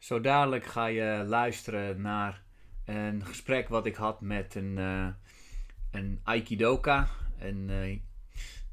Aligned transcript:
Zo 0.00 0.20
dadelijk 0.20 0.64
ga 0.64 0.86
je 0.86 1.24
luisteren 1.26 2.00
naar 2.00 2.42
een 2.84 3.24
gesprek 3.26 3.68
wat 3.68 3.86
ik 3.86 3.94
had 3.94 4.20
met 4.20 4.54
een, 4.54 4.76
uh, 4.78 5.08
een 5.90 6.20
Aikidoka, 6.22 7.08
een 7.38 7.68
uh, 7.68 7.98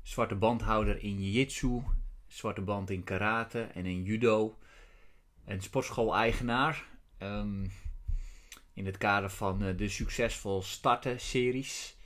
zwarte 0.02 0.36
bandhouder 0.36 1.04
in 1.04 1.20
Jiu-Jitsu, 1.20 1.84
zwarte 2.28 2.62
band 2.62 2.90
in 2.90 3.04
karate 3.04 3.62
en 3.62 3.86
in 3.86 4.04
judo, 4.04 4.58
een 5.45 5.62
sportschool-eigenaar. 5.62 6.84
Um, 7.20 7.71
in 8.73 8.86
het 8.86 8.98
kader 8.98 9.30
van 9.30 9.64
uh, 9.64 9.78
de 9.78 9.89
succesvol 9.89 10.62
starten 10.62 11.20
series. 11.20 11.98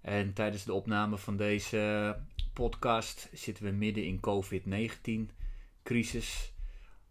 En 0.00 0.32
tijdens 0.32 0.64
de 0.64 0.72
opname 0.72 1.18
van 1.18 1.36
deze 1.36 2.16
podcast 2.52 3.28
zitten 3.32 3.64
we 3.64 3.70
midden 3.70 4.04
in 4.04 4.20
COVID-19 4.20 5.34
crisis. 5.82 6.52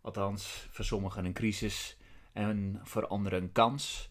Althans, 0.01 0.67
voor 0.69 0.85
sommigen 0.85 1.25
een 1.25 1.33
crisis 1.33 1.97
en 2.33 2.79
voor 2.83 3.07
anderen 3.07 3.41
een 3.41 3.51
kans. 3.51 4.09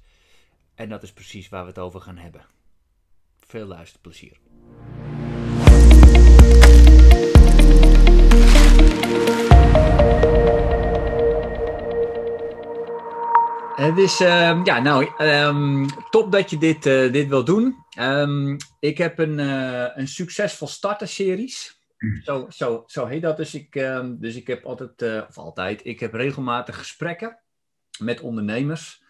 En 0.75 0.89
dat 0.89 1.03
is 1.03 1.13
precies 1.13 1.49
waar 1.49 1.63
we 1.63 1.69
het 1.69 1.79
over 1.79 2.01
gaan 2.01 2.17
hebben. 2.17 2.45
Veel 3.37 3.67
luisterplezier. 3.67 4.37
Het 13.75 13.99
is, 13.99 14.21
uh, 14.21 14.61
ja, 14.65 14.79
nou, 14.81 15.11
um, 15.19 15.87
top 16.11 16.33
dat 16.33 16.51
je 16.51 16.59
dit, 16.59 16.87
uh, 16.87 17.13
dit 17.13 17.29
wil 17.29 17.45
doen. 17.45 17.85
Um, 17.99 18.57
ik 18.81 18.99
heb 18.99 19.19
een, 19.19 19.39
uh, 19.39 19.87
een 19.95 20.09
succesvol 20.09 20.69
starter-series. 20.69 21.78
Zo, 22.23 22.47
zo, 22.49 22.85
zo 22.87 23.07
heet 23.07 23.23
dat. 23.23 23.37
Dus 23.37 23.55
ik, 23.55 23.75
uh, 23.75 24.07
dus 24.11 24.37
ik 24.37 24.47
heb 24.47 24.65
altijd, 24.65 25.03
uh, 25.03 25.23
of 25.29 25.39
altijd, 25.39 25.81
ik 25.85 26.01
heb 26.01 26.15
regelmatig 26.15 26.79
gesprekken 26.79 27.39
met 27.99 28.21
ondernemers. 28.21 29.03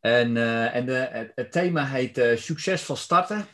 En, 0.00 0.36
uh, 0.36 0.74
en 0.74 0.86
de, 0.86 0.92
het, 0.92 1.32
het, 1.34 1.52
thema 1.52 1.86
heet 1.86 2.18
uh, 2.18 2.36
succesvol 2.36 2.96
starten. 2.96 3.46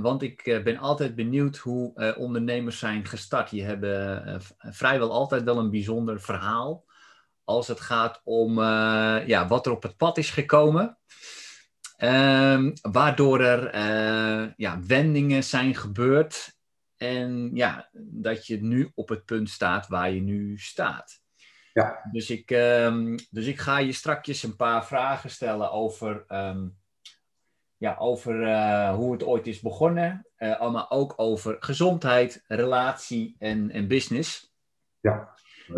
want 0.00 0.22
ik 0.22 0.60
ben 0.64 0.78
altijd 0.78 1.14
benieuwd 1.14 1.56
hoe 1.56 2.14
ondernemers 2.16 2.78
zijn 2.78 3.06
gestart. 3.06 3.50
Die 3.50 3.64
hebben 3.64 4.40
vrijwel 4.58 5.12
altijd 5.12 5.42
wel 5.42 5.58
een 5.58 5.70
bijzonder 5.70 6.20
verhaal. 6.20 6.84
Als 7.44 7.68
het 7.68 7.80
gaat 7.80 8.20
om 8.24 8.60
ja, 9.26 9.46
wat 9.48 9.66
er 9.66 9.72
op 9.72 9.82
het 9.82 9.96
pad 9.96 10.18
is 10.18 10.30
gekomen. 10.30 10.98
Ehm, 11.96 12.70
waardoor 12.82 13.40
er 13.40 13.76
ja, 14.56 14.80
wendingen 14.86 15.44
zijn 15.44 15.74
gebeurd 15.74 16.57
en 16.98 17.50
ja, 17.54 17.88
dat 17.92 18.46
je 18.46 18.62
nu 18.62 18.90
op 18.94 19.08
het 19.08 19.24
punt 19.24 19.50
staat 19.50 19.88
waar 19.88 20.10
je 20.10 20.20
nu 20.20 20.58
staat. 20.58 21.22
Ja. 21.72 22.08
Dus 22.12 22.30
ik, 22.30 22.50
um, 22.50 23.16
dus 23.30 23.46
ik 23.46 23.58
ga 23.58 23.78
je 23.78 23.92
strakjes 23.92 24.42
een 24.42 24.56
paar 24.56 24.86
vragen 24.86 25.30
stellen 25.30 25.70
over, 25.70 26.24
um, 26.28 26.78
ja, 27.76 27.96
over 27.98 28.42
uh, 28.42 28.94
hoe 28.94 29.12
het 29.12 29.24
ooit 29.24 29.46
is 29.46 29.60
begonnen. 29.60 30.26
Uh, 30.38 30.70
maar 30.72 30.90
ook 30.90 31.14
over 31.16 31.56
gezondheid, 31.60 32.44
relatie 32.46 33.36
en, 33.38 33.70
en 33.70 33.88
business. 33.88 34.54
Ja. 35.00 35.36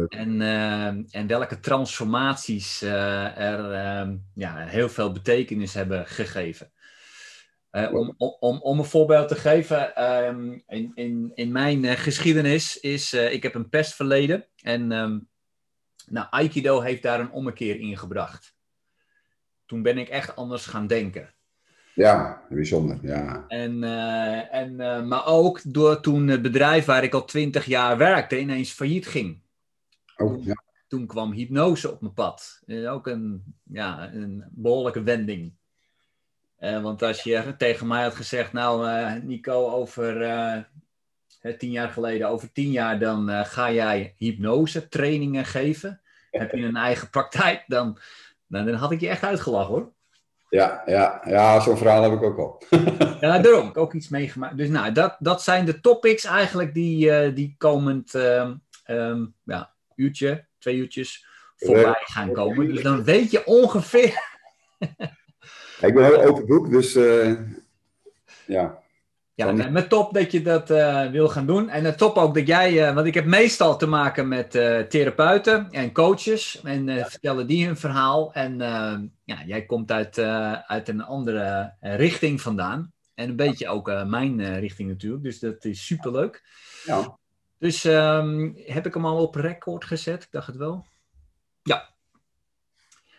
En, 0.09 0.41
uh, 0.41 0.87
en 0.87 1.27
welke 1.27 1.61
transformaties 1.61 2.83
uh, 2.83 3.39
er 3.39 3.63
ja, 4.35 4.57
heel 4.57 4.89
veel 4.89 5.13
betekenis 5.13 5.75
hebben 5.75 6.07
gegeven. 6.07 6.73
Uh, 7.73 7.95
om, 7.95 8.15
om, 8.19 8.61
om 8.61 8.79
een 8.79 8.85
voorbeeld 8.85 9.29
te 9.29 9.35
geven, 9.35 10.05
um, 10.25 10.63
in, 10.67 10.93
in, 10.95 11.33
in 11.35 11.53
mijn 11.53 11.85
uh, 11.85 11.93
geschiedenis 11.93 12.81
is, 12.81 13.15
uh, 13.15 13.33
ik 13.33 13.43
heb 13.43 13.55
een 13.55 13.69
pestverleden 13.69 14.47
en 14.63 14.93
um, 14.93 15.29
nou, 16.07 16.27
Aikido 16.31 16.81
heeft 16.81 17.03
daar 17.03 17.21
een 17.21 17.31
ommekeer 17.31 17.81
in 17.81 17.99
gebracht. 17.99 18.55
Toen 19.67 19.83
ben 19.83 19.99
ik 19.99 20.09
echt 20.09 20.37
anders 20.37 20.67
gaan 20.67 20.87
denken. 20.87 21.35
Ja, 21.95 22.43
bijzonder, 22.49 22.99
ja. 23.03 23.45
En, 23.49 23.85
en, 24.51 24.77
maar 25.09 25.27
ook 25.27 25.61
door 25.65 26.01
toen 26.01 26.29
het 26.29 26.43
bedrijf 26.43 26.85
waar 26.85 27.05
ik 27.05 27.15
al 27.15 27.25
twintig 27.25 27.65
jaar 27.65 27.97
werkte 27.97 28.41
ineens 28.41 28.71
failliet 28.71 29.07
ging. 29.07 29.43
Oh, 30.17 30.45
ja. 30.45 30.63
Toen 30.89 31.07
kwam 31.07 31.33
hypnose 31.33 31.91
op 31.91 32.01
mijn 32.01 32.15
pad. 32.15 32.63
ook 32.87 33.07
een, 33.07 33.55
ja, 33.63 34.13
een 34.13 34.45
behoorlijke 34.51 35.03
wending. 35.03 35.59
Uh, 36.61 36.83
want 36.83 37.03
als 37.03 37.23
je 37.23 37.55
tegen 37.59 37.87
mij 37.87 38.03
had 38.03 38.15
gezegd, 38.15 38.53
nou 38.53 38.89
uh, 38.89 39.13
Nico, 39.23 39.71
over 39.71 40.23
uh, 40.23 41.55
tien 41.59 41.71
jaar 41.71 41.89
geleden, 41.89 42.29
over 42.29 42.53
tien 42.53 42.71
jaar 42.71 42.99
dan 42.99 43.29
ga 43.47 43.73
jij 43.73 44.15
hypnose 44.17 44.89
trainingen 44.89 45.45
geven. 45.45 46.01
Heb 46.31 46.53
je 46.53 46.63
een 46.63 46.77
eigen 46.77 47.11
praktijk, 47.11 47.65
dan, 47.67 47.99
dan, 48.47 48.67
dan 48.67 48.75
had 48.75 48.93
ik 48.93 49.01
je 49.01 49.09
echt 49.09 49.23
uitgelachen 49.23 49.75
hoor. 49.75 49.93
Ja, 50.49 50.83
ja, 50.87 51.21
ja 51.25 51.61
zo'n 51.61 51.77
verhaal 51.77 52.03
heb 52.03 52.13
ik 52.13 52.23
ook 52.23 52.39
al. 52.39 52.63
ja, 53.21 53.39
daarom. 53.39 53.69
Ik 53.69 53.77
ook 53.77 53.95
iets 53.95 54.09
meegemaakt. 54.09 54.57
Dus 54.57 54.69
nou, 54.69 54.93
dat, 54.93 55.17
dat 55.19 55.43
zijn 55.43 55.65
de 55.65 55.81
topics 55.81 56.25
eigenlijk 56.25 56.75
die, 56.75 57.33
die 57.33 57.55
komend 57.59 58.15
um, 58.15 59.35
ja, 59.45 59.73
uurtje, 59.95 60.47
twee 60.59 60.77
uurtjes 60.77 61.27
voorbij 61.57 62.03
gaan 62.05 62.33
komen. 62.33 62.69
Dus 62.69 62.83
dan 62.83 63.05
weet 63.05 63.31
je 63.31 63.47
ongeveer... 63.47 64.15
Ik 65.81 65.95
ben 65.95 66.05
heel 66.05 66.23
open 66.23 66.47
boek, 66.47 66.71
dus 66.71 66.97
uh, 66.97 67.39
ja. 68.47 68.79
Ja, 69.35 69.53
met 69.53 69.89
top 69.89 70.15
dat 70.15 70.33
je 70.33 70.43
dat 70.43 70.71
uh, 70.71 71.11
wil 71.11 71.29
gaan 71.29 71.47
doen. 71.47 71.69
En 71.69 71.85
het 71.85 71.99
top 71.99 72.17
ook 72.17 72.35
dat 72.35 72.47
jij, 72.47 72.89
uh, 72.89 72.95
want 72.95 73.07
ik 73.07 73.15
heb 73.15 73.25
meestal 73.25 73.77
te 73.77 73.87
maken 73.87 74.29
met 74.29 74.51
therapeuten 74.89 75.71
en 75.71 75.93
coaches. 75.93 76.61
En 76.63 76.87
ja. 76.87 77.07
vertellen 77.07 77.47
die 77.47 77.67
hun 77.67 77.77
verhaal. 77.77 78.33
En 78.33 78.59
ja, 79.25 79.43
jij 79.47 79.67
komt 79.67 79.91
uit, 79.93 80.19
uit 80.67 80.89
een 80.89 81.03
andere 81.03 81.75
richting 81.81 82.41
vandaan. 82.41 82.93
En 83.15 83.29
een 83.29 83.37
beetje 83.37 83.69
ook 83.69 84.05
mijn 84.07 84.59
richting 84.59 84.89
natuurlijk. 84.89 85.23
Dus 85.23 85.39
dat 85.39 85.65
is 85.65 85.87
superleuk. 85.87 86.43
Ja. 86.85 87.19
Dus 87.59 87.85
um, 87.85 88.57
heb 88.57 88.87
ik 88.87 88.95
hem 88.95 89.07
al 89.07 89.23
op 89.23 89.35
record 89.35 89.85
gezet? 89.85 90.23
Ik 90.23 90.31
dacht 90.31 90.47
het 90.47 90.57
wel. 90.57 90.87
Ja. 91.63 91.89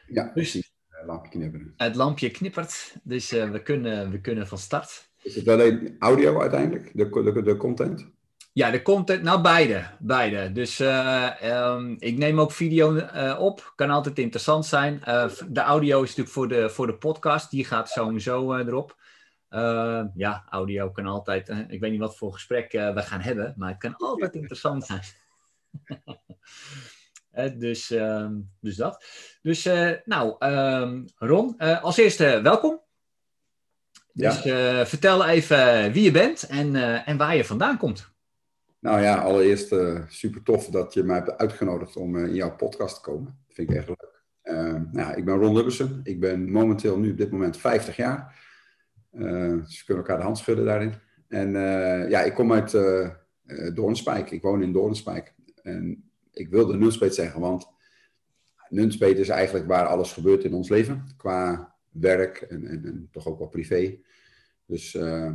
Ja, 0.07 0.29
precies 0.33 0.70
lampje 1.05 1.29
knipperen. 1.29 1.73
Het 1.77 1.95
lampje 1.95 2.29
knippert, 2.29 2.95
dus 3.03 3.33
uh, 3.33 3.49
we, 3.49 3.61
kunnen, 3.61 4.11
we 4.11 4.21
kunnen 4.21 4.47
van 4.47 4.57
start. 4.57 5.09
Is 5.21 5.35
het 5.35 5.47
alleen 5.47 5.95
audio 5.99 6.39
uiteindelijk, 6.41 6.91
de, 6.93 7.31
de, 7.33 7.41
de 7.41 7.57
content? 7.57 8.09
Ja, 8.53 8.71
de 8.71 8.81
content, 8.81 9.23
nou 9.23 9.41
beide. 9.41 9.83
beide. 9.99 10.51
Dus 10.51 10.79
uh, 10.79 11.29
um, 11.43 11.95
ik 11.99 12.17
neem 12.17 12.39
ook 12.39 12.51
video 12.51 12.95
uh, 12.95 13.37
op, 13.39 13.73
kan 13.75 13.89
altijd 13.89 14.19
interessant 14.19 14.65
zijn. 14.65 14.99
de 15.49 15.61
audio 15.61 16.01
is 16.01 16.07
natuurlijk 16.07 16.35
voor 16.35 16.47
de, 16.47 16.69
voor 16.69 16.87
de 16.87 16.97
podcast, 16.97 17.51
die 17.51 17.65
gaat 17.65 17.89
sowieso 17.89 18.55
erop. 18.55 18.97
ja, 20.15 20.45
audio 20.49 20.89
kan 20.89 21.05
altijd, 21.05 21.49
ik 21.67 21.79
weet 21.79 21.91
niet 21.91 21.99
wat 21.99 22.17
voor 22.17 22.33
gesprek 22.33 22.71
we 22.71 23.01
gaan 23.01 23.21
hebben, 23.21 23.53
maar 23.57 23.69
het 23.69 23.79
kan 23.79 23.95
altijd 23.95 24.35
interessant 24.35 24.85
zijn. 24.85 25.01
Uh, 27.37 27.59
dus, 27.59 27.91
uh, 27.91 28.27
dus 28.59 28.75
dat. 28.75 29.05
Dus, 29.41 29.65
uh, 29.65 29.91
nou, 30.05 30.45
um, 30.45 31.05
Ron, 31.15 31.57
als 31.57 31.97
eerste 31.97 32.39
welkom. 32.43 32.81
Dus 34.13 34.43
ja. 34.43 34.85
vertel 34.85 35.25
even 35.25 35.91
wie 35.91 36.03
je 36.03 36.11
bent 36.11 36.47
en, 36.47 36.75
en 37.05 37.17
waar 37.17 37.35
je 37.35 37.45
vandaan 37.45 37.77
komt. 37.77 38.09
Nou 38.79 39.01
ja, 39.01 39.15
allereerst 39.15 39.75
super 40.07 40.43
tof 40.43 40.65
dat 40.65 40.93
je 40.93 41.03
mij 41.03 41.15
hebt 41.15 41.37
uitgenodigd 41.37 41.95
om 41.95 42.17
in 42.17 42.33
jouw 42.33 42.55
podcast 42.55 42.95
te 42.95 43.01
komen. 43.01 43.25
Dat 43.47 43.55
vind 43.55 43.69
ik 43.69 43.75
echt 43.75 43.87
leuk. 43.87 44.23
Ehm, 44.41 44.83
nou, 44.91 45.17
ik 45.17 45.25
ben 45.25 45.37
Ron 45.37 45.55
Lubbersen. 45.55 45.99
Ik 46.03 46.19
ben 46.19 46.51
momenteel 46.51 46.99
nu 46.99 47.11
op 47.11 47.17
dit 47.17 47.31
moment 47.31 47.57
50 47.57 47.95
jaar. 47.95 48.39
dus 49.11 49.79
we 49.79 49.83
kunnen 49.85 50.03
elkaar 50.03 50.17
de 50.17 50.23
hand 50.23 50.37
schudden 50.37 50.65
daarin. 50.65 50.93
En 51.27 51.51
ja, 52.09 52.21
ik 52.21 52.33
kom 52.33 52.53
uit 52.53 52.71
Doornspijk. 53.75 54.31
Ik 54.31 54.41
woon 54.41 54.63
in 54.63 54.71
Doornspijk. 54.71 55.33
En 55.61 56.10
ik 56.33 56.49
wilde 56.49 56.77
Nunspeet 56.77 57.15
zeggen, 57.15 57.41
want 57.41 57.67
Nunspeet 58.69 59.17
is 59.17 59.29
eigenlijk 59.29 59.67
waar 59.67 59.85
alles 59.85 60.13
gebeurt 60.13 60.43
in 60.43 60.53
ons 60.53 60.69
leven. 60.69 61.05
Qua 61.17 61.75
werk 61.89 62.37
en, 62.37 62.67
en, 62.67 63.09
toch 63.11 63.27
ook 63.27 63.39
wel 63.39 63.47
privé. 63.47 63.99
Dus 64.65 64.93
uh, 64.93 65.33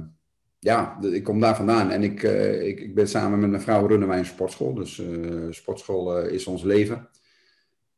ja, 0.59 0.99
ik 1.03 1.25
kom 1.25 1.41
daar 1.41 1.57
vandaan. 1.57 1.91
En 1.91 2.03
ik, 2.03 2.23
uh, 2.23 2.67
ik, 2.67 2.81
ik, 2.81 2.95
ben 2.95 3.09
samen 3.09 3.41
met 3.41 3.51
mijn 3.51 3.63
vrouw 3.63 3.87
runnen 3.87 4.09
wij 4.09 4.19
een 4.19 4.25
sportschool. 4.25 4.75
Dus 4.75 4.99
uh, 4.99 5.47
sportschool 5.51 6.19
is 6.21 6.47
ons 6.47 6.63
leven. 6.63 7.09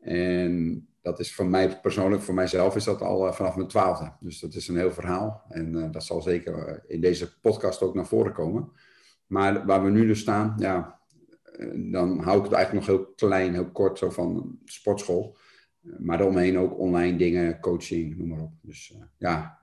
En 0.00 0.86
dat 1.02 1.20
is 1.20 1.34
voor 1.34 1.46
mij 1.46 1.80
persoonlijk, 1.80 2.22
voor 2.22 2.34
mijzelf 2.34 2.76
is 2.76 2.84
dat 2.84 3.00
al 3.00 3.32
vanaf 3.32 3.56
mijn 3.56 3.68
twaalfde. 3.68 4.12
Dus 4.20 4.40
dat 4.40 4.54
is 4.54 4.68
een 4.68 4.76
heel 4.76 4.92
verhaal. 4.92 5.44
En 5.48 5.90
dat 5.90 6.04
zal 6.04 6.22
zeker 6.22 6.84
in 6.86 7.00
deze 7.00 7.40
podcast 7.40 7.82
ook 7.82 7.94
naar 7.94 8.06
voren 8.06 8.32
komen. 8.32 8.72
Maar 9.26 9.66
waar 9.66 9.84
we 9.84 9.90
nu 9.90 10.06
dus 10.06 10.20
staan, 10.20 10.54
ja, 10.58 10.97
dan 11.74 12.18
hou 12.18 12.38
ik 12.38 12.44
het 12.44 12.52
eigenlijk 12.52 12.86
nog 12.86 12.96
heel 12.96 13.06
klein, 13.16 13.52
heel 13.52 13.70
kort, 13.70 13.98
zo 13.98 14.10
van 14.10 14.58
sportschool. 14.64 15.36
Maar 15.98 16.18
daaromheen 16.18 16.58
ook 16.58 16.78
online 16.78 17.18
dingen, 17.18 17.60
coaching, 17.60 18.16
noem 18.16 18.28
maar 18.28 18.40
op. 18.40 18.52
Dus 18.62 18.92
uh, 18.96 19.02
ja, 19.16 19.58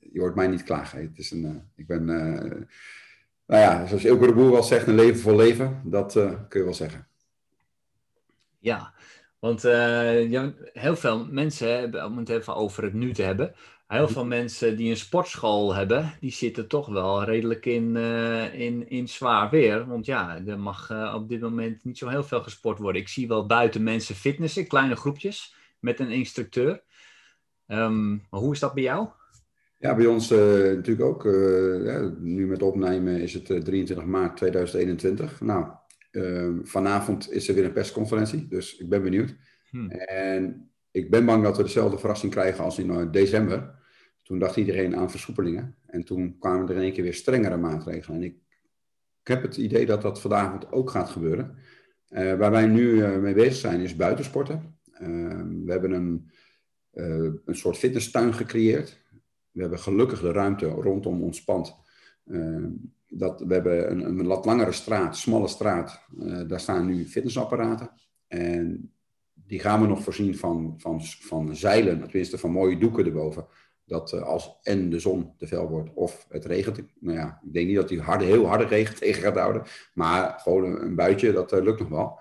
je 0.00 0.20
hoort 0.20 0.34
mij 0.34 0.46
niet 0.46 0.62
klagen. 0.62 1.00
Het 1.00 1.18
is 1.18 1.30
een, 1.30 1.62
ik 1.76 1.86
ben, 1.86 2.04
nou 3.46 3.62
ja, 3.62 3.86
zoals 3.86 4.04
Ilke 4.04 4.26
de 4.26 4.32
Boer 4.32 4.50
wel 4.50 4.62
zegt, 4.62 4.86
een 4.86 4.94
leven 4.94 5.20
voor 5.20 5.36
leven. 5.36 5.82
Dat 5.84 6.12
kun 6.48 6.60
je 6.60 6.64
wel 6.64 6.74
zeggen. 6.74 7.06
Ja, 8.58 8.94
Want 9.38 9.62
heel 10.72 10.96
veel 10.96 11.26
mensen 11.26 11.78
hebben, 11.78 12.04
om 12.04 12.18
het 12.18 12.28
even 12.28 12.54
over 12.54 12.82
het 12.82 12.94
nu 12.94 13.12
te 13.12 13.22
hebben, 13.22 13.54
heel 13.86 14.08
veel 14.08 14.26
mensen 14.26 14.76
die 14.76 14.90
een 14.90 14.96
sportschool 14.96 15.74
hebben, 15.74 16.12
die 16.20 16.32
zitten 16.32 16.68
toch 16.68 16.88
wel 16.88 17.24
redelijk 17.24 17.66
in, 17.66 17.96
uh, 17.96 18.60
in, 18.60 18.88
in 18.88 19.08
zwaar 19.08 19.50
weer. 19.50 19.86
Want 19.86 20.06
ja, 20.06 20.42
er 20.46 20.58
mag 20.58 20.90
uh, 20.90 21.12
op 21.16 21.28
dit 21.28 21.40
moment 21.40 21.84
niet 21.84 21.98
zo 21.98 22.08
heel 22.08 22.24
veel 22.24 22.42
gesport 22.42 22.78
worden. 22.78 23.00
Ik 23.00 23.08
zie 23.08 23.28
wel 23.28 23.46
buiten 23.46 23.82
mensen 23.82 24.14
fitnessen, 24.14 24.66
kleine 24.66 24.96
groepjes, 24.96 25.54
met 25.80 26.00
een 26.00 26.10
instructeur. 26.10 26.82
Um, 27.66 28.26
maar 28.30 28.40
hoe 28.40 28.52
is 28.52 28.60
dat 28.60 28.74
bij 28.74 28.82
jou? 28.82 29.08
Ja, 29.78 29.94
bij 29.94 30.06
ons 30.06 30.32
uh, 30.32 30.38
natuurlijk 30.62 31.06
ook. 31.06 31.22
Ja, 31.84 32.14
nu 32.18 32.46
met 32.46 32.62
opnemen 32.62 33.20
is 33.20 33.34
het 33.34 33.44
23 33.44 34.06
maart 34.06 34.36
2021. 34.36 35.40
Nou, 35.40 35.66
ehm, 36.10 36.58
vanavond 36.62 37.32
is 37.32 37.48
er 37.48 37.54
weer 37.54 37.64
een 37.64 37.72
persconferentie, 37.72 38.48
dus 38.48 38.76
ik 38.76 38.88
ben 38.88 39.02
benieuwd. 39.02 39.36
Hmm. 39.70 39.90
En 39.90 40.70
ik 40.90 41.10
ben 41.10 41.24
bang 41.24 41.42
dat 41.42 41.56
we 41.56 41.62
dezelfde 41.62 41.98
verrassing 41.98 42.32
krijgen 42.32 42.64
als 42.64 42.78
in 42.78 43.10
december. 43.10 43.75
Toen 44.26 44.38
dacht 44.38 44.56
iedereen 44.56 44.96
aan 44.96 45.10
versoepelingen. 45.10 45.76
En 45.86 46.04
toen 46.04 46.38
kwamen 46.38 46.68
er 46.68 46.74
in 46.74 46.82
één 46.82 46.92
keer 46.92 47.02
weer 47.02 47.14
strengere 47.14 47.56
maatregelen. 47.56 48.18
En 48.18 48.24
ik, 48.24 48.34
ik 49.20 49.28
heb 49.28 49.42
het 49.42 49.56
idee 49.56 49.86
dat 49.86 50.02
dat 50.02 50.20
vanavond 50.20 50.72
ook 50.72 50.90
gaat 50.90 51.10
gebeuren. 51.10 51.56
Uh, 52.08 52.34
waar 52.34 52.50
wij 52.50 52.66
nu 52.66 52.88
uh, 52.88 53.16
mee 53.18 53.34
bezig 53.34 53.54
zijn 53.54 53.80
is 53.80 53.96
buitensporten. 53.96 54.78
Uh, 54.92 55.08
we 55.64 55.72
hebben 55.72 55.92
een, 55.92 56.30
een 57.44 57.56
soort 57.56 57.76
fitnesstuin 57.76 58.34
gecreëerd. 58.34 59.02
We 59.50 59.60
hebben 59.60 59.78
gelukkig 59.78 60.20
de 60.20 60.32
ruimte 60.32 60.66
rondom 60.66 61.22
ons 61.22 61.44
pand. 61.44 61.74
dat, 63.06 63.40
we 63.40 63.54
hebben 63.54 63.90
een, 63.90 64.04
een 64.04 64.26
wat 64.26 64.44
langere 64.44 64.72
straat, 64.72 65.16
smalle 65.16 65.48
straat. 65.48 66.06
daar 66.46 66.60
staan 66.60 66.86
nu 66.86 67.04
fitnessapparaten. 67.04 67.90
En 68.26 68.92
die 69.32 69.60
gaan 69.60 69.80
we 69.80 69.86
nog 69.86 70.02
voorzien 70.02 70.36
van, 70.36 70.74
van, 70.76 71.04
van 71.04 71.56
zeilen, 71.56 72.00
tenminste 72.00 72.38
van 72.38 72.50
mooie 72.50 72.78
doeken 72.78 73.04
erboven 73.04 73.46
dat 73.86 74.12
uh, 74.12 74.22
als 74.22 74.58
en 74.62 74.90
de 74.90 74.98
zon 74.98 75.32
te 75.36 75.46
fel 75.46 75.68
wordt 75.68 75.90
of 75.94 76.26
het 76.28 76.44
regent. 76.44 76.82
Nou 77.00 77.18
ja, 77.18 77.40
ik 77.44 77.52
denk 77.52 77.66
niet 77.66 77.76
dat 77.76 77.88
die 77.88 78.00
harde, 78.00 78.24
heel 78.24 78.46
harde 78.46 78.66
regen 78.66 78.96
tegen 79.00 79.22
gaat 79.22 79.36
houden. 79.36 79.62
Maar 79.94 80.38
gewoon 80.38 80.80
een, 80.80 80.94
buitje, 80.94 81.32
dat 81.32 81.52
uh, 81.52 81.62
lukt 81.62 81.78
nog 81.78 81.88
wel. 81.88 82.18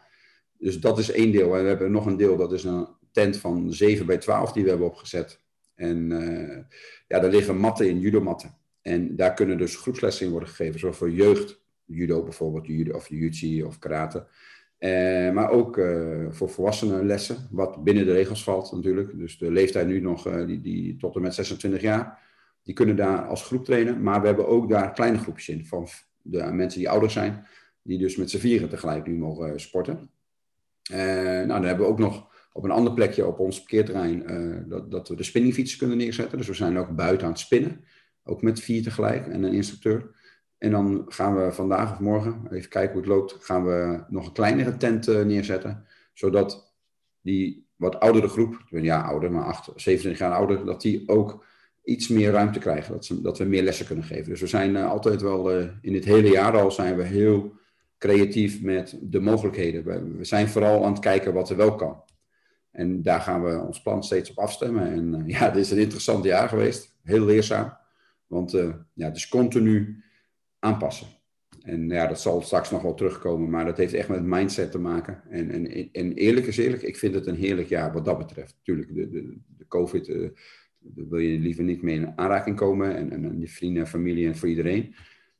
Dus 0.57 0.79
dat 0.79 0.99
is 0.99 1.11
één 1.11 1.31
deel. 1.31 1.55
En 1.55 1.61
we 1.61 1.67
hebben 1.67 1.91
nog 1.91 2.05
een 2.05 2.17
deel, 2.17 2.37
dat 2.37 2.53
is 2.53 2.63
een 2.63 2.87
tent 3.11 3.37
van 3.37 3.73
7 3.73 4.05
bij 4.05 4.17
12 4.17 4.51
die 4.51 4.63
we 4.63 4.69
hebben 4.69 4.87
opgezet. 4.87 5.41
En 5.75 6.11
uh, 6.11 6.57
ja, 7.07 7.19
daar 7.19 7.31
liggen 7.31 7.57
matten 7.57 7.89
in, 7.89 7.99
judomatten. 7.99 8.57
En 8.81 9.15
daar 9.15 9.33
kunnen 9.33 9.57
dus 9.57 9.75
groepslessen 9.75 10.25
in 10.25 10.31
worden 10.31 10.49
gegeven. 10.49 10.79
Zoals 10.79 10.97
voor 10.97 11.11
jeugd, 11.11 11.61
judo 11.85 12.23
bijvoorbeeld, 12.23 12.67
judo 12.67 12.95
of 12.95 13.09
jiu-jitsu 13.09 13.61
of 13.61 13.79
karate. 13.79 14.27
Uh, 14.85 15.31
maar 15.31 15.49
ook 15.49 15.77
uh, 15.77 16.25
voor 16.29 16.49
volwassenen 16.49 17.05
lessen, 17.05 17.47
wat 17.51 17.83
binnen 17.83 18.05
de 18.05 18.11
regels 18.11 18.43
valt 18.43 18.71
natuurlijk. 18.71 19.17
Dus 19.17 19.37
de 19.37 19.51
leeftijd 19.51 19.87
nu 19.87 19.99
nog, 19.99 20.27
uh, 20.27 20.45
die, 20.45 20.61
die 20.61 20.97
tot 20.97 21.15
en 21.15 21.21
met 21.21 21.33
26 21.33 21.81
jaar, 21.81 22.19
die 22.63 22.73
kunnen 22.73 22.95
daar 22.95 23.25
als 23.25 23.43
groep 23.43 23.65
trainen. 23.65 24.03
Maar 24.03 24.21
we 24.21 24.27
hebben 24.27 24.47
ook 24.47 24.69
daar 24.69 24.93
kleine 24.93 25.17
groepjes 25.17 25.49
in 25.49 25.65
van 25.65 25.87
de 26.21 26.51
mensen 26.51 26.79
die 26.79 26.89
ouder 26.89 27.11
zijn, 27.11 27.45
die 27.81 27.97
dus 27.97 28.15
met 28.15 28.29
z'n 28.29 28.37
vieren 28.37 28.69
tegelijk 28.69 29.07
nu 29.07 29.17
mogen 29.17 29.59
sporten. 29.59 30.09
nou, 30.89 31.47
dan 31.47 31.63
hebben 31.63 31.85
we 31.85 31.91
ook 31.91 31.99
nog 31.99 32.27
op 32.53 32.63
een 32.63 32.71
ander 32.71 32.93
plekje 32.93 33.27
op 33.27 33.39
ons 33.39 33.57
parkeerterrein 33.57 34.23
dat, 34.69 34.91
dat 34.91 35.07
we 35.07 35.15
de 35.15 35.23
spinningfietsen 35.23 35.77
kunnen 35.77 35.97
neerzetten. 35.97 36.37
Dus 36.37 36.47
we 36.47 36.53
zijn 36.53 36.77
ook 36.77 36.95
buiten 36.95 37.25
aan 37.25 37.31
het 37.31 37.41
spinnen, 37.41 37.83
ook 38.23 38.41
met 38.41 38.59
vier 38.59 38.83
tegelijk 38.83 39.27
en 39.27 39.43
een 39.43 39.53
instructeur. 39.53 40.14
En 40.65 40.71
dan 40.71 41.05
gaan 41.07 41.35
we 41.35 41.51
vandaag 41.51 41.91
of 41.91 41.99
morgen, 41.99 42.47
even 42.51 42.69
kijken 42.69 42.91
hoe 42.91 43.01
het 43.01 43.09
loopt, 43.09 43.35
gaan 43.39 43.65
we 43.65 44.03
nog 44.07 44.25
een 44.25 44.33
kleinere 44.33 44.77
tent 44.77 45.07
uh, 45.07 45.23
neerzetten. 45.23 45.85
Zodat 46.13 46.73
die 47.21 47.67
wat 47.75 47.99
oudere 47.99 48.27
groep, 48.27 48.63
ja 48.69 49.01
ouder, 49.01 49.31
maar 49.31 49.43
8, 49.43 49.71
27 49.75 50.21
jaar 50.21 50.33
ouder, 50.33 50.65
dat 50.65 50.81
die 50.81 51.07
ook 51.07 51.45
iets 51.83 52.07
meer 52.07 52.31
ruimte 52.31 52.59
krijgen. 52.59 52.93
Dat, 52.93 53.05
ze, 53.05 53.21
dat 53.21 53.37
we 53.37 53.43
meer 53.43 53.63
lessen 53.63 53.85
kunnen 53.85 54.05
geven. 54.05 54.29
Dus 54.29 54.41
we 54.41 54.47
zijn 54.47 54.75
uh, 54.75 54.89
altijd 54.89 55.21
wel, 55.21 55.59
uh, 55.59 55.67
in 55.81 55.93
dit 55.93 56.05
hele 56.05 56.29
jaar 56.29 56.57
al 56.57 56.71
zijn 56.71 56.95
we 56.97 57.03
heel 57.03 57.53
creatief 57.97 58.61
met 58.61 58.97
de 59.01 59.19
mogelijkheden. 59.19 59.83
We, 59.83 60.15
we, 60.17 60.25
zijn 60.25 60.47
vooral 60.47 60.85
aan 60.85 60.91
het 60.91 61.01
kijken 61.01 61.33
wat 61.33 61.49
er 61.49 61.57
wel 61.57 61.75
kan. 61.75 62.03
En 62.71 63.01
daar 63.01 63.21
gaan 63.21 63.43
we 63.43 63.59
ons 63.59 63.81
plan 63.81 64.03
steeds 64.03 64.29
op 64.29 64.39
afstemmen. 64.39 64.91
En 64.91 65.23
ja, 65.37 65.49
dit 65.49 65.63
is 65.63 65.71
een 65.71 65.77
interessant 65.77 66.23
jaar 66.23 66.49
geweest. 66.49 66.95
Heel 67.03 67.25
leerzaam. 67.25 67.77
Want 68.27 68.51
ja, 68.93 69.05
het 69.05 69.15
is 69.15 69.27
continu 69.27 70.03
aanpassen. 70.65 71.07
En 71.61 71.89
ja, 71.89 72.07
dat 72.07 72.21
zal 72.21 72.41
straks 72.41 72.71
nog 72.71 72.81
wel 72.81 72.93
terugkomen, 72.93 73.49
maar 73.49 73.65
dat 73.65 73.77
heeft 73.77 73.93
echt 73.93 74.09
met 74.09 74.23
mindset 74.23 74.71
te 74.71 74.79
maken. 74.79 75.23
En, 75.29 75.51
en, 75.51 75.91
en 75.91 76.13
eerlijk 76.13 76.45
is 76.45 76.57
eerlijk, 76.57 76.81
ik 76.81 76.97
vind 76.97 77.13
het 77.15 77.27
een 77.27 77.35
heerlijk 77.35 77.67
jaar 77.67 77.93
wat 77.93 78.05
dat 78.05 78.17
betreft. 78.17 78.59
Tuurlijk, 78.63 78.95
de, 78.95 79.09
de, 79.09 79.37
de 79.57 79.67
COVID, 79.67 80.07
uh, 80.07 80.29
wil 80.79 81.19
je 81.19 81.39
liever 81.39 81.63
niet 81.63 81.81
mee 81.81 81.95
in 81.95 82.17
aanraking 82.17 82.55
komen. 82.55 82.95
En, 82.95 83.11
en, 83.11 83.25
en 83.25 83.39
je 83.39 83.47
vrienden, 83.47 83.87
familie 83.87 84.27
en 84.27 84.35
voor 84.35 84.49
iedereen. 84.49 84.95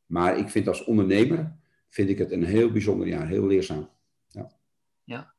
Maar 0.06 0.38
ik 0.38 0.50
vind 0.50 0.68
als 0.68 0.84
ondernemer, 0.84 1.56
vind 1.90 2.10
ik 2.10 2.18
het 2.18 2.32
een 2.32 2.44
heel 2.44 2.72
bijzonder 2.72 3.08
jaar, 3.08 3.28
heel 3.28 3.48
leerzaam. 3.48 3.90
Ja, 4.28 4.52
ja. 5.04 5.34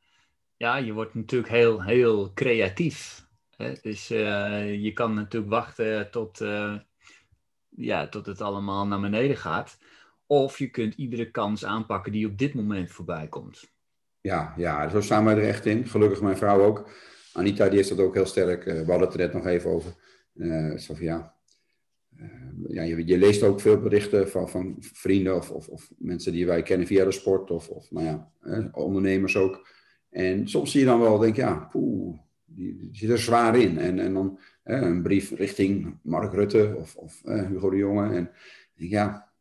ja 0.56 0.76
je 0.76 0.92
wordt 0.92 1.14
natuurlijk 1.14 1.52
heel, 1.52 1.82
heel 1.82 2.32
creatief. 2.32 3.26
Hè? 3.56 3.72
Dus 3.82 4.10
uh, 4.10 4.82
je 4.82 4.92
kan 4.92 5.14
natuurlijk 5.14 5.52
wachten 5.52 6.10
tot... 6.10 6.40
Uh 6.40 6.78
ja, 7.76 8.08
tot 8.08 8.26
het 8.26 8.40
allemaal 8.40 8.87
naar 8.87 9.00
beneden 9.00 9.37
gaat. 9.37 9.78
Of 10.26 10.58
je 10.58 10.70
kunt 10.70 10.94
iedere 10.94 11.31
kans 11.31 11.64
aanpakken 11.64 12.12
die 12.12 12.26
op 12.26 12.38
dit 12.38 12.55
moment 12.55 12.90
voorbij 12.90 13.28
komt. 13.28 13.75
Ja, 14.20 14.55
ja, 14.56 14.88
zo 14.88 15.00
staan 15.00 15.25
wij 15.25 15.37
er 15.37 15.49
echt 15.49 15.67
in. 15.67 15.87
Gelukkig 15.87 16.20
mijn 16.20 16.37
vrouw 16.37 16.62
ook. 16.62 16.90
Anita 17.32 17.69
die 17.69 17.78
is 17.78 17.88
dat 17.88 17.99
ook 17.99 18.14
heel 18.14 18.26
sterk. 18.26 18.67
Uh, 18.67 18.73
we 18.73 18.90
hadden 18.90 19.08
het 19.08 19.12
er 19.12 19.19
net 19.19 19.32
nog 19.32 19.46
even 19.46 19.70
over. 19.70 19.94
Van, 20.76 20.96
ja, 20.99 21.34
uh, 22.17 22.26
ja 22.69 22.82
je, 22.82 23.06
je, 23.06 23.19
leest 23.19 23.43
ook 23.43 23.61
veel 23.61 23.81
berichten 23.81 24.29
van, 24.29 24.49
van 24.49 24.76
vrienden 24.81 25.37
of, 25.37 25.50
of, 25.50 25.69
of, 25.69 25.90
mensen 25.99 26.32
die 26.32 26.46
wij 26.46 26.62
kennen 26.62 26.87
via 26.87 27.05
de 27.05 27.12
sport. 27.12 27.50
Of, 27.50 27.69
of 27.69 27.90
nou 27.90 28.06
ja, 28.06 28.31
ondernemers 28.72 29.37
ook. 29.37 29.69
En 30.11 30.49
soms 30.49 30.70
zie 30.70 30.81
je 30.81 30.87
dan 30.87 31.00
wel, 31.00 31.19
denk 31.19 31.37
ja, 31.37 31.55
poeh, 31.70 32.19
die, 32.56 32.76
die 32.76 32.88
zit 32.93 33.11
er 33.11 33.19
zwaar 33.19 33.58
in. 33.58 33.79
En, 33.79 33.99
en 33.99 34.14
dan 34.14 34.38
een 34.64 35.03
brief 35.03 35.31
richting 35.31 35.99
Mark 36.03 36.32
Rutte 36.32 36.75
of, 36.79 36.97
of 36.97 37.23
Hugo 37.25 37.70
de 37.70 37.76
Jonge. 37.76 38.14
En 38.14 38.31
ja, 38.75 39.32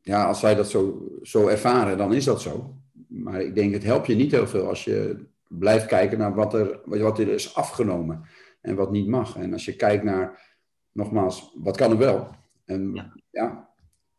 ja, 0.00 0.24
als 0.24 0.40
zij 0.40 0.54
dat 0.54 0.70
zo, 0.70 1.08
zo 1.22 1.48
ervaren, 1.48 1.98
dan 1.98 2.14
is 2.14 2.24
dat 2.24 2.40
zo. 2.40 2.74
Maar 3.08 3.42
ik 3.42 3.54
denk, 3.54 3.72
het 3.72 3.84
helpt 3.84 4.06
je 4.06 4.14
niet 4.14 4.32
heel 4.32 4.46
veel 4.46 4.68
als 4.68 4.84
je 4.84 5.26
blijft 5.48 5.86
kijken 5.86 6.18
naar 6.18 6.34
wat 6.34 6.54
er, 6.54 6.80
wat 6.84 7.18
er 7.18 7.28
is 7.28 7.54
afgenomen 7.54 8.22
en 8.60 8.74
wat 8.74 8.90
niet 8.90 9.06
mag. 9.06 9.36
En 9.36 9.52
als 9.52 9.64
je 9.64 9.76
kijkt 9.76 10.04
naar, 10.04 10.54
nogmaals, 10.92 11.56
wat 11.56 11.76
kan 11.76 11.90
er 11.90 11.98
wel? 11.98 12.28
En 12.64 12.94
ja, 12.94 13.12
ja 13.30 13.68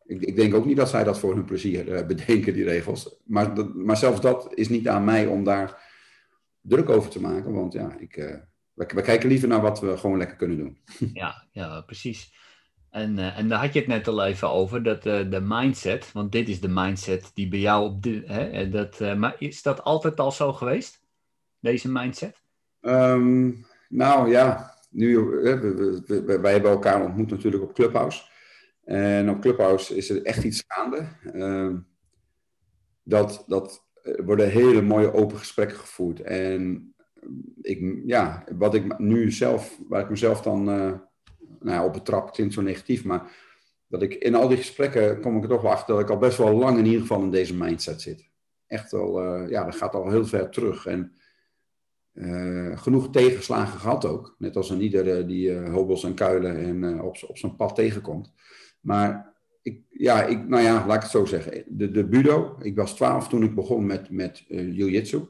ik, 0.04 0.22
ik, 0.22 0.36
denk 0.36 0.54
ook 0.54 0.64
niet 0.64 0.76
dat 0.76 0.88
zij 0.88 1.04
dat 1.04 1.18
voor 1.18 1.34
hun 1.34 1.44
plezier 1.44 1.88
uh, 1.88 2.06
bedenken, 2.06 2.54
die 2.54 2.64
regels. 2.64 3.20
Maar, 3.24 3.54
dat, 3.54 3.74
maar 3.74 3.96
zelfs 3.96 4.20
dat 4.20 4.52
is 4.54 4.68
niet 4.68 4.88
aan 4.88 5.04
mij 5.04 5.26
om 5.26 5.44
daar 5.44 5.91
druk 6.62 6.88
over 6.88 7.10
te 7.10 7.20
maken. 7.20 7.52
Want 7.52 7.72
ja, 7.72 7.96
ik, 7.98 8.16
uh, 8.16 8.34
we, 8.72 8.90
we, 8.94 9.02
kijken 9.02 9.28
liever 9.28 9.48
naar 9.48 9.60
wat 9.60 9.80
we 9.80 9.96
gewoon 9.96 10.18
lekker 10.18 10.36
kunnen 10.36 10.56
doen. 10.56 10.78
Ja, 11.12 11.46
ja 11.52 11.80
precies. 11.80 12.34
En, 12.90 13.18
uh, 13.18 13.38
en 13.38 13.48
daar 13.48 13.60
had 13.60 13.72
je 13.72 13.78
het 13.78 13.88
net 13.88 14.08
al 14.08 14.24
even 14.24 14.50
over, 14.50 14.82
dat 14.82 15.06
uh, 15.06 15.30
de 15.30 15.40
mindset, 15.40 16.12
want 16.12 16.32
dit 16.32 16.48
is 16.48 16.60
de 16.60 16.68
mindset 16.68 17.30
die 17.34 17.48
bij 17.48 17.58
jou 17.58 17.84
op 17.84 18.02
de. 18.02 18.22
Hè, 18.26 18.68
dat, 18.68 19.00
maar 19.16 19.34
is 19.38 19.62
dat 19.62 19.82
altijd 19.82 20.20
al 20.20 20.32
zo 20.32 20.52
geweest, 20.52 21.02
deze 21.60 21.92
mindset? 21.92 22.42
Um, 22.80 23.66
nou 23.88 24.30
ja, 24.30 24.74
nu, 24.90 25.18
we, 25.18 26.02
we, 26.06 26.40
wij 26.40 26.52
hebben 26.52 26.70
elkaar 26.70 27.04
ontmoet 27.04 27.30
natuurlijk 27.30 27.62
op 27.62 27.74
Clubhouse. 27.74 28.22
En 28.84 29.30
op 29.30 29.40
Clubhouse 29.40 29.96
is 29.96 30.10
er 30.10 30.22
echt 30.22 30.44
iets 30.44 30.64
gaande. 30.66 31.08
Uh, 31.34 31.76
dat, 33.02 33.44
dat 33.46 33.84
er 34.02 34.24
worden 34.24 34.50
hele 34.50 34.82
mooie 34.82 35.12
open 35.12 35.38
gesprekken 35.38 35.76
gevoerd. 35.76 36.20
En 36.20 36.94
ik, 37.62 38.02
ja, 38.06 38.44
wat 38.56 38.74
ik 38.74 38.98
nu 38.98 39.30
zelf, 39.30 39.80
waar 39.88 40.02
ik 40.02 40.10
mezelf 40.10 40.42
dan 40.42 40.68
uh, 40.68 40.92
nou 41.60 41.76
ja, 41.76 41.84
op 41.84 41.92
betrap, 41.92 42.32
klinkt 42.32 42.54
zo 42.54 42.62
negatief, 42.62 43.04
maar 43.04 43.30
dat 43.86 44.02
ik 44.02 44.14
in 44.14 44.34
al 44.34 44.48
die 44.48 44.56
gesprekken 44.56 45.20
kom 45.20 45.36
ik 45.36 45.42
er 45.42 45.48
toch 45.48 45.62
wel 45.62 45.70
achter 45.70 45.94
dat 45.94 46.02
ik 46.02 46.10
al 46.10 46.18
best 46.18 46.38
wel 46.38 46.52
lang 46.52 46.78
in 46.78 46.84
ieder 46.84 47.00
geval 47.00 47.22
in 47.22 47.30
deze 47.30 47.56
mindset 47.56 48.00
zit. 48.00 48.30
Echt 48.66 48.92
uh, 48.92 49.44
ja, 49.48 49.64
dat 49.64 49.76
gaat 49.76 49.94
al 49.94 50.10
heel 50.10 50.26
ver 50.26 50.50
terug. 50.50 50.86
En 50.86 51.12
genoeg 52.74 53.10
tegenslagen 53.10 53.78
gehad 53.78 54.04
ook. 54.04 54.34
Net 54.38 54.56
als 54.56 54.70
een 54.70 54.80
ieder 54.80 55.26
die 55.26 55.58
hobels 55.58 56.04
en 56.04 56.14
kuilen 56.14 56.56
en 56.56 57.02
op, 57.02 57.16
op 57.26 57.38
zijn 57.38 57.56
pad 57.56 57.74
tegenkomt. 57.74 58.32
Maar 58.80 59.31
ja, 60.02 60.24
ik, 60.24 60.48
nou 60.48 60.62
ja, 60.62 60.86
laat 60.86 60.96
ik 60.96 61.02
het 61.02 61.10
zo 61.10 61.24
zeggen. 61.24 61.64
De, 61.66 61.90
de 61.90 62.04
budo, 62.04 62.56
ik 62.62 62.76
was 62.76 62.94
twaalf 62.94 63.28
toen 63.28 63.42
ik 63.42 63.54
begon 63.54 63.86
met, 63.86 64.10
met 64.10 64.44
uh, 64.48 64.76
jiu-jitsu. 64.76 65.20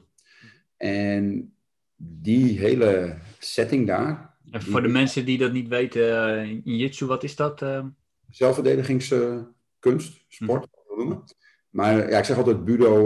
En 0.77 1.53
die 1.95 2.59
hele 2.59 3.17
setting 3.39 3.87
daar. 3.87 4.35
En 4.51 4.61
voor 4.61 4.81
de 4.81 4.87
mensen 4.87 5.25
die 5.25 5.37
dat 5.37 5.51
niet 5.51 5.67
weten, 5.67 6.01
uh, 6.01 6.61
jiu-jitsu, 6.63 7.05
wat 7.05 7.23
is 7.23 7.35
dat? 7.35 7.61
Uh? 7.61 7.85
Zelfverdedigingskunst, 8.29 10.25
sport, 10.27 10.67
mm. 10.89 10.97
noemen. 10.97 11.23
maar 11.69 12.09
ja, 12.09 12.17
ik 12.17 12.25
zeg 12.25 12.37
altijd 12.37 12.65
budo, 12.65 13.03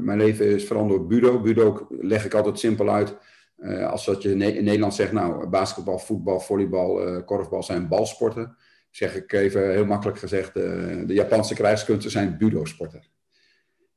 mijn 0.00 0.18
leven 0.18 0.46
is 0.46 0.66
vooral 0.66 0.88
door 0.88 1.06
budo. 1.06 1.40
Budo 1.40 1.86
leg 1.90 2.24
ik 2.24 2.34
altijd 2.34 2.58
simpel 2.58 2.90
uit. 2.90 3.16
als 3.90 4.04
dat 4.04 4.22
je 4.22 4.30
in 4.30 4.64
Nederland 4.64 4.94
zegt, 4.94 5.12
nou, 5.12 5.46
basketbal, 5.46 5.98
voetbal, 5.98 6.40
volleybal, 6.40 7.22
korfbal 7.24 7.62
zijn 7.62 7.88
balsporten. 7.88 8.56
Zeg 8.92 9.16
ik 9.16 9.32
even 9.32 9.70
heel 9.70 9.86
makkelijk 9.86 10.18
gezegd, 10.18 10.54
de 10.54 11.04
Japanse 11.06 11.54
krijgskunsten 11.54 12.10
zijn 12.10 12.36
budo-sporten. 12.38 13.02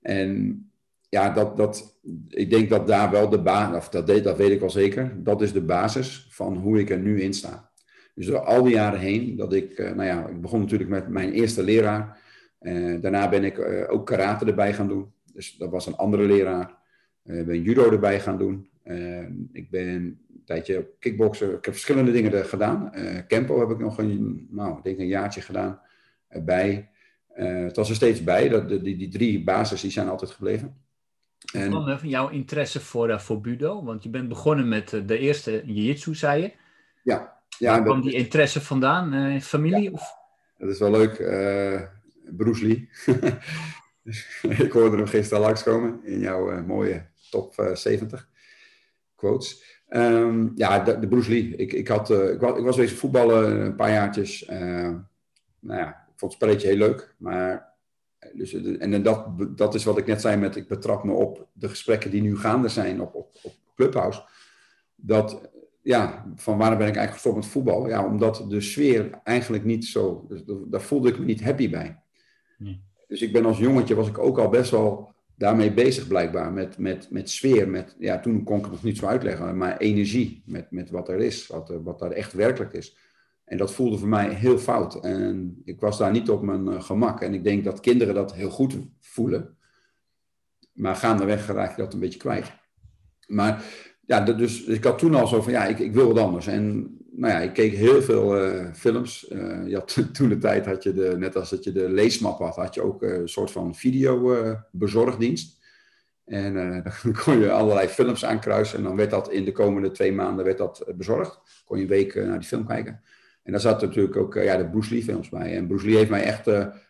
En 0.01 0.59
ja, 1.09 1.29
dat, 1.29 1.57
dat, 1.57 1.99
ik 2.29 2.49
denk 2.49 2.69
dat 2.69 2.87
daar 2.87 3.11
wel 3.11 3.29
de 3.29 3.41
basis, 3.41 3.77
of 3.77 3.89
dat, 3.89 4.23
dat 4.23 4.37
weet 4.37 4.51
ik 4.51 4.59
wel 4.59 4.69
zeker, 4.69 5.23
dat 5.23 5.41
is 5.41 5.53
de 5.53 5.61
basis 5.61 6.27
van 6.29 6.57
hoe 6.57 6.79
ik 6.79 6.89
er 6.89 6.99
nu 6.99 7.21
in 7.21 7.33
sta. 7.33 7.71
Dus 8.15 8.25
door 8.25 8.39
al 8.39 8.63
die 8.63 8.73
jaren 8.73 8.99
heen, 8.99 9.35
dat 9.35 9.53
ik, 9.53 9.77
nou 9.77 10.03
ja, 10.03 10.27
ik 10.27 10.41
begon 10.41 10.59
natuurlijk 10.59 10.89
met 10.89 11.07
mijn 11.07 11.31
eerste 11.31 11.63
leraar. 11.63 12.23
Uh, 12.61 13.01
daarna 13.01 13.29
ben 13.29 13.43
ik 13.43 13.59
ook 13.89 14.05
karate 14.05 14.45
erbij 14.45 14.73
gaan 14.73 14.87
doen. 14.87 15.13
Dus 15.33 15.57
dat 15.57 15.69
was 15.69 15.87
een 15.87 15.95
andere 15.95 16.23
leraar. 16.23 16.77
Uh, 17.23 17.45
ben 17.45 17.61
judo 17.61 17.91
erbij 17.91 18.19
gaan 18.19 18.37
doen. 18.37 18.69
ik 19.51 19.69
ben 19.69 20.19
tijdje 20.45 20.87
kickboksen. 20.99 21.47
Ik 21.47 21.65
heb 21.65 21.73
verschillende 21.73 22.11
dingen 22.11 22.45
gedaan. 22.45 22.91
Kempo 23.27 23.59
heb 23.59 23.69
ik 23.69 23.77
nog 23.77 23.97
een, 23.97 24.47
nou, 24.51 24.79
denk 24.83 24.99
een 24.99 25.07
jaartje 25.07 25.41
gedaan 25.41 25.79
bij. 26.29 26.89
het 27.33 27.75
was 27.75 27.89
er 27.89 27.95
steeds 27.95 28.23
bij. 28.23 28.49
Dat, 28.49 28.69
die, 28.69 28.97
die 28.97 29.09
drie 29.09 29.43
basis 29.43 29.81
die 29.81 29.91
zijn 29.91 30.09
altijd 30.09 30.31
gebleven. 30.31 30.83
En... 31.53 31.71
Van 31.71 32.09
jouw 32.09 32.29
interesse 32.29 32.79
voor, 32.79 33.19
voor 33.19 33.41
budo? 33.41 33.83
Want 33.83 34.03
je 34.03 34.09
bent 34.09 34.29
begonnen 34.29 34.67
met 34.67 34.89
de 35.05 35.17
eerste 35.17 35.61
jiu-jitsu, 35.65 36.15
zei 36.15 36.41
je. 36.41 36.51
Ja. 37.03 37.39
ja 37.57 37.71
Waar 37.71 37.83
kwam 37.83 38.01
die 38.01 38.13
interesse 38.13 38.61
vandaan? 38.61 39.41
familie? 39.41 39.83
Ja, 39.83 39.91
of? 39.91 40.13
Dat 40.57 40.69
is 40.69 40.79
wel 40.79 40.91
leuk. 40.91 41.17
Bruce 42.37 42.65
Lee. 42.65 42.89
ik 44.65 44.71
hoorde 44.71 44.97
hem 44.97 45.07
gisteren 45.07 45.43
langskomen 45.43 45.99
in 46.03 46.19
jouw 46.19 46.51
uh, 46.51 46.63
mooie 46.63 47.05
top 47.29 47.59
uh, 47.59 47.75
70 47.75 48.29
quotes. 49.15 49.74
Um, 49.89 50.51
ja, 50.55 50.79
de, 50.79 50.99
de, 50.99 51.07
Bruce 51.07 51.29
Lee. 51.29 51.55
Ik, 51.55 51.73
ik, 51.73 51.87
had, 51.87 52.09
uh, 52.09 52.31
ik, 52.31 52.39
was, 52.39 52.57
ik 52.57 52.63
was 52.63 52.91
voetballen 52.91 53.61
een 53.61 53.75
paar 53.75 53.91
jaartjes. 53.91 54.45
nou 55.59 55.79
ja, 55.79 55.89
ik 55.89 56.13
vond 56.15 56.31
het 56.31 56.41
spelletje 56.41 56.67
heel 56.67 56.77
leuk. 56.77 57.15
Maar, 57.17 57.73
dus, 58.33 58.53
en 58.53 59.03
dat, 59.03 59.25
dat 59.57 59.75
is 59.75 59.83
wat 59.83 59.97
ik 59.97 60.05
net 60.05 60.21
zei 60.21 60.37
met, 60.37 60.55
ik 60.55 60.67
betrap 60.67 61.03
me 61.03 61.11
op 61.11 61.47
de 61.53 61.69
gesprekken 61.69 62.11
die 62.11 62.21
nu 62.21 62.37
gaande 62.37 62.67
zijn 62.67 63.01
op, 63.01 63.15
op, 63.15 63.35
op 63.43 63.53
Clubhouse. 63.75 64.23
Dat, 64.95 65.49
ja, 65.81 66.25
van 66.35 66.57
waarom 66.57 66.77
ben 66.77 66.87
ik 66.87 66.95
eigenlijk 66.95 67.13
gestopt 67.13 67.35
met 67.35 67.45
voetbal? 67.45 67.87
Ja, 67.87 68.05
omdat 68.05 68.45
de 68.47 68.61
sfeer 68.61 69.09
eigenlijk 69.23 69.63
niet 69.63 69.85
zo, 69.85 70.25
dus 70.27 70.43
daar 70.45 70.81
voelde 70.81 71.09
ik 71.09 71.19
me 71.19 71.25
niet 71.25 71.43
happy 71.43 71.69
bij. 71.69 71.99
Dus 73.07 73.21
ik 73.21 73.33
ben 73.33 73.45
als 73.45 73.57
jongetje, 73.57 73.95
was 73.95 74.07
ik 74.07 74.17
ook 74.17 74.37
al 74.37 74.49
best 74.49 74.71
wel 74.71 75.13
daarmee 75.35 75.73
bezig 75.73 76.07
blijkbaar. 76.07 76.53
Met, 76.53 76.77
met, 76.77 77.11
met 77.11 77.29
sfeer, 77.29 77.69
met, 77.69 77.95
ja, 77.99 78.19
toen 78.19 78.43
kon 78.43 78.57
ik 78.57 78.63
het 78.63 78.71
nog 78.71 78.83
niet 78.83 78.97
zo 78.97 79.05
uitleggen, 79.05 79.57
maar 79.57 79.77
energie. 79.77 80.43
Met, 80.45 80.71
met 80.71 80.89
wat 80.89 81.09
er 81.09 81.19
is, 81.19 81.47
wat, 81.47 81.73
wat 81.83 81.99
daar 81.99 82.11
echt 82.11 82.33
werkelijk 82.33 82.73
is. 82.73 82.97
En 83.45 83.57
dat 83.57 83.73
voelde 83.73 83.97
voor 83.97 84.07
mij 84.07 84.33
heel 84.33 84.57
fout. 84.57 84.95
En 85.05 85.61
ik 85.63 85.79
was 85.79 85.97
daar 85.97 86.11
niet 86.11 86.29
op 86.29 86.41
mijn 86.41 86.67
eh, 86.67 86.81
gemak. 86.81 87.21
En 87.21 87.33
ik 87.33 87.43
denk 87.43 87.63
dat 87.63 87.79
kinderen 87.79 88.13
dat 88.13 88.33
heel 88.33 88.49
goed 88.49 88.77
voelen. 88.99 89.57
Maar 90.73 90.95
gaandeweg 90.95 91.47
raak 91.47 91.75
je 91.75 91.81
dat 91.81 91.93
een 91.93 91.99
beetje 91.99 92.19
kwijt. 92.19 92.51
Maar 93.27 93.63
ja, 94.05 94.21
dus 94.21 94.63
ik 94.63 94.83
had 94.83 94.97
toen 94.97 95.15
al 95.15 95.27
zo 95.27 95.41
van, 95.41 95.51
ja, 95.51 95.65
ik, 95.65 95.79
ik 95.79 95.93
wil 95.93 96.07
wat 96.07 96.23
anders. 96.23 96.47
En 96.47 96.97
nou 97.17 97.33
ja, 97.33 97.39
ik 97.39 97.53
keek 97.53 97.73
heel 97.73 98.01
veel 98.01 98.45
uh, 98.45 98.73
films. 98.73 99.31
Uh, 99.31 99.67
je 99.67 99.75
had, 99.75 99.97
toen 100.13 100.29
de 100.29 100.37
tijd 100.37 100.65
had 100.65 100.83
je, 100.83 100.93
de, 100.93 101.15
net 101.17 101.35
als 101.35 101.49
dat 101.49 101.63
je 101.63 101.71
de 101.71 101.89
leesmap 101.89 102.39
had, 102.39 102.55
had 102.55 102.73
je 102.73 102.81
ook 102.81 103.03
uh, 103.03 103.13
een 103.13 103.29
soort 103.29 103.51
van 103.51 103.75
videobezorgdienst. 103.75 105.63
En 106.25 106.53
dan 107.03 107.13
kon 107.23 107.39
je 107.39 107.51
allerlei 107.51 107.87
films 107.87 108.25
aankruisen 108.25 108.77
en 108.77 108.83
dan 108.83 108.95
werd 108.95 109.09
dat 109.09 109.31
in 109.31 109.45
de 109.45 109.51
komende 109.51 109.91
twee 109.91 110.11
maanden 110.11 110.45
werd 110.45 110.57
dat 110.57 110.91
bezorgd. 110.95 111.63
Kon 111.65 111.77
je 111.77 111.83
een 111.83 111.89
week 111.89 112.15
naar 112.15 112.39
die 112.39 112.47
film 112.47 112.65
kijken. 112.65 113.01
En 113.43 113.51
daar 113.51 113.61
zat 113.61 113.81
natuurlijk 113.81 114.15
ook 114.15 114.33
ja, 114.33 114.57
de 114.57 114.69
Bruce 114.69 114.93
Lee 114.93 115.03
films 115.03 115.29
bij. 115.29 115.55
En 115.55 115.67
Bruce 115.67 115.85
Lee 115.85 115.95
heeft 115.95 116.09
mij 116.09 116.23
echt 116.23 116.49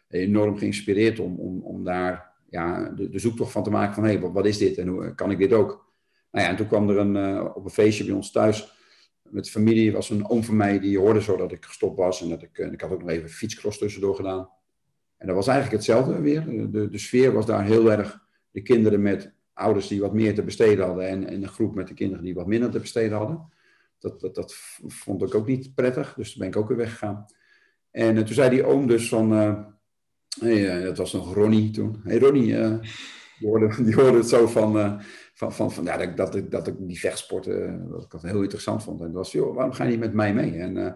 enorm 0.09 0.57
geïnspireerd 0.57 1.19
om, 1.19 1.39
om, 1.39 1.61
om 1.61 1.83
daar 1.83 2.31
ja, 2.49 2.89
de, 2.89 3.19
zoektocht 3.19 3.51
van 3.51 3.63
te 3.63 3.69
maken 3.69 3.93
van 3.93 4.03
hé, 4.03 4.09
hey, 4.09 4.19
wat, 4.19 4.31
wat, 4.31 4.45
is 4.45 4.57
dit 4.57 4.77
en 4.77 4.87
hoe 4.87 5.15
kan 5.15 5.31
ik 5.31 5.37
dit 5.37 5.53
ook? 5.53 5.93
Nou 6.31 6.45
ja, 6.45 6.51
en 6.51 6.57
toen 6.57 6.67
kwam 6.67 6.89
er 6.89 6.97
een, 6.97 7.41
op 7.53 7.65
een 7.65 7.69
feestje 7.69 8.05
bij 8.05 8.13
ons 8.13 8.31
thuis 8.31 8.74
met 9.35 9.49
familie 9.49 9.91
was 9.91 10.09
een 10.09 10.29
oom 10.29 10.43
van 10.43 10.55
mij 10.55 10.79
die 10.79 10.97
hoorde 10.97 11.21
zo 11.21 11.37
dat 11.37 11.51
ik 11.51 11.65
gestopt 11.65 11.97
was. 11.97 12.21
En 12.21 12.29
dat 12.29 12.41
ik, 12.41 12.57
ik 12.57 12.81
had 12.81 12.91
ook 12.91 12.99
nog 12.99 13.09
even 13.09 13.29
fietscross 13.29 13.77
tussendoor 13.77 14.15
gedaan. 14.15 14.49
En 15.17 15.27
dat 15.27 15.35
was 15.35 15.47
eigenlijk 15.47 15.77
hetzelfde 15.77 16.21
weer. 16.21 16.69
De, 16.71 16.89
de 16.89 16.97
sfeer 16.97 17.33
was 17.33 17.45
daar 17.45 17.63
heel 17.63 17.91
erg. 17.91 18.19
De 18.51 18.61
kinderen 18.61 19.01
met 19.01 19.33
ouders 19.53 19.87
die 19.87 20.01
wat 20.01 20.13
meer 20.13 20.35
te 20.35 20.43
besteden 20.43 20.85
hadden. 20.85 21.07
En, 21.07 21.27
en 21.27 21.43
een 21.43 21.49
groep 21.49 21.75
met 21.75 21.87
de 21.87 21.93
kinderen 21.93 22.23
die 22.23 22.33
wat 22.33 22.47
minder 22.47 22.71
te 22.71 22.79
besteden 22.79 23.17
hadden. 23.17 23.53
Dat, 23.99 24.19
dat, 24.19 24.35
dat 24.35 24.55
vond 24.87 25.21
ik 25.21 25.35
ook 25.35 25.47
niet 25.47 25.75
prettig. 25.75 26.13
Dus 26.13 26.31
toen 26.31 26.39
ben 26.39 26.47
ik 26.47 26.55
ook 26.55 26.67
weer 26.67 26.77
weggegaan. 26.77 27.25
En 27.91 28.15
uh, 28.15 28.23
toen 28.23 28.35
zei 28.35 28.49
die 28.49 28.65
oom 28.65 28.87
dus 28.87 29.09
van... 29.09 29.33
Uh, 30.41 30.83
dat 30.83 30.97
was 30.97 31.13
nog 31.13 31.33
Ronnie 31.33 31.71
toen. 31.71 32.01
hey 32.03 32.19
Ronnie, 32.19 32.55
die, 33.45 33.53
hoorde, 33.53 33.83
die 33.87 33.95
hoorde 33.95 34.17
het 34.17 34.29
zo 34.29 34.47
van 34.47 34.99
van, 35.35 35.53
van, 35.53 35.71
van 35.71 35.83
ja, 35.83 35.97
dat, 35.97 36.17
dat, 36.17 36.51
dat 36.51 36.67
ik 36.67 36.75
die 36.77 36.99
vechtsporten 36.99 37.67
eh, 37.67 37.91
dat 37.91 38.03
ik 38.03 38.11
dat 38.11 38.21
heel 38.21 38.41
interessant 38.41 38.83
vond. 38.83 38.99
En 38.99 39.05
dat 39.05 39.15
was, 39.15 39.31
joh, 39.31 39.55
waarom 39.55 39.73
ga 39.73 39.83
je 39.83 39.89
niet 39.89 39.99
met 39.99 40.13
mij 40.13 40.33
mee? 40.33 40.57
En, 40.57 40.75
uh, 40.75 40.91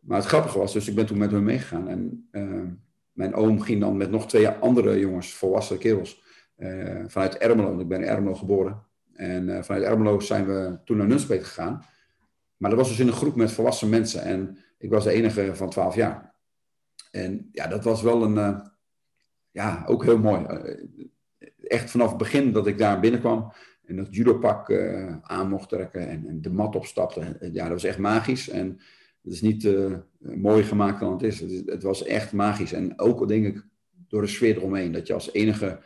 maar 0.00 0.18
het 0.18 0.26
grappige 0.26 0.58
was, 0.58 0.72
dus 0.72 0.88
ik 0.88 0.94
ben 0.94 1.06
toen 1.06 1.18
met 1.18 1.30
hem 1.30 1.44
meegegaan. 1.44 1.88
En 1.88 2.28
uh, 2.32 2.62
mijn 3.12 3.34
oom 3.34 3.60
ging 3.60 3.80
dan 3.80 3.96
met 3.96 4.10
nog 4.10 4.28
twee 4.28 4.48
andere 4.48 4.98
jongens, 4.98 5.34
volwassen 5.34 5.78
kerels, 5.78 6.22
vanuit 7.06 7.36
Ermelo. 7.36 7.78
Ik 7.78 7.88
ben 7.88 8.02
in 8.02 8.08
Ermelo 8.08 8.34
geboren. 8.34 8.82
En 9.12 9.64
vanuit 9.64 9.84
Ermelo 9.84 10.20
zijn 10.20 10.46
we 10.46 10.78
toen 10.84 10.96
naar 10.96 11.06
Nunspeet 11.06 11.44
gegaan. 11.44 11.84
Maar 12.56 12.70
dat 12.70 12.78
was 12.78 12.88
dus 12.88 12.98
in 12.98 13.06
een 13.06 13.12
groep 13.12 13.36
met 13.36 13.52
volwassen 13.52 13.88
mensen. 13.88 14.22
En 14.22 14.58
ik 14.78 14.90
was 14.90 15.04
de 15.04 15.10
enige 15.10 15.54
van 15.54 15.70
12 15.70 15.94
jaar. 15.94 16.34
En 17.10 17.48
ja, 17.52 17.66
dat 17.66 17.84
was 17.84 18.02
wel 18.02 18.22
een, 18.22 18.62
ja, 19.50 19.84
ook 19.86 20.04
heel 20.04 20.18
mooi 20.18 20.46
echt 21.66 21.90
vanaf 21.90 22.08
het 22.08 22.18
begin 22.18 22.52
dat 22.52 22.66
ik 22.66 22.78
daar 22.78 23.00
binnenkwam 23.00 23.52
en 23.84 23.96
dat 23.96 24.14
judopak 24.14 24.68
uh, 24.68 25.16
aan 25.22 25.48
mocht 25.48 25.68
trekken 25.68 26.08
en, 26.08 26.26
en, 26.26 26.42
de 26.42 26.50
mat 26.50 26.76
opstapte. 26.76 27.36
Ja, 27.52 27.62
dat 27.62 27.72
was 27.72 27.84
echt 27.84 27.98
magisch. 27.98 28.48
En 28.48 28.66
het 29.22 29.32
is 29.32 29.40
niet 29.40 29.64
uh, 29.64 29.96
mooi 30.18 30.64
gemaakt 30.64 31.00
dan 31.00 31.12
het 31.12 31.22
is. 31.22 31.40
het 31.40 31.50
is. 31.50 31.62
Het, 31.66 31.82
was 31.82 32.04
echt 32.04 32.32
magisch. 32.32 32.72
En 32.72 32.98
ook 32.98 33.28
denk 33.28 33.46
ik 33.46 33.66
door 34.08 34.20
de 34.20 34.26
sfeer 34.26 34.56
eromheen. 34.56 34.92
Dat 34.92 35.06
je 35.06 35.14
als 35.14 35.32
enige 35.32 35.80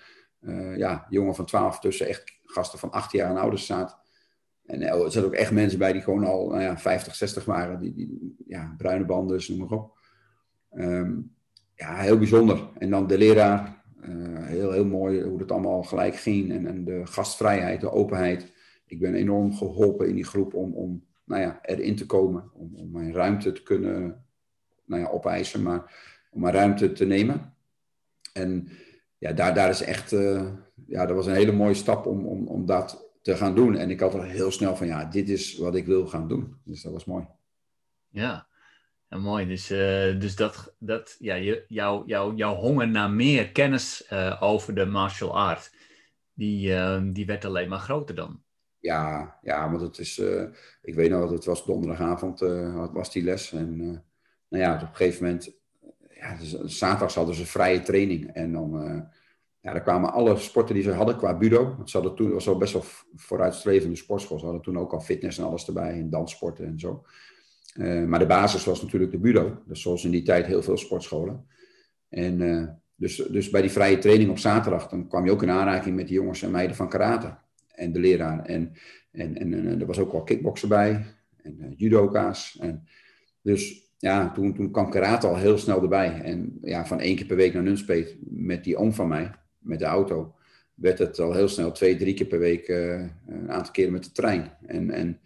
ja, 0.76 1.06
jongen 1.08 1.34
van 1.34 1.44
12 1.44 1.78
tussen 1.80 2.06
echt 2.06 2.38
gasten 2.44 2.78
van 2.78 2.90
18 2.90 3.18
jaar 3.18 3.30
en 3.30 3.36
ouders 3.36 3.62
staat. 3.62 3.98
En 4.66 4.82
er 4.82 5.10
zaten 5.10 5.24
ook 5.24 5.34
echt 5.34 5.50
mensen 5.50 5.78
bij 5.78 5.92
die 5.92 6.02
gewoon 6.02 6.24
al 6.24 6.48
nou 6.48 6.60
ja, 6.60 6.78
50, 6.78 7.14
60 7.14 7.44
waren. 7.44 7.80
Die, 7.80 7.94
die 7.94 8.34
ja, 8.46 8.74
bruine 8.76 9.04
banden, 9.04 9.36
dus 9.36 9.48
noem 9.48 9.58
maar 9.58 9.78
op. 9.78 9.98
Um, 10.72 11.34
ja, 11.74 11.96
heel 11.96 12.18
bijzonder. 12.18 12.68
En 12.78 12.90
dan 12.90 13.06
de 13.06 13.18
leraar, 13.18 13.79
uh, 14.08 14.46
heel, 14.46 14.70
heel 14.70 14.84
mooi 14.84 15.22
hoe 15.22 15.38
het 15.38 15.52
allemaal 15.52 15.82
gelijk 15.82 16.16
ging. 16.16 16.50
En, 16.52 16.66
en 16.66 16.84
de 16.84 17.06
gastvrijheid, 17.06 17.80
de 17.80 17.92
openheid. 17.92 18.52
Ik 18.86 19.00
ben 19.00 19.14
enorm 19.14 19.52
geholpen 19.52 20.08
in 20.08 20.14
die 20.14 20.24
groep 20.24 20.54
om, 20.54 20.74
om 20.74 21.04
nou 21.24 21.40
ja, 21.40 21.58
erin 21.62 21.96
te 21.96 22.06
komen. 22.06 22.50
Om, 22.54 22.74
om 22.76 22.90
mijn 22.90 23.12
ruimte 23.12 23.52
te 23.52 23.62
kunnen 23.62 24.24
nou 24.84 25.02
ja, 25.02 25.08
opeisen, 25.08 25.62
maar 25.62 25.94
om 26.30 26.40
mijn 26.40 26.54
ruimte 26.54 26.92
te 26.92 27.06
nemen. 27.06 27.54
En 28.32 28.68
ja, 29.18 29.32
daar, 29.32 29.54
daar 29.54 29.68
is 29.68 29.82
echt, 29.82 30.12
uh, 30.12 30.52
ja, 30.86 31.06
dat 31.06 31.16
was 31.16 31.26
een 31.26 31.34
hele 31.34 31.52
mooie 31.52 31.74
stap 31.74 32.06
om, 32.06 32.26
om, 32.26 32.46
om 32.46 32.66
dat 32.66 33.10
te 33.22 33.36
gaan 33.36 33.54
doen. 33.54 33.76
En 33.76 33.90
ik 33.90 34.00
had 34.00 34.14
er 34.14 34.24
heel 34.24 34.50
snel 34.50 34.76
van, 34.76 34.86
ja, 34.86 35.04
dit 35.04 35.28
is 35.28 35.58
wat 35.58 35.74
ik 35.74 35.86
wil 35.86 36.06
gaan 36.06 36.28
doen. 36.28 36.56
Dus 36.64 36.82
dat 36.82 36.92
was 36.92 37.04
mooi. 37.04 37.26
Ja, 38.08 38.46
ja, 39.10 39.18
mooi. 39.18 39.46
Dus, 39.46 39.70
uh, 39.70 40.20
dus 40.20 40.36
dat, 40.36 40.74
dat, 40.78 41.16
ja, 41.18 41.34
je, 41.34 41.64
jouw 41.68 42.04
jou, 42.06 42.42
honger 42.44 42.88
naar 42.88 43.10
meer 43.10 43.50
kennis 43.50 44.08
uh, 44.12 44.36
over 44.40 44.74
de 44.74 44.84
martial 44.84 45.38
art, 45.38 45.74
die, 46.34 46.70
uh, 46.70 47.00
die 47.04 47.26
werd 47.26 47.44
alleen 47.44 47.68
maar 47.68 47.78
groter 47.78 48.14
dan. 48.14 48.42
Ja, 48.78 49.38
ja 49.42 49.70
want 49.70 49.82
het 49.82 49.98
is, 49.98 50.18
ik 50.82 50.94
weet 50.94 51.10
nog, 51.10 51.30
het 51.30 51.44
was 51.44 51.64
donderdagavond, 51.64 52.40
was 52.92 53.12
die 53.12 53.22
les. 53.22 53.52
En 53.52 53.76
nou 54.48 54.64
ja, 54.64 54.74
op 54.74 54.80
een 54.80 54.88
gegeven 54.94 55.24
moment, 55.24 55.52
ja, 56.10 56.36
dus, 56.36 56.78
zaterdags 56.78 57.14
hadden 57.14 57.34
ze 57.34 57.46
vrije 57.46 57.82
training. 57.82 58.30
En 58.32 58.52
dan, 58.52 58.70
ja, 59.60 59.72
daar 59.72 59.82
kwamen 59.82 60.12
alle 60.12 60.36
sporten 60.36 60.74
die 60.74 60.84
ze 60.84 60.92
hadden 60.92 61.16
qua 61.16 61.38
budo. 61.38 61.74
Want 61.76 61.90
ze 61.90 61.96
hadden 61.96 62.16
toen, 62.16 62.32
was 62.32 62.48
al 62.48 62.58
best 62.58 62.72
wel 62.72 62.84
vooruitstrevende 63.14 63.96
sportschool. 63.96 64.38
Ze 64.38 64.44
hadden 64.44 64.62
toen 64.62 64.78
ook 64.78 64.92
al 64.92 65.00
fitness 65.00 65.38
en 65.38 65.44
alles 65.44 65.66
erbij, 65.66 65.92
en 65.92 66.10
danssporten 66.10 66.66
en 66.66 66.78
zo. 66.78 67.04
Uh, 67.78 68.04
maar 68.04 68.18
de 68.18 68.26
basis 68.26 68.64
was 68.64 68.82
natuurlijk 68.82 69.12
de 69.12 69.18
budo. 69.18 69.62
Dus 69.66 69.82
zoals 69.82 70.04
in 70.04 70.10
die 70.10 70.22
tijd 70.22 70.46
heel 70.46 70.62
veel 70.62 70.76
sportscholen. 70.76 71.46
En 72.08 72.40
uh, 72.40 72.68
dus, 72.94 73.16
dus 73.16 73.50
bij 73.50 73.60
die 73.60 73.70
vrije 73.70 73.98
training 73.98 74.30
op 74.30 74.38
zaterdag, 74.38 74.88
dan 74.88 75.08
kwam 75.08 75.24
je 75.24 75.30
ook 75.30 75.42
in 75.42 75.50
aanraking 75.50 75.96
met 75.96 76.06
die 76.06 76.16
jongens 76.16 76.42
en 76.42 76.50
meiden 76.50 76.76
van 76.76 76.88
karate. 76.88 77.36
En 77.74 77.92
de 77.92 78.00
leraar. 78.00 78.44
En, 78.44 78.72
en, 79.12 79.36
en, 79.36 79.54
en 79.54 79.80
er 79.80 79.86
was 79.86 79.98
ook 79.98 80.12
wel 80.12 80.22
kickboksen 80.22 80.68
bij. 80.68 81.04
En 81.42 81.56
uh, 81.60 81.66
judoka's. 81.76 82.58
En, 82.60 82.86
dus 83.42 83.92
ja, 83.98 84.32
toen, 84.32 84.54
toen 84.54 84.70
kwam 84.70 84.90
karate 84.90 85.26
al 85.26 85.36
heel 85.36 85.58
snel 85.58 85.82
erbij. 85.82 86.20
En 86.22 86.58
ja, 86.62 86.86
van 86.86 87.00
één 87.00 87.16
keer 87.16 87.26
per 87.26 87.36
week 87.36 87.52
naar 87.52 87.62
Nunspeet 87.62 88.16
met 88.20 88.64
die 88.64 88.76
oom 88.76 88.92
van 88.92 89.08
mij, 89.08 89.30
met 89.58 89.78
de 89.78 89.84
auto, 89.84 90.34
werd 90.74 90.98
het 90.98 91.18
al 91.18 91.32
heel 91.32 91.48
snel 91.48 91.72
twee, 91.72 91.96
drie 91.96 92.14
keer 92.14 92.26
per 92.26 92.38
week 92.38 92.68
een 92.68 93.50
aantal 93.50 93.72
keren 93.72 93.92
met 93.92 94.04
de 94.04 94.12
trein. 94.12 94.52
En, 94.66 94.90
en 94.90 95.20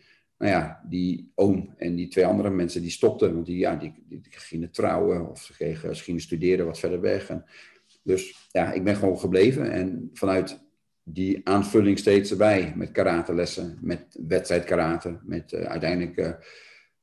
nou 0.45 0.57
ja, 0.57 0.81
die 0.89 1.33
oom 1.35 1.75
en 1.77 1.95
die 1.95 2.09
twee 2.09 2.27
andere 2.27 2.51
mensen 2.51 2.83
die 2.83 2.91
stopten, 2.91 3.35
want 3.35 3.47
die, 3.47 3.59
ja, 3.59 3.77
die, 3.77 3.93
gingen 4.31 4.71
trouwen 4.71 5.31
of 5.31 5.43
ze, 5.43 5.75
gingen 5.93 6.21
studeren 6.21 6.67
wat 6.67 6.79
verder 6.79 7.01
weg. 7.01 7.29
En, 7.29 7.45
dus 8.03 8.49
ja, 8.51 8.73
ik 8.73 8.85
ben 8.85 8.97
gewoon 8.97 9.19
gebleven 9.19 9.71
en 9.71 10.11
vanuit 10.13 10.61
die 11.03 11.41
aanvulling 11.49 11.99
steeds 11.99 12.31
erbij 12.31 12.73
met 12.77 12.91
karatelessen, 12.91 13.79
met 13.81 14.19
wedstrijd 14.27 14.65
karate, 14.65 15.19
met 15.23 15.53
uh, 15.53 15.61
uiteindelijk, 15.61 16.17
uh, 16.17 16.33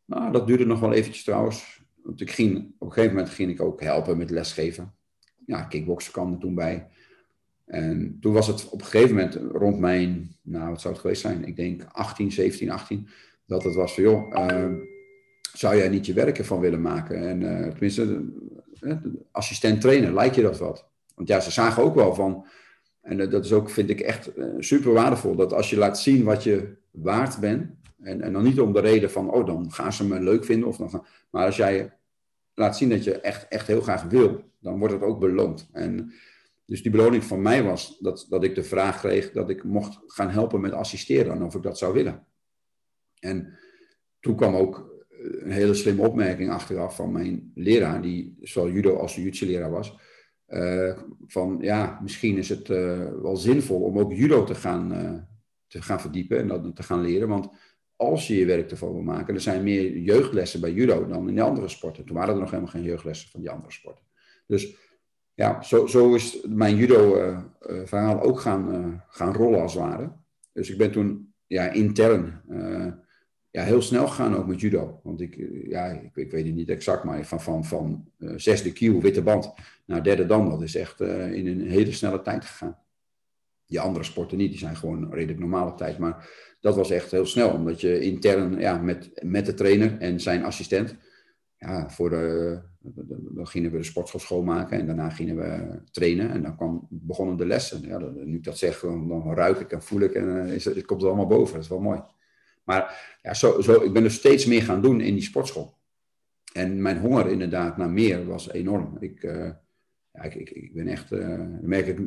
nou 0.06 0.32
dat 0.32 0.48
duurde 0.48 0.66
nog 0.66 0.80
wel 0.80 0.94
eventjes 0.94 1.24
trouwens, 1.24 1.82
want 2.04 2.22
ik 2.22 2.32
ging, 2.32 2.74
op 2.78 2.88
een 2.88 2.94
gegeven 2.94 3.16
moment 3.16 3.34
ging 3.34 3.52
ik 3.52 3.62
ook 3.62 3.82
helpen 3.82 4.18
met 4.18 4.30
lesgeven. 4.30 4.94
Ja, 5.46 5.64
kickboksen 5.64 6.12
kwam 6.12 6.34
er 6.34 6.40
toen 6.40 6.56
bij. 6.56 6.88
En 7.66 8.18
toen 8.20 8.34
was 8.34 8.48
het 8.48 8.70
op 8.70 8.80
een 8.80 8.88
gegeven 8.88 9.16
moment 9.16 9.36
rond 9.52 9.80
mijn, 9.80 10.36
nou 10.42 10.70
wat 10.70 10.82
zou 10.82 10.94
het 10.94 11.02
geweest 11.02 11.22
zijn, 11.22 11.46
ik 11.46 11.56
denk 11.56 11.84
18, 11.92 12.32
17, 12.32 12.72
18, 12.72 13.08
dat 13.52 13.64
het 13.64 13.76
was 13.76 13.94
van 13.94 14.04
joh, 14.04 14.34
uh, 14.34 14.74
zou 15.54 15.76
jij 15.76 15.90
niet 15.90 16.06
je 16.06 16.14
werk 16.14 16.38
ervan 16.38 16.60
willen 16.60 16.82
maken? 16.82 17.28
En 17.28 17.42
uh, 17.42 17.68
tenminste, 17.68 18.26
uh, 18.82 18.96
assistent 19.32 19.82
trainer, 19.82 20.14
lijkt 20.14 20.36
je 20.36 20.42
dat 20.42 20.58
wat? 20.58 20.88
Want 21.16 21.28
ja, 21.28 21.40
ze 21.40 21.52
zagen 21.52 21.84
ook 21.84 21.96
wel 21.96 22.16
van, 22.16 22.46
en 23.02 23.30
dat 23.30 23.46
is 23.46 23.54
ook, 23.54 23.70
vind 23.70 23.90
ik 23.90 24.00
echt 24.00 24.32
super 24.60 24.94
waardevol, 24.94 25.36
dat 25.36 25.54
als 25.54 25.70
je 25.70 25.78
laat 25.78 26.00
zien 26.00 26.24
wat 26.24 26.44
je 26.44 26.76
waard 26.92 27.40
bent, 27.40 27.70
en, 28.00 28.22
en 28.22 28.34
dan 28.34 28.44
niet 28.44 28.60
om 28.60 28.74
de 28.74 28.80
reden 28.80 29.12
van, 29.12 29.32
oh 29.32 29.46
dan 29.46 29.72
gaan 29.72 29.94
ze 29.94 30.08
me 30.08 30.20
leuk 30.20 30.46
vinden, 30.46 30.68
of 30.68 30.78
dan 30.78 30.90
gaan, 30.90 31.06
maar 31.30 31.46
als 31.46 31.56
jij 31.56 31.94
laat 32.54 32.78
zien 32.78 32.90
dat 32.90 33.04
je 33.04 33.20
echt, 33.20 33.48
echt 33.48 33.68
heel 33.68 33.82
graag 33.82 34.04
wil, 34.04 34.44
dan 34.60 34.80
wordt 34.80 34.94
het 34.94 35.04
ook 35.04 35.20
beloond. 35.20 35.70
En 35.72 36.14
dus 36.66 36.82
die 36.82 36.92
beloning 36.92 37.24
van 37.24 37.42
mij 37.42 37.64
was 37.64 37.98
dat, 38.00 38.26
dat 38.30 38.44
ik 38.44 38.56
de 38.56 38.64
vraag 38.64 39.00
kreeg 39.00 39.32
dat 39.32 39.50
ik 39.50 39.64
mocht 39.64 40.00
gaan 40.08 40.30
helpen 40.30 40.62
met 40.62 40.74
assisteren 40.74 41.34
en 41.34 41.44
of 41.44 41.56
ik 41.56 41.64
dat 41.64 41.78
zou 41.78 41.94
willen. 41.94 42.26
En 43.22 43.58
toen 44.20 44.36
kwam 44.36 44.56
ook 44.56 44.92
een 45.24 45.52
hele 45.52 45.74
slimme 45.74 46.08
opmerking 46.08 46.50
achteraf 46.50 46.96
van 46.96 47.12
mijn 47.12 47.52
leraar, 47.56 48.02
die 48.02 48.38
zowel 48.42 48.72
judo 48.72 48.96
als 48.96 49.16
jiu 49.16 49.46
leraar 49.46 49.72
was. 49.72 50.00
Uh, 50.48 50.98
van 51.28 51.58
ja, 51.62 52.00
misschien 52.02 52.38
is 52.38 52.50
het 52.50 52.70
uh, 52.70 53.10
wel 53.22 53.36
zinvol 53.36 53.82
om 53.82 54.00
ook 54.00 54.14
judo 54.14 54.44
te 54.44 54.56
gaan, 54.56 54.90
te 55.68 55.82
gaan 55.82 56.02
verdiepen 56.02 56.38
en 56.38 56.48
dat 56.48 56.76
te 56.76 56.84
gaan 56.84 57.02
leren. 57.02 57.28
Want 57.28 57.50
als 57.96 58.28
je 58.28 58.36
je 58.36 58.46
werk 58.46 58.72
ervan 58.72 58.94
wil 58.94 59.02
maken, 59.02 59.34
er 59.34 59.42
zijn 59.42 59.64
meer 59.64 59.98
jeugdlessen 59.98 60.62
bij 60.62 60.72
judo 60.72 61.08
dan 61.08 61.30
in 61.30 61.36
de 61.36 61.42
andere 61.42 61.68
sporten. 61.68 62.06
Toen 62.06 62.16
waren 62.16 62.34
er 62.34 62.40
nog 62.40 62.50
helemaal 62.50 62.72
geen 62.72 62.84
jeugdlessen 62.84 63.30
van 63.30 63.40
die 63.40 63.50
andere 63.50 63.72
sporten. 63.72 64.04
Dus 64.48 64.76
ja, 65.34 65.62
zo, 65.62 65.88
zo 65.88 66.14
is 66.14 66.46
mijn 66.48 66.76
judo-verhaal 66.76 68.22
ook 68.22 68.40
gaan, 68.40 69.04
gaan 69.10 69.34
rollen 69.34 69.62
als 69.62 69.74
het 69.74 69.84
ware. 69.84 70.12
Dus 70.54 70.70
ik 70.70 70.78
ben 70.78 70.92
toen 70.92 71.34
ja, 71.48 71.70
intern 71.70 72.42
ja, 73.52 73.64
heel 73.64 73.82
snel 73.82 74.08
gegaan 74.08 74.36
ook 74.36 74.48
met 74.48 74.62
judo. 74.62 75.00
Want 75.04 75.22
ik, 75.22 75.48
ja, 75.68 75.86
ik, 76.14 76.32
weet 76.32 76.46
het 76.46 76.56
niet 76.56 76.70
exact, 76.70 77.04
maar 77.04 77.26
van, 77.26 77.42
van, 77.42 77.66
van 77.66 78.12
uh, 78.18 78.34
zesde 78.36 78.74
kiel, 78.74 79.02
witte 79.02 79.22
band, 79.22 79.54
naar 79.86 80.04
derde 80.04 80.26
dan, 80.26 80.50
dat 80.50 80.62
is 80.62 80.76
echt 80.76 81.02
uh, 81.02 81.32
in 81.32 81.48
een 81.48 81.68
hele 81.68 81.92
snelle 81.92 82.22
tijd 82.22 82.46
gegaan. 82.46 82.78
Die 83.66 83.80
andere 83.80 84.04
sporten 84.04 84.38
niet, 84.38 84.50
die 84.50 84.60
zijn 84.60 84.76
gewoon 84.76 85.14
redelijk 85.14 85.40
normale 85.40 85.74
tijd. 85.74 85.98
Maar 85.98 86.30
dat 86.60 86.76
was 86.76 86.92
echt 86.92 87.12
heel 87.12 87.26
snel, 87.26 87.50
omdat 87.50 87.82
je 87.82 88.00
intern 88.00 88.60
ja, 88.60 88.78
met, 88.78 89.24
met 89.24 89.46
de 89.46 89.54
trainer 89.54 89.98
en 89.98 90.20
zijn 90.20 90.44
assistent, 90.44 90.96
ja, 91.58 91.90
voor 91.90 92.10
de, 92.10 92.60
dan 93.32 93.48
gingen 93.48 93.72
we 93.72 93.78
de 93.78 93.84
sportschool 93.84 94.20
schoonmaken 94.20 94.80
en 94.80 94.86
daarna 94.86 95.10
gingen 95.10 95.36
we 95.36 95.82
trainen. 95.92 96.30
En 96.30 96.42
dan 96.42 96.56
kwam, 96.56 96.88
begonnen 96.90 97.38
de 97.38 97.46
lessen. 97.46 97.82
Ja, 97.82 97.98
nu 97.98 98.36
ik 98.36 98.44
dat 98.44 98.58
zeg, 98.58 98.80
dan, 98.80 99.08
dan 99.08 99.34
ruik 99.34 99.60
ik 99.60 99.72
en 99.72 99.82
voel 99.82 100.02
ik 100.02 100.14
en 100.14 100.48
is, 100.48 100.66
het 100.66 100.86
komt 100.86 101.02
er 101.02 101.08
allemaal 101.08 101.28
boven. 101.28 101.54
Dat 101.54 101.64
is 101.64 101.70
wel 101.70 101.80
mooi. 101.80 102.02
Maar 102.64 103.18
ja, 103.22 103.34
zo, 103.34 103.62
zo, 103.62 103.82
ik 103.82 103.94
ben 103.94 104.04
dus 104.04 104.16
steeds 104.16 104.46
meer 104.46 104.62
gaan 104.62 104.82
doen 104.82 105.02
in 105.02 105.14
die 105.14 105.24
sportschool. 105.24 105.80
En 106.54 106.82
mijn 106.82 107.00
honger 107.00 107.28
inderdaad 107.28 107.78
naar 107.78 107.90
meer 107.90 108.26
was 108.26 108.52
enorm. 108.52 108.98
Ik, 109.00 109.24
uh, 109.24 109.52
ja, 110.12 110.22
ik, 110.22 110.36
ik, 110.36 110.50
ik, 110.50 110.74
ben 110.74 110.88
echt, 110.88 111.12
uh, 111.12 111.46
merk 111.62 111.88
ik 111.88 112.00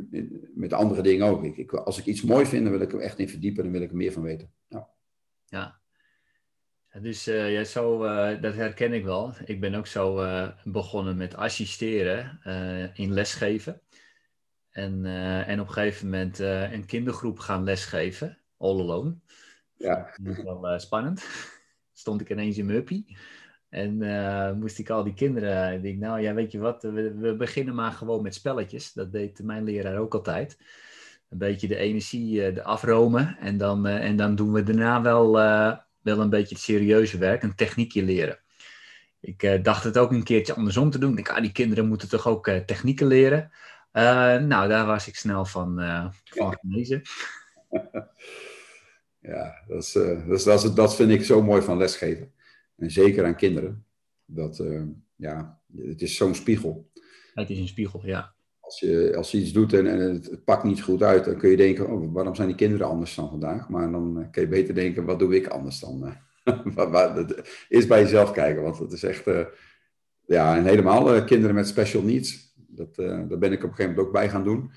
met 0.54 0.72
andere 0.72 1.02
dingen 1.02 1.26
ook. 1.26 1.44
Ik, 1.44 1.72
als 1.72 1.98
ik 1.98 2.04
iets 2.04 2.22
mooi 2.22 2.46
vind, 2.46 2.62
dan 2.62 2.72
wil 2.72 2.80
ik 2.80 2.92
er 2.92 3.00
echt 3.00 3.18
in 3.18 3.28
verdiepen, 3.28 3.62
dan 3.62 3.72
wil 3.72 3.82
ik 3.82 3.90
er 3.90 3.96
meer 3.96 4.12
van 4.12 4.22
weten. 4.22 4.52
Ja. 5.46 5.82
Dus 7.00 7.28
uh, 7.28 7.52
ja, 7.52 7.64
zo, 7.64 7.98
dat 8.40 8.54
herken 8.54 8.92
ik 8.92 9.04
wel. 9.04 9.34
Ik 9.44 9.60
ben 9.60 9.74
ook 9.74 9.86
zo 9.86 10.26
begonnen 10.64 11.16
met 11.16 11.34
assisteren 11.34 12.40
in 12.94 13.12
lesgeven. 13.12 13.80
En, 14.70 15.04
en 15.46 15.60
op 15.60 15.66
een 15.66 15.72
gegeven 15.72 16.10
moment 16.10 16.38
een 16.38 16.86
kindergroep 16.86 17.38
gaan 17.38 17.64
lesgeven, 17.64 18.38
all 18.56 18.80
alone. 18.80 19.16
Ja. 19.84 20.10
Dat 20.16 20.36
was 20.36 20.44
wel 20.44 20.72
uh, 20.72 20.78
spannend. 20.78 21.26
Stond 21.92 22.20
ik 22.20 22.30
ineens 22.30 22.58
in 22.58 22.66
Muppie. 22.66 23.16
En 23.68 24.02
uh, 24.02 24.52
moest 24.52 24.78
ik 24.78 24.90
al 24.90 25.04
die 25.04 25.14
kinderen. 25.14 25.72
Ik 25.72 25.82
denk, 25.82 25.98
nou 25.98 26.20
ja, 26.20 26.34
weet 26.34 26.52
je 26.52 26.58
wat, 26.58 26.82
we, 26.82 27.14
we, 27.14 27.36
beginnen 27.36 27.74
maar 27.74 27.92
gewoon 27.92 28.22
met 28.22 28.34
spelletjes. 28.34 28.92
Dat 28.92 29.12
deed 29.12 29.42
mijn 29.42 29.64
leraar 29.64 29.98
ook 29.98 30.14
altijd. 30.14 30.58
Een 31.28 31.38
beetje 31.38 31.68
de 31.68 31.76
energie 31.76 32.52
uh, 32.52 32.64
afromen. 32.64 33.36
En 33.40 33.58
dan, 33.58 33.86
en 33.86 34.16
dan 34.16 34.34
doen 34.34 34.52
we 34.52 34.62
daarna 34.62 35.02
wel, 35.02 35.32
wel 36.00 36.20
een 36.20 36.30
beetje 36.30 36.54
het 36.54 36.64
serieuze 36.64 37.18
werk, 37.18 37.42
een 37.42 37.54
techniekje 37.54 38.02
leren. 38.02 38.38
Ik 39.20 39.64
dacht 39.64 39.84
het 39.84 39.98
ook 39.98 40.10
een 40.10 40.24
keertje 40.24 40.54
andersom 40.54 40.90
te 40.90 40.98
doen. 40.98 41.10
Ik 41.10 41.16
denk, 41.16 41.28
ah, 41.28 41.40
die 41.40 41.52
kinderen 41.52 41.88
moeten 41.88 42.08
toch 42.08 42.26
ook 42.26 42.48
technieken 42.48 43.06
leren. 43.06 43.50
nou, 44.46 44.68
daar 44.68 44.86
was 44.86 45.08
ik 45.08 45.16
snel 45.16 45.44
van, 45.44 45.80
van 46.24 46.58
genezen. 46.60 47.02
Ja, 49.26 49.62
dat, 49.66 49.82
is, 49.82 49.94
uh, 49.94 50.28
dat, 50.28 50.38
is, 50.38 50.44
dat, 50.44 50.64
is, 50.64 50.74
dat 50.74 50.96
vind 50.96 51.10
ik 51.10 51.24
zo 51.24 51.42
mooi 51.42 51.62
van 51.62 51.76
lesgeven. 51.76 52.32
En 52.76 52.90
zeker 52.90 53.24
aan 53.24 53.36
kinderen. 53.36 53.86
Dat, 54.24 54.58
uh, 54.58 54.82
ja, 55.16 55.60
het 55.76 56.02
is 56.02 56.16
zo'n 56.16 56.34
spiegel. 56.34 56.90
Het 57.34 57.50
is 57.50 57.58
een 57.58 57.68
spiegel, 57.68 58.06
ja. 58.06 58.34
Als 58.60 58.80
je, 58.80 59.12
als 59.16 59.30
je 59.30 59.38
iets 59.38 59.52
doet 59.52 59.72
en, 59.72 59.86
en 59.86 59.98
het, 59.98 60.30
het, 60.30 60.44
pakt 60.44 60.64
niet 60.64 60.82
goed 60.82 61.02
uit, 61.02 61.24
dan 61.24 61.36
kun 61.36 61.50
je 61.50 61.56
denken, 61.56 61.90
oh, 61.90 62.12
waarom 62.12 62.34
zijn 62.34 62.48
die 62.48 62.56
kinderen 62.56 62.86
anders 62.86 63.14
dan 63.14 63.28
vandaag? 63.28 63.68
Maar 63.68 63.90
dan 63.90 64.18
uh, 64.18 64.30
kun 64.30 64.42
je 64.42 64.48
beter 64.48 64.74
denken, 64.74 65.04
wat 65.04 65.18
doe 65.18 65.34
ik 65.34 65.46
anders 65.46 65.80
dan? 65.80 66.16
is 67.68 67.86
bij 67.86 68.02
jezelf 68.02 68.32
kijken, 68.32 68.62
want 68.62 68.78
het 68.78 68.92
is 68.92 69.02
echt, 69.02 69.24
ja, 70.26 70.56
en 70.56 70.64
helemaal 70.64 71.24
kinderen 71.24 71.54
met 71.54 71.68
special 71.68 72.02
needs. 72.02 72.54
Dat, 72.56 72.94
daar 72.94 73.38
ben 73.38 73.52
ik 73.52 73.64
op 73.64 73.70
een 73.70 73.76
gegeven 73.76 73.90
moment 73.90 74.06
ook 74.06 74.12
bij 74.12 74.28
gaan 74.28 74.44
doen. 74.44 74.70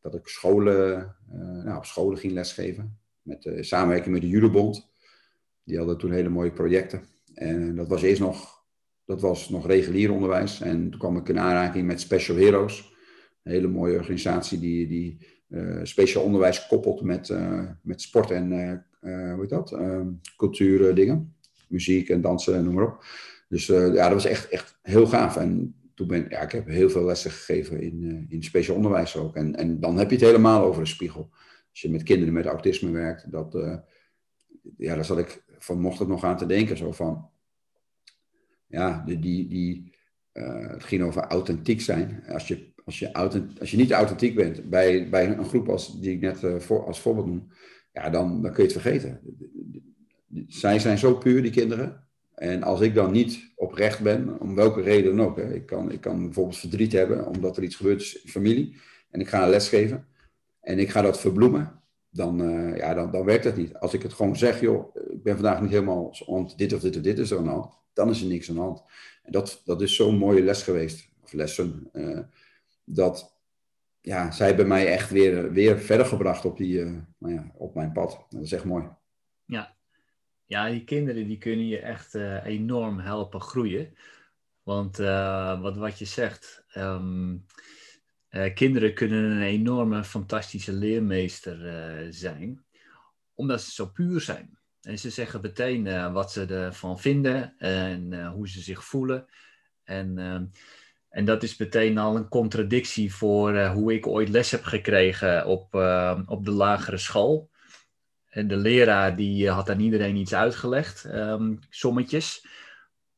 Dat 0.00 0.14
ik 0.14 0.28
scholen, 0.28 1.16
nou, 1.64 1.76
op 1.76 1.84
scholen 1.84 2.18
ging 2.18 2.32
lesgeven 2.32 2.98
met 3.26 3.44
uh, 3.44 3.62
samenwerking 3.62 4.12
met 4.12 4.22
de 4.22 4.28
Judobond. 4.28 4.88
Die 5.64 5.78
hadden 5.78 5.98
toen 5.98 6.12
hele 6.12 6.28
mooie 6.28 6.52
projecten. 6.52 7.02
En 7.34 7.76
dat 7.76 7.88
was 7.88 8.02
eerst 8.02 8.20
nog, 8.20 8.64
dat 9.04 9.20
was 9.20 9.48
nog 9.48 9.66
regulier 9.66 10.12
onderwijs. 10.12 10.60
En 10.60 10.90
toen 10.90 11.00
kwam 11.00 11.16
ik 11.16 11.28
in 11.28 11.38
aanraking 11.38 11.86
met 11.86 12.00
Special 12.00 12.36
Heroes. 12.36 12.94
Een 13.42 13.52
hele 13.52 13.68
mooie 13.68 13.98
organisatie 13.98 14.58
die, 14.58 14.86
die 14.86 15.26
uh, 15.48 15.80
speciaal 15.82 16.24
onderwijs 16.24 16.66
koppelt 16.66 17.02
met, 17.02 17.28
uh, 17.28 17.70
met 17.82 18.00
sport 18.00 18.30
en 18.30 18.50
hoe 19.00 19.40
heet 19.40 19.48
dat? 19.48 19.76
cultuur 20.36 20.94
dingen. 20.94 21.34
Muziek 21.68 22.08
en 22.08 22.20
dansen, 22.20 22.64
noem 22.64 22.74
maar 22.74 22.86
op. 22.86 23.04
Dus 23.48 23.66
ja, 23.66 23.90
dat 23.90 24.12
was 24.12 24.24
echt, 24.24 24.48
echt 24.48 24.78
heel 24.82 25.06
gaaf. 25.06 25.36
En 25.36 25.74
toen 25.94 26.06
ben 26.06 26.26
ja, 26.28 26.40
ik 26.40 26.52
heb 26.52 26.66
heel 26.66 26.90
veel 26.90 27.04
lessen 27.04 27.30
gegeven 27.30 27.80
in, 27.80 28.26
in 28.28 28.42
speciaal 28.42 28.76
onderwijs 28.76 29.16
ook. 29.16 29.36
En, 29.36 29.56
en 29.56 29.80
dan 29.80 29.98
heb 29.98 30.10
je 30.10 30.16
het 30.16 30.24
helemaal 30.24 30.64
over 30.64 30.80
een 30.80 30.86
spiegel 30.86 31.30
als 31.76 31.84
je 31.84 31.90
met 31.90 32.02
kinderen 32.02 32.34
met 32.34 32.46
autisme 32.46 32.90
werkt, 32.90 33.32
dat, 33.32 33.54
uh, 33.54 33.76
ja, 34.76 34.94
daar 34.94 35.04
zat 35.04 35.18
ik 35.18 35.42
vanochtend 35.58 36.08
nog 36.08 36.24
aan 36.24 36.36
te 36.36 36.46
denken. 36.46 36.76
Zo 36.76 36.92
van, 36.92 37.30
ja, 38.66 39.02
die, 39.06 39.18
die, 39.18 39.48
die, 39.48 39.92
uh, 40.32 40.68
het 40.68 40.84
ging 40.84 41.02
over 41.02 41.22
authentiek 41.22 41.80
zijn. 41.80 42.24
Als 42.28 42.48
je, 42.48 42.72
als 42.84 42.98
je, 42.98 43.12
authent, 43.12 43.60
als 43.60 43.70
je 43.70 43.76
niet 43.76 43.92
authentiek 43.92 44.34
bent 44.34 44.70
bij, 44.70 45.08
bij 45.08 45.26
een 45.26 45.44
groep 45.44 45.68
als, 45.68 46.00
die 46.00 46.12
ik 46.12 46.20
net 46.20 46.42
uh, 46.42 46.58
voor, 46.58 46.86
als 46.86 47.00
voorbeeld 47.00 47.26
noem, 47.26 47.48
ja, 47.92 48.10
dan, 48.10 48.42
dan 48.42 48.52
kun 48.52 48.64
je 48.64 48.72
het 48.72 48.80
vergeten. 48.80 49.20
Zij 50.48 50.78
zijn 50.78 50.98
zo 50.98 51.14
puur, 51.14 51.42
die 51.42 51.50
kinderen. 51.50 52.06
En 52.34 52.62
als 52.62 52.80
ik 52.80 52.94
dan 52.94 53.12
niet 53.12 53.52
oprecht 53.54 54.00
ben, 54.00 54.40
om 54.40 54.54
welke 54.54 54.80
reden 54.80 55.16
dan 55.16 55.26
ook. 55.26 55.36
Hè, 55.36 55.54
ik, 55.54 55.66
kan, 55.66 55.92
ik 55.92 56.00
kan 56.00 56.22
bijvoorbeeld 56.22 56.58
verdriet 56.58 56.92
hebben 56.92 57.26
omdat 57.26 57.56
er 57.56 57.62
iets 57.62 57.76
gebeurd 57.76 58.20
in 58.22 58.30
familie. 58.30 58.76
En 59.10 59.20
ik 59.20 59.28
ga 59.28 59.42
een 59.42 59.50
les 59.50 59.68
geven 59.68 60.06
en 60.66 60.78
ik 60.78 60.90
ga 60.90 61.02
dat 61.02 61.20
verbloemen, 61.20 61.82
dan, 62.10 62.40
uh, 62.40 62.76
ja, 62.76 62.94
dan, 62.94 63.10
dan 63.10 63.24
werkt 63.24 63.44
dat 63.44 63.56
niet. 63.56 63.74
Als 63.74 63.94
ik 63.94 64.02
het 64.02 64.12
gewoon 64.12 64.36
zeg, 64.36 64.60
joh, 64.60 64.96
ik 65.10 65.22
ben 65.22 65.34
vandaag 65.34 65.60
niet 65.60 65.70
helemaal, 65.70 66.16
want 66.26 66.58
dit 66.58 66.72
of 66.72 66.80
dit 66.80 66.96
of 66.96 67.02
dit 67.02 67.18
is 67.18 67.30
er 67.30 67.38
aan 67.38 67.48
hand, 67.48 67.74
dan 67.92 68.10
is 68.10 68.20
er 68.20 68.26
niks 68.26 68.48
aan 68.48 68.54
de 68.54 68.60
hand. 68.60 68.82
En 69.22 69.32
dat, 69.32 69.62
dat 69.64 69.82
is 69.82 69.96
zo'n 69.96 70.16
mooie 70.16 70.42
les 70.42 70.62
geweest, 70.62 71.08
of 71.22 71.32
lessen, 71.32 71.90
uh, 71.92 72.18
dat 72.84 73.38
ja, 74.00 74.30
zij 74.30 74.46
hebben 74.46 74.68
mij 74.68 74.86
echt 74.86 75.10
weer, 75.10 75.52
weer 75.52 75.78
verder 75.78 76.06
gebracht 76.06 76.44
op, 76.44 76.56
die, 76.56 76.78
uh, 76.78 76.98
nou 77.18 77.34
ja, 77.34 77.50
op 77.54 77.74
mijn 77.74 77.92
pad. 77.92 78.26
Dat 78.30 78.42
is 78.42 78.52
echt 78.52 78.64
mooi. 78.64 78.88
Ja. 79.44 79.76
ja, 80.44 80.70
die 80.70 80.84
kinderen 80.84 81.26
die 81.26 81.38
kunnen 81.38 81.66
je 81.66 81.78
echt 81.78 82.14
enorm 82.44 82.98
helpen 82.98 83.40
groeien. 83.40 83.96
Want 84.62 84.96
wat, 85.60 85.76
wat 85.76 85.98
je 85.98 86.04
zegt, 86.04 86.64
ehm, 88.44 88.54
kinderen 88.54 88.94
kunnen 88.94 89.24
een 89.30 89.42
enorme, 89.42 90.04
fantastische 90.04 90.72
leermeester 90.72 91.58
zijn, 92.12 92.64
omdat 93.34 93.62
ze 93.62 93.70
zo 93.70 93.86
puur 93.86 94.20
zijn. 94.20 94.58
En 94.80 94.98
ze 94.98 95.10
zeggen 95.10 95.40
meteen 95.40 96.12
wat 96.12 96.32
ze 96.32 96.44
ervan 96.46 96.98
vinden 96.98 97.54
en 97.58 98.26
hoe 98.26 98.48
ze 98.48 98.60
zich 98.60 98.84
voelen. 98.84 99.26
En 99.84 100.18
ehm, 100.18 100.44
en 101.08 101.24
dat 101.24 101.42
is 101.42 101.56
meteen 101.56 101.98
al 101.98 102.16
een 102.16 102.28
contradictie 102.28 103.14
voor 103.14 103.66
hoe 103.66 103.94
ik 103.94 104.06
ooit 104.06 104.28
les 104.28 104.50
heb 104.50 104.64
gekregen 104.64 105.46
op, 105.46 105.74
op 106.26 106.44
de 106.44 106.50
lagere 106.50 106.98
school. 106.98 107.50
En 108.36 108.48
de 108.48 108.56
leraar 108.56 109.16
die 109.16 109.46
eh, 109.46 109.54
had 109.54 109.70
aan 109.70 109.80
iedereen 109.80 110.16
iets 110.16 110.34
uitgelegd, 110.34 111.04
um, 111.04 111.58
sommetjes. 111.70 112.46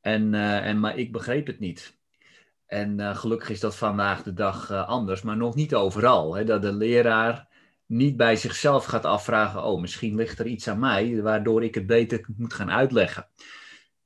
En, 0.00 0.34
en, 0.34 0.80
maar 0.80 0.98
ik 0.98 1.12
begreep 1.12 1.46
het 1.46 1.58
niet. 1.58 1.97
En 2.68 3.16
gelukkig 3.16 3.50
is 3.50 3.60
dat 3.60 3.76
vandaag 3.76 4.22
de 4.22 4.32
dag 4.32 4.70
anders, 4.70 5.22
maar 5.22 5.36
nog 5.36 5.54
niet 5.54 5.74
overal. 5.74 6.34
Hè, 6.34 6.44
dat 6.44 6.62
de 6.62 6.72
leraar 6.72 7.48
niet 7.88 8.16
bij 8.16 8.36
zichzelf 8.36 8.84
gaat 8.84 9.04
afvragen: 9.04 9.64
oh, 9.64 9.80
misschien 9.80 10.14
ligt 10.14 10.38
er 10.38 10.46
iets 10.46 10.68
aan 10.68 10.78
mij, 10.78 11.22
waardoor 11.22 11.64
ik 11.64 11.74
het 11.74 11.86
beter 11.86 12.26
moet 12.36 12.54
gaan 12.54 12.70
uitleggen. 12.70 13.28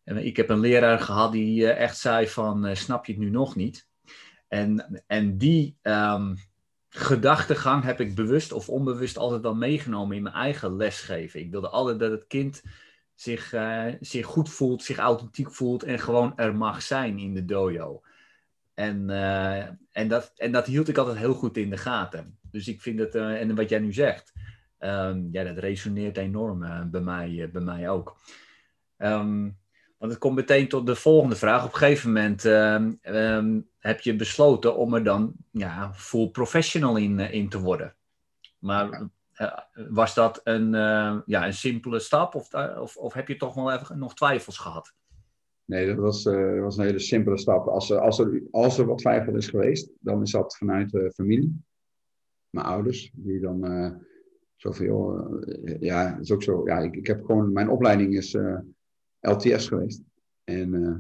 En 0.05 0.27
ik 0.27 0.37
heb 0.37 0.49
een 0.49 0.61
leraar 0.61 0.99
gehad 0.99 1.33
die 1.33 1.67
eh, 1.67 1.83
echt 1.83 1.99
zei 1.99 2.29
van, 2.29 2.67
eh, 2.67 2.75
snap 2.75 3.07
je 3.07 3.13
het 3.13 3.21
nu 3.21 3.31
nog 3.31 3.57
niet? 3.57 3.89
En, 4.49 5.03
en 5.07 5.39
die 5.39 5.79
um, 5.83 6.37
gedachtegang 6.89 7.85
heb 7.85 8.01
ik 8.01 8.15
bewust 8.15 8.53
of 8.53 8.69
onbewust 8.69 9.17
altijd 9.19 9.43
wel 9.43 9.55
meegenomen 9.55 10.17
in 10.17 10.23
mijn 10.23 10.35
eigen 10.35 10.77
lesgeven. 10.77 11.41
Ik 11.41 11.51
wilde 11.51 11.69
altijd 11.69 11.99
dat 11.99 12.11
het 12.11 12.27
kind 12.27 12.63
zich, 13.15 13.55
zich 14.01 14.27
goed 14.27 14.51
voelt, 14.51 14.83
zich 14.83 14.99
authentiek 14.99 15.53
voelt 15.53 15.83
en 15.83 15.99
gewoon 15.99 16.37
er 16.37 16.57
mag 16.57 16.83
zijn 16.83 17.19
in 17.19 17.35
de 17.35 17.45
dojo. 17.45 18.03
En, 18.75 19.11
uh, 19.11 19.67
en, 19.93 20.09
dat, 20.09 20.33
en 20.37 20.53
dat 20.53 20.67
hield 20.67 20.89
ik 20.89 20.99
altijd 20.99 21.17
heel 21.17 21.35
goed 21.35 21.57
in 21.57 21.71
de 21.71 21.77
gaten. 21.77 22.39
Dus 22.51 22.69
ik 22.69 22.81
vind 22.81 22.99
het, 22.99 23.15
uh, 23.15 23.41
en 23.41 23.55
wat 23.55 23.69
jij 23.69 23.79
nu 23.79 23.93
zegt, 23.93 24.33
um, 24.79 25.29
ja, 25.33 25.45
dat 25.45 25.59
resoneert 25.59 26.17
enorm 26.17 26.91
bij, 26.91 27.01
mij, 27.01 27.51
bij 27.53 27.63
mij 27.63 27.89
ook. 27.89 28.17
Um, 28.99 29.61
want 29.99 30.13
het 30.13 30.21
komt 30.21 30.35
meteen 30.35 30.69
tot 30.69 30.87
de 30.87 30.95
volgende 30.95 31.37
vraag. 31.37 31.65
Op 31.65 31.73
een 31.73 31.79
gegeven 31.79 32.13
moment 32.13 32.45
ehm, 32.45 32.93
ehm, 33.01 33.61
heb 33.79 34.01
je 34.01 34.17
besloten 34.17 34.77
om 34.77 34.95
er 34.95 35.05
dan 35.05 35.35
ja, 35.51 35.95
full 35.95 36.29
professional 36.29 36.97
in, 36.97 37.21
in 37.21 37.49
te 37.49 37.59
worden. 37.59 37.95
Maar 38.59 39.09
was 39.75 40.15
dat 40.15 40.41
een, 40.45 40.71
ja, 41.27 41.47
een 41.47 41.55
simpele 41.55 41.99
stap 41.99 42.35
of, 42.35 42.55
of, 42.55 42.97
of, 42.97 43.13
heb 43.13 43.29
je 43.29 43.37
toch 43.37 43.55
wel 43.55 43.73
even 43.73 43.99
nog 43.99 44.15
twijfels 44.15 44.59
gehad? 44.59 44.95
Nee, 45.65 45.87
dat 45.87 45.97
was, 45.97 46.25
was 46.61 46.77
een 46.77 46.85
hele 46.85 46.99
simpele 46.99 47.39
stap. 47.39 47.67
Als 47.67 47.91
er, 47.91 47.99
als, 47.99 48.19
er, 48.19 48.43
als 48.51 48.79
er 48.79 48.87
wat 48.87 48.99
twijfel 48.99 49.37
is 49.37 49.49
geweest, 49.49 49.91
dan 50.01 50.23
is 50.23 50.31
dat 50.31 50.57
vanuit 50.57 50.91
de 50.91 51.11
familie. 51.15 51.63
Mijn 52.51 52.67
ouders, 52.67 53.13
die 53.15 53.41
dan 53.41 53.61
zo 54.57 54.73
van, 54.73 54.87
joh, 54.87 55.43
ja, 55.81 56.19
is 56.19 56.33
ook 56.33 56.43
zo. 56.43 56.63
Ja, 56.65 56.79
ik, 56.79 56.97
ik 56.97 57.07
heb 57.07 57.25
gewoon, 57.25 57.53
mijn 57.53 57.69
opleiding 57.69 58.17
is 58.17 58.37
LTS 59.21 59.69
geweest. 59.69 60.03
En 60.45 60.75
uh, 60.75 60.97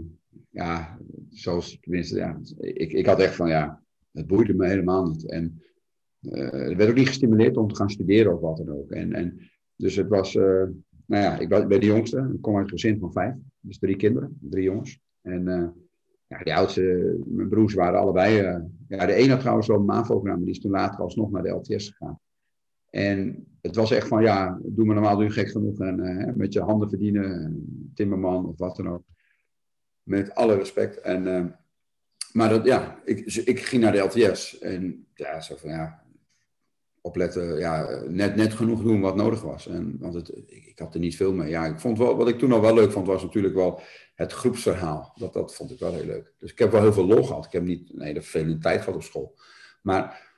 ja, 0.51 0.98
zoals 1.31 1.79
tenminste, 1.81 2.16
ja, 2.16 2.40
ik, 2.59 2.92
ik 2.92 3.07
had 3.07 3.20
echt 3.20 3.35
van 3.35 3.48
ja, 3.48 3.83
het 4.12 4.27
boeide 4.27 4.55
me 4.55 4.66
helemaal 4.66 5.07
niet. 5.07 5.31
En 5.31 5.62
uh, 6.20 6.68
er 6.68 6.77
werd 6.77 6.90
ook 6.90 6.96
niet 6.96 7.09
gestimuleerd 7.09 7.57
om 7.57 7.68
te 7.68 7.77
gaan 7.77 7.90
studeren 7.90 8.35
of 8.35 8.40
wat 8.40 8.57
dan 8.57 8.70
ook. 8.70 8.90
En, 8.90 9.12
en 9.12 9.51
dus 9.77 9.96
het 9.96 10.09
was, 10.09 10.35
uh, 10.35 10.64
nou 11.07 11.23
ja, 11.23 11.38
ik 11.38 11.49
ben 11.49 11.81
de 11.81 11.87
jongste, 11.87 12.31
ik 12.35 12.43
kom 12.43 12.57
uit 12.57 12.65
een 12.65 12.71
gezin 12.71 12.99
van 12.99 13.12
vijf, 13.12 13.35
dus 13.61 13.79
drie 13.79 13.97
kinderen, 13.97 14.38
drie 14.41 14.65
jongens. 14.65 15.01
En 15.23 15.75
ja, 16.27 16.43
die 16.43 16.55
oudste, 16.55 17.17
mijn 17.27 17.49
broers 17.49 17.75
waren 17.75 18.01
allebei, 18.01 18.35
ja, 18.88 19.07
de 19.07 19.12
ene 19.12 19.31
had 19.31 19.41
trouwens 19.41 19.67
wel 19.67 19.77
een 19.77 19.85
MAVO-programma, 19.85 20.45
die 20.45 20.55
is 20.55 20.61
toen 20.61 20.71
later 20.71 21.01
alsnog 21.01 21.31
naar 21.31 21.43
de 21.43 21.49
LTS 21.49 21.88
gegaan. 21.88 22.21
En 22.93 23.47
het 23.61 23.77
was 23.77 23.91
echt 23.91 24.09
van, 24.09 24.23
ja, 24.23 24.59
doe 24.62 24.87
me 24.87 24.95
normaal, 24.95 25.17
doe 25.17 25.25
je 25.25 25.31
gek 25.31 25.51
genoeg. 25.51 25.81
En 25.81 25.99
uh, 25.99 26.35
met 26.35 26.53
je 26.53 26.61
handen 26.61 26.88
verdienen, 26.88 27.91
timmerman 27.95 28.47
of 28.47 28.59
wat 28.59 28.77
dan 28.77 28.88
ook. 28.88 29.03
Met 30.03 30.35
alle 30.35 30.55
respect. 30.55 31.01
En, 31.01 31.55
maar 32.33 32.49
dat, 32.49 32.65
ja, 32.65 33.01
ik, 33.05 33.35
ik 33.45 33.61
ging 33.61 33.83
naar 33.83 33.93
de 33.93 33.99
LTS. 33.99 34.59
En 34.59 35.07
ja, 35.15 35.41
zo 35.41 35.57
van, 35.57 35.71
ja, 35.71 36.02
opletten, 37.03 37.59
ja, 37.59 38.03
net, 38.09 38.37
net 38.37 38.53
genoeg 38.53 38.83
doen 38.83 39.01
wat 39.01 39.17
nodig 39.17 39.43
was. 39.43 39.67
En, 39.67 39.97
want 40.01 40.15
het, 40.15 40.33
ik, 40.47 40.79
had 40.79 40.95
er 40.95 41.01
niet 41.01 41.17
veel 41.17 41.33
mee. 41.33 41.51
Ja, 41.51 41.67
ik 41.67 41.81
vond 41.81 41.99
wel, 41.99 42.17
wat 42.17 42.29
ik 42.29 42.38
toen 42.38 42.53
al 42.53 42.61
wel 42.61 42.75
leuk 42.75 42.93
vond, 42.93 43.07
was 43.07 43.23
natuurlijk 43.23 43.55
wel 43.55 43.81
het 44.15 44.33
groepsverhaal. 44.33 45.12
Dat, 45.15 45.33
dat 45.33 45.55
vond 45.55 45.71
ik 45.71 45.79
wel 45.79 45.93
heel 45.93 46.05
leuk. 46.05 46.33
Dus 46.38 46.53
ik 46.53 46.59
heb 46.59 46.73
wel 46.73 46.81
heel 46.81 46.93
veel 46.93 47.07
lol 47.07 47.25
gehad. 47.25 47.45
Ik 47.45 47.53
heb 47.53 47.62
niet 47.62 47.93
een 47.95 48.03
hele 48.03 48.23
vervelende 48.23 48.59
tijd 48.59 48.81
gehad 48.81 48.95
op 48.95 49.03
school. 49.03 49.38
Maar 49.83 50.31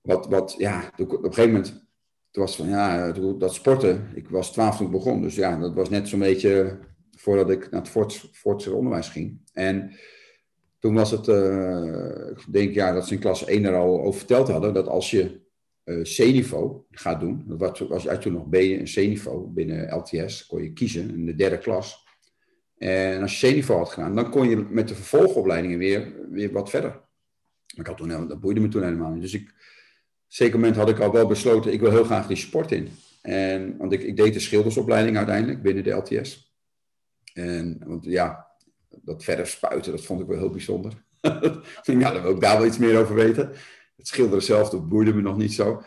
wat, 0.00 0.26
wat 0.26 0.54
ja, 0.58 0.92
op 0.96 1.12
een 1.12 1.32
gegeven 1.32 1.52
moment 1.52 1.86
het 2.26 2.36
was 2.44 2.56
van 2.56 2.68
ja, 2.68 3.12
dat 3.38 3.54
sporten. 3.54 4.10
Ik 4.14 4.28
was 4.28 4.52
twaalf 4.52 4.76
toen 4.76 4.86
ik 4.86 4.92
begon. 4.92 5.22
Dus 5.22 5.34
ja, 5.34 5.58
dat 5.58 5.74
was 5.74 5.88
net 5.88 6.08
zo'n 6.08 6.18
beetje 6.18 6.78
voordat 7.16 7.50
ik 7.50 7.70
naar 7.70 7.80
het 7.80 7.90
voort, 7.90 8.28
voortgezet 8.32 8.76
onderwijs 8.76 9.08
ging. 9.08 9.40
En 9.52 9.92
toen 10.78 10.94
was 10.94 11.10
het, 11.10 11.28
uh, 11.28 12.30
ik 12.30 12.52
denk 12.52 12.74
ja, 12.74 12.92
dat 12.92 13.06
ze 13.06 13.14
in 13.14 13.20
klas 13.20 13.44
1 13.44 13.64
er 13.64 13.74
al 13.74 14.00
over 14.00 14.18
verteld 14.18 14.48
hadden, 14.48 14.74
dat 14.74 14.88
als 14.88 15.10
je 15.10 15.40
C-niveau 15.86 16.82
gaat 16.90 17.20
doen, 17.20 17.44
dat 17.46 17.78
was, 17.88 18.06
toen 18.20 18.32
nog 18.32 18.48
B 18.48 18.54
en 18.54 18.84
C-niveau 18.84 19.48
binnen 19.48 19.94
LTS, 19.94 20.46
kon 20.46 20.62
je 20.62 20.72
kiezen 20.72 21.10
in 21.10 21.26
de 21.26 21.34
derde 21.34 21.58
klas. 21.58 22.04
En 22.78 23.22
als 23.22 23.40
je 23.40 23.48
C-niveau 23.48 23.78
had 23.78 23.90
gedaan, 23.90 24.14
dan 24.14 24.30
kon 24.30 24.48
je 24.48 24.56
met 24.56 24.88
de 24.88 24.94
vervolgopleidingen 24.94 25.78
weer, 25.78 26.12
weer 26.30 26.52
wat 26.52 26.70
verder. 26.70 27.04
Ik 27.76 27.86
had 27.86 27.96
toen, 27.96 28.08
dat 28.08 28.40
boeide 28.40 28.60
me 28.60 28.68
toen 28.68 28.82
helemaal 28.82 29.10
niet. 29.10 29.22
Dus 29.22 29.34
ik, 29.34 29.54
zeker 30.26 30.58
moment 30.58 30.76
had 30.76 30.88
ik 30.88 31.00
al 31.00 31.12
wel 31.12 31.26
besloten, 31.26 31.72
ik 31.72 31.80
wil 31.80 31.90
heel 31.90 32.04
graag 32.04 32.26
die 32.26 32.36
sport 32.36 32.72
in. 32.72 32.88
En, 33.22 33.76
want 33.76 33.92
ik, 33.92 34.02
ik 34.02 34.16
deed 34.16 34.32
de 34.32 34.40
schildersopleiding 34.40 35.16
uiteindelijk 35.16 35.62
binnen 35.62 35.84
de 35.84 35.90
LTS. 35.90 36.54
En, 37.34 37.82
want 37.86 38.04
ja, 38.04 38.46
dat 39.02 39.24
verder 39.24 39.46
spuiten, 39.46 39.92
dat 39.92 40.04
vond 40.04 40.20
ik 40.20 40.26
wel 40.26 40.38
heel 40.38 40.50
bijzonder. 40.50 41.04
ja, 41.82 42.12
daar 42.12 42.22
wil 42.22 42.34
ik 42.34 42.40
daar 42.40 42.58
wel 42.58 42.66
iets 42.66 42.78
meer 42.78 42.98
over 42.98 43.14
weten. 43.14 43.52
Het 43.96 44.06
schilderen 44.06 44.42
zelf, 44.42 44.70
dat 44.70 44.88
boeide 44.88 45.14
me 45.14 45.20
nog 45.20 45.36
niet 45.36 45.52
zo. 45.52 45.82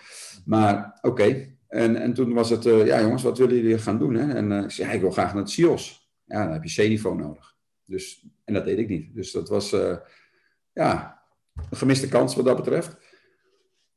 Maar 0.45 1.00
oké. 1.02 1.58
En, 1.67 1.95
en 1.95 2.13
toen 2.13 2.34
was 2.34 2.50
het, 2.50 2.65
uh, 2.65 2.86
ja 2.86 3.02
jongens, 3.02 3.24
wat 3.24 3.38
willen 3.38 3.56
jullie 3.56 3.78
gaan 3.78 4.00
doen? 4.00 4.13
Hè? 4.13 4.34
En 4.34 4.52
uh, 4.52 4.63
ik 4.63 4.72
zei, 4.72 4.93
ik 4.93 5.02
wil 5.02 5.12
graag 5.12 5.34
naar 5.34 5.41
het 5.41 5.52
CIOS. 5.52 6.12
Ja, 6.26 6.43
dan 6.43 6.54
heb 6.54 6.63
je 6.63 6.84
C-niveau 6.84 7.17
nodig. 7.17 7.56
Dus, 7.86 8.26
en 8.45 8.54
dat 8.54 8.65
deed 8.65 8.78
ik 8.78 8.89
niet. 8.89 9.15
Dus 9.15 9.32
dat 9.32 9.50
was, 9.50 9.74
uh, 9.74 9.95
ja, 10.74 11.22
een 11.69 11.78
gemiste 11.78 12.08
kans 12.08 12.36
wat 12.36 12.45
dat 12.45 12.56
betreft. 12.56 12.98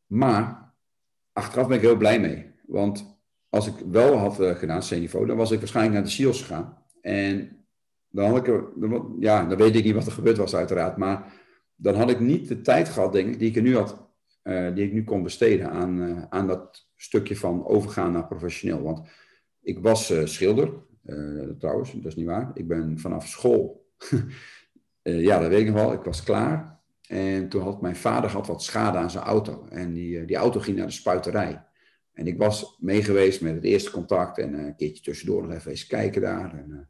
Maar 0.06 0.72
achteraf 1.32 1.66
ben 1.68 1.76
ik 1.76 1.82
heel 1.82 1.96
blij 1.96 2.20
mee. 2.20 2.50
Want 2.66 3.18
als 3.48 3.66
ik 3.66 3.74
wel 3.90 4.16
had 4.16 4.34
gedaan, 4.34 4.80
C-niveau, 4.80 5.26
dan 5.26 5.36
was 5.36 5.50
ik 5.50 5.58
waarschijnlijk 5.58 5.94
naar 5.94 6.04
de 6.04 6.10
SEALS 6.10 6.40
gegaan. 6.40 6.78
En 7.00 7.64
dan 8.08 8.30
had 8.30 8.46
ik 8.46 8.64
ja, 9.18 9.44
dan 9.44 9.58
weet 9.58 9.76
ik 9.76 9.84
niet 9.84 9.94
wat 9.94 10.06
er 10.06 10.12
gebeurd 10.12 10.36
was 10.36 10.54
uiteraard. 10.54 10.96
Maar 10.96 11.32
dan 11.82 11.94
had 11.94 12.10
ik 12.10 12.20
niet 12.20 12.48
de 12.48 12.60
tijd 12.60 12.88
gehad, 12.88 13.12
denk 13.12 13.28
ik, 13.28 13.38
die 13.38 13.54
ik 13.54 13.62
nu 13.62 13.76
had, 13.76 14.08
uh, 14.44 14.74
die 14.74 14.84
ik 14.84 14.92
nu 14.92 15.04
kon 15.04 15.22
besteden 15.22 15.70
aan, 15.70 16.02
uh, 16.02 16.22
aan 16.28 16.46
dat 16.46 16.88
stukje 16.96 17.36
van 17.36 17.66
overgaan 17.66 18.12
naar 18.12 18.26
professioneel. 18.26 18.82
Want 18.82 19.08
ik 19.62 19.78
was 19.78 20.12
schilder, 20.24 20.72
trouwens, 21.58 21.92
dat 21.92 22.04
is 22.04 22.16
niet 22.16 22.26
waar. 22.26 22.50
Ik 22.54 22.68
ben 22.68 22.98
vanaf 22.98 23.28
school, 23.28 23.90
ja, 25.02 25.38
dat 25.38 25.48
weet 25.48 25.60
ik 25.60 25.66
nog 25.66 25.74
wel, 25.74 25.92
ik 25.92 26.02
was 26.02 26.22
klaar. 26.22 26.72
En 27.12 27.48
toen 27.48 27.62
had 27.62 27.80
mijn 27.80 27.96
vader 27.96 28.30
had 28.30 28.46
wat 28.46 28.62
schade 28.62 28.98
aan 28.98 29.10
zijn 29.10 29.24
auto. 29.24 29.66
En 29.68 29.92
die, 29.92 30.18
eh, 30.18 30.26
die 30.26 30.36
auto 30.36 30.60
ging 30.60 30.76
naar 30.76 30.86
de 30.86 30.92
spuiterij. 30.92 31.64
En 32.12 32.26
ik 32.26 32.38
was 32.38 32.78
meegeweest 32.80 33.40
met 33.40 33.54
het 33.54 33.64
eerste 33.64 33.90
contact 33.90 34.38
en 34.38 34.54
een 34.54 34.76
keertje 34.76 35.02
tussendoor 35.02 35.42
nog 35.42 35.52
even 35.52 35.70
eens 35.70 35.86
kijken 35.86 36.22
daar. 36.22 36.54
En, 36.54 36.88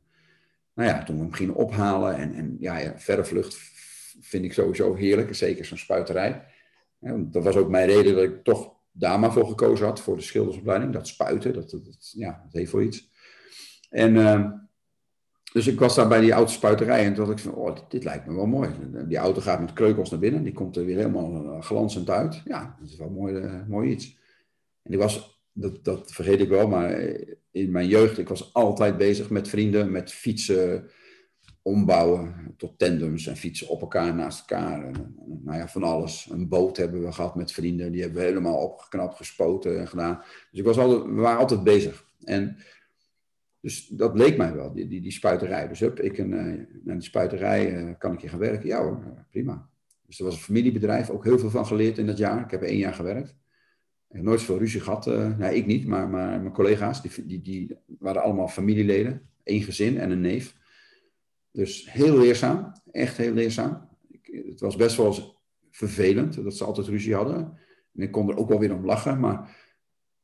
nou 0.74 0.88
ja, 0.88 1.02
toen 1.02 1.16
we 1.16 1.22
hem 1.22 1.32
gingen 1.32 1.54
ophalen 1.54 2.16
en, 2.16 2.34
en 2.34 2.56
ja, 2.58 2.78
ja, 2.78 2.98
verre 2.98 3.24
vlucht 3.24 3.54
vind 4.20 4.44
ik 4.44 4.52
sowieso 4.52 4.94
heerlijk, 4.94 5.34
zeker 5.34 5.64
zo'n 5.64 5.78
spuiterij. 5.78 6.44
dat 7.18 7.44
was 7.44 7.56
ook 7.56 7.68
mijn 7.68 7.88
reden 7.88 8.14
dat 8.14 8.24
ik 8.24 8.44
toch 8.44 8.74
daar 8.92 9.18
maar 9.18 9.32
voor 9.32 9.46
gekozen 9.46 9.86
had, 9.86 10.00
voor 10.00 10.16
de 10.16 10.22
schildersopleiding. 10.22 10.92
Dat 10.92 11.08
spuiten, 11.08 11.52
dat, 11.52 12.12
ja, 12.16 12.46
heeft 12.50 12.70
voor 12.70 12.82
iets. 12.82 13.10
En 13.90 14.14
uh, 14.14 14.50
dus 15.52 15.66
ik 15.66 15.78
was 15.78 15.94
daar 15.94 16.08
bij 16.08 16.20
die 16.20 16.32
autospuiterij 16.32 17.04
en 17.04 17.14
toen 17.14 17.26
dacht 17.26 17.38
ik 17.38 17.44
van, 17.44 17.54
oh, 17.54 17.76
dit, 17.88 18.04
lijkt 18.04 18.26
me 18.26 18.34
wel 18.34 18.46
mooi. 18.46 18.70
Die 19.08 19.16
auto 19.16 19.40
gaat 19.40 19.60
met 19.60 19.72
kreukels 19.72 20.10
naar 20.10 20.20
binnen, 20.20 20.42
die 20.42 20.52
komt 20.52 20.76
er 20.76 20.84
weer 20.84 20.96
helemaal 20.96 21.44
uh, 21.44 21.62
glanzend 21.62 22.10
uit. 22.10 22.42
Ja, 22.44 22.76
dat 22.80 22.88
is 22.88 22.96
wel 22.96 23.10
mooi, 23.10 23.34
uh, 23.34 23.66
mooi 23.68 23.90
iets. 23.90 24.18
En 24.82 24.92
ik 24.92 24.98
was, 24.98 25.42
dat, 25.52 25.84
dat 25.84 26.12
vergeet 26.12 26.40
ik 26.40 26.48
wel, 26.48 26.68
maar 26.68 26.90
in 27.50 27.70
mijn 27.70 27.88
jeugd, 27.88 28.18
ik 28.18 28.28
was 28.28 28.54
altijd 28.54 28.96
bezig 28.96 29.30
met 29.30 29.48
vrienden, 29.48 29.90
met 29.90 30.12
fietsen, 30.12 30.90
ombouwen 31.62 32.54
tot 32.56 32.78
tandems 32.78 33.26
en 33.26 33.36
fietsen 33.36 33.68
op 33.68 33.80
elkaar, 33.80 34.14
naast 34.14 34.40
elkaar. 34.40 34.84
En, 34.84 35.14
nou 35.44 35.58
ja, 35.58 35.68
van 35.68 35.82
alles. 35.82 36.28
Een 36.30 36.48
boot 36.48 36.76
hebben 36.76 37.04
we 37.04 37.12
gehad 37.12 37.34
met 37.34 37.52
vrienden, 37.52 37.92
die 37.92 38.00
hebben 38.02 38.20
we 38.20 38.26
helemaal 38.26 38.56
opgeknapt, 38.56 39.16
gespoten 39.16 39.78
en 39.78 39.88
gedaan. 39.88 40.22
Dus 40.50 40.60
ik 40.60 40.64
was 40.64 40.78
altijd, 40.78 41.14
we 41.14 41.20
waren 41.20 41.40
altijd 41.40 41.62
bezig. 41.64 42.06
En 42.24 42.56
Dus 43.60 43.86
dat 43.86 44.18
leek 44.18 44.36
mij 44.36 44.54
wel, 44.54 44.72
die, 44.72 44.88
die, 44.88 45.00
die 45.00 45.12
spuiterij. 45.12 45.68
Dus 45.68 45.80
hup, 45.80 46.00
ik 46.00 46.18
een, 46.18 46.32
uh, 46.32 46.64
naar 46.84 46.94
die 46.94 47.04
spuiterij 47.04 47.96
kan 47.98 48.12
ik 48.12 48.20
hier 48.20 48.30
gaan 48.30 48.38
werken. 48.38 48.66
Ja 48.66 48.82
hoor, 48.82 49.26
prima. 49.30 49.68
Dus 50.06 50.18
er 50.18 50.24
was 50.24 50.34
een 50.34 50.40
familiebedrijf, 50.42 51.10
ook 51.10 51.24
heel 51.24 51.38
veel 51.38 51.50
van 51.50 51.66
geleerd 51.66 51.98
in 51.98 52.06
dat 52.06 52.18
jaar. 52.18 52.44
Ik 52.44 52.50
heb 52.50 52.62
één 52.62 52.78
jaar 52.78 52.94
gewerkt. 52.94 53.28
Ik 54.08 54.16
heb 54.18 54.22
nooit 54.22 54.40
zoveel 54.40 54.58
ruzie 54.58 54.80
gehad. 54.80 55.06
Uh, 55.06 55.36
nou, 55.38 55.54
ik 55.54 55.66
niet, 55.66 55.86
maar, 55.86 56.08
maar 56.08 56.40
mijn 56.40 56.52
collega's, 56.52 57.02
die, 57.02 57.26
die, 57.26 57.40
die 57.42 57.76
waren 57.98 58.22
allemaal 58.22 58.48
familieleden. 58.48 59.28
Eén 59.44 59.62
gezin 59.62 59.98
en 59.98 60.10
een 60.10 60.20
neef. 60.20 60.56
Dus 61.52 61.90
heel 61.90 62.18
leerzaam, 62.18 62.72
echt 62.90 63.16
heel 63.16 63.32
leerzaam. 63.32 63.88
Ik, 64.08 64.44
het 64.46 64.60
was 64.60 64.76
best 64.76 64.96
wel 64.96 65.40
vervelend 65.70 66.44
dat 66.44 66.56
ze 66.56 66.64
altijd 66.64 66.86
ruzie 66.86 67.14
hadden. 67.14 67.58
En 67.94 68.02
ik 68.02 68.10
kon 68.10 68.28
er 68.30 68.36
ook 68.36 68.48
wel 68.48 68.58
weer 68.58 68.74
om 68.74 68.84
lachen, 68.84 69.20
maar, 69.20 69.56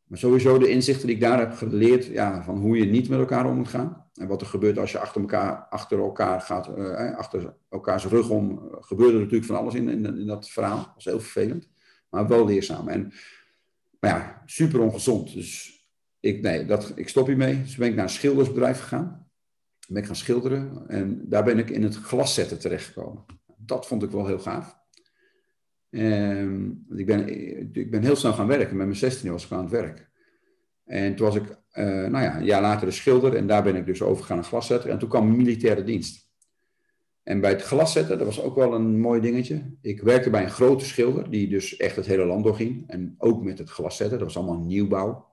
maar 0.04 0.18
sowieso 0.18 0.58
de 0.58 0.68
inzichten 0.68 1.06
die 1.06 1.16
ik 1.16 1.22
daar 1.22 1.38
heb 1.38 1.52
geleerd, 1.52 2.04
ja, 2.04 2.42
van 2.42 2.58
hoe 2.58 2.78
je 2.78 2.84
niet 2.84 3.08
met 3.08 3.18
elkaar 3.18 3.46
om 3.46 3.56
moet 3.56 3.68
gaan. 3.68 4.06
En 4.14 4.28
wat 4.28 4.40
er 4.40 4.46
gebeurt 4.46 4.78
als 4.78 4.92
je 4.92 4.98
achter 4.98 5.20
elkaar, 5.20 5.66
achter 5.68 5.98
elkaar 5.98 6.40
gaat, 6.40 6.68
uh, 6.78 7.16
achter 7.16 7.54
elkaars 7.68 8.04
rug 8.04 8.30
om, 8.30 8.68
gebeurde 8.80 9.12
er 9.12 9.20
natuurlijk 9.20 9.46
van 9.46 9.56
alles 9.56 9.74
in, 9.74 9.88
in, 9.88 10.04
in, 10.04 10.26
dat 10.26 10.50
verhaal. 10.50 10.76
Dat 10.76 10.94
was 10.94 11.04
heel 11.04 11.20
vervelend, 11.20 11.68
maar 12.10 12.28
wel 12.28 12.46
leerzaam. 12.46 12.88
En, 12.88 13.12
maar 14.00 14.10
ja, 14.10 14.42
super 14.44 14.80
ongezond. 14.80 15.32
Dus 15.32 15.82
ik, 16.20 16.42
nee, 16.42 16.64
dat, 16.64 16.92
ik 16.94 17.08
stop 17.08 17.26
hiermee. 17.26 17.62
Dus 17.62 17.76
ben 17.76 17.88
ik 17.88 17.94
naar 17.94 18.04
een 18.04 18.10
schildersbedrijf 18.10 18.80
gegaan 18.80 19.27
ben 19.88 20.04
gaan 20.04 20.16
schilderen 20.16 20.88
en 20.88 21.28
daar 21.28 21.44
ben 21.44 21.58
ik 21.58 21.70
in 21.70 21.82
het 21.82 21.96
glaszetten 21.96 22.58
terechtgekomen. 22.58 23.24
Dat 23.56 23.86
vond 23.86 24.02
ik 24.02 24.10
wel 24.10 24.26
heel 24.26 24.38
gaaf. 24.38 24.76
En 25.90 26.86
ik, 26.96 27.06
ben, 27.06 27.28
ik 27.74 27.90
ben 27.90 28.02
heel 28.02 28.16
snel 28.16 28.32
gaan 28.32 28.46
werken. 28.46 28.76
Met 28.76 28.86
mijn 28.86 28.98
16 28.98 29.30
was 29.30 29.44
ik 29.44 29.52
aan 29.52 29.62
het 29.62 29.70
werk. 29.70 30.10
En 30.84 31.14
toen 31.14 31.26
was 31.26 31.36
ik, 31.36 31.42
uh, 31.42 31.84
nou 31.84 32.24
ja, 32.24 32.36
een 32.36 32.44
jaar 32.44 32.60
later 32.60 32.86
de 32.86 32.92
schilder. 32.92 33.36
En 33.36 33.46
daar 33.46 33.62
ben 33.62 33.76
ik 33.76 33.86
dus 33.86 34.02
overgegaan 34.02 34.36
naar 34.36 34.46
glaszetter. 34.46 34.90
En 34.90 34.98
toen 34.98 35.08
kwam 35.08 35.36
militaire 35.36 35.84
dienst. 35.84 36.28
En 37.22 37.40
bij 37.40 37.50
het 37.50 37.62
glaszetten, 37.62 38.18
dat 38.18 38.26
was 38.26 38.42
ook 38.42 38.54
wel 38.54 38.74
een 38.74 39.00
mooi 39.00 39.20
dingetje. 39.20 39.76
Ik 39.80 40.00
werkte 40.00 40.30
bij 40.30 40.42
een 40.42 40.50
grote 40.50 40.84
schilder, 40.84 41.30
die 41.30 41.48
dus 41.48 41.76
echt 41.76 41.96
het 41.96 42.06
hele 42.06 42.24
land 42.24 42.44
doorging. 42.44 42.90
En 42.90 43.14
ook 43.18 43.42
met 43.42 43.58
het 43.58 43.70
glaszetten, 43.70 44.18
dat 44.18 44.26
was 44.26 44.36
allemaal 44.36 44.64
nieuwbouw. 44.64 45.27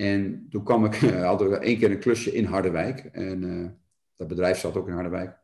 En 0.00 0.46
toen 0.50 0.62
kwam 0.62 0.84
ik, 0.84 0.94
hadden 1.30 1.50
we 1.50 1.56
één 1.56 1.78
keer 1.78 1.90
een 1.90 1.98
klusje 1.98 2.32
in 2.32 2.44
Harderwijk. 2.44 2.98
En 3.12 3.42
uh, 3.42 3.68
dat 4.16 4.28
bedrijf 4.28 4.58
zat 4.58 4.76
ook 4.76 4.86
in 4.86 4.92
Harderwijk. 4.92 5.38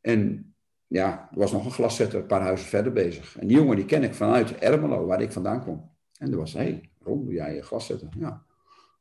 En 0.00 0.54
ja, 0.86 1.28
er 1.32 1.38
was 1.38 1.52
nog 1.52 1.64
een 1.64 1.70
glaszetter 1.70 2.20
een 2.20 2.26
paar 2.26 2.40
huizen 2.40 2.66
verder 2.66 2.92
bezig. 2.92 3.38
En 3.38 3.46
die 3.46 3.56
jongen 3.56 3.76
die 3.76 3.84
ken 3.84 4.02
ik 4.02 4.14
vanuit 4.14 4.58
Ermelo, 4.58 5.06
waar 5.06 5.22
ik 5.22 5.32
vandaan 5.32 5.62
kwam. 5.62 5.90
En 6.18 6.30
er 6.30 6.38
was, 6.38 6.52
hé, 6.52 6.58
hey, 6.58 6.90
Ron, 7.02 7.24
doe 7.24 7.34
jij 7.34 7.60
glaszetten? 7.60 8.10
Ja, 8.18 8.42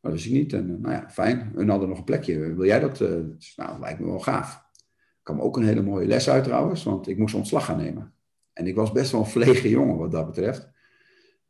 dat 0.02 0.12
wist 0.12 0.26
ik 0.26 0.32
niet. 0.32 0.54
En 0.54 0.70
uh, 0.70 0.78
nou 0.78 0.94
ja, 0.94 1.10
fijn. 1.10 1.52
Hun 1.56 1.70
hadden 1.70 1.90
nog 1.90 1.98
een 1.98 2.04
plekje. 2.04 2.56
Wil 2.56 2.66
jij 2.66 2.80
dat? 2.80 3.02
Uh, 3.02 3.10
nou, 3.10 3.72
dat 3.72 3.80
lijkt 3.80 4.00
me 4.00 4.06
wel 4.06 4.20
gaaf. 4.20 4.56
Ik 4.94 5.24
kwam 5.24 5.42
ook 5.42 5.58
een 5.58 5.66
hele 5.66 5.82
mooie 5.82 6.08
les 6.08 6.30
uit 6.30 6.44
trouwens, 6.44 6.84
want 6.84 7.08
ik 7.08 7.18
moest 7.18 7.36
ontslag 7.36 7.66
gaan 7.66 7.78
nemen. 7.78 8.14
En 8.54 8.68
ik 8.68 8.76
was 8.76 8.92
best 8.92 9.12
wel 9.12 9.22
een 9.22 9.28
verlegen 9.28 9.70
jongen 9.70 9.98
wat 9.98 10.12
dat 10.12 10.26
betreft. 10.26 10.70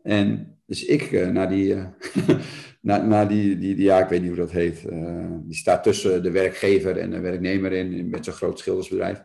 En 0.01 0.57
dus 0.65 0.85
ik 0.85 1.31
naar 1.31 1.49
die, 1.49 1.75
naar 2.85 3.27
die, 3.27 3.57
die, 3.57 3.75
die, 3.75 3.85
ja, 3.85 4.03
ik 4.03 4.09
weet 4.09 4.19
niet 4.19 4.29
hoe 4.29 4.39
dat 4.39 4.51
heet. 4.51 4.85
Uh, 4.89 5.25
die 5.43 5.55
staat 5.55 5.83
tussen 5.83 6.23
de 6.23 6.31
werkgever 6.31 6.97
en 6.97 7.09
de 7.09 7.19
werknemer 7.19 7.71
in, 7.71 8.09
met 8.09 8.25
zo'n 8.25 8.33
groot 8.33 8.59
schildersbedrijf. 8.59 9.23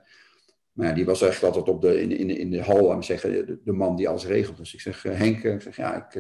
Maar 0.73 0.87
ja, 0.87 0.95
die 0.95 1.05
was 1.05 1.23
echt 1.23 1.43
altijd 1.43 1.69
op 1.69 1.81
de, 1.81 2.01
in, 2.01 2.11
in, 2.11 2.31
in 2.31 2.51
de 2.51 2.63
hal, 2.63 2.93
aan 2.93 3.05
zeggen, 3.05 3.61
de, 3.65 3.73
man 3.73 3.97
die 3.97 4.09
alles 4.09 4.27
regelt. 4.27 4.57
Dus 4.57 4.75
ik 4.75 4.81
zeg, 4.81 5.05
uh, 5.05 5.13
Henk, 5.13 5.43
ik 5.43 5.61
zeg, 5.61 5.77
ja, 5.77 6.07
ik, 6.07 6.15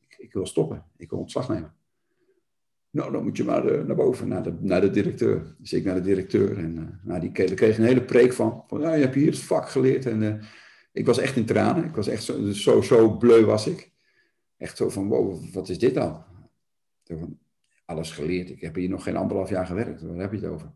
ik, 0.00 0.16
ik, 0.18 0.32
wil 0.32 0.46
stoppen. 0.46 0.84
Ik 0.96 1.10
wil 1.10 1.18
ontslag 1.18 1.48
nemen. 1.48 1.74
Nou, 2.90 3.12
dan 3.12 3.22
moet 3.22 3.36
je 3.36 3.44
maar 3.44 3.86
naar 3.86 3.96
boven, 3.96 4.28
naar 4.28 4.42
de, 4.42 4.54
naar 4.60 4.80
de 4.80 4.90
directeur. 4.90 5.54
Dus 5.58 5.72
ik 5.72 5.84
naar 5.84 5.94
de 5.94 6.00
directeur. 6.00 6.58
En 6.58 7.00
nou, 7.04 7.20
die 7.20 7.32
kreeg, 7.32 7.54
kreeg 7.54 7.78
een 7.78 7.84
hele 7.84 8.04
preek 8.04 8.32
van. 8.32 8.64
van 8.66 8.80
ja, 8.80 8.94
je 8.94 9.02
hebt 9.02 9.14
hier 9.14 9.26
het 9.26 9.38
vak 9.38 9.68
geleerd. 9.68 10.06
En 10.06 10.40
ik 10.92 11.06
was 11.06 11.18
echt 11.18 11.36
in 11.36 11.44
tranen. 11.44 11.84
Ik 11.84 11.94
was 11.94 12.08
echt 12.08 12.22
zo, 12.22 12.50
zo, 12.50 12.80
zo 12.80 13.16
bleu 13.16 13.44
was 13.44 13.66
ik. 13.66 13.90
Echt 14.56 14.76
zo 14.76 14.88
van, 14.88 15.08
wow, 15.08 15.44
wat 15.52 15.68
is 15.68 15.78
dit 15.78 15.94
dan? 15.94 16.24
Alles 17.84 18.10
geleerd. 18.10 18.50
Ik 18.50 18.60
heb 18.60 18.74
hier 18.74 18.88
nog 18.88 19.02
geen 19.02 19.16
anderhalf 19.16 19.50
jaar 19.50 19.66
gewerkt. 19.66 20.02
Waar 20.02 20.16
heb 20.16 20.32
je 20.32 20.36
het 20.36 20.46
over? 20.46 20.72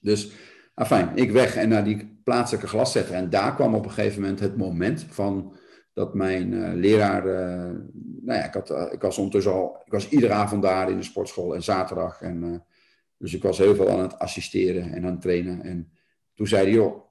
Dus, 0.00 0.30
fijn, 0.74 1.16
ik 1.16 1.30
weg 1.30 1.56
en 1.56 1.68
naar 1.68 1.84
die 1.84 2.20
plaatselijke 2.24 2.68
glaszetter. 2.68 3.14
En 3.14 3.30
daar 3.30 3.54
kwam 3.54 3.74
op 3.74 3.84
een 3.84 3.90
gegeven 3.90 4.20
moment 4.20 4.40
het 4.40 4.56
moment 4.56 5.06
van 5.08 5.56
dat 5.92 6.14
mijn 6.14 6.52
uh, 6.52 6.72
leraar, 6.72 7.26
uh, 7.26 7.80
nou 8.20 8.38
ja, 8.38 8.44
ik, 8.44 8.54
had, 8.54 8.70
uh, 8.70 8.92
ik 8.92 9.00
was 9.00 9.16
ondertussen 9.16 9.52
al, 9.52 9.82
ik 9.84 9.92
was 9.92 10.08
iedere 10.08 10.32
avond 10.32 10.62
daar 10.62 10.90
in 10.90 10.96
de 10.96 11.02
sportschool 11.02 11.54
en 11.54 11.62
zaterdag. 11.62 12.20
En, 12.20 12.64
dus 13.16 13.34
ik 13.34 13.42
was 13.42 13.58
heel 13.58 13.74
veel 13.74 13.90
aan 13.90 14.00
het 14.00 14.18
assisteren 14.18 14.92
en 14.92 15.04
aan 15.04 15.10
het 15.10 15.20
trainen. 15.20 15.62
En 15.62 15.92
toen 16.34 16.46
zei 16.46 16.62
hij, 16.62 16.72
joh, 16.72 17.02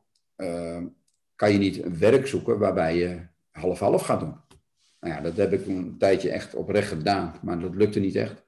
kan 1.36 1.52
je 1.52 1.58
niet 1.58 1.84
een 1.84 1.98
werk 1.98 2.28
zoeken 2.28 2.60
waarbij 2.60 2.98
je 2.98 3.28
half-half 3.52 4.02
gaat 4.02 4.20
doen? 4.20 4.36
Nou 5.04 5.16
ja, 5.16 5.22
dat 5.22 5.38
heb 5.38 5.54
ik 5.54 5.68
een 5.68 5.98
tijdje 5.98 6.30
echt 6.30 6.56
oprecht 6.56 6.88
gedaan, 6.88 7.34
maar 7.42 7.60
dat 7.60 7.76
lukte 7.76 8.00
niet 8.00 8.16
echt. 8.16 8.46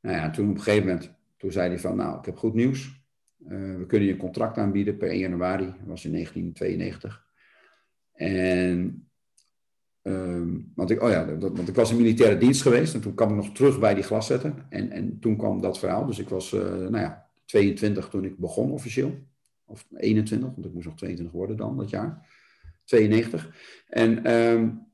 Nou 0.00 0.16
ja, 0.16 0.30
toen 0.30 0.50
op 0.50 0.54
een 0.56 0.62
gegeven 0.62 0.86
moment, 0.86 1.14
toen 1.36 1.52
zei 1.52 1.68
hij 1.68 1.78
van, 1.78 1.96
nou, 1.96 2.18
ik 2.18 2.24
heb 2.24 2.36
goed 2.36 2.54
nieuws. 2.54 3.00
Uh, 3.48 3.76
we 3.76 3.86
kunnen 3.86 4.06
je 4.06 4.12
een 4.12 4.18
contract 4.18 4.58
aanbieden 4.58 4.96
per 4.96 5.08
1 5.08 5.18
januari, 5.18 5.64
dat 5.64 5.86
was 5.86 6.04
in 6.04 6.12
1992. 6.12 7.26
En, 8.12 9.08
um, 10.02 10.72
want, 10.74 10.90
ik, 10.90 11.02
oh 11.02 11.10
ja, 11.10 11.38
want 11.38 11.68
ik 11.68 11.74
was 11.74 11.90
in 11.90 11.96
militaire 11.96 12.38
dienst 12.38 12.62
geweest 12.62 12.94
en 12.94 13.00
toen 13.00 13.14
kwam 13.14 13.28
ik 13.28 13.36
nog 13.36 13.52
terug 13.52 13.78
bij 13.78 13.94
die 13.94 14.04
glaszetten. 14.04 14.66
En, 14.68 14.90
en 14.90 15.18
toen 15.18 15.36
kwam 15.36 15.60
dat 15.60 15.78
verhaal, 15.78 16.06
dus 16.06 16.18
ik 16.18 16.28
was, 16.28 16.52
uh, 16.52 16.60
nou 16.62 16.98
ja, 16.98 17.28
22 17.44 18.08
toen 18.08 18.24
ik 18.24 18.38
begon 18.38 18.70
officieel. 18.70 19.14
Of 19.64 19.86
21, 19.96 20.50
want 20.54 20.66
ik 20.66 20.72
moest 20.72 20.86
nog 20.86 20.96
22 20.96 21.34
worden 21.34 21.56
dan 21.56 21.76
dat 21.76 21.90
jaar. 21.90 22.26
92. 22.84 23.54
En... 23.88 24.32
Um, 24.32 24.90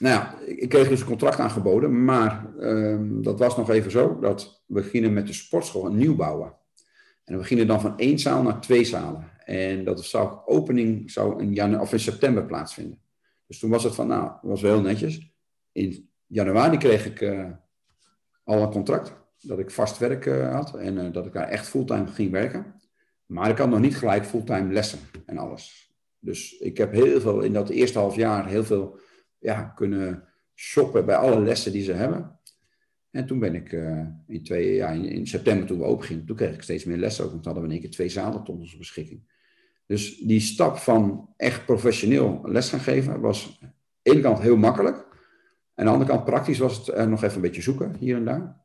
nou 0.00 0.14
ja, 0.14 0.38
ik 0.46 0.68
kreeg 0.68 0.88
dus 0.88 1.00
een 1.00 1.06
contract 1.06 1.38
aangeboden, 1.38 2.04
maar 2.04 2.46
um, 2.58 3.22
dat 3.22 3.38
was 3.38 3.56
nog 3.56 3.70
even 3.70 3.90
zo 3.90 4.18
dat 4.18 4.62
we 4.66 4.82
gingen 4.82 5.12
met 5.12 5.26
de 5.26 5.32
sportschool 5.32 5.86
een 5.86 5.96
nieuw 5.96 6.16
bouwen. 6.16 6.54
En 7.24 7.38
we 7.38 7.44
gingen 7.44 7.66
dan 7.66 7.80
van 7.80 7.98
één 7.98 8.18
zaal 8.18 8.42
naar 8.42 8.60
twee 8.60 8.84
zalen. 8.84 9.30
En 9.44 9.84
dat 9.84 10.04
zou 10.04 10.38
opening 10.46 11.10
zou 11.10 11.42
in, 11.42 11.52
janu 11.52 11.76
of 11.76 11.92
in 11.92 12.00
september 12.00 12.44
plaatsvinden. 12.44 13.00
Dus 13.46 13.58
toen 13.58 13.70
was 13.70 13.84
het 13.84 13.94
van, 13.94 14.06
nou, 14.06 14.32
was 14.42 14.60
wel 14.60 14.72
heel 14.72 14.82
netjes. 14.82 15.32
In 15.72 16.08
januari 16.26 16.76
kreeg 16.76 17.06
ik 17.06 17.20
uh, 17.20 17.50
al 18.44 18.62
een 18.62 18.70
contract, 18.70 19.14
dat 19.40 19.58
ik 19.58 19.70
vast 19.70 19.98
werk 19.98 20.26
uh, 20.26 20.54
had 20.54 20.74
en 20.74 20.96
uh, 20.96 21.12
dat 21.12 21.26
ik 21.26 21.32
daar 21.32 21.48
echt 21.48 21.68
fulltime 21.68 22.06
ging 22.06 22.30
werken. 22.30 22.74
Maar 23.26 23.50
ik 23.50 23.58
had 23.58 23.68
nog 23.68 23.80
niet 23.80 23.96
gelijk 23.96 24.24
fulltime 24.24 24.72
lessen 24.72 24.98
en 25.26 25.38
alles. 25.38 25.94
Dus 26.18 26.58
ik 26.58 26.76
heb 26.76 26.92
heel 26.92 27.20
veel, 27.20 27.40
in 27.40 27.52
dat 27.52 27.68
eerste 27.68 27.98
half 27.98 28.16
jaar, 28.16 28.46
heel 28.46 28.64
veel 28.64 28.98
ja, 29.40 29.62
kunnen 29.62 30.24
shoppen 30.54 31.06
bij 31.06 31.16
alle 31.16 31.40
lessen 31.40 31.72
die 31.72 31.82
ze 31.82 31.92
hebben. 31.92 32.38
En 33.10 33.26
toen 33.26 33.38
ben 33.38 33.54
ik 33.54 33.72
uh, 33.72 34.06
in, 34.26 34.44
twee, 34.44 34.74
ja, 34.74 34.88
in, 34.88 35.26
september 35.26 35.66
toen 35.66 35.78
we 35.78 35.84
open 35.84 36.06
gingen, 36.06 36.26
toen 36.26 36.36
kreeg 36.36 36.54
ik 36.54 36.62
steeds 36.62 36.84
meer 36.84 36.96
lessen 36.96 37.24
ook. 37.24 37.30
Want 37.30 37.44
hadden 37.44 37.62
we 37.62 37.68
in 37.68 37.74
één 37.74 37.82
keer 37.82 37.94
twee 37.94 38.08
zalen 38.08 38.44
tot 38.44 38.58
onze 38.58 38.76
beschikking. 38.76 39.22
Dus 39.86 40.16
die 40.16 40.40
stap 40.40 40.76
van 40.76 41.28
echt 41.36 41.64
professioneel 41.64 42.40
les 42.44 42.68
gaan 42.68 42.80
geven 42.80 43.20
was 43.20 43.58
aan 43.62 43.74
de 44.02 44.10
ene 44.10 44.20
kant 44.20 44.40
heel 44.40 44.56
makkelijk. 44.56 44.96
Aan 45.74 45.84
de 45.84 45.90
andere 45.90 46.10
kant 46.10 46.24
praktisch 46.24 46.58
was 46.58 46.76
het 46.76 46.96
uh, 46.96 47.06
nog 47.06 47.22
even 47.22 47.36
een 47.36 47.42
beetje 47.42 47.62
zoeken 47.62 47.96
hier 47.98 48.16
en 48.16 48.24
daar. 48.24 48.58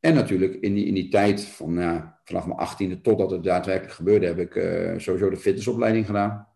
En 0.00 0.14
natuurlijk 0.14 0.54
in 0.54 0.74
die, 0.74 0.84
in 0.84 0.94
die 0.94 1.08
tijd 1.08 1.44
van 1.44 1.72
ja, 1.74 2.20
vanaf 2.24 2.46
mijn 2.46 2.58
achttiende 2.58 3.00
totdat 3.00 3.30
het 3.30 3.42
daadwerkelijk 3.42 3.94
gebeurde, 3.94 4.26
heb 4.26 4.38
ik 4.38 4.54
uh, 4.54 4.98
sowieso 4.98 5.30
de 5.30 5.36
fitnessopleiding 5.36 6.06
gedaan. 6.06 6.48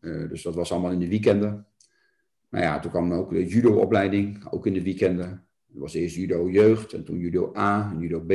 dus 0.00 0.42
dat 0.42 0.54
was 0.54 0.72
allemaal 0.72 0.92
in 0.92 0.98
de 0.98 1.08
weekenden. 1.08 1.66
Nou 2.54 2.66
ja, 2.66 2.78
toen 2.78 2.90
kwam 2.90 3.12
ook 3.12 3.30
de 3.30 3.46
judo-opleiding, 3.46 4.46
ook 4.50 4.66
in 4.66 4.72
de 4.72 4.82
weekenden. 4.82 5.28
Het 5.66 5.78
was 5.78 5.94
eerst 5.94 6.16
judo 6.16 6.50
jeugd 6.50 6.92
en 6.92 7.04
toen 7.04 7.18
judo 7.18 7.52
A 7.56 7.90
en 7.90 8.00
judo 8.00 8.20
B. 8.20 8.32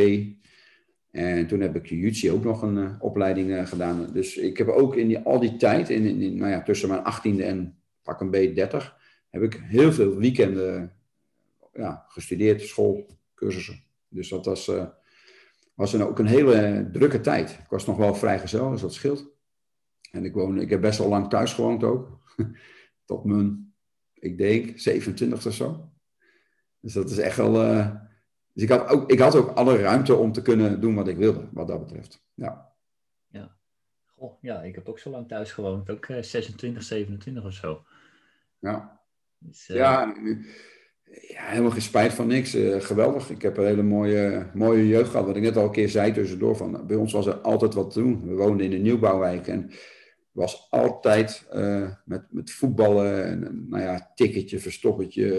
En 1.12 1.47
toen 1.47 1.60
heb 1.60 1.75
ik 1.75 1.86
jiu 1.86 2.32
ook 2.32 2.43
nog 2.43 2.62
een 2.62 2.77
uh, 2.77 2.95
opleiding 2.99 3.49
uh, 3.49 3.65
gedaan. 3.65 4.10
Dus 4.13 4.38
ik 4.38 4.58
heb 4.58 4.67
ook 4.67 4.95
in 4.95 5.08
die, 5.08 5.19
al 5.19 5.39
die 5.39 5.55
tijd, 5.55 5.89
in, 5.89 6.21
in, 6.21 6.38
nou 6.38 6.51
ja, 6.51 6.63
tussen 6.63 6.89
mijn 6.89 7.01
18e 7.01 7.41
en 7.41 7.77
pak 8.03 8.21
een 8.21 8.29
B 8.29 8.55
30, 8.55 8.97
heb 9.29 9.41
ik 9.41 9.62
heel 9.63 9.91
veel 9.91 10.17
weekenden 10.17 10.93
ja, 11.73 12.05
gestudeerd, 12.08 12.62
school, 12.62 13.08
cursussen. 13.36 13.84
Dus 14.08 14.29
dat 14.29 14.45
was, 14.45 14.67
uh, 14.67 14.86
was 15.73 15.93
een, 15.93 16.03
ook 16.03 16.19
een 16.19 16.27
hele 16.27 16.89
drukke 16.91 17.21
tijd. 17.21 17.49
Ik 17.49 17.69
was 17.69 17.86
nog 17.86 17.97
wel 17.97 18.15
vrijgezel, 18.15 18.69
dus 18.69 18.82
dat 18.82 18.93
scheelt. 18.93 19.27
En 20.12 20.25
ik, 20.25 20.34
woon, 20.34 20.62
ik 20.62 20.69
heb 20.69 20.82
best 20.82 20.99
wel 20.99 21.10
lang 21.10 21.29
thuis 21.29 21.53
gewoond 21.53 21.84
ook. 21.84 22.19
Tot 23.05 23.23
mijn 23.25 23.68
ik 24.19 24.38
denk 24.38 24.79
27 24.79 25.45
of 25.45 25.53
zo. 25.53 25.91
Dus 26.79 26.93
dat 26.93 27.10
is 27.10 27.17
echt 27.17 27.38
wel. 27.38 27.63
Uh, 27.63 27.95
dus 28.53 28.63
ik 28.63 28.69
had, 28.69 28.88
ook, 28.88 29.12
ik 29.12 29.19
had 29.19 29.36
ook 29.36 29.49
alle 29.49 29.77
ruimte 29.77 30.15
om 30.15 30.32
te 30.32 30.41
kunnen 30.41 30.82
doen 30.82 30.95
wat 30.95 31.08
ik 31.08 31.17
wilde, 31.17 31.49
wat 31.51 31.67
dat 31.67 31.79
betreft. 31.79 32.23
Ja. 32.34 32.73
Ja. 33.27 33.55
Goh, 34.05 34.41
ja, 34.41 34.62
ik 34.63 34.75
heb 34.75 34.89
ook 34.89 34.99
zo 34.99 35.10
lang 35.10 35.27
thuis 35.27 35.51
gewoond. 35.51 35.89
Ook 35.89 36.08
uh, 36.08 36.21
26, 36.21 36.84
27 36.84 37.45
of 37.45 37.53
zo. 37.53 37.84
Ja. 38.60 39.01
Dus, 39.38 39.69
uh... 39.69 39.75
Ja, 39.75 40.13
Ja, 41.27 41.45
helemaal 41.45 41.71
geen 41.71 41.82
spijt 41.82 42.13
van 42.13 42.27
niks. 42.27 42.55
Uh, 42.55 42.82
geweldig. 42.82 43.29
Ik 43.29 43.41
heb 43.41 43.58
een 43.58 43.65
hele 43.65 43.84
mooie, 43.84 44.49
mooie 44.53 44.88
jeugd 44.88 45.10
gehad. 45.10 45.25
Wat 45.25 45.36
ik 45.36 45.41
net 45.41 45.58
al 45.58 45.63
een 45.63 45.71
keer 45.71 45.89
zei 45.89 46.12
tussendoor. 46.12 46.55
Van, 46.55 46.88
bij 46.88 46.95
ons 46.95 47.13
was 47.13 47.25
er 47.25 47.36
altijd 47.36 47.73
wat 47.73 47.91
te 47.91 47.99
doen. 47.99 48.27
We 48.27 48.36
woonden 48.36 48.65
in 48.65 48.73
een 48.73 48.82
nieuwbouwwijk. 48.82 49.47
En 49.47 49.71
was 50.39 50.67
altijd 50.69 51.47
uh, 51.54 51.91
met, 52.06 52.25
met 52.30 52.52
voetballen 52.52 53.25
en 53.25 53.65
nou 53.69 53.84
ja, 53.84 54.12
tikketje, 54.15 54.60
verstoppertje. 54.60 55.30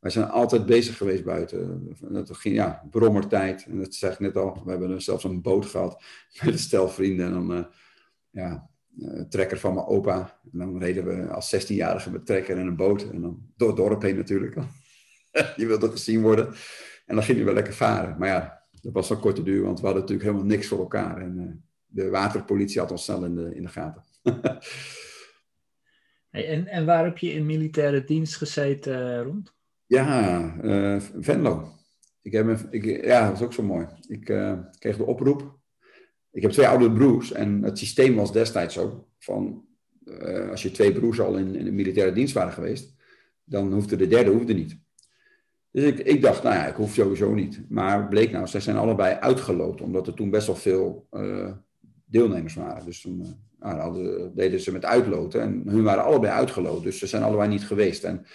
Wij 0.00 0.10
zijn 0.10 0.28
altijd 0.28 0.66
bezig 0.66 0.96
geweest 0.96 1.24
buiten. 1.24 1.88
Dat 2.00 2.36
ging, 2.36 2.54
ja, 2.54 2.86
brommertijd. 2.90 3.66
En 3.68 3.78
dat 3.78 3.94
zeg 3.94 4.12
ik 4.12 4.18
net 4.18 4.36
al. 4.36 4.62
We 4.64 4.70
hebben 4.70 5.02
zelfs 5.02 5.24
een 5.24 5.42
boot 5.42 5.66
gehad 5.66 6.02
met 6.42 6.52
een 6.52 6.58
stel 6.58 6.88
vrienden. 6.88 7.26
En 7.26 7.32
dan, 7.32 7.52
uh, 7.52 7.64
ja, 8.30 8.70
trekker 9.28 9.58
van 9.58 9.74
mijn 9.74 9.86
opa. 9.86 10.40
En 10.52 10.58
dan 10.58 10.78
reden 10.78 11.04
we 11.04 11.32
als 11.32 11.54
16-jarige 11.56 12.10
met 12.10 12.26
trekker 12.26 12.58
en 12.58 12.66
een 12.66 12.76
boot. 12.76 13.10
En 13.10 13.20
dan 13.20 13.52
door 13.56 13.68
het 13.68 13.76
dorp 13.76 14.02
heen 14.02 14.16
natuurlijk. 14.16 14.56
Je 15.56 15.66
wilde 15.66 15.90
gezien 15.90 16.22
worden. 16.22 16.46
En 17.06 17.14
dan 17.14 17.24
gingen 17.24 17.44
we 17.44 17.52
lekker 17.52 17.74
varen. 17.74 18.18
Maar 18.18 18.28
ja, 18.28 18.62
dat 18.82 18.92
was 18.92 19.10
een 19.10 19.20
korte 19.20 19.42
duur, 19.42 19.62
want 19.62 19.80
we 19.80 19.84
hadden 19.84 20.02
natuurlijk 20.02 20.28
helemaal 20.28 20.50
niks 20.50 20.66
voor 20.66 20.78
elkaar. 20.78 21.20
En 21.20 21.65
de 21.96 22.10
waterpolitie 22.10 22.80
had 22.80 22.90
ons 22.90 23.04
snel 23.04 23.24
in 23.24 23.34
de, 23.34 23.54
in 23.54 23.62
de 23.62 23.68
gaten. 23.68 24.02
hey, 26.30 26.48
en, 26.48 26.66
en 26.66 26.86
waar 26.86 27.04
heb 27.04 27.18
je 27.18 27.32
in 27.32 27.46
militaire 27.46 28.04
dienst 28.04 28.36
gezeten, 28.36 29.22
rond? 29.22 29.54
Ja, 29.86 30.54
uh, 30.62 31.00
Venlo. 31.18 31.74
Ik 32.22 32.32
heb 32.32 32.66
ik, 32.70 33.04
ja, 33.04 33.26
dat 33.26 33.36
is 33.36 33.42
ook 33.42 33.52
zo 33.52 33.62
mooi. 33.62 33.86
Ik 34.08 34.28
uh, 34.28 34.58
kreeg 34.78 34.96
de 34.96 35.04
oproep. 35.04 35.58
Ik 36.30 36.42
heb 36.42 36.50
twee 36.50 36.68
oude 36.68 36.92
broers 36.92 37.32
en 37.32 37.62
het 37.62 37.78
systeem 37.78 38.14
was 38.14 38.32
destijds 38.32 38.74
zo. 38.74 39.08
Van, 39.18 39.64
uh, 40.04 40.50
als 40.50 40.62
je 40.62 40.70
twee 40.70 40.92
broers 40.92 41.20
al 41.20 41.36
in, 41.36 41.54
in 41.54 41.64
de 41.64 41.72
militaire 41.72 42.12
dienst 42.12 42.34
waren 42.34 42.52
geweest, 42.52 42.94
dan 43.44 43.72
hoefde 43.72 43.96
de 43.96 44.06
derde 44.06 44.30
hoefde 44.30 44.54
niet. 44.54 44.78
Dus 45.70 45.84
ik, 45.84 45.98
ik 45.98 46.22
dacht, 46.22 46.42
nou 46.42 46.54
ja, 46.54 46.66
ik 46.66 46.74
hoef 46.74 46.94
sowieso 46.94 47.34
niet. 47.34 47.70
Maar 47.70 48.08
bleek 48.08 48.30
nou, 48.32 48.46
zij 48.46 48.60
zijn 48.60 48.76
allebei 48.76 49.14
uitgeloot, 49.14 49.80
omdat 49.80 50.06
er 50.06 50.14
toen 50.14 50.30
best 50.30 50.46
wel 50.46 50.56
veel 50.56 51.06
deelnemers 52.06 52.54
waren. 52.54 52.84
Dus 52.84 53.00
toen 53.00 53.36
nou, 53.58 53.78
hadden, 53.80 54.34
deden 54.34 54.60
ze 54.60 54.72
met 54.72 54.84
uitloten 54.84 55.40
en 55.40 55.62
hun 55.66 55.82
waren 55.82 56.04
allebei 56.04 56.32
uitgeloot. 56.32 56.82
Dus 56.82 56.98
ze 56.98 57.06
zijn 57.06 57.22
allebei 57.22 57.48
niet 57.48 57.66
geweest. 57.66 58.04
En, 58.04 58.26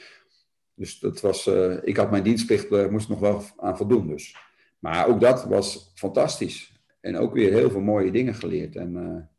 dus 0.73 0.99
dat 0.99 1.21
was, 1.21 1.47
uh, 1.47 1.77
ik 1.81 1.97
had 1.97 2.11
mijn 2.11 2.23
dienstplicht, 2.23 2.71
uh, 2.71 2.87
moest 2.87 3.09
nog 3.09 3.19
wel 3.19 3.43
aan 3.57 3.77
voldoen. 3.77 4.07
Dus. 4.07 4.35
Maar 4.79 5.07
ook 5.07 5.19
dat 5.19 5.45
was 5.45 5.91
fantastisch. 5.95 6.79
En 6.99 7.17
ook 7.17 7.33
weer 7.33 7.53
heel 7.53 7.69
veel 7.69 7.81
mooie 7.81 8.11
dingen 8.11 8.35
geleerd. 8.35 8.75
En 8.75 9.29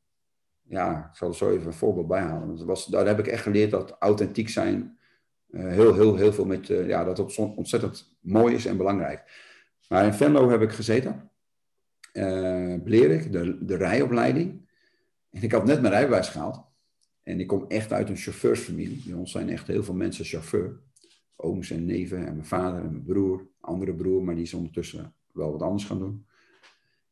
ja, 0.62 1.09
ik 1.11 1.16
zal 1.16 1.29
er 1.29 1.35
zo 1.35 1.51
even 1.51 1.66
een 1.66 1.73
voorbeeld 1.73 2.09
bij 2.09 2.21
halen. 2.21 2.66
Was, 2.66 2.87
daar 2.87 3.07
heb 3.07 3.18
ik 3.18 3.27
echt 3.27 3.42
geleerd 3.42 3.71
dat 3.71 3.97
authentiek 3.99 4.49
zijn 4.49 4.99
heel, 5.53 5.95
heel, 5.95 6.16
heel 6.16 6.33
veel 6.33 6.45
met, 6.45 6.66
ja, 6.66 7.05
dat 7.05 7.18
het 7.18 7.37
ontzettend 7.38 8.16
mooi 8.21 8.55
is 8.55 8.66
en 8.66 8.77
belangrijk. 8.77 9.23
Maar 9.88 10.05
in 10.05 10.12
Venlo 10.12 10.51
heb 10.51 10.62
ik 10.62 10.73
gezeten. 10.73 11.31
Blerik, 12.85 13.33
de, 13.33 13.64
de 13.64 13.77
rijopleiding. 13.77 14.68
En 15.31 15.42
ik 15.42 15.53
had 15.53 15.64
net 15.64 15.81
mijn 15.81 15.92
rijbewijs 15.92 16.29
gehaald. 16.29 16.64
En 17.22 17.40
ik 17.40 17.46
kom 17.46 17.64
echt 17.68 17.92
uit 17.92 18.09
een 18.09 18.16
chauffeursfamilie. 18.16 19.03
Bij 19.07 19.14
ons 19.14 19.33
zijn 19.33 19.48
echt 19.48 19.66
heel 19.66 19.85
veel 19.85 19.94
mensen 19.94 20.25
chauffeur. 20.25 20.81
Ooms 21.37 21.70
en 21.70 21.85
neven 21.85 22.18
en 22.18 22.35
mijn 22.35 22.46
vader 22.46 22.81
en 22.81 22.90
mijn 22.90 23.05
broer. 23.05 23.46
Andere 23.61 23.94
broer, 23.94 24.22
maar 24.22 24.35
die 24.35 24.44
is 24.44 24.55
ondertussen 24.55 25.14
wel 25.33 25.53
wat 25.53 25.62
anders 25.62 25.85
gaan 25.85 25.98
doen. 25.98 26.27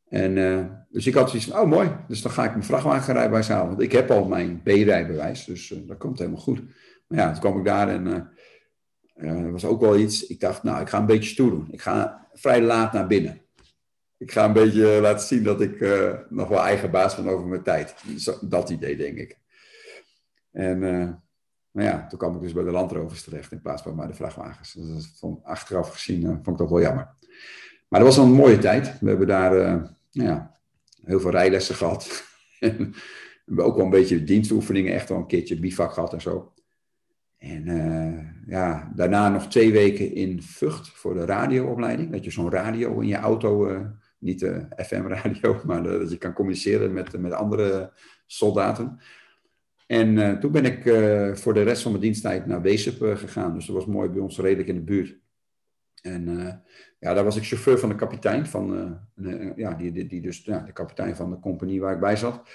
En, 0.07 0.35
uh, 0.35 0.65
dus 0.89 1.07
ik 1.07 1.13
had 1.13 1.29
zoiets 1.29 1.47
van, 1.47 1.59
oh 1.59 1.69
mooi, 1.69 1.95
dus 2.07 2.21
dan 2.21 2.31
ga 2.31 2.43
ik 2.43 2.51
mijn 2.51 2.63
vrachtwagenrijbewijs 2.63 3.47
halen. 3.47 3.67
Want 3.67 3.81
ik 3.81 3.91
heb 3.91 4.11
al 4.11 4.27
mijn 4.27 4.61
B-rijbewijs, 4.61 5.45
dus 5.45 5.69
uh, 5.69 5.87
dat 5.87 5.97
komt 5.97 6.19
helemaal 6.19 6.41
goed. 6.41 6.61
Maar 7.07 7.19
ja, 7.19 7.31
toen 7.31 7.39
kwam 7.39 7.57
ik 7.57 7.65
daar 7.65 7.89
en 7.89 8.31
uh, 9.15 9.51
was 9.51 9.65
ook 9.65 9.81
wel 9.81 9.97
iets. 9.97 10.27
Ik 10.27 10.39
dacht, 10.39 10.63
nou, 10.63 10.81
ik 10.81 10.89
ga 10.89 10.99
een 10.99 11.05
beetje 11.05 11.29
stoer 11.29 11.49
doen. 11.49 11.67
Ik 11.71 11.81
ga 11.81 12.27
vrij 12.33 12.61
laat 12.61 12.93
naar 12.93 13.07
binnen 13.07 13.40
ik 14.21 14.31
ga 14.31 14.45
een 14.45 14.53
beetje 14.53 15.01
laten 15.01 15.27
zien 15.27 15.43
dat 15.43 15.61
ik 15.61 15.79
uh, 15.79 16.13
nog 16.29 16.47
wel 16.47 16.59
eigen 16.59 16.91
baas 16.91 17.15
ben 17.15 17.27
over 17.27 17.47
mijn 17.47 17.63
tijd. 17.63 17.95
Dat 18.41 18.69
idee, 18.69 18.97
denk 18.97 19.17
ik. 19.17 19.37
En 20.51 20.81
uh, 20.81 21.09
nou 21.71 21.87
ja, 21.87 22.07
toen 22.07 22.19
kwam 22.19 22.35
ik 22.35 22.41
dus 22.41 22.53
bij 22.53 22.63
de 22.63 22.71
landrovers 22.71 23.23
terecht 23.23 23.51
in 23.51 23.61
plaats 23.61 23.81
van 23.81 23.95
bij 23.95 24.07
de 24.07 24.13
vrachtwagens. 24.13 24.73
Dus 24.73 24.87
dat 24.87 25.07
vond, 25.19 25.43
achteraf 25.43 25.89
gezien 25.89 26.21
uh, 26.21 26.29
vond 26.29 26.47
ik 26.47 26.57
dat 26.57 26.69
wel 26.69 26.81
jammer. 26.81 27.15
Maar 27.87 27.99
dat 27.99 28.15
was 28.15 28.17
een 28.17 28.31
mooie 28.31 28.57
tijd. 28.57 28.99
We 28.99 29.09
hebben 29.09 29.27
daar 29.27 29.51
nou 30.11 30.29
ja, 30.29 30.59
heel 31.03 31.19
veel 31.19 31.31
rijlessen 31.31 31.75
gehad. 31.75 32.07
we 32.59 32.67
hebben 33.45 33.65
ook 33.65 33.75
wel 33.75 33.85
een 33.85 33.91
beetje 33.91 34.23
dienstoefeningen, 34.23 34.93
echt 34.93 35.09
wel 35.09 35.17
een 35.17 35.27
keertje 35.27 35.59
bivak 35.59 35.93
gehad 35.93 36.13
en 36.13 36.21
zo. 36.21 36.53
En 37.37 37.65
ja, 38.47 38.91
daarna 38.95 39.29
nog 39.29 39.47
twee 39.47 39.71
weken 39.71 40.15
in 40.15 40.41
Vught 40.41 40.89
voor 40.89 41.13
de 41.13 41.25
radioopleiding. 41.25 42.11
Dat 42.11 42.23
je 42.23 42.31
zo'n 42.31 42.51
radio 42.51 42.99
in 42.99 43.07
je 43.07 43.15
auto 43.15 43.67
niet 44.21 44.39
de 44.39 44.65
FM-radio, 44.77 45.61
maar 45.65 45.83
dat 45.83 46.11
je 46.11 46.17
kan 46.17 46.33
communiceren 46.33 46.93
met, 46.93 47.19
met 47.19 47.31
andere 47.31 47.93
soldaten. 48.25 48.99
En 49.91 50.17
uh, 50.17 50.37
toen 50.37 50.51
ben 50.51 50.65
ik 50.65 50.85
uh, 50.85 51.35
voor 51.35 51.53
de 51.53 51.61
rest 51.61 51.81
van 51.81 51.91
mijn 51.91 52.03
diensttijd 52.03 52.45
naar 52.45 52.61
Weesup 52.61 53.01
uh, 53.01 53.15
gegaan. 53.17 53.53
Dus 53.53 53.65
dat 53.65 53.75
was 53.75 53.85
mooi 53.85 54.09
bij 54.09 54.21
ons 54.21 54.39
redelijk 54.39 54.67
in 54.67 54.75
de 54.75 54.81
buurt. 54.81 55.19
En 56.01 56.25
ja, 56.99 57.13
daar 57.13 57.23
was 57.23 57.35
ik 57.35 57.43
chauffeur 57.43 57.79
van 57.79 57.89
de 57.89 57.95
kapitein. 57.95 58.45
Van, 58.45 58.99
ja, 59.55 59.73
die, 59.73 59.91
die, 59.91 60.07
die 60.07 60.21
dus 60.21 60.43
ja, 60.45 60.59
de 60.59 60.71
kapitein 60.71 61.15
van 61.15 61.29
de 61.29 61.39
compagnie 61.39 61.81
waar 61.81 61.93
ik 61.93 61.99
bij 61.99 62.15
zat. 62.15 62.49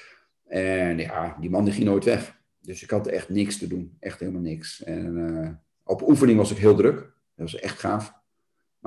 En 0.45 0.99
ja, 0.99 1.37
die 1.41 1.51
man 1.51 1.65
die 1.65 1.73
ging 1.73 1.85
nooit 1.85 2.05
weg. 2.05 2.41
Dus 2.61 2.83
ik 2.83 2.91
had 2.91 3.07
echt 3.07 3.29
niks 3.29 3.59
te 3.59 3.67
doen. 3.67 3.97
Echt 4.01 4.21
helemaal 4.21 4.41
niks. 4.41 4.83
En 4.83 5.63
op 5.85 6.09
oefening 6.09 6.39
was 6.39 6.51
ik 6.51 6.57
heel 6.57 6.77
druk. 6.77 6.99
Dat 7.35 7.51
was 7.51 7.59
echt 7.59 7.79
gaaf. 7.79 8.16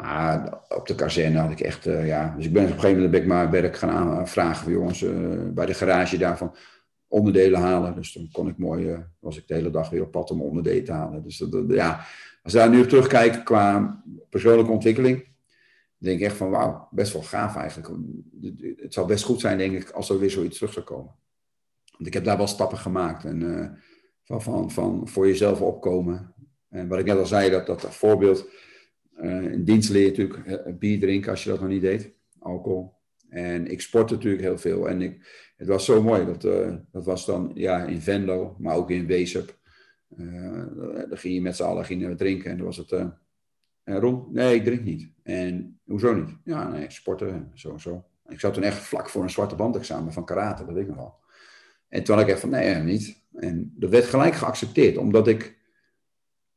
Maar 0.01 0.59
op 0.69 0.87
de 0.87 0.95
kazerne 0.95 1.37
had 1.37 1.51
ik 1.51 1.59
echt, 1.59 1.87
uh, 1.87 2.07
ja. 2.07 2.33
Dus 2.35 2.45
ik 2.45 2.53
ben 2.53 2.63
op 2.63 2.69
een 2.69 2.73
gegeven 2.73 2.95
moment 2.95 3.11
ben 3.11 3.21
ik 3.21 3.27
maar 3.27 3.51
werk 3.51 3.77
gaan 3.77 3.89
aanvragen 3.89 4.63
voor 4.63 4.71
jongens 4.71 5.01
uh, 5.01 5.49
bij 5.49 5.65
de 5.65 5.73
garage 5.73 6.17
daarvan 6.17 6.55
onderdelen 7.07 7.59
halen. 7.59 7.95
Dus 7.95 8.13
dan 8.13 8.29
kon 8.31 8.47
ik 8.47 8.57
mooi, 8.57 8.89
uh, 8.91 8.97
was 9.19 9.37
ik 9.37 9.47
de 9.47 9.53
hele 9.53 9.69
dag 9.69 9.89
weer 9.89 10.01
op 10.01 10.11
pad 10.11 10.31
om 10.31 10.41
onderdelen 10.41 10.83
te 10.83 10.91
halen. 10.91 11.23
Dus 11.23 11.43
ja, 11.67 12.05
als 12.43 12.53
ik 12.53 12.59
daar 12.59 12.69
nu 12.69 12.85
terugkijk 12.85 13.45
qua 13.45 14.01
persoonlijke 14.29 14.71
ontwikkeling, 14.71 15.27
denk 15.97 16.19
ik 16.19 16.25
echt 16.25 16.37
van 16.37 16.49
wauw, 16.49 16.87
best 16.91 17.13
wel 17.13 17.21
gaaf 17.21 17.55
eigenlijk. 17.55 17.89
Het 18.77 18.93
zou 18.93 19.07
best 19.07 19.23
goed 19.23 19.39
zijn, 19.39 19.57
denk 19.57 19.75
ik, 19.75 19.89
als 19.89 20.09
er 20.09 20.19
weer 20.19 20.31
zoiets 20.31 20.57
terug 20.57 20.73
zou 20.73 20.85
komen. 20.85 21.15
Want 21.91 22.07
ik 22.07 22.13
heb 22.13 22.23
daar 22.23 22.37
wel 22.37 22.47
stappen 22.47 22.77
gemaakt. 22.77 23.25
En 23.25 23.77
van, 24.23 24.41
van, 24.41 24.71
van 24.71 25.07
voor 25.07 25.27
jezelf 25.27 25.61
opkomen. 25.61 26.33
En 26.69 26.87
wat 26.87 26.99
ik 26.99 27.05
net 27.05 27.17
al 27.17 27.25
zei, 27.25 27.49
dat, 27.49 27.65
dat 27.65 27.81
voorbeeld 27.81 28.47
uh, 29.21 29.51
in 29.51 29.63
dienst 29.63 29.89
leer 29.89 30.01
je 30.01 30.09
natuurlijk 30.09 30.67
uh, 30.67 30.73
bier 30.77 30.99
drinken 30.99 31.31
als 31.31 31.43
je 31.43 31.49
dat 31.49 31.59
nog 31.59 31.69
niet 31.69 31.81
deed, 31.81 32.13
alcohol. 32.39 32.97
En 33.29 33.67
ik 33.67 33.81
sport 33.81 34.11
natuurlijk 34.11 34.43
heel 34.43 34.57
veel. 34.57 34.89
En 34.89 35.01
ik, 35.01 35.27
het 35.57 35.67
was 35.67 35.85
zo 35.85 36.03
mooi. 36.03 36.25
Dat, 36.25 36.43
uh, 36.43 36.75
dat 36.91 37.05
was 37.05 37.25
dan 37.25 37.51
ja, 37.53 37.83
in 37.83 38.01
Venlo, 38.01 38.55
maar 38.59 38.75
ook 38.75 38.91
in 38.91 39.05
Weesup. 39.05 39.57
dan 41.09 41.17
ging 41.17 41.33
je 41.33 41.41
met 41.41 41.55
z'n 41.55 41.63
allen 41.63 42.17
drinken. 42.17 42.51
En 42.51 42.57
dan 42.57 42.65
was 42.65 42.77
het... 42.77 42.91
en 42.91 43.99
Ron, 43.99 44.27
nee, 44.31 44.55
ik 44.55 44.63
drink 44.63 44.83
niet. 44.83 45.11
En 45.23 45.79
hoezo 45.85 46.13
niet? 46.13 46.37
Ja, 46.43 46.69
nee, 46.69 46.85
sporten, 46.91 47.51
zo 47.53 47.71
en 47.71 47.79
zo. 47.79 48.05
Ik 48.27 48.39
zat 48.39 48.53
toen 48.53 48.63
echt 48.63 48.77
vlak 48.77 49.09
voor 49.09 49.23
een 49.23 49.29
zwarte 49.29 49.55
bandexamen 49.55 50.13
van 50.13 50.25
karate, 50.25 50.65
dat 50.65 50.73
weet 50.73 50.83
ik 50.83 50.89
nog 50.89 50.97
wel. 50.97 51.15
En 51.87 52.03
toen 52.03 52.15
had 52.15 52.23
ik 52.23 52.31
echt 52.31 52.39
van, 52.39 52.49
nee, 52.49 52.75
niet. 52.75 53.23
En 53.33 53.73
dat 53.75 53.89
werd 53.89 54.05
gelijk 54.05 54.35
geaccepteerd, 54.35 54.97
omdat 54.97 55.27
ik 55.27 55.57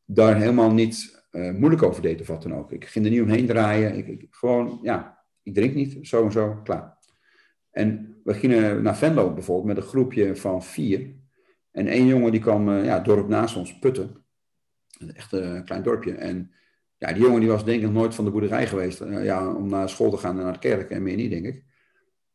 daar 0.05 0.37
helemaal 0.37 0.73
niet 0.73 1.22
uh, 1.33 1.55
moeilijk 1.55 1.83
over 1.83 2.03
deed 2.03 2.21
of 2.21 2.27
wat 2.27 2.43
dan 2.43 2.55
ook. 2.55 2.73
Ik 2.73 2.85
ging 2.85 3.05
er 3.05 3.11
niet 3.11 3.21
omheen 3.21 3.47
draaien. 3.47 3.97
Ik, 3.97 4.09
ik, 4.09 4.27
gewoon, 4.31 4.79
ja, 4.83 5.25
ik 5.43 5.55
drink 5.55 5.75
niet, 5.75 5.99
zo 6.07 6.25
en 6.25 6.33
zo, 6.33 6.61
klaar. 6.65 6.99
En 7.71 8.21
we 8.25 8.35
gingen 8.35 8.83
naar 8.83 8.97
Venlo 8.97 9.33
bijvoorbeeld 9.33 9.67
met 9.67 9.77
een 9.77 9.91
groepje 9.91 10.37
van 10.37 10.63
vier. 10.63 11.15
En 11.71 11.87
één 11.87 12.07
jongen 12.07 12.33
die 12.33 12.41
kwam, 12.41 12.69
uh, 12.69 12.85
ja, 12.85 12.95
het 12.95 13.05
dorp 13.05 13.29
naast 13.29 13.57
ons, 13.57 13.79
Putten. 13.79 14.25
Echt 15.15 15.33
een 15.33 15.65
klein 15.65 15.83
dorpje. 15.83 16.15
En 16.15 16.53
ja, 16.97 17.13
die 17.13 17.23
jongen 17.23 17.41
die 17.41 17.49
was 17.49 17.65
denk 17.65 17.83
ik 17.83 17.91
nooit 17.91 18.15
van 18.15 18.25
de 18.25 18.31
boerderij 18.31 18.67
geweest. 18.67 18.99
Ja, 19.09 19.55
om 19.55 19.69
naar 19.69 19.89
school 19.89 20.11
te 20.11 20.17
gaan 20.17 20.39
en 20.39 20.45
naar 20.45 20.53
de 20.53 20.59
kerk 20.59 20.91
en 20.91 21.03
meer 21.03 21.17
niet, 21.17 21.31
denk 21.31 21.47
ik. 21.47 21.65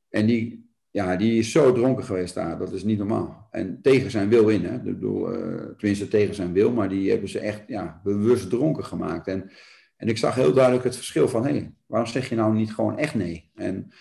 En 0.10 0.26
die 0.26 0.66
ja, 0.98 1.16
die 1.16 1.40
is 1.40 1.52
zo 1.52 1.72
dronken 1.72 2.04
geweest 2.04 2.34
daar. 2.34 2.58
Dat 2.58 2.72
is 2.72 2.84
niet 2.84 2.98
normaal. 2.98 3.48
En 3.52 3.80
tegen 3.82 4.12
zijn 4.12 4.30
wil 4.30 4.50
in. 4.50 4.66
Hè? 4.66 4.76
Ik 4.76 4.84
bedoel, 4.84 5.34
uh, 5.34 5.62
tenminste 5.78 6.08
tegen 6.08 6.36
zijn 6.36 6.54
wil. 6.54 6.72
Maar 6.72 6.89
die 6.89 7.10
hebben 7.10 7.30
ze 7.30 7.39
echt 7.39 7.64
ja, 7.68 8.02
bewust 8.04 8.50
dronken 8.50 8.86
gemaakt. 8.86 9.28
En, 9.28 9.52
en 9.98 10.08
ik 10.08 10.18
zag 10.18 10.36
heel 10.36 10.54
duidelijk 10.54 10.84
het 10.84 10.95
verschil 10.95 11.28
van... 11.28 11.45
Hé, 11.45 11.52
hey, 11.52 11.74
waarom 11.86 12.10
zeg 12.10 12.30
je 12.30 12.36
nou 12.36 12.54
niet 12.54 12.74
gewoon 12.74 12.98
echt 12.98 13.16
nee? 13.16 13.52
En 13.56 13.91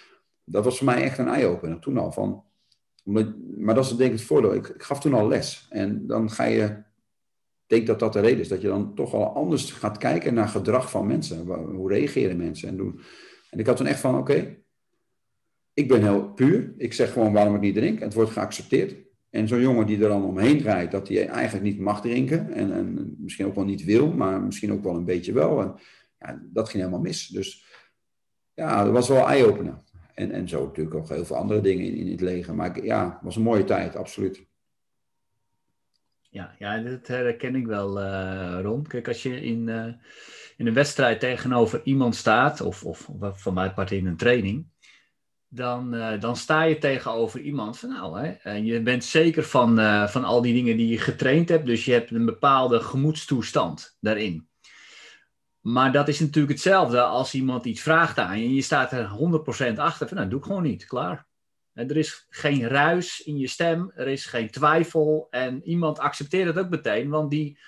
dat 0.44 0.64
was 0.64 0.76
voor 0.76 0.86
mij 0.86 1.02
echt 1.02 1.18
een 1.18 1.28
eye-opener. 1.28 1.78
Toen 1.78 1.98
al 1.98 2.12
van... 2.12 2.44
Maar 3.56 3.74
dat 3.74 3.84
is 3.84 3.96
denk 3.96 4.12
ik 4.12 4.18
het 4.18 4.26
voordeel. 4.26 4.54
Ik, 4.54 4.66
ik 4.66 4.82
gaf 4.82 5.00
toen 5.00 5.14
al 5.14 5.28
les. 5.28 5.66
En 5.70 6.06
dan 6.06 6.30
ga 6.30 6.44
je... 6.44 6.64
Ik 7.66 7.76
denk 7.76 7.86
dat 7.86 7.98
dat 7.98 8.12
de 8.12 8.20
reden 8.20 8.40
is. 8.40 8.48
Dat 8.48 8.60
je 8.60 8.68
dan 8.68 8.94
toch 8.94 9.14
al 9.14 9.34
anders 9.34 9.72
gaat 9.72 9.98
kijken 9.98 10.34
naar 10.34 10.48
gedrag 10.48 10.90
van 10.90 11.06
mensen. 11.06 11.46
Hoe 11.46 11.92
reageren 11.92 12.36
mensen 12.36 12.68
en 12.68 12.76
doen. 12.76 13.00
En 13.50 13.58
ik 13.58 13.66
had 13.66 13.76
toen 13.76 13.86
echt 13.86 14.00
van... 14.00 14.18
Oké, 14.18 14.56
ik 15.76 15.88
ben 15.88 16.02
heel 16.02 16.32
puur. 16.32 16.74
Ik 16.76 16.92
zeg 16.92 17.12
gewoon 17.12 17.32
waarom 17.32 17.54
ik 17.54 17.60
niet 17.60 17.74
drink. 17.74 18.00
Het 18.00 18.14
wordt 18.14 18.30
geaccepteerd. 18.30 18.94
En 19.30 19.48
zo'n 19.48 19.60
jongen 19.60 19.86
die 19.86 20.02
er 20.02 20.08
dan 20.08 20.24
omheen 20.24 20.58
draait, 20.58 20.90
dat 20.90 21.08
hij 21.08 21.28
eigenlijk 21.28 21.64
niet 21.64 21.78
mag 21.78 22.00
drinken. 22.00 22.52
En, 22.52 22.72
en 22.72 23.16
misschien 23.18 23.46
ook 23.46 23.54
wel 23.54 23.64
niet 23.64 23.84
wil, 23.84 24.12
maar 24.12 24.42
misschien 24.42 24.72
ook 24.72 24.82
wel 24.82 24.94
een 24.94 25.04
beetje 25.04 25.32
wel. 25.32 25.60
En 25.60 25.74
ja, 26.18 26.42
dat 26.42 26.68
ging 26.68 26.82
helemaal 26.82 27.04
mis. 27.04 27.28
Dus 27.28 27.66
ja, 28.54 28.84
dat 28.84 28.92
was 28.92 29.08
wel 29.08 29.28
eye-opener. 29.28 29.82
En, 30.14 30.30
en 30.30 30.48
zo 30.48 30.64
natuurlijk 30.64 30.96
ook 30.96 31.08
heel 31.08 31.24
veel 31.24 31.36
andere 31.36 31.60
dingen 31.60 31.84
in, 31.84 31.94
in 31.94 32.10
het 32.10 32.20
leger. 32.20 32.54
Maar 32.54 32.84
ja, 32.84 33.10
het 33.12 33.22
was 33.22 33.36
een 33.36 33.42
mooie 33.42 33.64
tijd, 33.64 33.96
absoluut. 33.96 34.46
Ja, 36.20 36.54
ja 36.58 36.78
dat 36.78 37.06
herken 37.06 37.54
ik 37.54 37.66
wel, 37.66 38.00
uh, 38.00 38.58
Ron. 38.62 38.86
Kijk, 38.86 39.08
als 39.08 39.22
je 39.22 39.40
in, 39.40 39.68
uh, 39.68 39.92
in 40.56 40.66
een 40.66 40.74
wedstrijd 40.74 41.20
tegenover 41.20 41.80
iemand 41.84 42.14
staat, 42.14 42.60
of, 42.60 42.84
of 42.84 43.10
van 43.32 43.54
mijn 43.54 43.74
part 43.74 43.90
in 43.90 44.06
een 44.06 44.16
training, 44.16 44.66
dan, 45.56 45.94
uh, 45.94 46.20
dan 46.20 46.36
sta 46.36 46.62
je 46.62 46.78
tegenover 46.78 47.40
iemand 47.40 47.78
van 47.78 47.88
nou, 47.88 48.20
hè, 48.20 48.28
en 48.28 48.64
je 48.64 48.82
bent 48.82 49.04
zeker 49.04 49.42
van, 49.44 49.76
van 50.08 50.24
al 50.24 50.42
die 50.42 50.54
dingen 50.54 50.76
die 50.76 50.88
je 50.88 50.98
getraind 50.98 51.48
hebt, 51.48 51.66
dus 51.66 51.84
je 51.84 51.92
hebt 51.92 52.10
een 52.10 52.24
bepaalde 52.24 52.80
gemoedstoestand 52.80 53.96
daarin. 54.00 54.48
Maar 55.66 55.92
dat 55.92 56.08
is 56.08 56.20
natuurlijk 56.20 56.52
hetzelfde 56.52 57.02
als 57.02 57.34
iemand 57.34 57.64
iets 57.64 57.80
vraagt 57.80 58.18
aan 58.18 58.40
je 58.40 58.46
en 58.46 58.54
je 58.54 58.62
staat 58.62 58.92
er 58.92 59.08
100% 59.74 59.76
achter 59.76 60.08
van 60.08 60.16
nou, 60.16 60.28
doe 60.28 60.38
ik 60.38 60.44
gewoon 60.44 60.62
niet, 60.62 60.86
klaar. 60.86 61.26
Er 61.72 61.96
is 61.96 62.26
geen 62.28 62.68
ruis 62.68 63.20
in 63.20 63.38
je 63.38 63.48
stem, 63.48 63.92
er 63.94 64.08
is 64.08 64.26
geen 64.26 64.50
twijfel 64.50 65.26
en 65.30 65.62
iemand 65.62 65.98
accepteert 65.98 66.46
het 66.46 66.58
ook 66.58 66.70
meteen, 66.70 67.08
want 67.08 67.30
die 67.30 67.58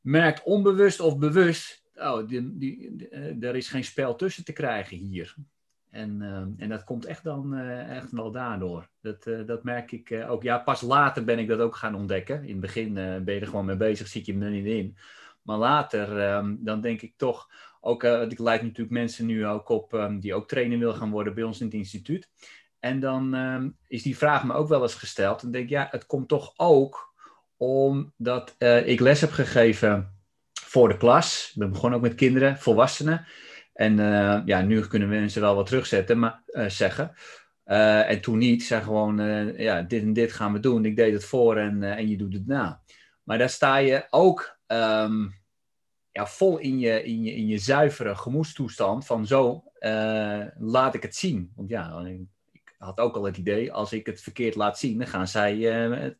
merkt 0.00 0.42
onbewust 0.42 1.00
of 1.00 1.18
bewust, 1.18 1.84
oh, 1.94 2.28
die, 2.28 2.58
die, 2.58 3.08
eh, 3.08 3.42
er 3.42 3.56
is 3.56 3.68
geen 3.68 3.84
spel 3.84 4.16
tussen 4.16 4.44
te 4.44 4.52
krijgen 4.52 4.96
hier. 4.96 5.34
En, 5.90 6.20
uh, 6.20 6.64
en 6.64 6.68
dat 6.68 6.84
komt 6.84 7.04
echt 7.04 7.24
dan 7.24 7.54
uh, 7.54 7.96
echt 7.96 8.10
wel 8.10 8.30
daardoor. 8.30 8.88
Dat, 9.00 9.26
uh, 9.26 9.46
dat 9.46 9.64
merk 9.64 9.92
ik 9.92 10.24
ook. 10.28 10.42
Ja, 10.42 10.58
pas 10.58 10.80
later 10.80 11.24
ben 11.24 11.38
ik 11.38 11.48
dat 11.48 11.58
ook 11.58 11.76
gaan 11.76 11.94
ontdekken. 11.94 12.42
In 12.42 12.50
het 12.50 12.60
begin 12.60 12.94
ben 12.94 13.34
je 13.34 13.40
er 13.40 13.46
gewoon 13.46 13.64
mee 13.64 13.76
bezig, 13.76 14.06
zit 14.06 14.26
je 14.26 14.38
er 14.38 14.50
niet 14.50 14.66
in. 14.66 14.96
Maar 15.42 15.58
later, 15.58 16.34
um, 16.34 16.58
dan 16.60 16.80
denk 16.80 17.02
ik 17.02 17.14
toch, 17.16 17.50
ook, 17.80 18.02
ik 18.04 18.38
leid 18.38 18.62
natuurlijk 18.62 18.90
mensen 18.90 19.26
nu 19.26 19.46
ook 19.46 19.68
op 19.68 19.92
um, 19.92 20.20
die 20.20 20.34
ook 20.34 20.48
trainer 20.48 20.78
willen 20.78 20.94
gaan 20.94 21.10
worden 21.10 21.34
bij 21.34 21.44
ons 21.44 21.60
in 21.60 21.66
het 21.66 21.74
instituut. 21.74 22.30
En 22.78 23.00
dan 23.00 23.34
is 23.88 24.02
die 24.02 24.16
vraag 24.16 24.44
me 24.44 24.52
ook 24.52 24.68
wel 24.68 24.82
eens 24.82 24.94
gesteld. 24.94 25.42
En 25.42 25.50
denk 25.50 25.64
ik, 25.64 25.70
ja, 25.70 25.88
het 25.90 26.06
komt 26.06 26.28
toch 26.28 26.52
ook 26.56 27.14
omdat 27.56 28.56
ik 28.84 29.00
les 29.00 29.20
heb 29.20 29.30
gegeven 29.30 30.14
voor 30.52 30.88
de 30.88 30.96
klas. 30.96 31.50
Ik 31.52 31.58
ben 31.58 31.70
begonnen 31.70 31.98
ook 31.98 32.04
met 32.04 32.14
kinderen, 32.14 32.58
volwassenen. 32.58 33.26
En 33.76 33.98
uh, 33.98 34.40
ja, 34.44 34.60
nu 34.60 34.80
kunnen 34.80 35.08
mensen 35.08 35.40
wel 35.40 35.54
wat 35.54 35.66
terugzetten, 35.66 36.18
maar 36.18 36.42
uh, 36.46 36.68
zeggen. 36.68 37.14
en 37.64 38.20
toen 38.20 38.38
niet, 38.38 38.64
zeg 38.64 38.84
gewoon, 38.84 39.16
ja, 39.56 39.82
dit 39.82 40.02
en 40.02 40.12
dit 40.12 40.32
gaan 40.32 40.52
we 40.52 40.60
doen. 40.60 40.84
Ik 40.84 40.96
deed 40.96 41.12
het 41.12 41.24
voor 41.24 41.56
en, 41.56 41.82
en 41.82 42.08
je 42.08 42.16
doet 42.16 42.32
het 42.32 42.46
na. 42.46 42.80
Maar 43.22 43.38
daar 43.38 43.50
sta 43.50 43.76
je 43.76 44.06
ook 44.10 44.58
um, 44.66 45.34
ja, 46.10 46.26
vol 46.26 46.58
in 46.58 46.78
je, 46.78 47.02
in, 47.02 47.22
je, 47.22 47.34
in 47.34 47.46
je 47.46 47.58
zuivere 47.58 48.16
gemoedstoestand 48.16 49.06
van 49.06 49.26
zo 49.26 49.64
laat 50.58 50.94
ik 50.94 51.02
het 51.02 51.16
zien. 51.16 51.52
Want 51.56 51.68
ja, 51.68 52.04
had 52.78 53.00
ook 53.00 53.16
al 53.16 53.24
het 53.24 53.36
idee, 53.36 53.72
als 53.72 53.92
ik 53.92 54.06
het 54.06 54.20
verkeerd 54.20 54.54
laat 54.54 54.78
zien, 54.78 54.98
dan 54.98 55.06
gaan 55.06 55.28
zij 55.28 55.56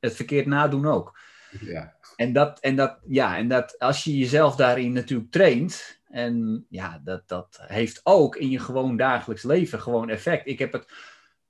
het 0.00 0.14
verkeerd 0.14 0.46
nadoen 0.46 0.86
ook. 0.86 1.18
Ja. 1.60 1.96
En, 2.16 2.32
dat, 2.32 2.60
en, 2.60 2.76
dat, 2.76 2.98
ja, 3.06 3.36
en 3.36 3.48
dat 3.48 3.78
als 3.78 4.04
je 4.04 4.18
jezelf 4.18 4.56
daarin 4.56 4.92
natuurlijk 4.92 5.30
traint, 5.30 5.95
en 6.16 6.66
ja, 6.68 7.00
dat, 7.04 7.28
dat 7.28 7.58
heeft 7.62 8.00
ook 8.04 8.36
in 8.36 8.50
je 8.50 8.58
gewoon 8.58 8.96
dagelijks 8.96 9.42
leven 9.42 9.80
gewoon 9.80 10.08
effect. 10.08 10.46
Ik 10.46 10.58
heb 10.58 10.72
het, 10.72 10.86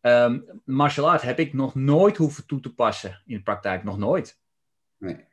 um, 0.01 0.45
martial 0.65 1.11
art 1.11 1.23
heb 1.23 1.39
ik 1.39 1.53
nog 1.53 1.75
nooit 1.75 2.17
hoeven 2.17 2.47
toe 2.47 2.61
te 2.61 2.75
passen 2.75 3.23
in 3.27 3.37
de 3.37 3.43
praktijk, 3.43 3.85
nog 3.85 3.99
nooit. 3.99 4.41
Nee. 4.99 5.25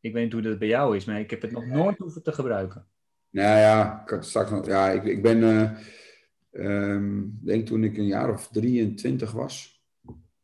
Ik 0.00 0.12
weet 0.12 0.24
niet 0.24 0.32
hoe 0.32 0.42
dat 0.42 0.58
bij 0.58 0.68
jou 0.68 0.96
is, 0.96 1.04
maar 1.04 1.20
ik 1.20 1.30
heb 1.30 1.42
het 1.42 1.52
nog 1.52 1.66
nooit 1.66 1.98
hoeven 1.98 2.22
te 2.22 2.32
gebruiken. 2.32 2.86
Nou 3.30 3.58
ja, 3.58 4.02
ik, 4.06 4.22
straks 4.22 4.50
nog, 4.50 4.66
ja, 4.66 4.90
ik, 4.90 5.04
ik 5.04 5.22
ben... 5.22 5.38
Uh 5.38 5.70
Um, 6.54 7.38
denk 7.42 7.66
toen 7.66 7.84
ik 7.84 7.96
een 7.96 8.06
jaar 8.06 8.30
of 8.30 8.48
23 8.48 9.32
was, 9.32 9.82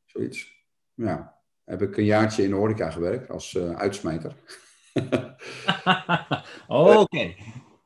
zoiets. 0.05 0.67
Ja, 0.95 1.39
heb 1.65 1.83
ik 1.83 1.97
een 1.97 2.05
jaartje 2.05 2.43
in 2.43 2.51
de 2.51 2.57
horeca 2.57 2.91
gewerkt 2.91 3.31
als 3.31 3.55
uh, 3.55 3.71
uitsmijter. 3.71 4.35
Oké. 6.69 7.35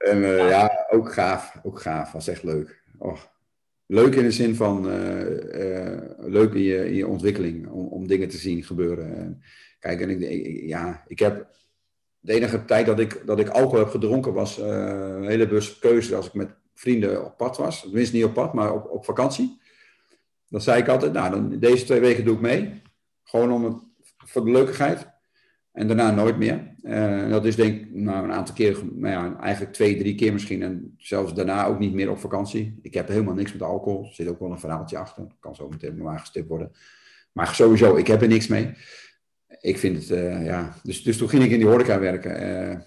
En 0.02 0.18
uh, 0.18 0.48
ja, 0.48 0.86
ook 0.90 1.12
gaaf. 1.12 1.54
Ook 1.62 1.80
gaaf. 1.80 2.12
Was 2.12 2.28
echt 2.28 2.42
leuk. 2.42 2.82
Oh. 2.98 3.18
Leuk 3.86 4.14
in 4.14 4.22
de 4.22 4.30
zin 4.30 4.54
van 4.54 4.86
uh, 4.86 5.96
leuk 6.18 6.52
in 6.52 6.62
je, 6.62 6.86
in 6.86 6.94
je 6.94 7.06
ontwikkeling 7.06 7.68
om, 7.68 7.86
om 7.86 8.06
dingen 8.06 8.28
te 8.28 8.36
zien 8.36 8.62
gebeuren. 8.62 9.16
En, 9.16 9.42
kijk, 9.78 10.00
en 10.00 10.10
ik, 10.10 10.62
ja, 10.68 11.04
ik 11.06 11.18
heb 11.18 11.46
de 12.20 12.32
enige 12.32 12.64
tijd 12.64 12.86
dat 12.86 12.98
ik, 12.98 13.22
dat 13.26 13.38
ik 13.38 13.48
alcohol 13.48 13.78
heb 13.78 13.88
gedronken 13.88 14.32
was 14.32 14.58
een 14.58 15.26
hele 15.26 15.48
bus 15.48 15.78
keuze 15.78 16.16
als 16.16 16.26
ik 16.26 16.34
met 16.34 16.54
vrienden 16.74 17.24
op 17.24 17.36
pad 17.36 17.56
was. 17.56 17.80
Tenminste 17.80 18.16
niet 18.16 18.24
op 18.24 18.34
pad, 18.34 18.54
maar 18.54 18.72
op, 18.72 18.90
op 18.90 19.04
vakantie. 19.04 19.60
Dan 20.48 20.60
zei 20.60 20.80
ik 20.80 20.88
altijd, 20.88 21.12
nou, 21.12 21.30
dan, 21.30 21.58
deze 21.58 21.84
twee 21.84 22.00
weken 22.00 22.24
doe 22.24 22.34
ik 22.34 22.40
mee. 22.40 22.82
Gewoon 23.22 23.52
om 23.52 23.64
het, 23.64 23.76
voor 24.16 24.44
de 24.44 24.50
leukigheid. 24.50 25.11
En 25.72 25.86
daarna 25.86 26.10
nooit 26.10 26.38
meer. 26.38 26.74
Uh, 26.82 27.30
dat 27.30 27.44
is 27.44 27.56
denk 27.56 27.80
ik 27.80 27.94
nou, 27.94 28.24
een 28.24 28.32
aantal 28.32 28.54
keer, 28.54 28.78
nou 28.92 29.12
ja, 29.12 29.40
eigenlijk 29.40 29.72
twee, 29.72 29.96
drie 29.96 30.14
keer 30.14 30.32
misschien. 30.32 30.62
En 30.62 30.94
zelfs 30.96 31.34
daarna 31.34 31.66
ook 31.66 31.78
niet 31.78 31.92
meer 31.92 32.10
op 32.10 32.18
vakantie. 32.18 32.78
Ik 32.82 32.94
heb 32.94 33.08
helemaal 33.08 33.34
niks 33.34 33.52
met 33.52 33.62
alcohol. 33.62 34.04
Er 34.04 34.14
zit 34.14 34.28
ook 34.28 34.40
wel 34.40 34.50
een 34.50 34.60
verhaaltje 34.60 34.98
achter. 34.98 35.26
Kan 35.40 35.54
zo 35.54 35.68
meteen 35.68 35.96
nog 35.96 36.08
aangestipt 36.08 36.48
worden. 36.48 36.72
Maar 37.32 37.54
sowieso, 37.54 37.96
ik 37.96 38.06
heb 38.06 38.22
er 38.22 38.28
niks 38.28 38.46
mee. 38.46 38.74
Ik 39.60 39.78
vind 39.78 39.96
het, 39.96 40.10
uh, 40.10 40.44
ja. 40.44 40.74
Dus, 40.82 41.02
dus 41.02 41.16
toen 41.16 41.28
ging 41.28 41.42
ik 41.42 41.50
in 41.50 41.58
die 41.58 41.68
horeca 41.68 41.98
werken. 41.98 42.42
Uh, 42.42 42.80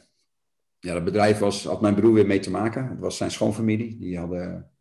ja, 0.80 0.94
dat 0.94 1.04
bedrijf 1.04 1.40
was, 1.40 1.64
had 1.64 1.82
mijn 1.82 1.96
broer 1.96 2.14
weer 2.14 2.28
mee 2.28 2.40
te 2.40 2.52
maken. 2.52 2.88
Het 2.88 3.00
was 3.00 3.18
zijn 3.18 3.32
schoonfamilie. 3.32 3.98
Die 4.00 4.18
hadden 4.18 4.72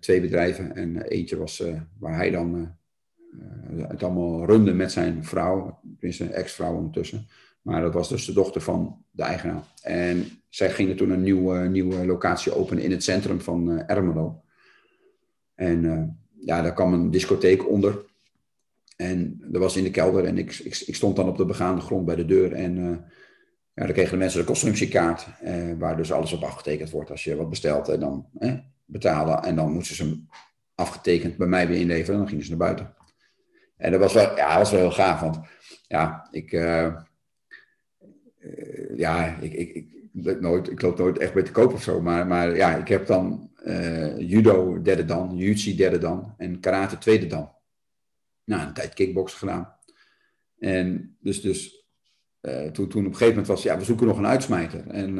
twee 0.00 0.20
bedrijven. 0.20 0.76
En 0.76 1.02
eentje 1.02 1.36
was 1.36 1.62
waar 1.98 2.16
hij 2.16 2.30
dan 2.30 2.78
het 3.88 4.02
allemaal 4.02 4.44
runde 4.44 4.72
met 4.72 4.92
zijn 4.92 5.24
vrouw. 5.24 5.80
Tenminste, 5.98 6.24
een 6.24 6.32
ex-vrouw 6.32 6.74
ondertussen. 6.74 7.26
Maar 7.62 7.80
dat 7.80 7.94
was 7.94 8.08
dus 8.08 8.24
de 8.24 8.32
dochter 8.32 8.60
van 8.60 9.04
de 9.10 9.22
eigenaar. 9.22 9.62
En 9.82 10.26
zij 10.48 10.70
gingen 10.70 10.96
toen 10.96 11.10
een 11.10 11.22
nieuwe, 11.22 11.58
nieuwe 11.58 12.06
locatie 12.06 12.54
openen 12.54 12.84
in 12.84 12.90
het 12.90 13.02
centrum 13.02 13.40
van 13.40 13.78
Ermelo. 13.86 14.42
En 15.54 15.82
ja, 16.40 16.62
daar 16.62 16.74
kwam 16.74 16.92
een 16.92 17.10
discotheek 17.10 17.68
onder. 17.68 18.04
En 18.96 19.40
dat 19.40 19.60
was 19.60 19.76
in 19.76 19.84
de 19.84 19.90
kelder. 19.90 20.24
En 20.24 20.38
ik, 20.38 20.58
ik, 20.58 20.82
ik 20.86 20.94
stond 20.94 21.16
dan 21.16 21.28
op 21.28 21.36
de 21.36 21.44
begaande 21.44 21.80
grond 21.80 22.04
bij 22.04 22.16
de 22.16 22.24
deur. 22.24 22.52
En 22.52 23.04
ja, 23.74 23.86
dan 23.86 23.94
kregen 23.94 24.12
de 24.12 24.18
mensen 24.18 24.40
de 24.40 24.46
consumptiekaart, 24.46 25.26
eh, 25.40 25.72
waar 25.78 25.96
dus 25.96 26.12
alles 26.12 26.32
op 26.32 26.42
afgetekend 26.42 26.90
wordt 26.90 27.10
als 27.10 27.24
je 27.24 27.36
wat 27.36 27.50
bestelt. 27.50 27.88
En 27.88 28.00
dan 28.00 28.26
eh, 28.38 28.54
betalen 28.84 29.42
en 29.42 29.56
dan 29.56 29.72
moesten 29.72 29.96
ze 29.96 30.02
hem 30.02 30.28
afgetekend 30.74 31.36
bij 31.36 31.46
mij 31.46 31.68
weer 31.68 31.80
inleveren 31.80 32.12
en 32.12 32.18
dan 32.18 32.28
gingen 32.28 32.44
ze 32.44 32.50
naar 32.50 32.58
buiten. 32.58 32.94
En 33.80 33.90
dat 33.90 34.00
was 34.00 34.12
wel, 34.12 34.36
ja, 34.36 34.58
was 34.58 34.70
wel 34.70 34.80
heel 34.80 34.90
gaaf, 34.90 35.20
want 35.20 35.38
ja, 35.88 36.28
ik, 36.30 36.52
uh, 36.52 36.94
uh, 38.40 38.98
ja, 38.98 39.36
ik, 39.40 39.52
ik, 39.52 39.74
ik, 39.74 40.40
nooit, 40.40 40.70
ik 40.70 40.82
loop 40.82 40.98
nooit 40.98 41.18
echt 41.18 41.34
bij 41.34 41.42
te 41.42 41.52
koop 41.52 41.72
of 41.72 41.82
zo, 41.82 42.00
maar, 42.00 42.26
maar 42.26 42.56
ja, 42.56 42.76
ik 42.76 42.88
heb 42.88 43.06
dan 43.06 43.50
uh, 43.64 44.18
judo 44.18 44.82
derde 44.82 45.04
dan, 45.04 45.36
jiu 45.36 45.74
derde 45.74 45.98
dan 45.98 46.34
en 46.36 46.60
karate 46.60 46.98
tweede 46.98 47.26
dan. 47.26 47.52
Nou, 48.44 48.66
een 48.66 48.72
tijd 48.74 48.94
kickbox 48.94 49.34
gedaan. 49.34 49.76
En 50.58 51.16
dus, 51.20 51.40
dus 51.40 51.84
toen, 52.72 52.72
toen 52.72 52.86
op 52.86 52.94
een 52.94 53.04
gegeven 53.04 53.28
moment 53.28 53.46
was, 53.46 53.62
ja, 53.62 53.78
we 53.78 53.84
zoeken 53.84 54.06
nog 54.06 54.18
een 54.18 54.26
uitsmijter. 54.26 54.86
En 54.86 55.18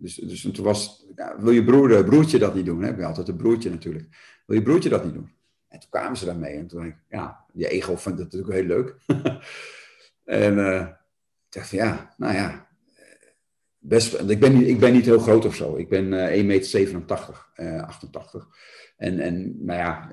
dus, 0.00 0.14
dus 0.14 0.40
toen 0.40 0.64
was, 0.64 1.06
wil 1.38 1.52
je 1.52 1.64
broer, 1.64 1.96
eh, 1.96 2.04
broertje 2.04 2.38
dat 2.38 2.54
niet 2.54 2.64
doen? 2.64 2.80
Ben 2.80 3.04
altijd 3.04 3.28
een 3.28 3.36
broertje 3.36 3.70
natuurlijk. 3.70 4.08
Wil 4.46 4.56
je 4.56 4.62
broertje 4.62 4.88
dat 4.88 5.04
niet 5.04 5.14
doen? 5.14 5.30
En 5.70 5.80
toen 5.80 5.90
kwamen 5.90 6.16
ze 6.16 6.24
daarmee. 6.24 6.56
En 6.56 6.66
toen 6.66 6.78
dacht 6.78 6.90
ik, 6.90 7.02
ja, 7.08 7.44
je 7.52 7.68
ego 7.68 7.96
vindt 7.96 8.18
dat 8.18 8.32
natuurlijk 8.32 8.52
heel 8.52 8.66
leuk. 8.66 8.96
en 10.24 10.58
uh, 10.58 10.80
ik 10.80 11.48
dacht 11.48 11.70
ja, 11.70 12.14
nou 12.16 12.34
ja, 12.34 12.68
best, 13.78 14.14
ik, 14.14 14.40
ben 14.40 14.58
niet, 14.58 14.68
ik 14.68 14.78
ben 14.78 14.92
niet 14.92 15.04
heel 15.04 15.18
groot 15.18 15.44
of 15.44 15.54
zo. 15.54 15.76
Ik 15.76 15.88
ben 15.88 16.12
uh, 16.12 16.60
1,87 16.60 16.92
meter, 16.92 17.46
uh, 17.56 17.82
88. 17.82 18.48
En, 18.96 19.20
en 19.20 19.64
nou 19.64 19.78
ja, 19.78 20.10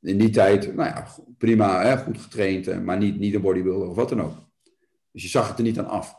in 0.00 0.18
die 0.18 0.30
tijd, 0.30 0.74
nou 0.74 0.88
ja, 0.88 1.06
prima, 1.38 1.82
hè, 1.82 1.96
goed 1.96 2.20
getraind, 2.20 2.84
maar 2.84 2.98
niet, 2.98 3.18
niet 3.18 3.34
een 3.34 3.40
bodybuilder 3.40 3.88
of 3.88 3.96
wat 3.96 4.08
dan 4.08 4.22
ook. 4.22 4.34
Dus 5.12 5.22
je 5.22 5.28
zag 5.28 5.48
het 5.48 5.58
er 5.58 5.64
niet 5.64 5.78
aan 5.78 5.88
af. 5.88 6.16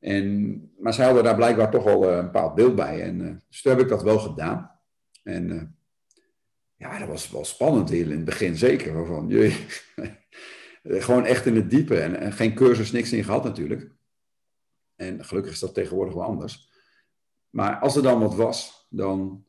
En, 0.00 0.54
maar 0.78 0.94
zij 0.94 1.04
hadden 1.04 1.24
daar 1.24 1.34
blijkbaar 1.34 1.70
toch 1.70 1.86
eh, 1.86 2.16
een 2.16 2.24
bepaald 2.24 2.54
beeld 2.54 2.74
bij. 2.74 3.02
En 3.02 3.42
dus 3.48 3.62
heb 3.62 3.80
ik 3.80 3.88
dat 3.88 4.02
wel 4.02 4.18
gedaan. 4.18 4.70
En 5.22 5.76
ja, 6.80 6.98
dat 6.98 7.08
was 7.08 7.30
wel 7.30 7.44
spannend 7.44 7.90
in 7.90 8.10
het 8.10 8.24
begin, 8.24 8.56
zeker. 8.56 8.94
Waarvan, 8.94 9.30
gewoon 11.02 11.24
echt 11.24 11.46
in 11.46 11.56
het 11.56 11.70
diepe. 11.70 12.00
En, 12.00 12.16
en, 12.16 12.32
geen 12.32 12.54
cursus, 12.54 12.92
niks 12.92 13.12
in 13.12 13.24
gehad 13.24 13.44
natuurlijk. 13.44 13.90
En 14.96 15.24
gelukkig 15.24 15.52
is 15.52 15.58
dat 15.58 15.74
tegenwoordig 15.74 16.14
wel 16.14 16.22
anders. 16.22 16.68
Maar 17.50 17.78
als 17.78 17.96
er 17.96 18.02
dan 18.02 18.20
wat 18.20 18.34
was, 18.34 18.86
dan... 18.90 19.44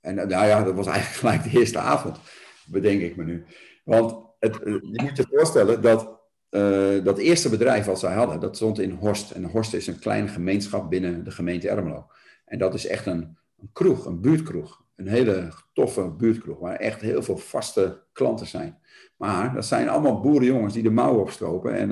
En 0.00 0.14
nou 0.14 0.28
ja, 0.28 0.62
dat 0.62 0.74
was 0.74 0.86
eigenlijk 0.96 1.18
gelijk 1.18 1.42
de 1.42 1.58
eerste 1.58 1.78
avond, 1.78 2.18
bedenk 2.66 3.00
ik 3.00 3.16
me 3.16 3.24
nu. 3.24 3.44
Want 3.84 4.24
het, 4.38 4.54
je 4.64 5.02
moet 5.02 5.16
je 5.16 5.26
voorstellen 5.30 5.82
dat 5.82 6.20
eh, 6.48 7.04
dat 7.04 7.18
eerste 7.18 7.48
bedrijf 7.48 7.84
wat 7.84 7.98
zij 7.98 8.14
hadden, 8.14 8.40
dat 8.40 8.56
stond 8.56 8.78
in 8.78 8.90
Horst. 8.90 9.30
En 9.30 9.44
Horst 9.44 9.74
is 9.74 9.86
een 9.86 9.98
kleine 9.98 10.28
gemeenschap 10.28 10.90
binnen 10.90 11.24
de 11.24 11.30
gemeente 11.30 11.68
Ermelo. 11.68 12.06
En 12.44 12.58
dat 12.58 12.74
is 12.74 12.86
echt 12.86 13.06
een, 13.06 13.36
een 13.60 13.70
kroeg, 13.72 14.06
een 14.06 14.20
buurtkroeg. 14.20 14.85
Een 14.96 15.08
hele 15.08 15.52
toffe 15.72 16.10
buurtkroeg, 16.10 16.58
waar 16.58 16.76
echt 16.76 17.00
heel 17.00 17.22
veel 17.22 17.36
vaste 17.36 18.02
klanten 18.12 18.46
zijn. 18.46 18.78
Maar 19.16 19.54
dat 19.54 19.66
zijn 19.66 19.88
allemaal 19.88 20.20
boerenjongens 20.20 20.74
die 20.74 20.82
de 20.82 20.90
mouwen 20.90 21.20
opstropen. 21.20 21.74
En 21.74 21.90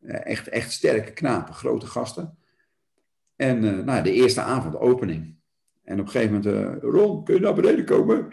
uh, 0.00 0.26
echt, 0.26 0.48
echt 0.48 0.72
sterke 0.72 1.12
knapen, 1.12 1.54
grote 1.54 1.86
gasten. 1.86 2.38
En 3.36 3.64
uh, 3.64 3.78
nou, 3.78 4.02
de 4.02 4.12
eerste 4.12 4.40
avond, 4.40 4.76
opening. 4.76 5.34
En 5.84 6.00
op 6.00 6.06
een 6.06 6.10
gegeven 6.10 6.40
moment, 6.42 6.82
Ron, 6.82 7.24
kun 7.24 7.34
je 7.34 7.40
naar 7.40 7.54
beneden 7.54 7.84
komen? 7.84 8.28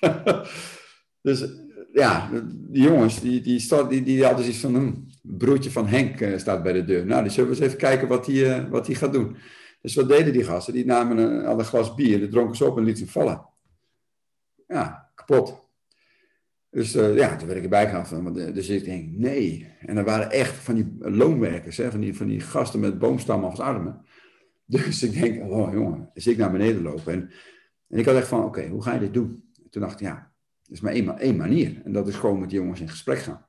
dus 1.22 1.48
ja, 1.92 2.30
die 2.50 2.82
jongens, 2.82 3.20
die, 3.20 3.40
die, 3.40 3.86
die, 3.88 4.02
die 4.02 4.24
hadden 4.24 4.44
zoiets 4.44 4.60
van 4.60 4.74
een 4.74 5.12
broertje 5.22 5.70
van 5.70 5.86
Henk 5.86 6.38
staat 6.40 6.62
bij 6.62 6.72
de 6.72 6.84
deur. 6.84 7.06
Nou, 7.06 7.22
die 7.22 7.32
zullen 7.32 7.50
we 7.50 7.56
eens 7.56 7.64
even 7.64 7.78
kijken 7.78 8.08
wat 8.08 8.26
hij 8.26 8.68
wat 8.68 8.88
gaat 8.90 9.12
doen. 9.12 9.36
Dus 9.80 9.94
wat 9.94 10.08
deden 10.08 10.32
die 10.32 10.44
gasten? 10.44 10.74
Die 10.74 10.84
namen 10.84 11.18
een, 11.18 11.50
een 11.50 11.64
glas 11.64 11.94
bier, 11.94 12.18
die 12.18 12.28
dronken 12.28 12.56
ze 12.56 12.64
op 12.64 12.76
en 12.78 12.84
lieten 12.84 13.06
ze 13.06 13.12
vallen. 13.12 13.46
Ja, 14.66 15.10
kapot. 15.14 15.68
Dus 16.70 16.96
uh, 16.96 17.16
ja, 17.16 17.36
toen 17.36 17.46
werd 17.46 17.58
ik 17.58 17.64
erbij 17.64 17.88
gehaald. 17.88 18.34
Dus 18.54 18.68
ik 18.68 18.84
denk, 18.84 19.10
nee. 19.10 19.72
En 19.80 19.96
er 19.96 20.04
waren 20.04 20.30
echt 20.30 20.54
van 20.54 20.74
die 20.74 20.96
loonwerkers, 20.98 21.76
hè, 21.76 21.90
van, 21.90 22.00
die, 22.00 22.16
van 22.16 22.26
die 22.26 22.40
gasten 22.40 22.80
met 22.80 22.98
boomstammen 22.98 23.50
als 23.50 23.60
armen. 23.60 24.00
Dus 24.70 25.02
ik 25.02 25.20
denk, 25.20 25.50
oh 25.50 25.72
jongen, 25.72 26.10
dus 26.14 26.26
ik 26.26 26.36
naar 26.36 26.52
beneden 26.52 26.82
lopen. 26.82 27.12
En, 27.12 27.30
en 27.88 27.98
ik 27.98 28.04
had 28.04 28.16
echt 28.16 28.28
van, 28.28 28.44
oké, 28.44 28.66
hoe 28.66 28.82
ga 28.82 28.92
je 28.94 29.00
dit 29.00 29.14
doen? 29.14 29.44
En 29.62 29.70
toen 29.70 29.82
dacht 29.82 30.00
ik, 30.00 30.06
ja, 30.06 30.32
er 30.64 30.72
is 30.72 30.80
maar 30.80 30.92
één, 31.18 31.36
manier. 31.36 31.80
En 31.84 31.92
dat 31.92 32.08
is 32.08 32.14
gewoon 32.14 32.40
met 32.40 32.50
die 32.50 32.58
jongens 32.58 32.80
in 32.80 32.88
gesprek 32.88 33.18
gaan. 33.18 33.46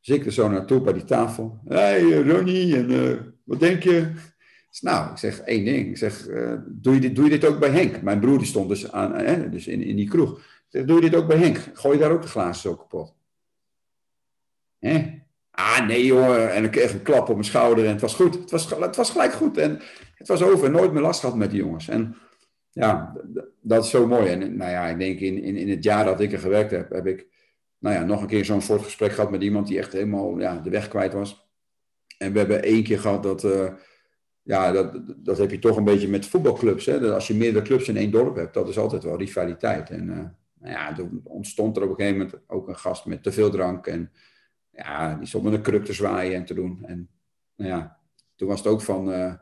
Dus 0.00 0.16
ik 0.16 0.26
er 0.26 0.32
zo 0.32 0.48
naartoe 0.48 0.80
bij 0.80 0.92
die 0.92 1.04
tafel. 1.04 1.60
Hé 1.64 1.76
hey, 1.76 2.12
eh, 2.12 2.30
Ronnie, 2.30 2.76
en, 2.76 3.34
wat 3.44 3.60
denk 3.60 3.82
je? 3.82 4.12
Dus, 4.76 4.84
nou, 4.92 5.10
ik 5.10 5.16
zeg 5.16 5.40
één 5.40 5.64
ding. 5.64 5.88
Ik 5.88 5.96
zeg, 5.96 6.28
uh, 6.28 6.52
doe, 6.66 6.94
je 6.94 7.00
dit, 7.00 7.16
doe 7.16 7.24
je 7.24 7.30
dit 7.30 7.44
ook 7.44 7.58
bij 7.58 7.70
Henk? 7.70 8.02
Mijn 8.02 8.20
broer 8.20 8.38
die 8.38 8.46
stond 8.46 8.68
dus, 8.68 8.92
aan, 8.92 9.50
dus 9.50 9.66
in, 9.66 9.82
in 9.82 9.96
die 9.96 10.08
kroeg. 10.08 10.38
Ik 10.38 10.64
zeg, 10.68 10.84
doe 10.84 11.02
je 11.02 11.10
dit 11.10 11.20
ook 11.20 11.26
bij 11.26 11.36
Henk? 11.36 11.58
Gooi 11.72 11.96
je 11.96 12.02
daar 12.02 12.12
ook 12.12 12.22
de 12.22 12.28
glazen 12.28 12.62
zo 12.62 12.76
kapot? 12.76 13.14
Hè? 14.78 15.20
Ah, 15.50 15.86
nee 15.86 16.12
hoor. 16.12 16.36
En 16.36 16.64
ik 16.64 16.70
kreeg 16.70 16.92
een 16.92 17.02
klap 17.02 17.28
op 17.28 17.34
mijn 17.34 17.44
schouder 17.44 17.84
en 17.84 17.90
het 17.90 18.00
was 18.00 18.14
goed. 18.14 18.34
Het 18.34 18.50
was, 18.50 18.70
het 18.70 18.96
was 18.96 19.10
gelijk 19.10 19.32
goed. 19.32 19.58
En 19.58 19.80
het 20.14 20.28
was 20.28 20.42
over. 20.42 20.70
Nooit 20.70 20.92
meer 20.92 21.02
last 21.02 21.20
gehad 21.20 21.36
met 21.36 21.50
die 21.50 21.60
jongens. 21.60 21.88
En 21.88 22.16
ja, 22.70 23.16
dat 23.60 23.84
is 23.84 23.90
zo 23.90 24.06
mooi. 24.06 24.30
En 24.30 24.56
nou 24.56 24.70
ja, 24.70 24.86
ik 24.86 24.98
denk 24.98 25.20
in, 25.20 25.42
in, 25.42 25.56
in 25.56 25.70
het 25.70 25.84
jaar 25.84 26.04
dat 26.04 26.20
ik 26.20 26.32
er 26.32 26.38
gewerkt 26.38 26.70
heb, 26.70 26.90
heb 26.90 27.06
ik 27.06 27.26
nou 27.78 27.94
ja, 27.94 28.04
nog 28.04 28.20
een 28.20 28.26
keer 28.26 28.44
zo'n 28.44 28.62
soort 28.62 28.82
gesprek 28.82 29.12
gehad 29.12 29.30
met 29.30 29.42
iemand 29.42 29.66
die 29.66 29.78
echt 29.78 29.92
helemaal 29.92 30.38
ja, 30.38 30.58
de 30.58 30.70
weg 30.70 30.88
kwijt 30.88 31.12
was. 31.12 31.48
En 32.18 32.32
we 32.32 32.38
hebben 32.38 32.62
één 32.62 32.82
keer 32.82 33.00
gehad 33.00 33.22
dat, 33.22 33.44
uh, 33.44 33.72
ja, 34.46 34.72
dat, 34.72 35.00
dat 35.16 35.38
heb 35.38 35.50
je 35.50 35.58
toch 35.58 35.76
een 35.76 35.84
beetje 35.84 36.08
met 36.08 36.26
voetbalclubs. 36.26 36.86
Hè? 36.86 37.00
Dat 37.00 37.12
als 37.12 37.26
je 37.26 37.34
meerdere 37.34 37.64
clubs 37.64 37.88
in 37.88 37.96
één 37.96 38.10
dorp 38.10 38.36
hebt, 38.36 38.54
dat 38.54 38.68
is 38.68 38.78
altijd 38.78 39.04
wel 39.04 39.18
rivaliteit. 39.18 39.90
En 39.90 40.08
uh, 40.08 40.16
nou 40.60 40.72
ja, 40.72 40.92
toen 40.92 41.20
ontstond 41.24 41.76
er 41.76 41.82
op 41.82 41.88
een 41.88 41.94
gegeven 41.94 42.18
moment 42.18 42.38
ook 42.46 42.68
een 42.68 42.76
gast 42.76 43.06
met 43.06 43.22
te 43.22 43.32
veel 43.32 43.50
drank. 43.50 43.86
En 43.86 44.10
ja, 44.70 45.14
die 45.14 45.26
stond 45.26 45.44
met 45.44 45.52
een 45.52 45.62
kruk 45.62 45.84
te 45.84 45.92
zwaaien 45.92 46.34
en 46.34 46.44
te 46.44 46.54
doen. 46.54 46.84
En 46.84 47.08
nou 47.56 47.70
ja, 47.70 47.98
toen 48.36 48.48
was 48.48 48.58
het 48.58 48.68
ook 48.68 48.82
van... 48.82 49.12
Uh, 49.12 49.32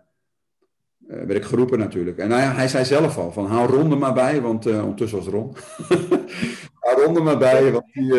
werd 1.07 1.35
ik 1.35 1.45
geroepen 1.45 1.79
natuurlijk. 1.79 2.19
En 2.19 2.29
nou 2.29 2.41
ja, 2.41 2.53
hij 2.53 2.69
zei 2.69 2.85
zelf 2.85 3.19
al 3.19 3.33
van 3.33 3.47
hou 3.47 3.71
Ron 3.71 3.91
er 3.91 3.99
maar 3.99 4.15
bij, 4.15 4.41
want 4.41 4.67
ondertussen 4.67 5.19
was 5.19 5.27
Ron. 5.27 5.57
hou 6.81 7.05
Ron 7.05 7.17
er 7.17 7.23
maar 7.23 7.39
bij, 7.39 7.73
want 7.73 7.93
die, 7.93 8.13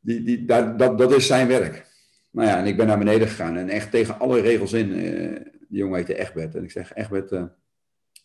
die, 0.00 0.22
die, 0.22 0.44
dat, 0.44 0.78
dat, 0.78 0.98
dat 0.98 1.12
is 1.12 1.26
zijn 1.26 1.48
werk. 1.48 1.86
Nou 2.30 2.48
ja, 2.48 2.58
en 2.58 2.66
ik 2.66 2.76
ben 2.76 2.86
naar 2.86 2.98
beneden 2.98 3.28
gegaan 3.28 3.56
en 3.56 3.68
echt 3.68 3.90
tegen 3.90 4.18
alle 4.18 4.40
regels 4.40 4.72
in. 4.72 4.92
Die 5.74 5.82
jongen 5.82 5.98
heette 5.98 6.18
Egbert. 6.18 6.54
En 6.54 6.62
ik 6.62 6.70
zeg, 6.70 6.94
Egbert, 6.94 7.50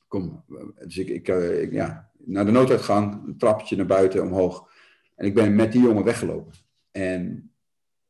kom. 0.08 0.44
Dus 0.86 0.98
ik, 0.98 1.10
ik, 1.10 1.28
ik, 1.28 1.72
ja, 1.72 2.10
naar 2.18 2.46
de 2.46 2.52
nooduitgang, 2.52 3.28
een 3.28 3.38
trappetje 3.38 3.76
naar 3.76 3.86
buiten, 3.86 4.22
omhoog. 4.22 4.72
En 5.16 5.26
ik 5.26 5.34
ben 5.34 5.56
met 5.56 5.72
die 5.72 5.82
jongen 5.82 6.04
weggelopen. 6.04 6.54
En 6.92 7.52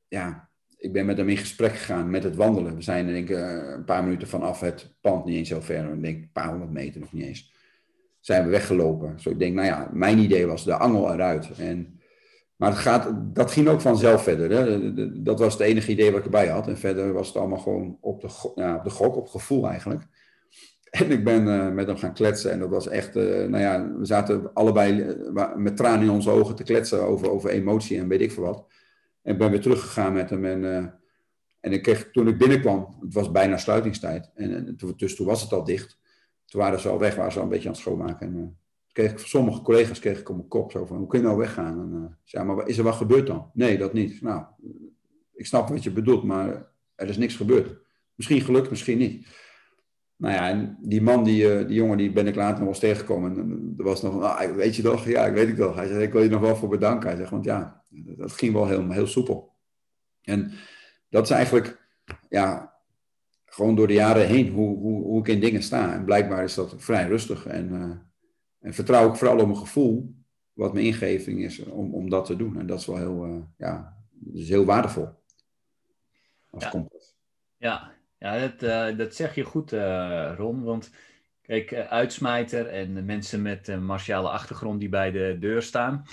ja, 0.08 0.50
ik 0.78 0.94
ben 0.94 1.06
met 1.06 1.18
hem 1.18 1.30
in 1.30 1.38
gesprek 1.38 1.72
gegaan 1.72 2.10
met 2.10 2.24
het 2.24 2.36
wandelen. 2.36 2.76
We 2.76 2.82
zijn 2.82 3.08
denk 3.08 3.30
ik 3.30 3.38
een 3.38 3.84
paar 3.84 4.04
minuten 4.04 4.28
vanaf 4.28 4.60
het 4.60 4.96
pand, 5.02 5.26
niet 5.26 5.36
eens 5.36 5.50
zo 5.50 5.60
ver, 5.60 5.94
ik 5.94 6.02
denk 6.02 6.22
een 6.22 6.32
paar 6.32 6.50
honderd 6.50 6.72
meter 6.72 7.00
nog 7.00 7.14
niet 7.14 7.26
eens. 7.26 7.54
Zijn 8.20 8.44
we 8.44 8.50
weggelopen. 8.50 9.20
Zo 9.20 9.30
ik 9.30 9.40
denk, 9.40 9.56
nou 9.56 9.68
ja, 9.68 9.90
mijn 9.94 10.18
idee 10.18 10.46
was 10.46 10.64
de 10.64 10.78
angel 10.78 11.14
eruit. 11.14 11.58
En, 11.58 11.99
maar 12.60 12.70
het 12.70 12.80
gaat, 12.80 13.12
dat 13.36 13.52
ging 13.52 13.68
ook 13.68 13.82
vanzelf 13.82 14.24
verder. 14.24 14.52
Hè. 14.52 14.94
Dat 15.24 15.40
was 15.40 15.54
het 15.54 15.62
enige 15.62 15.92
idee 15.92 16.10
wat 16.10 16.20
ik 16.20 16.26
erbij 16.26 16.48
had. 16.48 16.68
En 16.68 16.78
verder 16.78 17.14
was 17.14 17.28
het 17.28 17.38
allemaal 17.38 17.58
gewoon 17.58 17.98
op 18.02 18.22
de, 18.22 18.52
ja, 18.56 18.76
op 18.76 18.84
de 18.84 18.90
gok, 18.90 19.16
op 19.16 19.28
gevoel 19.28 19.68
eigenlijk. 19.68 20.04
En 20.90 21.12
ik 21.12 21.24
ben 21.24 21.48
uh, 21.48 21.70
met 21.72 21.88
hem 21.88 21.98
gaan 21.98 22.14
kletsen. 22.14 22.52
En 22.52 22.60
dat 22.60 22.70
was 22.70 22.88
echt, 22.88 23.16
uh, 23.16 23.24
nou 23.24 23.58
ja, 23.64 23.92
we 23.98 24.06
zaten 24.06 24.54
allebei 24.54 25.02
uh, 25.02 25.56
met 25.56 25.78
tranen 25.78 26.02
in 26.02 26.10
onze 26.10 26.30
ogen 26.30 26.56
te 26.56 26.64
kletsen 26.64 27.04
over, 27.04 27.32
over 27.32 27.50
emotie 27.50 28.00
en 28.00 28.08
weet 28.08 28.22
ik 28.22 28.32
veel 28.32 28.44
wat. 28.44 28.66
En 29.22 29.38
ben 29.38 29.52
weer 29.52 29.62
teruggegaan 29.62 30.14
met 30.14 30.30
hem. 30.30 30.46
En, 30.46 30.64
en 31.60 31.72
ik 31.72 31.84
kreeg, 31.84 32.12
toen 32.12 32.28
ik 32.28 32.38
binnenkwam, 32.38 32.98
het 33.02 33.14
was 33.14 33.32
bijna 33.32 33.58
sluitingstijd. 33.58 34.32
En, 34.36 34.76
dus 34.96 35.16
toen 35.16 35.28
was 35.28 35.42
het 35.42 35.54
al 35.54 35.64
dicht. 35.64 36.00
Toen 36.46 36.62
waren 36.62 36.80
ze 36.80 36.90
al 36.90 37.00
weg, 37.00 37.16
waren 37.16 37.32
ze 37.32 37.38
al 37.38 37.44
een 37.44 37.50
beetje 37.50 37.68
aan 37.68 37.74
het 37.74 37.82
schoonmaken. 37.82 38.28
En 38.28 38.59
kreeg 38.92 39.12
ik, 39.12 39.18
sommige 39.18 39.62
collega's 39.62 40.00
kreeg 40.00 40.20
ik 40.20 40.30
op 40.30 40.36
mijn 40.36 40.48
kop 40.48 40.72
zo 40.72 40.86
van, 40.86 40.98
hoe 40.98 41.08
kun 41.08 41.20
je 41.20 41.26
nou 41.26 41.38
weggaan? 41.38 41.80
En 41.80 42.42
uh, 42.42 42.44
maar 42.44 42.68
is 42.68 42.78
er 42.78 42.84
wat 42.84 42.96
gebeurd 42.96 43.28
dan? 43.28 43.52
Nee, 43.54 43.78
dat 43.78 43.94
niet. 43.94 44.22
Nou, 44.22 44.44
ik 45.34 45.46
snap 45.46 45.70
wat 45.70 45.84
je 45.84 45.92
bedoelt, 45.92 46.24
maar 46.24 46.72
er 46.96 47.10
is 47.10 47.18
niks 47.18 47.36
gebeurd. 47.36 47.78
Misschien 48.16 48.42
gelukt, 48.42 48.70
misschien 48.70 48.98
niet. 48.98 49.28
Nou 50.16 50.34
ja, 50.34 50.50
en 50.50 50.78
die 50.82 51.02
man, 51.02 51.24
die, 51.24 51.66
die 51.66 51.76
jongen, 51.76 51.98
die 51.98 52.12
ben 52.12 52.28
ik 52.28 52.36
later 52.36 52.60
nog 52.60 52.68
eens 52.68 52.80
tegengekomen. 52.80 53.38
En 53.38 53.74
er 53.78 53.84
was 53.84 54.02
nog, 54.02 54.22
ah, 54.24 54.56
weet 54.56 54.76
je 54.76 54.82
toch? 54.82 55.06
Ja, 55.06 55.26
ik 55.26 55.34
weet 55.34 55.48
het 55.48 55.58
wel. 55.58 55.76
Hij 55.76 55.88
zei, 55.88 56.04
ik 56.04 56.12
wil 56.12 56.24
je 56.24 56.30
nog 56.30 56.42
wel 56.42 56.56
voor 56.56 56.70
bedanken. 56.70 57.10
Hij 57.10 57.18
zegt, 57.18 57.30
want 57.30 57.46
ja, 57.46 57.84
dat 57.90 58.32
ging 58.32 58.54
wel 58.54 58.68
heel, 58.68 58.90
heel 58.90 59.08
soepel. 59.08 59.54
En 60.22 60.52
dat 61.10 61.24
is 61.24 61.30
eigenlijk, 61.30 61.88
ja, 62.30 62.74
gewoon 63.46 63.76
door 63.76 63.88
de 63.88 63.94
jaren 63.94 64.28
heen 64.28 64.50
hoe, 64.50 64.78
hoe, 64.78 65.04
hoe 65.04 65.20
ik 65.20 65.28
in 65.28 65.40
dingen 65.40 65.64
sta. 65.64 65.94
En 65.94 66.06
blijkbaar 66.06 66.44
is 66.44 66.54
dat 66.54 66.74
vrij 66.78 67.08
rustig. 67.08 67.46
En, 67.46 68.09
en 68.60 68.74
vertrouw 68.74 69.10
ik 69.10 69.16
vooral 69.16 69.40
op 69.40 69.46
mijn 69.46 69.58
gevoel, 69.58 70.16
wat 70.54 70.74
mijn 70.74 70.86
ingeving 70.86 71.44
is 71.44 71.64
om, 71.64 71.94
om 71.94 72.10
dat 72.10 72.26
te 72.26 72.36
doen. 72.36 72.60
En 72.60 72.66
dat 72.66 72.80
is 72.80 72.86
wel 72.86 72.98
heel, 72.98 73.26
uh, 73.26 73.38
ja, 73.58 73.98
dat 74.10 74.42
is 74.42 74.50
heel 74.50 74.66
waardevol. 74.66 75.10
Als 76.50 76.64
ja. 76.64 76.70
kompas. 76.70 77.16
Ja, 77.58 77.92
ja 78.18 78.40
dat, 78.40 78.64
uh, 78.64 78.98
dat 78.98 79.16
zeg 79.16 79.36
je 79.36 79.44
goed, 79.44 79.72
Ron. 80.38 80.64
Want 80.64 80.92
kijk, 81.42 81.74
uitsmijter 81.74 82.68
en 82.68 83.06
mensen 83.06 83.42
met 83.42 83.68
een 83.68 83.86
martiale 83.86 84.30
achtergrond 84.30 84.80
die 84.80 84.90
bij 84.90 85.12
de 85.12 85.38
deur 85.40 85.62
staan 85.62 86.06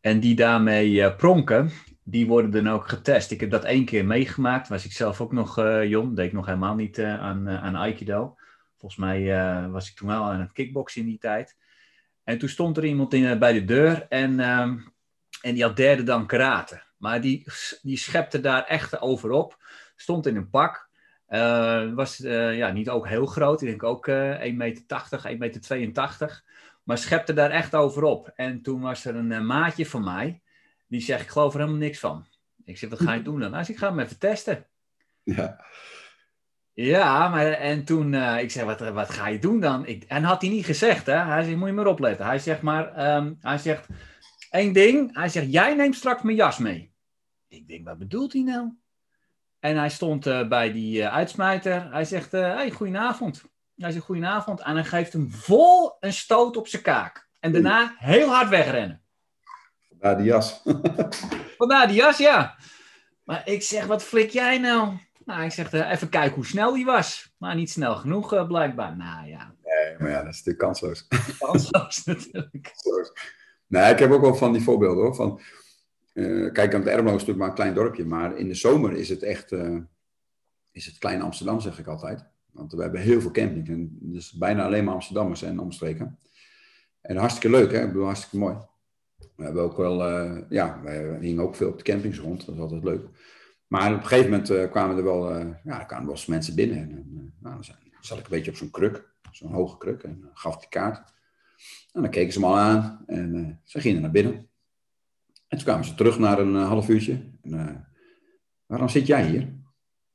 en 0.00 0.20
die 0.20 0.34
daarmee 0.34 0.90
uh, 0.90 1.16
pronken, 1.16 1.70
die 2.02 2.26
worden 2.26 2.50
dan 2.50 2.68
ook 2.68 2.88
getest. 2.88 3.30
Ik 3.30 3.40
heb 3.40 3.50
dat 3.50 3.64
één 3.64 3.84
keer 3.84 4.04
meegemaakt. 4.04 4.68
Was 4.68 4.84
ik 4.84 4.92
zelf 4.92 5.20
ook 5.20 5.32
nog 5.32 5.58
uh, 5.58 5.84
jong. 5.84 6.16
Deed 6.16 6.26
ik 6.26 6.32
nog 6.32 6.46
helemaal 6.46 6.74
niet 6.74 6.98
uh, 6.98 7.20
aan, 7.20 7.48
aan 7.48 7.76
Aikido. 7.76 8.36
Volgens 8.76 9.00
mij 9.00 9.70
was 9.70 9.88
ik 9.88 9.96
toen 9.96 10.08
wel 10.08 10.22
aan 10.22 10.40
het 10.40 10.52
kickboksen 10.52 11.00
in 11.00 11.06
die 11.06 11.18
tijd. 11.18 11.56
En 12.24 12.38
toen 12.38 12.48
stond 12.48 12.76
er 12.76 12.84
iemand 12.84 13.14
in, 13.14 13.38
bij 13.38 13.52
de 13.52 13.64
deur 13.64 14.06
en, 14.08 14.40
um, 14.40 14.92
en 15.40 15.54
die 15.54 15.62
had 15.62 15.76
derde 15.76 16.02
dan 16.02 16.26
karate. 16.26 16.82
Maar 16.96 17.20
die, 17.20 17.46
die 17.82 17.96
schepte 17.96 18.40
daar 18.40 18.64
echt 18.64 19.00
over 19.00 19.30
op. 19.30 19.62
Stond 19.96 20.26
in 20.26 20.36
een 20.36 20.50
pak. 20.50 20.88
was 21.94 22.16
ja, 22.16 22.70
niet 22.70 22.88
ook 22.88 23.08
heel 23.08 23.26
groot. 23.26 23.62
Ik 23.62 23.68
denk 23.68 23.82
ook 23.82 24.08
1,80 24.08 24.12
meter, 24.54 24.84
1,82 25.26 25.38
meter. 25.38 26.42
Maar 26.82 26.98
schepte 26.98 27.32
daar 27.32 27.50
echt 27.50 27.74
over 27.74 28.02
op. 28.02 28.32
En 28.34 28.62
toen 28.62 28.80
was 28.80 29.04
er 29.04 29.16
een 29.16 29.30
uh, 29.30 29.40
maatje 29.40 29.86
van 29.86 30.04
mij. 30.04 30.40
Die 30.86 31.00
zegt, 31.00 31.22
ik 31.22 31.28
geloof 31.28 31.52
er 31.52 31.60
helemaal 31.60 31.80
niks 31.80 31.98
van. 31.98 32.26
Ik 32.64 32.78
zeg, 32.78 32.90
wat 32.90 33.00
ga 33.00 33.12
je 33.12 33.22
doen 33.30 33.40
dan? 33.40 33.52
Hij 33.52 33.64
zegt, 33.64 33.78
ik 33.78 33.84
ga 33.84 33.90
hem 33.90 33.98
even 33.98 34.18
testen. 34.18 34.66
Ja. 35.22 35.64
Ja, 36.74 37.28
maar 37.28 37.52
en 37.52 37.84
toen, 37.84 38.12
uh, 38.12 38.42
ik 38.42 38.50
zeg, 38.50 38.64
wat, 38.64 38.78
wat 38.78 39.10
ga 39.10 39.28
je 39.28 39.38
doen 39.38 39.60
dan? 39.60 39.86
Ik, 39.86 40.04
en 40.04 40.22
had 40.22 40.40
hij 40.40 40.50
niet 40.50 40.64
gezegd, 40.64 41.06
hè? 41.06 41.16
Hij 41.16 41.42
zegt, 41.42 41.56
moet 41.56 41.68
je 41.68 41.74
maar 41.74 41.86
opletten. 41.86 42.26
Hij 42.26 42.38
zegt 42.38 42.62
maar, 42.62 43.14
um, 43.16 43.36
hij 43.40 43.58
zegt, 43.58 43.86
één 44.50 44.72
ding. 44.72 45.16
Hij 45.16 45.28
zegt, 45.28 45.52
jij 45.52 45.74
neemt 45.74 45.96
straks 45.96 46.22
mijn 46.22 46.36
jas 46.36 46.58
mee. 46.58 46.92
Ik 47.48 47.68
denk, 47.68 47.84
wat 47.84 47.98
bedoelt 47.98 48.32
hij 48.32 48.42
nou? 48.42 48.72
En 49.58 49.76
hij 49.76 49.90
stond 49.90 50.26
uh, 50.26 50.48
bij 50.48 50.72
die 50.72 50.98
uh, 50.98 51.14
uitsmijter. 51.14 51.92
Hij 51.92 52.04
zegt, 52.04 52.32
hé, 52.32 52.38
hey, 52.38 52.70
goedenavond. 52.70 53.42
Hij 53.76 53.90
zegt 53.90 54.04
goedenavond 54.04 54.60
en 54.60 54.74
hij 54.74 54.84
geeft 54.84 55.12
hem 55.12 55.30
vol 55.30 55.96
een 56.00 56.12
stoot 56.12 56.56
op 56.56 56.68
zijn 56.68 56.82
kaak. 56.82 57.28
En 57.40 57.52
daarna 57.52 57.94
heel 57.98 58.28
hard 58.28 58.48
wegrennen. 58.48 59.02
Vandaar 59.88 60.16
die 60.16 60.26
jas. 60.26 60.62
Vandaar 61.58 61.86
die 61.86 61.96
jas, 61.96 62.18
ja. 62.18 62.56
Maar 63.24 63.42
ik 63.48 63.62
zeg, 63.62 63.86
wat 63.86 64.02
flik 64.02 64.30
jij 64.30 64.58
nou? 64.58 64.98
Nou, 65.24 65.44
ik 65.44 65.50
zeg, 65.50 65.72
uh, 65.72 65.90
even 65.90 66.08
kijken 66.08 66.34
hoe 66.34 66.46
snel 66.46 66.74
die 66.74 66.84
was. 66.84 67.34
Maar 67.38 67.54
niet 67.54 67.70
snel 67.70 67.96
genoeg, 67.96 68.34
uh, 68.34 68.46
blijkbaar. 68.46 68.96
Nou 68.96 69.28
ja. 69.28 69.54
Nee, 69.64 69.96
maar 69.98 70.10
ja, 70.10 70.22
dat 70.22 70.32
is 70.32 70.44
natuurlijk 70.44 70.58
kansloos. 70.58 71.06
Kansloos 71.38 72.04
natuurlijk. 72.04 72.62
Kansloos. 72.62 73.12
Nee, 73.66 73.92
ik 73.92 73.98
heb 73.98 74.10
ook 74.10 74.20
wel 74.20 74.34
van 74.34 74.52
die 74.52 74.62
voorbeelden 74.62 75.04
hoor. 75.04 75.14
Van, 75.14 75.40
Uh, 76.12 76.52
kijk, 76.52 76.74
aan 76.74 76.80
het 76.80 76.88
Ermelo 76.88 77.16
is 77.16 77.24
natuurlijk 77.24 77.38
maar 77.38 77.48
een 77.48 77.54
klein 77.54 77.74
dorpje, 77.74 78.04
maar 78.04 78.36
in 78.36 78.48
de 78.48 78.54
zomer 78.54 78.92
is 78.92 79.08
het 79.08 79.22
echt 79.22 79.52
uh, 79.52 79.78
is 80.72 80.86
het 80.86 80.98
klein 80.98 81.22
Amsterdam, 81.22 81.60
zeg 81.60 81.78
ik 81.78 81.86
altijd. 81.86 82.24
Want 82.50 82.72
we 82.72 82.82
hebben 82.82 83.00
heel 83.00 83.20
veel 83.20 83.30
camping. 83.30 83.68
En 83.68 83.98
dus 84.00 84.32
bijna 84.32 84.64
alleen 84.64 84.84
maar 84.84 84.94
Amsterdammers 84.94 85.42
en 85.42 85.58
omstreken. 85.58 86.18
En 87.00 87.16
hartstikke 87.16 87.56
leuk, 87.56 87.72
hè? 87.72 87.80
Ik 87.80 87.86
bedoel, 87.86 88.04
hartstikke 88.04 88.38
mooi. 88.38 88.56
We 89.36 89.44
hebben 89.44 89.62
ook 89.62 89.76
wel, 89.76 90.10
uh, 90.10 90.38
ja, 90.48 90.80
we 90.82 91.16
hingen 91.20 91.42
ook 91.42 91.54
veel 91.54 91.68
op 91.68 91.78
de 91.78 91.84
campings 91.84 92.18
rond. 92.18 92.46
Dat 92.46 92.54
is 92.54 92.60
altijd 92.60 92.84
leuk. 92.84 93.06
Maar 93.72 93.94
op 93.94 94.00
een 94.00 94.06
gegeven 94.06 94.30
moment 94.30 94.70
kwamen 94.70 94.96
er 94.96 95.04
wel, 95.04 95.38
ja, 95.38 95.80
er 95.80 95.86
kwamen 95.86 96.06
wel 96.06 96.14
eens 96.14 96.26
mensen 96.26 96.54
binnen. 96.54 96.78
En 96.78 97.34
nou, 97.38 97.54
dan 97.54 97.64
zat 98.00 98.18
ik 98.18 98.24
een 98.24 98.30
beetje 98.30 98.50
op 98.50 98.56
zo'n 98.56 98.70
kruk, 98.70 99.12
zo'n 99.30 99.52
hoge 99.52 99.78
kruk. 99.78 100.02
En 100.02 100.30
gaf 100.34 100.58
de 100.58 100.68
kaart. 100.68 101.12
En 101.92 102.02
dan 102.02 102.10
keken 102.10 102.32
ze 102.32 102.40
me 102.40 102.46
al 102.46 102.58
aan 102.58 103.02
en 103.06 103.60
ze 103.64 103.80
gingen 103.80 104.02
naar 104.02 104.10
binnen. 104.10 104.34
En 105.48 105.56
toen 105.58 105.62
kwamen 105.62 105.84
ze 105.84 105.94
terug 105.94 106.18
na 106.18 106.38
een 106.38 106.54
half 106.54 106.88
uurtje. 106.88 107.30
En, 107.42 107.88
waarom 108.66 108.88
zit 108.88 109.06
jij 109.06 109.26
hier? 109.26 109.42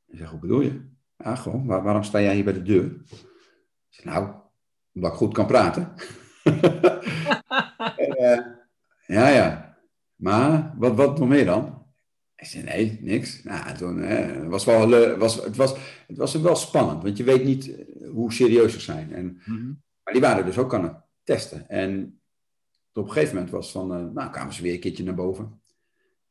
Ik 0.07 0.17
zeg, 0.17 0.29
hoe 0.29 0.39
bedoel 0.39 0.61
je? 0.61 0.81
Ja, 1.17 1.35
gewoon, 1.35 1.65
waar, 1.65 1.83
waarom 1.83 2.03
sta 2.03 2.21
jij 2.21 2.35
hier 2.35 2.43
bij 2.43 2.53
de 2.53 2.63
deur? 2.63 2.85
Ik 2.85 3.25
zeg, 3.89 4.05
nou, 4.05 4.33
omdat 4.93 5.11
ik 5.11 5.17
goed 5.17 5.33
kan 5.33 5.45
praten. 5.45 5.93
en, 8.17 8.57
ja, 9.05 9.27
ja. 9.27 9.77
Maar, 10.15 10.73
wat, 10.77 10.95
wat 10.95 11.19
nog 11.19 11.27
meer 11.27 11.45
dan? 11.45 11.76
Ik 12.37 12.45
zei, 12.45 12.63
nee, 12.63 12.99
niks. 13.01 13.43
Nou, 13.43 13.75
toen 13.77 14.49
was 14.49 14.65
wel, 14.65 15.17
was, 15.17 15.43
het, 15.43 15.55
was, 15.55 15.75
het 16.07 16.17
was 16.17 16.35
wel 16.35 16.55
spannend, 16.55 17.03
want 17.03 17.17
je 17.17 17.23
weet 17.23 17.43
niet 17.43 17.75
hoe 18.11 18.33
serieus 18.33 18.73
ze 18.73 18.79
zijn. 18.79 19.13
En, 19.13 19.25
mm 19.25 19.57
-hmm. 19.57 19.81
Maar 20.03 20.13
die 20.13 20.21
waren 20.21 20.45
dus 20.45 20.57
ook 20.57 20.73
aan 20.73 20.83
het 20.83 20.95
testen. 21.23 21.69
En 21.69 22.19
op 22.93 23.03
een 23.03 23.11
gegeven 23.11 23.35
moment 23.35 23.53
was 23.53 23.71
van, 23.71 23.91
uh, 23.91 24.13
nou 24.13 24.31
kwamen 24.31 24.53
ze 24.53 24.61
weer 24.61 24.73
een 24.73 24.79
keertje 24.79 25.03
naar 25.03 25.13
boven. 25.15 25.61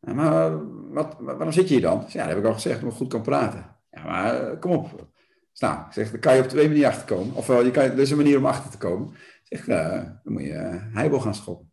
Ja, 0.01 0.13
maar 0.13 0.67
wat, 0.93 1.17
waarom 1.19 1.53
zit 1.53 1.69
je 1.69 1.75
hier 1.75 1.83
dan? 1.83 2.05
Ja, 2.09 2.19
dat 2.19 2.29
heb 2.29 2.39
ik 2.39 2.45
al 2.45 2.53
gezegd, 2.53 2.79
omdat 2.79 2.93
ik 2.93 2.99
goed 2.99 3.09
kan 3.09 3.23
praten. 3.23 3.77
Ja, 3.91 4.05
maar 4.05 4.51
eh, 4.51 4.61
kom 4.61 4.73
op. 4.73 5.09
Nou, 5.55 5.87
ik 5.87 5.93
zeg, 5.93 6.11
dan 6.11 6.21
kan 6.21 6.35
je 6.35 6.43
op 6.43 6.49
twee 6.49 6.69
manieren 6.69 6.91
achterkomen. 6.91 7.35
Of 7.35 7.47
je 7.47 7.71
kan, 7.71 7.83
er 7.83 7.99
is 7.99 8.11
een 8.11 8.17
manier 8.17 8.39
om 8.39 8.47
achter 8.47 8.71
te 8.71 8.79
komen. 8.79 9.09
Ik 9.49 9.59
zeg, 9.59 9.65
dan 9.65 10.21
moet 10.25 10.43
je 10.43 10.81
heibel 10.93 11.21
gaan 11.21 11.35
schoppen. 11.35 11.66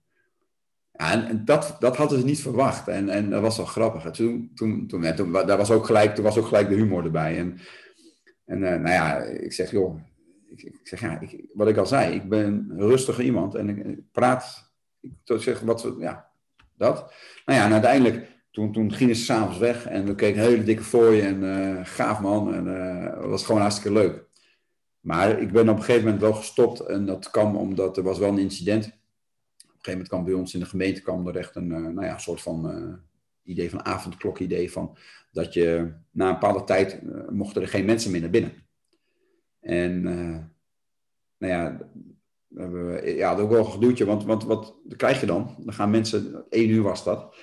En, 0.94 1.46
dat, 1.46 1.76
dat 1.80 1.98
hadden 1.98 2.20
ze 2.20 2.26
niet 2.26 2.42
verwacht. 2.42 2.88
En, 2.88 3.10
en 3.10 3.30
dat 3.30 3.42
was 3.42 3.58
wel 3.58 3.66
grappig. 3.66 4.12
Toen, 4.12 4.52
toen, 4.56 4.88
toen, 4.88 5.16
toen, 5.16 5.32
was 5.32 5.72
ook 5.72 5.86
gelijk, 5.86 6.18
was 6.18 6.38
ook 6.38 6.48
gelijk 6.48 6.70
de 6.70 6.76
humor 6.76 7.04
erbij. 7.04 7.38
En, 7.38 7.60
en 8.46 8.60
nou 8.60 8.90
ja, 8.90 9.18
ik 9.18 9.54
zeg, 9.54 9.72
joh, 9.72 10.00
ik, 10.50 10.62
ik 10.62 10.80
zeg, 10.84 11.02
ja, 11.02 11.20
ik, 11.20 11.46
wat 11.54 11.68
ik 11.68 11.78
al 11.78 11.86
zei, 11.86 12.16
ik 12.16 12.30
ben 12.30 12.68
een 12.70 12.80
rustige 12.80 13.24
iemand 13.24 13.56
en 13.56 13.70
ik 13.70 14.12
praat 14.12 14.72
ik 15.04 15.42
zeg, 15.42 15.60
wat, 15.60 15.94
ja, 16.00 16.30
dat. 16.78 17.14
Nou 17.46 17.60
ja, 17.60 17.66
en 17.66 17.72
uiteindelijk, 17.72 18.28
toen, 18.52 18.72
toen 18.72 18.94
gingen 18.94 19.16
ze 19.16 19.24
s'avonds 19.24 19.58
weg 19.58 19.86
en 19.86 20.06
we 20.06 20.16
keken 20.16 20.42
een 20.42 20.48
hele 20.48 20.64
dikke 20.64 20.84
fooi 20.84 21.22
en 21.22 21.44
uh, 21.44 21.80
gaaf 21.84 22.20
man. 22.20 22.54
En 22.54 22.66
dat 23.16 23.30
was 23.30 23.46
gewoon 23.46 23.62
hartstikke 23.62 24.00
leuk. 24.00 24.26
Maar 25.00 25.40
ik 25.40 25.52
ben 25.52 25.70
op 25.70 25.76
een 25.76 25.84
gegeven 25.84 26.04
moment 26.04 26.22
wel 26.22 26.34
gestopt 26.34 26.80
en 26.80 27.06
dat 27.06 27.30
kwam 27.30 27.56
omdat 27.56 27.98
er 27.98 28.04
was 28.04 28.20
wel 28.20 28.30
een 28.30 28.38
incident. 28.38 28.98
Gegeven 29.84 29.92
moment 29.92 30.08
kwam 30.08 30.24
bij 30.24 30.34
ons 30.34 30.54
in 30.54 30.60
de 30.60 30.66
gemeente 30.66 31.02
kwam 31.02 31.28
er 31.28 31.38
echt 31.38 31.56
een 31.56 31.70
uh, 31.70 31.78
nou 31.78 32.06
ja, 32.06 32.18
soort 32.18 32.42
van 32.42 33.02
idee 33.44 33.70
van 33.70 33.86
avondklok 33.86 34.40
idee 34.40 34.72
van 34.72 34.98
dat 35.32 35.54
je 35.54 35.94
na 36.12 36.28
een 36.28 36.34
bepaalde 36.34 36.64
tijd 36.64 37.02
mochten 37.30 37.62
er 37.62 37.68
geen 37.68 37.86
mensen 37.86 38.12
meer 38.12 38.22
naar 38.22 38.30
binnen. 38.30 38.54
En 39.60 40.02
nou 41.38 41.54
ja, 41.54 41.90
ja, 43.04 43.36
dat 43.36 43.44
ook 43.44 43.52
wel 43.52 43.66
een 43.66 43.72
gedoetje, 43.72 44.06
want, 44.06 44.24
want 44.24 44.44
wat 44.44 44.76
krijg 44.98 45.20
je 45.20 45.26
dan? 45.26 45.56
Dan 45.60 45.74
gaan 45.74 45.90
mensen, 45.90 46.46
één 46.50 46.70
uur 46.70 46.82
was 46.82 47.04
dat. 47.04 47.36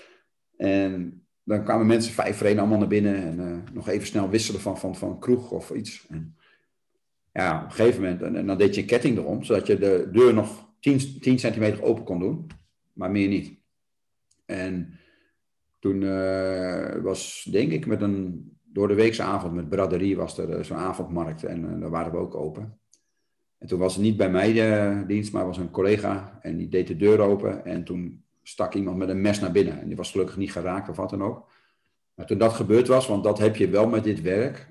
En 0.56 1.24
dan 1.44 1.64
kwamen 1.64 1.86
mensen 1.86 2.12
vijf 2.12 2.36
voor 2.36 2.58
allemaal 2.58 2.78
naar 2.78 2.88
binnen 2.88 3.14
en 3.14 3.64
nog 3.72 3.88
even 3.88 4.06
snel 4.06 4.28
wisselen 4.28 4.60
van, 4.60 4.78
van, 4.78 4.96
van 4.96 5.18
kroeg 5.18 5.50
of 5.50 5.70
iets. 5.70 6.06
En 6.08 6.36
ja, 7.32 7.58
op 7.58 7.64
een 7.64 7.70
gegeven 7.70 8.02
moment, 8.02 8.22
en, 8.22 8.36
en, 8.36 8.46
dan 8.46 8.58
deed 8.58 8.74
je 8.74 8.80
een 8.80 8.86
ketting 8.86 9.18
erom, 9.18 9.42
zodat 9.42 9.66
je 9.66 9.78
de 9.78 10.08
deur 10.12 10.34
nog 10.34 10.69
10, 10.80 11.20
10 11.20 11.38
centimeter 11.38 11.82
open 11.82 12.04
kon 12.04 12.18
doen, 12.18 12.46
maar 12.92 13.10
meer 13.10 13.28
niet. 13.28 13.58
En 14.46 14.98
toen 15.78 16.02
uh, 16.02 16.94
was, 17.02 17.48
denk 17.50 17.72
ik, 17.72 17.86
met 17.86 18.02
een 18.02 18.48
door 18.72 18.88
de 18.88 18.94
weekse 18.94 19.22
avond 19.22 19.54
met 19.54 19.68
braderie 19.68 20.16
was 20.16 20.38
er 20.38 20.58
uh, 20.58 20.64
zo'n 20.64 20.76
avondmarkt 20.76 21.44
en 21.44 21.64
uh, 21.64 21.80
daar 21.80 21.90
waren 21.90 22.12
we 22.12 22.18
ook 22.18 22.34
open. 22.34 22.78
En 23.58 23.66
toen 23.66 23.78
was 23.78 23.94
het 23.94 24.02
niet 24.02 24.16
bij 24.16 24.30
mij 24.30 24.52
de 24.52 25.04
dienst, 25.06 25.32
maar 25.32 25.46
was 25.46 25.58
een 25.58 25.70
collega 25.70 26.38
en 26.42 26.56
die 26.56 26.68
deed 26.68 26.86
de 26.86 26.96
deur 26.96 27.20
open. 27.20 27.64
En 27.64 27.84
toen 27.84 28.24
stak 28.42 28.74
iemand 28.74 28.96
met 28.96 29.08
een 29.08 29.20
mes 29.20 29.40
naar 29.40 29.52
binnen. 29.52 29.80
En 29.80 29.86
die 29.86 29.96
was 29.96 30.10
gelukkig 30.10 30.36
niet 30.36 30.52
geraakt 30.52 30.88
of 30.88 30.96
wat 30.96 31.10
dan 31.10 31.22
ook. 31.22 31.48
Maar 32.14 32.26
toen 32.26 32.38
dat 32.38 32.52
gebeurd 32.52 32.88
was, 32.88 33.06
want 33.06 33.24
dat 33.24 33.38
heb 33.38 33.56
je 33.56 33.68
wel 33.68 33.88
met 33.88 34.04
dit 34.04 34.20
werk. 34.20 34.68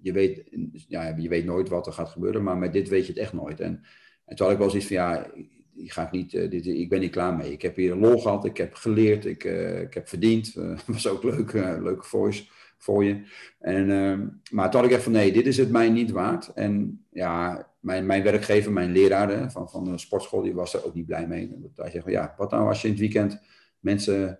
Je, 0.00 0.12
weet, 0.12 0.44
ja, 0.88 1.16
je 1.16 1.28
weet 1.28 1.44
nooit 1.44 1.68
wat 1.68 1.86
er 1.86 1.92
gaat 1.92 2.08
gebeuren, 2.08 2.42
maar 2.42 2.58
met 2.58 2.72
dit 2.72 2.88
weet 2.88 3.06
je 3.06 3.12
het 3.12 3.20
echt 3.20 3.32
nooit. 3.32 3.60
En, 3.60 3.84
en 4.24 4.36
toen 4.36 4.46
had 4.46 4.54
ik 4.54 4.60
wel 4.60 4.70
zoiets 4.70 4.88
van, 4.88 4.96
ja, 4.96 5.26
ik, 5.74 5.92
ga 5.92 6.08
niet, 6.12 6.32
uh, 6.32 6.50
dit, 6.50 6.66
ik 6.66 6.88
ben 6.88 7.00
niet 7.00 7.10
klaar 7.10 7.34
mee. 7.34 7.52
Ik 7.52 7.62
heb 7.62 7.76
hier 7.76 7.92
een 7.92 7.98
lol 7.98 8.18
gehad, 8.18 8.44
ik 8.44 8.56
heb 8.56 8.74
geleerd, 8.74 9.24
ik, 9.24 9.44
uh, 9.44 9.80
ik 9.80 9.94
heb 9.94 10.08
verdiend. 10.08 10.54
Dat 10.54 10.86
was 10.96 11.08
ook 11.08 11.22
leuk, 11.22 11.52
leuke 11.52 12.04
voice 12.04 12.44
voor 12.78 13.04
je. 13.04 13.22
En, 13.58 13.90
ehm, 13.90 14.26
maar 14.50 14.70
toen 14.70 14.80
had 14.80 14.90
ik 14.90 14.94
echt 14.94 15.02
van, 15.02 15.12
nee, 15.12 15.32
dit 15.32 15.46
is 15.46 15.56
het 15.56 15.70
mij 15.70 15.90
niet 15.90 16.10
waard. 16.10 16.52
En 16.54 17.04
ja, 17.10 17.66
mijn, 17.80 18.06
mijn 18.06 18.22
werkgever, 18.22 18.72
mijn 18.72 18.92
leraar 18.92 19.50
van, 19.52 19.70
van 19.70 19.84
de 19.84 19.98
sportschool, 19.98 20.42
die 20.42 20.54
was 20.54 20.74
er 20.74 20.86
ook 20.86 20.94
niet 20.94 21.06
blij 21.06 21.26
mee. 21.26 21.70
Hij 21.74 21.90
zegt, 21.90 22.06
ja, 22.06 22.34
wat 22.36 22.50
nou 22.50 22.68
als 22.68 22.82
je 22.82 22.88
in 22.88 22.92
het 22.92 23.02
weekend 23.02 23.40
mensen 23.80 24.38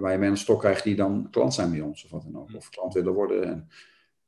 waar 0.00 0.12
je 0.12 0.18
mee 0.18 0.30
een 0.30 0.36
stok 0.36 0.60
krijgt 0.60 0.84
die 0.84 0.96
dan 0.96 1.28
klant 1.30 1.54
zijn 1.54 1.70
bij 1.70 1.80
ons 1.80 2.04
of 2.04 2.10
wat 2.10 2.22
dan 2.22 2.40
ook, 2.40 2.54
of 2.56 2.70
klant 2.70 2.94
willen 2.94 3.12
worden. 3.12 3.44
En 3.44 3.68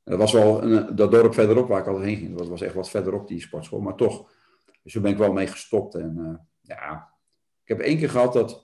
dat 0.04 0.18
was 0.18 0.32
wel 0.32 0.62
een, 0.62 0.96
dat 0.96 1.10
dorp 1.10 1.34
verderop 1.34 1.68
waar 1.68 1.80
ik 1.80 1.86
altijd 1.86 2.04
heen 2.04 2.16
ging. 2.16 2.36
Dat 2.36 2.48
was 2.48 2.60
echt 2.60 2.74
wat 2.74 2.90
verderop, 2.90 3.28
die 3.28 3.40
sportschool, 3.40 3.80
maar 3.80 3.94
toch. 3.94 4.30
Dus 4.82 4.92
toen 4.92 5.02
ben 5.02 5.10
ik 5.10 5.18
wel 5.18 5.32
mee 5.32 5.46
gestopt. 5.46 5.94
En 5.94 6.16
uh, 6.18 6.34
ja, 6.60 7.14
ik 7.62 7.68
heb 7.68 7.80
één 7.80 7.98
keer 7.98 8.10
gehad 8.10 8.32
dat, 8.32 8.62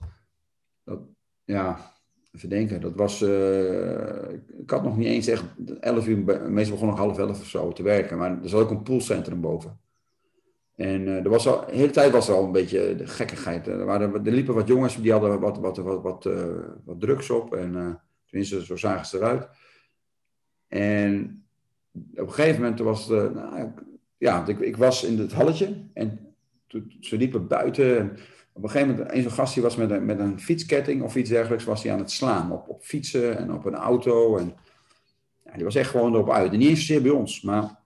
dat 0.83 0.99
ja, 1.43 1.93
even 2.31 2.49
denken, 2.49 2.81
dat 2.81 2.95
was, 2.95 3.21
uh, 3.21 4.31
ik 4.59 4.69
had 4.69 4.83
nog 4.83 4.97
niet 4.97 5.07
eens 5.07 5.27
echt 5.27 5.43
11 5.79 6.07
uur, 6.07 6.17
meestal 6.51 6.73
begon 6.73 6.89
nog 6.89 6.97
half 6.97 7.17
elf 7.17 7.39
of 7.39 7.47
zo 7.47 7.71
te 7.71 7.83
werken, 7.83 8.17
maar 8.17 8.43
er 8.43 8.49
zat 8.49 8.61
ook 8.61 8.69
een 8.69 8.83
poolcentrum 8.83 9.41
boven. 9.41 9.79
En 10.75 11.01
uh, 11.01 11.23
er 11.23 11.29
was 11.29 11.47
al, 11.47 11.65
de 11.65 11.75
hele 11.75 11.91
tijd 11.91 12.11
was 12.11 12.27
er 12.27 12.35
al 12.35 12.43
een 12.43 12.51
beetje 12.51 12.95
de 12.95 13.07
gekkigheid. 13.07 13.67
Er, 13.67 13.85
waren, 13.85 14.13
er 14.13 14.31
liepen 14.31 14.53
wat 14.53 14.67
jongens, 14.67 15.01
die 15.01 15.11
hadden 15.11 15.39
wat, 15.39 15.57
wat, 15.57 15.77
wat, 15.77 16.01
wat, 16.01 16.29
wat 16.85 16.99
drugs 16.99 17.29
op. 17.29 17.53
En 17.53 18.01
tenminste, 18.25 18.65
zo 18.65 18.75
zagen 18.75 19.05
ze 19.05 19.17
eruit. 19.17 19.47
En 20.67 21.43
op 22.11 22.27
een 22.27 22.33
gegeven 22.33 22.61
moment 22.61 22.79
was 22.79 23.07
het... 23.07 23.33
Nou, 23.33 23.73
ja, 24.19 24.47
ik, 24.47 24.59
ik, 24.59 24.77
was 24.77 25.03
in 25.03 25.19
het 25.19 25.33
halletje. 25.33 25.75
En 25.93 26.19
toen, 26.67 26.97
ze 26.99 27.17
liepen 27.17 27.47
buiten. 27.47 27.99
En 27.99 28.17
op 28.53 28.63
een 28.63 28.69
gegeven 28.69 28.95
moment, 28.95 29.13
een 29.13 29.21
zo'n 29.21 29.31
gast 29.31 29.53
die 29.53 29.63
was 29.63 29.75
met 29.75 29.89
een, 29.89 30.05
met 30.05 30.19
een 30.19 30.39
fietsketting 30.39 31.01
of 31.01 31.15
iets 31.15 31.29
dergelijks... 31.29 31.63
was 31.63 31.83
hij 31.83 31.91
aan 31.91 31.99
het 31.99 32.11
slaan 32.11 32.51
op, 32.51 32.69
op 32.69 32.83
fietsen 32.83 33.37
en 33.37 33.53
op 33.53 33.65
een 33.65 33.75
auto. 33.75 34.37
En 34.37 34.53
ja, 35.45 35.53
die 35.53 35.63
was 35.63 35.75
echt 35.75 35.89
gewoon 35.89 36.13
erop 36.13 36.31
uit. 36.31 36.51
En 36.51 36.57
niet 36.59 36.77
zozeer 36.77 37.01
bij 37.01 37.11
ons, 37.11 37.41
maar 37.41 37.77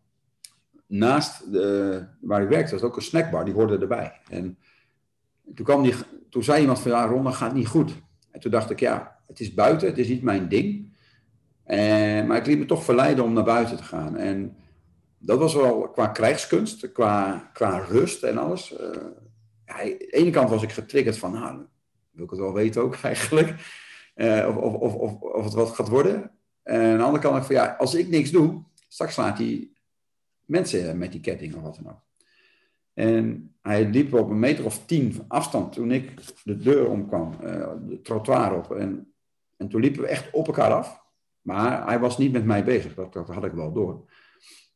naast 0.88 1.52
de, 1.52 2.02
waar 2.22 2.42
ik 2.42 2.50
werkte, 2.50 2.74
was 2.74 2.84
ook 2.84 2.96
een 2.96 3.02
snackbar, 3.02 3.46
die 3.46 3.54
hoorde 3.54 3.78
erbij. 3.78 4.20
En 4.30 4.58
toen, 5.56 5.66
kwam 5.66 5.84
die, 5.84 5.94
toen 6.30 6.44
zei 6.44 6.62
iemand 6.62 6.80
van, 6.80 6.92
ja, 6.92 7.06
Ron, 7.06 7.24
dat 7.24 7.34
gaat 7.34 7.54
niet 7.54 7.68
goed. 7.68 7.92
En 8.32 8.40
toen 8.40 8.52
dacht 8.52 8.70
ik, 8.70 8.80
ja, 8.80 9.20
het 9.28 9.40
is 9.40 9.54
buiten, 9.54 9.88
het 9.88 9.98
is 9.98 10.08
niet 10.08 10.24
mijn 10.24 10.48
ding. 10.48 10.92
En, 11.64 12.28
maar 12.28 12.38
ik 12.38 12.46
liet 12.46 12.60
me 12.60 12.66
toch 12.66 12.84
verleiden 12.84 13.24
om 13.24 13.34
naar 13.34 13.44
buiten 13.44 13.78
te 13.78 13.84
gaan. 13.84 14.18
En 14.18 14.56
dat 15.26 15.40
was 15.40 15.54
wel 15.54 15.90
qua 15.90 16.08
krijgskunst, 16.08 16.92
qua, 16.92 17.50
qua 17.54 17.78
rust 17.78 18.24
en 18.24 18.38
alles. 18.38 18.74
Uh, 18.74 18.88
aan 19.66 19.86
de 19.86 19.98
ene 19.98 20.30
kant 20.30 20.50
was 20.50 20.64
ik 20.64 20.72
getriggerd 20.72 21.18
van, 21.18 21.32
nou, 21.32 21.66
wil 22.12 22.24
ik 22.24 22.30
het 22.30 22.40
wel 22.40 22.54
weten 22.54 22.82
ook 22.82 22.96
eigenlijk. 23.04 23.56
Uh, 24.16 24.58
of, 24.58 24.74
of, 24.74 24.94
of, 24.94 25.22
of 25.22 25.44
het 25.44 25.54
wat 25.54 25.70
gaat 25.70 25.88
worden. 25.88 26.32
En 26.64 26.82
aan 26.82 26.98
de 26.98 27.04
andere 27.04 27.24
kant 27.24 27.46
van, 27.46 27.56
ja, 27.56 27.76
als 27.80 27.94
ik 27.94 28.08
niks 28.08 28.32
doe, 28.32 28.64
straks 28.88 29.14
slaat 29.14 29.38
hij 29.38 29.70
mensen 30.46 30.98
met 30.98 31.12
die 31.12 31.22
ketting 31.22 31.56
of 31.56 31.62
wat 31.62 31.76
dan 31.76 31.92
ook. 31.92 32.02
En 32.94 33.56
hij 33.62 33.90
liep 33.90 34.14
op 34.14 34.30
een 34.30 34.40
meter 34.40 34.66
of 34.66 34.86
tien 34.86 35.24
afstand 35.28 35.74
toen 35.74 35.92
ik 35.92 36.12
de 36.44 36.58
deur 36.58 36.90
omkwam, 36.90 37.34
uh, 37.44 37.72
de 37.88 38.02
trottoir 38.02 38.56
op. 38.56 38.72
En, 38.72 39.14
en 39.58 39.70
toen 39.70 39.82
liepen 39.82 40.02
we 40.02 40.08
echt 40.08 40.32
op 40.32 40.48
elkaar 40.48 40.72
af. 40.72 41.02
Maar 41.42 41.86
hij 41.86 42.00
was 42.00 42.18
niet 42.18 42.32
met 42.32 42.46
mij 42.46 42.64
bezig, 42.64 42.94
dat, 42.94 43.14
dat 43.14 43.28
had 43.28 43.44
ik 43.44 43.52
wel 43.52 43.74
door. 43.74 44.06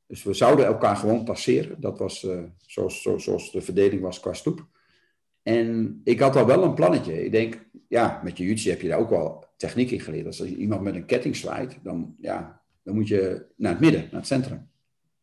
Dus 0.08 0.24
we 0.24 0.34
zouden 0.34 0.66
elkaar 0.66 0.96
gewoon 0.96 1.24
passeren. 1.24 1.82
Dat 1.82 1.98
was 2.00 2.24
uh, 2.24 2.40
zoals, 2.66 3.02
zo, 3.02 3.18
zoals 3.18 3.52
de 3.52 3.62
verdeling 3.62 4.02
was 4.02 4.20
qua 4.20 4.34
stoep. 4.34 4.68
En 5.44 6.02
ik 6.04 6.20
had 6.20 6.36
al 6.36 6.46
wel 6.46 6.64
een 6.64 6.74
plannetje. 6.74 7.26
Ik 7.26 7.32
denk, 7.32 7.66
ja, 7.88 8.22
met 8.24 8.38
je 8.38 8.44
jiu 8.44 8.70
heb 8.70 8.82
je 8.82 8.88
daar 8.88 9.00
ook 9.00 9.10
wel 9.10 9.46
techniek 9.58 9.92
in 9.92 10.00
geleerd. 10.00 10.26
Als 10.26 10.44
iemand 10.44 10.82
met 10.82 10.96
een 10.96 11.06
ketting 11.06 11.36
zwaait, 11.36 11.78
dan, 11.84 12.16
ja, 12.20 12.62
dan 12.84 12.96
moet 12.96 13.08
je 13.08 13.46
naar 13.56 13.72
het 13.72 13.82
midden, 13.82 14.02
naar 14.02 14.20
het 14.20 14.28
centrum. 14.28 14.70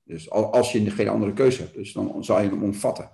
Dus 0.04 0.30
als 0.30 0.72
je 0.72 0.90
geen 0.90 1.08
andere 1.08 1.32
keuze 1.32 1.62
hebt, 1.62 1.74
dus 1.74 1.92
dan 1.92 2.24
zou 2.24 2.42
je 2.42 2.48
hem 2.48 2.62
omvatten. 2.62 3.10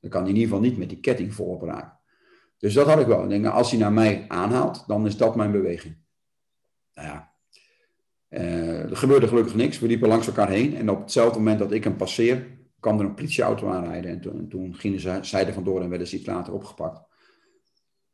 Dan 0.00 0.10
kan 0.10 0.20
hij 0.20 0.30
in 0.30 0.36
ieder 0.36 0.50
geval 0.50 0.68
niet 0.68 0.78
met 0.78 0.88
die 0.88 1.00
ketting 1.00 1.34
voorop 1.34 1.62
raken. 1.62 1.98
Dus 2.58 2.74
dat 2.74 2.86
had 2.86 3.00
ik 3.00 3.06
wel. 3.06 3.22
Ik 3.22 3.28
denk, 3.28 3.42
nou, 3.42 3.54
als 3.54 3.70
hij 3.70 3.80
naar 3.80 3.92
mij 3.92 4.24
aanhaalt, 4.28 4.84
dan 4.86 5.06
is 5.06 5.16
dat 5.16 5.36
mijn 5.36 5.52
beweging. 5.52 5.96
Nou 6.94 7.08
ja, 7.08 7.32
er 8.28 8.96
gebeurde 8.96 9.28
gelukkig 9.28 9.54
niks. 9.54 9.78
We 9.78 9.86
liepen 9.86 10.08
langs 10.08 10.26
elkaar 10.26 10.50
heen. 10.50 10.76
En 10.76 10.90
op 10.90 11.00
hetzelfde 11.00 11.38
moment 11.38 11.58
dat 11.58 11.72
ik 11.72 11.84
hem 11.84 11.96
passeer, 11.96 12.46
kwam 12.80 12.98
er 12.98 13.04
een 13.04 13.14
politieauto 13.14 13.68
aanrijden. 13.68 14.10
En 14.10 14.20
toen, 14.20 14.48
toen 14.48 14.74
gingen 14.74 15.26
zij 15.26 15.46
er 15.46 15.52
vandoor 15.52 15.82
en 15.82 15.88
werden 15.88 16.06
ze 16.06 16.16
iets 16.16 16.26
later 16.26 16.52
opgepakt. 16.52 17.00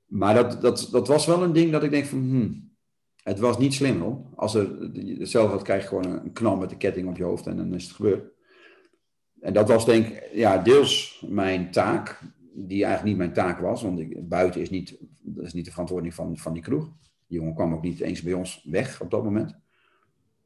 Maar 0.06 0.34
dat, 0.34 0.60
dat, 0.60 0.88
dat 0.90 1.08
was 1.08 1.26
wel 1.26 1.42
een 1.42 1.52
ding 1.52 1.72
dat 1.72 1.82
ik 1.82 1.90
denk 1.90 2.04
van, 2.04 2.18
hmm, 2.18 2.72
het 3.22 3.38
was 3.38 3.58
niet 3.58 3.74
slim 3.74 4.00
hoor. 4.00 4.26
Als 4.34 4.54
er, 4.54 4.90
zelf 5.18 5.50
had, 5.50 5.62
krijg 5.62 5.82
je 5.82 5.88
gewoon 5.88 6.04
een 6.04 6.32
knal 6.32 6.56
met 6.56 6.70
de 6.70 6.76
ketting 6.76 7.08
op 7.08 7.16
je 7.16 7.24
hoofd 7.24 7.46
en 7.46 7.56
dan 7.56 7.74
is 7.74 7.84
het 7.84 7.92
gebeurd. 7.92 8.32
En 9.40 9.52
dat 9.52 9.68
was 9.68 9.84
denk 9.84 10.22
ja, 10.32 10.58
deels 10.58 11.24
mijn 11.28 11.70
taak, 11.70 12.20
die 12.54 12.84
eigenlijk 12.84 13.04
niet 13.04 13.16
mijn 13.16 13.32
taak 13.32 13.60
was, 13.60 13.82
want 13.82 14.28
buiten 14.28 14.60
is 14.60 14.70
niet, 14.70 14.96
dat 15.22 15.44
is 15.44 15.52
niet 15.52 15.64
de 15.64 15.70
verantwoording 15.70 16.14
van, 16.14 16.36
van 16.36 16.52
die 16.52 16.62
kroeg. 16.62 16.90
Die 17.26 17.38
jongen 17.38 17.54
kwam 17.54 17.74
ook 17.74 17.82
niet 17.82 18.00
eens 18.00 18.22
bij 18.22 18.32
ons 18.32 18.66
weg 18.70 19.00
op 19.00 19.10
dat 19.10 19.24
moment. 19.24 19.62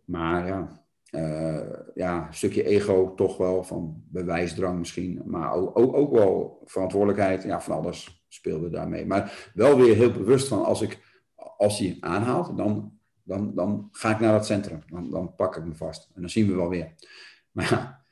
Maar 0.09 0.47
ja, 0.47 0.85
uh, 1.11 1.71
ja, 1.95 2.27
een 2.27 2.35
stukje 2.35 2.65
ego 2.65 3.15
toch 3.15 3.37
wel, 3.37 3.65
van 3.65 4.03
bewijsdrang 4.09 4.79
misschien, 4.79 5.23
maar 5.25 5.53
ook, 5.53 5.79
ook, 5.79 5.95
ook 5.95 6.13
wel 6.13 6.63
verantwoordelijkheid, 6.65 7.43
ja, 7.43 7.61
van 7.61 7.77
alles 7.77 8.25
speelde 8.29 8.71
daarmee. 8.71 9.07
Maar 9.07 9.51
wel 9.55 9.77
weer 9.77 9.97
heel 9.97 10.13
bewust 10.13 10.49
van, 10.49 10.65
als, 10.65 10.83
ik, 10.83 11.23
als 11.57 11.79
hij 11.79 11.97
aanhaalt, 12.01 12.57
dan, 12.57 12.99
dan, 13.23 13.55
dan 13.55 13.89
ga 13.93 14.11
ik 14.11 14.21
naar 14.21 14.33
dat 14.33 14.47
centrum. 14.47 14.83
Dan, 14.87 15.11
dan 15.11 15.35
pak 15.35 15.57
ik 15.57 15.65
me 15.65 15.75
vast. 15.75 16.11
En 16.15 16.21
dan 16.21 16.31
zien 16.31 16.47
we 16.47 16.55
wel 16.55 16.69
weer. 16.69 16.95
Maar 17.53 18.07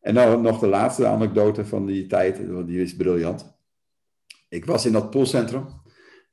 en 0.00 0.14
dan 0.14 0.42
nog 0.42 0.58
de 0.58 0.66
laatste 0.66 1.06
anekdote 1.06 1.66
van 1.66 1.86
die 1.86 2.06
tijd, 2.06 2.36
die 2.66 2.82
is 2.82 2.96
briljant. 2.96 3.58
Ik 4.48 4.64
was 4.64 4.86
in 4.86 4.92
dat 4.92 5.10
poolcentrum 5.10 5.66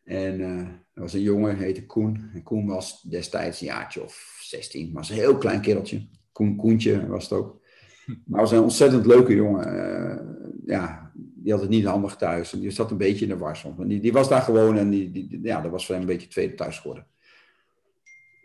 en 0.03 0.39
uh, 0.39 0.59
er 0.93 1.01
was 1.01 1.13
een 1.13 1.21
jongen, 1.21 1.57
heette 1.57 1.85
Koen. 1.85 2.29
En 2.33 2.43
Koen 2.43 2.67
was 2.67 3.01
destijds 3.01 3.61
een 3.61 3.67
jaartje 3.67 4.03
of 4.03 4.32
16, 4.53 4.93
was 4.93 5.09
een 5.09 5.15
heel 5.15 5.37
klein 5.37 5.61
kereltje. 5.61 6.07
Koen, 6.31 6.55
Koentje 6.55 7.07
was 7.07 7.23
het 7.23 7.33
ook. 7.33 7.61
Maar 8.25 8.41
was 8.41 8.51
een 8.51 8.59
ontzettend 8.59 9.05
leuke 9.05 9.35
jongen. 9.35 9.75
Uh, 9.75 10.19
ja, 10.65 11.11
die 11.13 11.51
had 11.51 11.61
het 11.61 11.69
niet 11.69 11.85
handig 11.85 12.15
thuis. 12.15 12.53
En 12.53 12.59
die 12.59 12.71
zat 12.71 12.91
een 12.91 12.97
beetje 12.97 13.25
in 13.25 13.31
de 13.31 13.37
war 13.37 13.55
soms. 13.55 13.87
Die, 13.87 13.99
die 13.99 14.13
was 14.13 14.29
daar 14.29 14.41
gewoon 14.41 14.77
en 14.77 14.89
die, 14.89 15.11
die, 15.11 15.39
ja, 15.43 15.61
dat 15.61 15.71
was 15.71 15.85
voor 15.85 15.95
hem 15.95 16.03
een 16.03 16.09
beetje 16.09 16.27
tweede 16.27 16.55
thuis 16.55 16.79
geworden. 16.79 17.07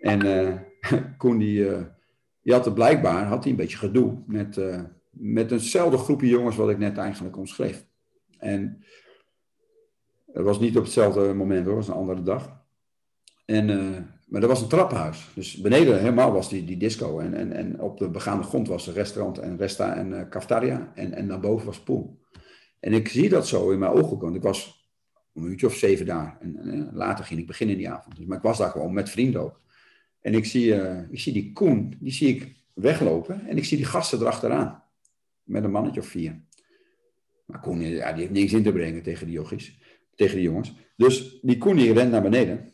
En 0.01 0.27
uh, 0.27 0.55
Koen, 1.19 1.39
die, 1.39 1.61
uh, 1.61 1.81
die 2.43 2.53
had 2.53 2.67
er 2.67 2.73
blijkbaar 2.73 3.25
had 3.27 3.43
hij 3.43 3.53
een 3.53 3.59
beetje 3.59 3.79
gedoe 3.79 4.23
met, 4.27 4.61
met 5.11 5.53
eenzelfde 5.53 5.99
groepje 5.99 6.29
jongens 6.29 6.57
wat 6.57 6.71
ik 6.71 6.79
net 6.79 6.99
eigenlijk 6.99 7.37
omschreef. 7.37 7.87
En 8.39 8.85
het 10.33 10.45
was 10.45 10.61
niet 10.61 10.77
op 10.77 10.85
hetzelfde 10.85 11.35
moment 11.35 11.67
hoor, 11.67 11.77
het 11.77 11.87
was 11.87 11.95
een 11.95 12.01
andere 12.01 12.23
dag. 12.23 12.63
En 13.45 13.69
maar 14.29 14.43
er 14.43 14.49
was 14.49 14.63
een 14.63 14.69
trappenhuis. 14.69 15.31
Dus 15.35 15.57
beneden 15.57 15.99
helemaal 15.99 16.33
was 16.33 16.49
die, 16.49 16.65
die 16.65 16.77
disco. 16.77 17.19
En, 17.19 17.35
en, 17.35 17.53
en 17.53 17.81
op 17.81 17.99
de 17.99 18.11
begaande 18.11 18.43
grond 18.43 18.69
was 18.69 18.87
een 18.87 18.95
restaurant 18.95 19.39
en 19.39 19.57
resta 19.57 19.97
en 19.97 20.11
uh, 20.11 20.29
cafetaria. 20.29 20.93
En, 20.95 21.13
en 21.13 21.29
daarboven 21.29 21.67
was 21.67 21.81
pool. 21.81 22.19
En 22.81 22.93
ik 22.93 23.09
zie 23.09 23.29
dat 23.29 23.47
zo 23.47 23.71
in 23.71 23.79
mijn 23.79 23.93
ogen 23.93 24.19
Want 24.19 24.37
ik 24.37 24.43
was 24.43 24.89
een 25.35 25.45
uurtje 25.45 25.67
of 25.67 25.75
zeven 25.75 26.07
daar. 26.07 26.39
En, 26.41 26.57
en, 26.57 26.91
later 26.93 27.25
ging 27.25 27.41
ik 27.41 27.47
beginnen 27.47 27.77
in 27.77 27.83
die 27.83 27.91
avond. 27.91 28.17
Dus, 28.17 28.27
maar 28.27 28.37
ik 28.37 28.43
was 28.43 28.59
daar 28.59 28.71
gewoon 28.71 28.93
met 28.93 29.11
vrienden 29.11 29.41
ook. 29.41 29.61
En 30.21 30.35
ik 30.35 30.45
zie, 30.45 30.67
uh, 30.67 31.11
ik 31.11 31.21
zie 31.21 31.33
die 31.33 31.53
Koen, 31.53 31.97
die 32.01 32.13
zie 32.13 32.29
ik 32.29 32.57
weglopen. 32.75 33.47
En 33.47 33.57
ik 33.57 33.65
zie 33.65 33.77
die 33.77 33.87
gasten 33.87 34.21
erachteraan. 34.21 34.83
Met 35.43 35.65
een 35.65 35.71
mannetje 35.71 36.01
of 36.01 36.07
vier. 36.07 36.41
Maar 37.47 37.61
Koen, 37.61 37.81
ja, 37.81 38.13
die 38.13 38.21
heeft 38.21 38.33
niks 38.33 38.53
in 38.53 38.63
te 38.63 38.73
brengen 38.73 39.03
tegen 39.03 39.27
die 39.27 39.35
jochies. 39.35 39.79
Tegen 40.15 40.37
die 40.37 40.45
jongens. 40.45 40.75
Dus 40.97 41.39
die 41.43 41.59
Koen 41.59 41.77
die 41.77 41.93
rent 41.93 42.11
naar 42.11 42.23
beneden. 42.23 42.73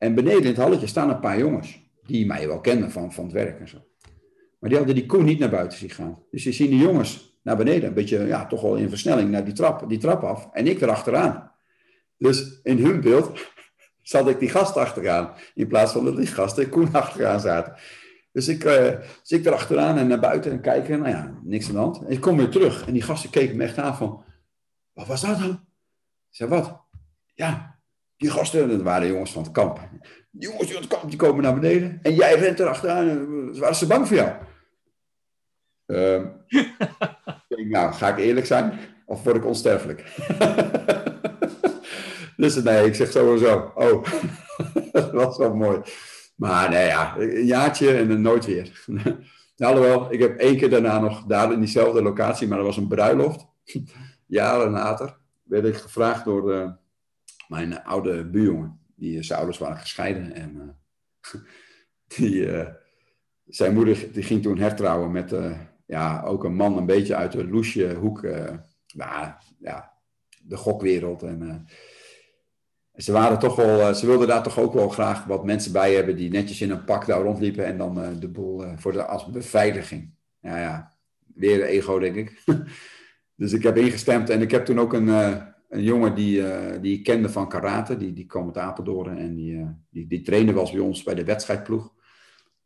En 0.00 0.14
beneden 0.14 0.42
in 0.42 0.46
het 0.46 0.56
halletje 0.56 0.86
staan 0.86 1.10
een 1.10 1.20
paar 1.20 1.38
jongens. 1.38 1.88
Die 2.06 2.26
mij 2.26 2.46
wel 2.46 2.60
kennen 2.60 2.90
van, 2.90 3.12
van 3.12 3.24
het 3.24 3.32
werk 3.32 3.60
en 3.60 3.68
zo. 3.68 3.78
Maar 4.58 4.68
die 4.68 4.78
hadden 4.78 4.96
die 4.96 5.06
koe 5.06 5.22
niet 5.22 5.38
naar 5.38 5.50
buiten 5.50 5.78
zien 5.78 5.90
gaan. 5.90 6.22
Dus 6.30 6.44
je 6.44 6.52
zien 6.52 6.70
die 6.70 6.78
jongens 6.78 7.38
naar 7.42 7.56
beneden. 7.56 7.88
Een 7.88 7.94
beetje, 7.94 8.26
ja, 8.26 8.46
toch 8.46 8.60
wel 8.62 8.76
in 8.76 8.88
versnelling 8.88 9.30
naar 9.30 9.44
die 9.44 9.54
trap, 9.54 9.88
die 9.88 9.98
trap 9.98 10.22
af. 10.22 10.48
En 10.52 10.66
ik 10.66 10.80
erachteraan. 10.80 11.52
Dus 12.16 12.60
in 12.62 12.78
hun 12.78 13.00
beeld 13.00 13.40
zat 14.02 14.28
ik 14.28 14.38
die 14.38 14.48
gast 14.48 14.76
achteraan. 14.76 15.34
In 15.54 15.66
plaats 15.66 15.92
van 15.92 16.04
dat 16.04 16.16
die 16.16 16.26
gasten 16.26 16.68
Koen 16.68 16.92
achteraan 16.92 17.40
zaten. 17.40 17.74
Dus 18.32 18.48
ik 18.48 18.64
uh, 18.64 18.94
zit 19.22 19.46
erachteraan 19.46 19.98
en 19.98 20.06
naar 20.06 20.20
buiten 20.20 20.52
en 20.52 20.60
kijken. 20.60 20.98
Nou 20.98 21.10
ja, 21.10 21.38
niks 21.42 21.66
aan 21.66 21.72
de 21.72 21.78
hand. 21.78 22.04
En 22.04 22.10
ik 22.10 22.20
kom 22.20 22.36
weer 22.36 22.50
terug. 22.50 22.86
En 22.86 22.92
die 22.92 23.02
gasten 23.02 23.30
keken 23.30 23.56
me 23.56 23.64
echt 23.64 23.78
aan 23.78 23.96
van... 23.96 24.24
Wat 24.92 25.06
was 25.06 25.20
dat 25.20 25.38
dan? 25.38 25.50
Ik 25.50 26.36
zei, 26.36 26.50
wat? 26.50 26.80
Ja, 27.34 27.79
die 28.20 28.30
gasten, 28.30 28.68
dat 28.68 28.82
waren 28.82 29.08
jongens 29.08 29.32
van 29.32 29.42
het 29.42 29.52
kamp. 29.52 29.80
Die 30.30 30.48
jongens 30.48 30.72
van 30.72 30.80
het 30.82 30.90
kamp 30.90 31.08
die 31.08 31.18
komen 31.18 31.42
naar 31.42 31.54
beneden. 31.54 31.98
En 32.02 32.14
jij 32.14 32.34
rent 32.34 32.60
erachteraan. 32.60 33.58
Waren 33.58 33.74
ze 33.74 33.86
bang 33.86 34.06
voor 34.08 34.16
jou? 34.16 34.30
Uh, 35.90 36.22
nou, 37.48 37.92
ga 37.92 38.08
ik 38.08 38.18
eerlijk 38.18 38.46
zijn? 38.46 38.78
Of 39.06 39.22
word 39.22 39.36
ik 39.36 39.44
onsterfelijk? 39.44 40.04
dus 42.36 42.62
nee, 42.62 42.86
ik 42.86 42.94
zeg 42.94 43.10
sowieso. 43.10 43.72
Oh, 43.74 44.04
dat 44.92 45.12
was 45.12 45.36
wel 45.36 45.54
mooi. 45.54 45.80
Maar 46.36 46.70
nee, 46.70 46.86
ja, 46.86 47.16
een 47.18 47.44
jaartje 47.44 47.96
en 47.96 48.08
dan 48.08 48.20
nooit 48.20 48.46
weer. 48.46 48.84
Alhoewel, 49.56 50.12
ik 50.12 50.20
heb 50.20 50.38
één 50.38 50.56
keer 50.56 50.70
daarna 50.70 50.98
nog 50.98 51.24
daar 51.24 51.52
in 51.52 51.58
diezelfde 51.58 52.02
locatie, 52.02 52.48
maar 52.48 52.58
dat 52.58 52.66
was 52.66 52.76
een 52.76 52.88
bruiloft. 52.88 53.46
Jaren 54.26 54.70
later 54.70 55.16
werd 55.42 55.64
ik 55.64 55.76
gevraagd 55.76 56.24
door 56.24 56.42
de, 56.42 56.79
mijn 57.50 57.82
oude 57.82 58.24
buurjongen. 58.24 58.78
Die, 58.94 59.22
zijn 59.22 59.38
ouders 59.38 59.58
waren 59.58 59.76
gescheiden. 59.76 60.32
En 60.32 60.54
uh, 60.54 61.40
die, 62.16 62.34
uh, 62.34 62.68
zijn 63.46 63.74
moeder 63.74 64.12
die 64.12 64.22
ging 64.22 64.42
toen 64.42 64.58
hertrouwen 64.58 65.10
met 65.10 65.34
ja, 65.86 66.22
ook 66.22 66.44
een 66.44 66.54
man 66.54 66.76
een 66.76 66.86
beetje 66.86 67.14
uit 67.14 67.32
de 67.32 67.48
loesje 67.48 67.94
hoek. 67.94 68.22
nou, 68.94 69.32
ja, 69.58 69.92
de 70.42 70.56
gokwereld. 70.56 71.22
En 71.22 71.66
ze 72.94 73.12
waren 73.12 73.38
toch 73.38 73.56
wel, 73.56 73.94
ze 73.94 74.06
wilden 74.06 74.28
daar 74.28 74.42
toch 74.42 74.58
ook 74.58 74.72
wel 74.72 74.88
graag 74.88 75.24
wat 75.24 75.44
mensen 75.44 75.72
bij 75.72 75.94
hebben 75.94 76.16
die 76.16 76.30
netjes 76.30 76.60
in 76.60 76.70
een 76.70 76.84
pak 76.84 77.06
daar 77.06 77.22
rondliepen 77.22 77.64
en 77.64 77.78
dan 77.78 78.18
de 78.20 78.28
boel 78.28 78.64
voor 78.76 78.92
de 78.92 79.04
als 79.04 79.26
beveiliging. 79.26 80.14
Ja, 80.40 80.58
ja, 80.58 80.92
weer 81.34 81.62
ego 81.62 81.98
denk 81.98 82.16
ik. 82.16 82.42
dus 83.40 83.52
ik 83.52 83.62
heb 83.62 83.76
ingestemd 83.76 84.30
en 84.30 84.40
ik 84.40 84.50
heb 84.50 84.64
toen 84.64 84.80
ook 84.80 84.92
een, 84.92 85.08
een 85.70 85.82
jongen 85.82 86.14
die, 86.14 86.38
uh, 86.38 86.80
die 86.80 86.98
ik 86.98 87.04
kende 87.04 87.28
van 87.28 87.48
karate, 87.48 87.96
die, 87.96 88.12
die 88.12 88.26
kwam 88.26 88.46
uit 88.46 88.58
Apeldoorn 88.58 89.18
en 89.18 89.34
die, 89.34 89.52
uh, 89.52 89.68
die, 89.90 90.06
die 90.06 90.22
trainde 90.22 90.52
was 90.52 90.70
bij 90.70 90.80
ons 90.80 91.02
bij 91.02 91.14
de 91.14 91.24
wedstrijdploeg. 91.24 91.92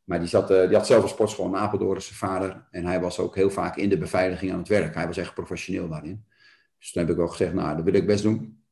Maar 0.05 0.19
die, 0.19 0.29
zat, 0.29 0.51
uh, 0.51 0.67
die 0.67 0.77
had 0.77 0.87
zelf 0.87 1.03
een 1.03 1.09
sportschool 1.09 1.47
in 1.47 1.57
Apeldoorn, 1.57 2.03
zijn 2.03 2.19
vader. 2.19 2.67
En 2.71 2.87
hij 2.87 3.01
was 3.01 3.19
ook 3.19 3.35
heel 3.35 3.51
vaak 3.51 3.77
in 3.77 3.89
de 3.89 3.99
beveiliging 3.99 4.53
aan 4.53 4.59
het 4.59 4.69
werk. 4.69 4.95
Hij 4.95 5.07
was 5.07 5.17
echt 5.17 5.35
professioneel 5.35 5.89
daarin. 5.89 6.25
Dus 6.79 6.93
toen 6.93 7.07
heb 7.07 7.17
ik 7.17 7.23
ook 7.23 7.31
gezegd, 7.31 7.55
nou, 7.55 7.77
dat 7.77 7.85
wil 7.85 7.95
ik 7.95 8.07
best 8.07 8.23
doen. 8.23 8.63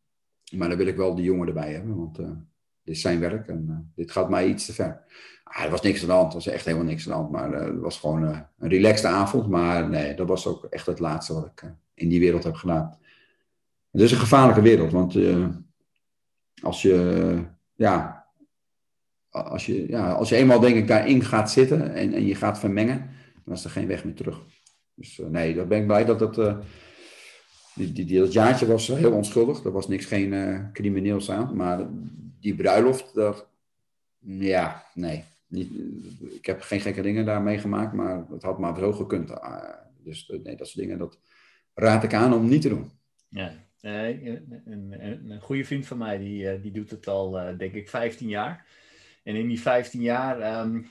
Maar 0.57 0.68
dan 0.68 0.78
wil 0.78 0.87
ik 0.87 0.97
wel 0.97 1.14
die 1.14 1.24
jongen 1.24 1.49
erbij 1.49 1.72
hebben, 1.72 1.97
want 1.97 2.16
dit 2.16 2.95
is 2.95 3.01
zijn 3.01 3.20
werk 3.20 3.49
en 3.49 3.93
dit 3.95 4.11
gaat 4.11 4.30
mij 4.30 4.49
iets 4.49 4.66
te 4.66 4.72
ver. 4.72 5.05
Ah, 5.45 5.64
er 5.64 5.70
was 5.70 5.80
niks 5.80 6.01
aan 6.01 6.07
de 6.07 6.12
hand, 6.12 6.28
er 6.28 6.35
was 6.35 6.47
echt 6.47 6.64
helemaal 6.64 6.87
niks 6.87 7.05
aan 7.05 7.12
de 7.12 7.18
hand. 7.18 7.30
Maar 7.30 7.62
het 7.62 7.80
was 7.80 7.99
gewoon 7.99 8.22
een 8.22 8.68
relaxte 8.68 9.09
avond. 9.09 9.49
Maar 9.49 9.89
nee, 9.89 10.14
dat 10.14 10.28
was 10.28 10.47
ook 10.47 10.64
echt 10.64 10.87
het 10.87 10.99
laatste 10.99 11.35
wat 11.35 11.47
ik 11.47 11.72
in 11.95 12.09
die 12.09 12.20
wereld 12.20 12.45
heb 12.45 12.55
gedaan. 12.55 12.99
Het 13.93 14.01
is 14.01 14.12
een 14.12 14.18
gevaarlijke 14.18 14.62
wereld, 14.62 14.93
want 14.93 15.14
uh, 15.14 15.49
als 16.62 16.82
je, 16.82 17.45
ja, 17.74 18.26
als 19.30 19.66
je, 19.66 19.88
ja, 19.88 20.12
als 20.12 20.28
je 20.28 20.36
eenmaal 20.36 20.61
denk 20.61 20.76
ik 20.76 20.88
daarin 20.88 21.24
gaat 21.24 21.51
zitten 21.51 21.95
en, 21.95 22.12
en 22.12 22.26
je 22.26 22.34
gaat 22.34 22.59
vermengen, 22.59 23.11
dan 23.45 23.55
is 23.55 23.64
er 23.64 23.70
geen 23.70 23.86
weg 23.86 24.05
meer 24.05 24.14
terug. 24.14 24.40
Dus 24.95 25.18
uh, 25.18 25.26
nee, 25.26 25.55
daar 25.55 25.66
ben 25.66 25.78
ik 25.80 25.86
blij 25.86 26.05
dat 26.05 26.20
het, 26.20 26.36
uh, 26.36 26.59
die, 27.74 27.93
die, 27.93 28.18
dat 28.18 28.32
jaartje 28.32 28.66
was 28.66 28.86
heel 28.86 29.12
onschuldig. 29.12 29.64
Er 29.64 29.72
was 29.72 29.88
niks, 29.88 30.05
geen 30.05 30.70
crimineels 30.72 31.30
aan, 31.30 31.57
maar 31.57 31.88
die 32.40 32.55
bruiloft, 32.55 33.14
dat, 33.14 33.49
ja, 34.18 34.86
nee. 34.95 35.24
Niet, 35.47 35.70
ik 36.30 36.47
heb 36.47 36.61
geen 36.61 36.80
gekke 36.80 37.03
dingen 37.03 37.24
daar 37.24 37.43
meegemaakt, 37.43 37.93
maar 37.93 38.26
het 38.30 38.43
had 38.43 38.59
maar 38.59 38.78
zo 38.78 38.93
gekund. 38.93 39.32
dus 40.05 40.28
nee, 40.43 40.57
dat 40.57 40.66
soort 40.66 40.78
dingen, 40.78 40.99
dat 40.99 41.18
raad 41.74 42.05
ik 42.05 42.14
aan 42.14 42.34
om 42.34 42.49
niet 42.49 42.62
te 42.62 42.68
doen. 42.68 42.90
Ja, 43.28 43.53
Nee, 43.83 44.28
een, 44.28 44.62
een, 44.64 45.30
een, 45.30 45.41
goede 45.41 45.64
vriend 45.64 45.87
van 45.87 45.99
mij, 45.99 46.18
die, 46.18 46.49
eh, 46.49 46.62
die 46.62 46.72
doet 46.72 46.91
het 46.91 47.07
al, 47.07 47.41
uh, 47.41 47.59
denk 47.59 47.74
ik, 47.74 47.89
15 47.89 48.28
jaar. 48.28 48.66
En 49.24 49.37
in 49.37 49.49
die 49.49 49.61
15 49.61 50.01
jaar, 50.01 50.61
um, 50.61 50.91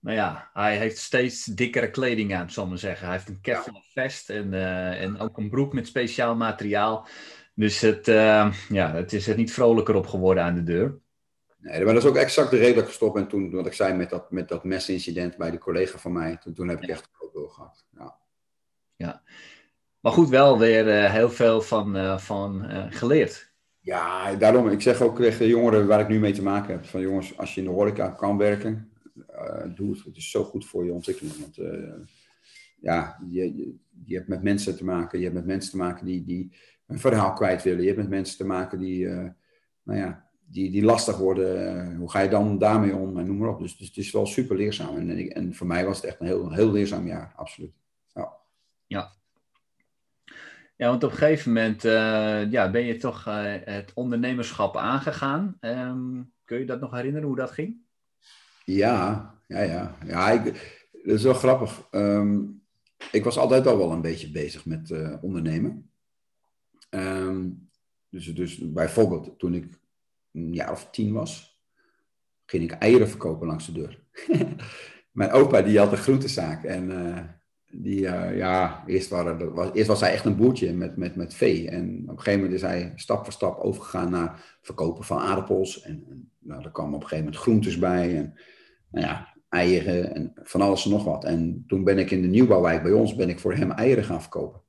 nou 0.00 0.16
ja, 0.16 0.50
hij 0.52 0.76
heeft 0.76 0.98
steeds 0.98 1.44
dikkere 1.44 1.90
kleding 1.90 2.34
aan, 2.34 2.50
zal 2.50 2.62
ik 2.62 2.68
maar 2.68 2.78
zeggen. 2.78 3.06
Hij 3.06 3.16
heeft 3.16 3.28
een 3.28 3.40
Kevlar 3.40 3.84
vest 3.92 4.30
en, 4.30 4.52
uh, 4.52 5.02
en 5.02 5.18
ook 5.18 5.38
een 5.38 5.50
broek 5.50 5.72
met 5.72 5.86
speciaal 5.86 6.36
materiaal. 6.36 7.06
Dus 7.54 7.80
het, 7.80 8.08
uh, 8.08 8.52
ja, 8.68 8.94
het 8.94 9.12
is 9.12 9.28
er 9.28 9.36
niet 9.36 9.52
vrolijker 9.52 9.94
op 9.94 10.06
geworden 10.06 10.44
aan 10.44 10.54
de 10.54 10.62
deur. 10.62 10.98
Nee, 11.58 11.84
maar 11.84 11.94
dat 11.94 12.02
is 12.02 12.08
ook 12.08 12.16
exact 12.16 12.50
de 12.50 12.56
reden 12.56 12.74
dat 12.74 12.82
ik 12.82 12.88
gestopt 12.88 13.14
ben 13.14 13.28
toen, 13.28 13.50
wat 13.50 13.66
ik 13.66 13.72
zei 13.72 13.94
met 13.94 14.10
dat, 14.10 14.30
met 14.30 14.48
dat 14.48 14.64
mesincident 14.64 15.36
bij 15.36 15.50
de 15.50 15.58
collega 15.58 15.98
van 15.98 16.12
mij. 16.12 16.36
Toen, 16.36 16.54
toen 16.54 16.68
heb 16.68 16.82
ik 16.82 16.88
echt 16.88 17.08
ook 17.18 17.32
doorgehad. 17.32 17.84
Ja. 17.90 18.16
ja. 18.96 19.22
Maar 20.06 20.14
goed, 20.14 20.28
wel 20.28 20.58
weer 20.58 20.86
uh, 20.86 21.12
heel 21.12 21.30
veel 21.30 21.60
van, 21.60 21.96
uh, 21.96 22.18
van 22.18 22.64
uh, 22.64 22.86
geleerd. 22.90 23.52
Ja, 23.80 24.34
daarom. 24.34 24.68
Ik 24.68 24.80
zeg 24.80 25.00
ook 25.00 25.16
tegen 25.16 25.46
jongeren 25.46 25.86
waar 25.86 26.00
ik 26.00 26.08
nu 26.08 26.18
mee 26.18 26.32
te 26.32 26.42
maken 26.42 26.72
heb. 26.72 26.84
Van 26.84 27.00
jongens, 27.00 27.38
als 27.38 27.54
je 27.54 27.60
in 27.60 27.66
de 27.66 27.72
horeca 27.72 28.08
kan 28.08 28.36
werken, 28.36 28.90
doe 29.74 29.90
het. 29.90 30.04
Het 30.04 30.16
is 30.16 30.30
zo 30.30 30.44
goed 30.44 30.66
voor 30.66 30.84
je 30.84 30.92
ontwikkeling. 30.92 31.34
Want 31.40 31.56
ja, 32.80 33.18
je, 33.30 33.56
je, 33.56 33.74
je, 34.04 34.14
hebt 34.14 34.28
met 34.28 34.42
mensen 34.42 34.76
te 34.76 34.84
maken. 34.84 35.18
Je 35.18 35.24
hebt 35.24 35.36
met 35.36 35.46
mensen 35.46 35.70
te 35.70 35.76
maken 35.76 36.06
die, 36.06 36.24
die 36.24 36.52
een 36.86 36.98
verhaal 36.98 37.32
kwijt 37.32 37.62
willen. 37.62 37.80
Je 37.80 37.86
hebt 37.86 38.00
met 38.00 38.08
mensen 38.08 38.36
te 38.36 38.46
maken 38.46 38.78
die, 38.78 39.04
uh, 39.04 39.28
nou 39.82 39.98
ja, 39.98 40.28
die, 40.44 40.70
die 40.70 40.84
lastig 40.84 41.18
worden. 41.18 41.96
hoe 41.96 42.10
ga 42.10 42.20
je 42.20 42.28
dan 42.28 42.58
daarmee 42.58 42.96
om? 42.96 43.18
En 43.18 43.26
noem 43.26 43.36
maar 43.36 43.48
op. 43.48 43.58
Dus, 43.58 43.76
dus 43.76 43.86
het 43.86 43.96
is 43.96 44.12
wel 44.12 44.26
super 44.26 44.56
leerzaam. 44.56 44.96
En, 44.96 45.30
en 45.30 45.54
voor 45.54 45.66
mij 45.66 45.84
was 45.84 45.96
het 45.96 46.06
echt 46.06 46.20
een 46.20 46.26
heel, 46.26 46.52
heel 46.52 46.70
leerzaam 46.70 47.06
jaar, 47.06 47.32
absoluut. 47.36 47.72
Ja. 48.14 48.32
ja. 48.86 49.15
Ja, 50.76 50.88
want 50.88 51.04
op 51.04 51.10
een 51.10 51.16
gegeven 51.16 51.52
moment 51.52 51.84
uh, 51.84 52.50
ja, 52.50 52.70
ben 52.70 52.84
je 52.84 52.96
toch 52.96 53.26
uh, 53.28 53.54
het 53.64 53.92
ondernemerschap 53.94 54.76
aangegaan. 54.76 55.56
Um, 55.60 56.32
kun 56.44 56.58
je 56.58 56.66
dat 56.66 56.80
nog 56.80 56.90
herinneren 56.90 57.26
hoe 57.26 57.36
dat 57.36 57.50
ging? 57.50 57.76
Ja, 58.64 59.34
ja, 59.46 59.60
ja. 59.60 59.96
ja 60.06 60.42
dat 60.42 60.54
is 61.14 61.22
wel 61.22 61.34
grappig. 61.34 61.88
Um, 61.90 62.62
ik 63.12 63.24
was 63.24 63.38
altijd 63.38 63.66
al 63.66 63.78
wel 63.78 63.92
een 63.92 64.00
beetje 64.00 64.30
bezig 64.30 64.66
met 64.66 64.90
uh, 64.90 65.16
ondernemen. 65.20 65.90
Um, 66.90 67.68
dus, 68.08 68.34
dus 68.34 68.72
bijvoorbeeld 68.72 69.38
toen 69.38 69.54
ik 69.54 69.78
een 70.32 70.52
jaar 70.52 70.70
of 70.70 70.90
tien 70.90 71.12
was, 71.12 71.60
ging 72.44 72.62
ik 72.62 72.70
eieren 72.70 73.08
verkopen 73.08 73.46
langs 73.46 73.66
de 73.66 73.72
deur. 73.72 74.04
Mijn 75.10 75.30
opa 75.30 75.62
die 75.62 75.78
had 75.78 75.92
een 75.92 75.98
groentezaak 75.98 76.64
en 76.64 77.35
die, 77.82 78.00
uh, 78.00 78.36
ja, 78.36 78.84
eerst, 78.86 79.08
waren, 79.08 79.54
was, 79.54 79.70
eerst 79.72 79.88
was 79.88 80.00
hij 80.00 80.12
echt 80.12 80.24
een 80.24 80.36
boertje 80.36 80.72
met, 80.72 80.96
met, 80.96 81.16
met 81.16 81.34
vee. 81.34 81.70
En 81.70 82.02
op 82.02 82.08
een 82.08 82.18
gegeven 82.18 82.40
moment 82.40 82.54
is 82.54 82.62
hij 82.62 82.92
stap 82.94 83.24
voor 83.24 83.32
stap 83.32 83.58
overgegaan 83.58 84.10
naar 84.10 84.58
verkopen 84.62 85.04
van 85.04 85.18
aardappels. 85.18 85.82
En, 85.82 86.04
en 86.08 86.30
nou, 86.38 86.64
er 86.64 86.70
kwamen 86.70 86.94
op 86.94 87.02
een 87.02 87.08
gegeven 87.08 87.24
moment 87.24 87.42
groentes 87.42 87.78
bij. 87.78 88.16
En 88.16 88.34
nou 88.90 89.06
ja, 89.06 89.34
eieren 89.48 90.14
en 90.14 90.32
van 90.34 90.60
alles 90.60 90.84
en 90.84 90.90
nog 90.90 91.04
wat. 91.04 91.24
En 91.24 91.64
toen 91.66 91.84
ben 91.84 91.98
ik 91.98 92.10
in 92.10 92.22
de 92.22 92.28
nieuwbouwwijk 92.28 92.82
bij 92.82 92.92
ons, 92.92 93.14
ben 93.14 93.28
ik 93.28 93.40
voor 93.40 93.54
hem 93.54 93.70
eieren 93.70 94.04
gaan 94.04 94.20
verkopen. 94.20 94.60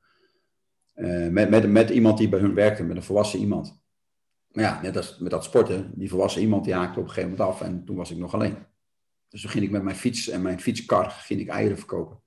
Uh, 0.96 1.28
met, 1.28 1.50
met, 1.50 1.70
met 1.70 1.90
iemand 1.90 2.18
die 2.18 2.30
bij 2.30 2.40
hun 2.40 2.54
werkte, 2.54 2.84
met 2.84 2.96
een 2.96 3.04
volwassen 3.04 3.40
iemand. 3.40 3.82
Maar 4.52 4.64
ja, 4.64 4.82
net 4.82 4.98
als 4.98 5.18
met 5.20 5.32
dat 5.32 5.44
sporten, 5.44 5.92
die 5.96 6.10
volwassen 6.10 6.42
iemand 6.42 6.64
die 6.64 6.74
haakte 6.74 7.00
op 7.00 7.06
een 7.06 7.12
gegeven 7.12 7.30
moment 7.30 7.50
af. 7.50 7.62
En 7.62 7.86
toen 7.86 7.96
was 7.96 8.12
ik 8.12 8.18
nog 8.18 8.34
alleen. 8.34 8.56
Dus 9.30 9.42
toen 9.42 9.50
ging 9.50 9.64
ik 9.64 9.72
met 9.72 9.84
mijn 9.84 9.96
fiets 9.96 10.30
en 10.30 10.42
mijn 10.42 10.60
fietskar 10.60 11.10
ging 11.10 11.40
ik 11.40 11.48
eieren 11.48 11.78
verkopen 11.78 12.26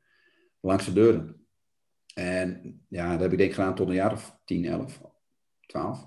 langs 0.60 0.84
de 0.84 0.92
deuren. 0.92 1.46
En 2.14 2.80
ja, 2.88 3.10
dat 3.12 3.20
heb 3.20 3.32
ik 3.32 3.38
denk 3.38 3.50
ik 3.50 3.56
gedaan 3.56 3.74
tot 3.74 3.88
een 3.88 3.94
jaar 3.94 4.12
of 4.12 4.38
10, 4.44 4.64
11, 4.64 5.00
12. 5.66 6.06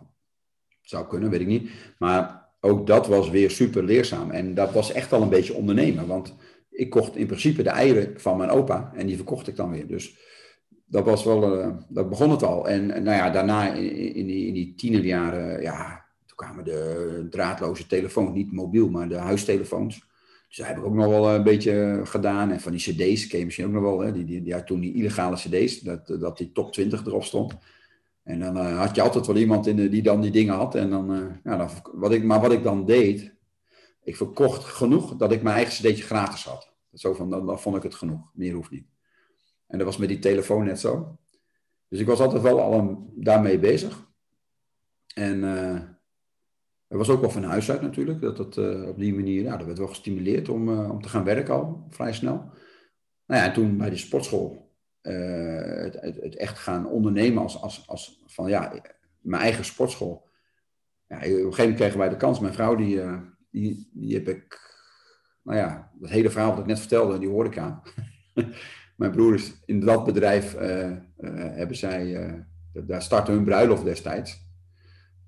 Zou 0.81 1.07
kunnen, 1.07 1.29
weet 1.29 1.41
ik 1.41 1.47
niet. 1.47 1.69
Maar 1.97 2.49
ook 2.59 2.87
dat 2.87 3.07
was 3.07 3.29
weer 3.29 3.51
super 3.51 3.83
leerzaam. 3.83 4.31
En 4.31 4.53
dat 4.53 4.71
was 4.71 4.91
echt 4.91 5.13
al 5.13 5.21
een 5.21 5.29
beetje 5.29 5.53
ondernemen. 5.53 6.07
Want 6.07 6.35
ik 6.69 6.89
kocht 6.89 7.15
in 7.15 7.27
principe 7.27 7.63
de 7.63 7.69
eieren 7.69 8.19
van 8.19 8.37
mijn 8.37 8.49
opa 8.49 8.91
en 8.95 9.07
die 9.07 9.15
verkocht 9.15 9.47
ik 9.47 9.55
dan 9.55 9.71
weer. 9.71 9.87
Dus 9.87 10.17
dat 10.85 11.05
was 11.05 11.23
wel, 11.23 11.59
uh, 11.59 11.75
dat 11.89 12.09
begon 12.09 12.29
het 12.29 12.43
al. 12.43 12.67
En 12.67 12.85
nou 12.85 13.03
ja, 13.03 13.29
daarna 13.29 13.73
in, 13.73 14.15
in, 14.15 14.25
die, 14.25 14.47
in 14.47 14.53
die 14.53 14.75
tienerjaren, 14.75 15.61
ja, 15.61 16.05
toen 16.25 16.37
kwamen 16.37 16.63
de 16.63 17.27
draadloze 17.29 17.87
telefoons, 17.87 18.33
niet 18.33 18.51
mobiel, 18.51 18.89
maar 18.89 19.09
de 19.09 19.15
huistelefoons. 19.15 20.11
Dus 20.53 20.61
dat 20.61 20.71
heb 20.71 20.83
ik 20.83 20.89
ook 20.89 20.93
nog 20.93 21.07
wel 21.07 21.29
een 21.29 21.43
beetje 21.43 22.01
gedaan. 22.03 22.51
En 22.51 22.59
van 22.59 22.71
die 22.71 22.81
cd's 22.81 23.27
ken 23.27 23.39
je 23.39 23.45
misschien 23.45 23.65
ook 23.65 23.71
nog 23.71 23.81
wel. 23.81 23.99
Hè? 23.99 24.11
Die, 24.11 24.25
die, 24.25 24.41
die, 24.41 24.63
toen 24.63 24.79
die 24.79 24.93
illegale 24.93 25.35
cd's, 25.35 25.79
dat, 25.79 26.07
dat 26.07 26.37
die 26.37 26.51
top 26.51 26.71
20 26.71 27.05
erop 27.05 27.23
stond. 27.23 27.53
En 28.23 28.39
dan 28.39 28.57
uh, 28.57 28.77
had 28.77 28.95
je 28.95 29.01
altijd 29.01 29.25
wel 29.25 29.35
iemand 29.35 29.67
in 29.67 29.75
de, 29.75 29.89
die 29.89 30.01
dan 30.01 30.21
die 30.21 30.31
dingen 30.31 30.53
had. 30.53 30.75
En 30.75 30.89
dan, 30.89 31.15
uh, 31.15 31.25
ja, 31.43 31.57
dan, 31.57 31.69
wat 31.93 32.11
ik, 32.11 32.23
maar 32.23 32.41
wat 32.41 32.51
ik 32.51 32.63
dan 32.63 32.85
deed, 32.85 33.33
ik 34.03 34.15
verkocht 34.15 34.63
genoeg 34.63 35.15
dat 35.15 35.31
ik 35.31 35.41
mijn 35.41 35.55
eigen 35.55 35.73
cd'tje 35.73 36.03
gratis 36.03 36.43
had. 36.43 36.71
Zo 36.93 37.13
van, 37.13 37.29
dan, 37.29 37.45
dan 37.45 37.59
vond 37.59 37.75
ik 37.75 37.83
het 37.83 37.95
genoeg. 37.95 38.31
Meer 38.33 38.53
hoeft 38.53 38.71
niet. 38.71 38.87
En 39.67 39.77
dat 39.77 39.87
was 39.87 39.97
met 39.97 40.09
die 40.09 40.19
telefoon 40.19 40.65
net 40.65 40.79
zo. 40.79 41.17
Dus 41.87 41.99
ik 41.99 42.07
was 42.07 42.19
altijd 42.19 42.41
wel 42.41 42.61
al 42.61 42.73
een, 42.73 43.09
daarmee 43.15 43.59
bezig. 43.59 44.07
En 45.13 45.43
er 46.93 46.99
was 46.99 47.09
ook 47.09 47.21
wel 47.21 47.29
van 47.29 47.43
huis 47.43 47.71
uit 47.71 47.81
natuurlijk, 47.81 48.21
dat 48.21 48.37
het 48.37 48.55
uh, 48.55 48.87
op 48.87 48.99
die 48.99 49.13
manier, 49.13 49.41
ja, 49.41 49.57
dat 49.57 49.65
werd 49.65 49.77
wel 49.77 49.87
gestimuleerd 49.87 50.49
om, 50.49 50.69
uh, 50.69 50.89
om 50.91 51.01
te 51.01 51.09
gaan 51.09 51.23
werken 51.23 51.53
al 51.53 51.87
vrij 51.89 52.13
snel. 52.13 52.35
Nou 53.25 53.41
ja, 53.41 53.45
en 53.45 53.53
toen 53.53 53.77
bij 53.77 53.89
de 53.89 53.97
sportschool 53.97 54.71
uh, 55.01 55.83
het, 55.83 56.01
het, 56.01 56.15
het, 56.15 56.35
echt 56.35 56.59
gaan 56.59 56.87
ondernemen 56.87 57.41
als, 57.41 57.61
als, 57.61 57.87
als 57.87 58.23
van 58.25 58.49
ja, 58.49 58.81
mijn 59.19 59.41
eigen 59.41 59.65
sportschool. 59.65 60.29
Ja, 61.07 61.15
op 61.15 61.23
een 61.23 61.29
gegeven 61.29 61.57
moment 61.57 61.75
kregen 61.75 61.97
wij 61.97 62.09
de 62.09 62.17
kans. 62.17 62.39
Mijn 62.39 62.53
vrouw, 62.53 62.75
die, 62.75 63.01
die, 63.51 63.89
die 63.93 64.13
heb 64.13 64.27
ik, 64.27 64.59
nou 65.43 65.57
ja, 65.57 65.91
het 66.01 66.09
hele 66.09 66.29
verhaal 66.29 66.49
wat 66.49 66.59
ik 66.59 66.65
net 66.65 66.79
vertelde, 66.79 67.19
die 67.19 67.29
horeca. 67.29 67.81
mijn 68.97 69.11
broers 69.11 69.53
in 69.65 69.79
dat 69.79 70.05
bedrijf 70.05 70.55
hebben 71.17 71.77
zij, 71.77 72.45
daar 72.73 73.01
startte 73.01 73.31
hun 73.31 73.43
bruiloft 73.43 73.83
destijds 73.83 74.52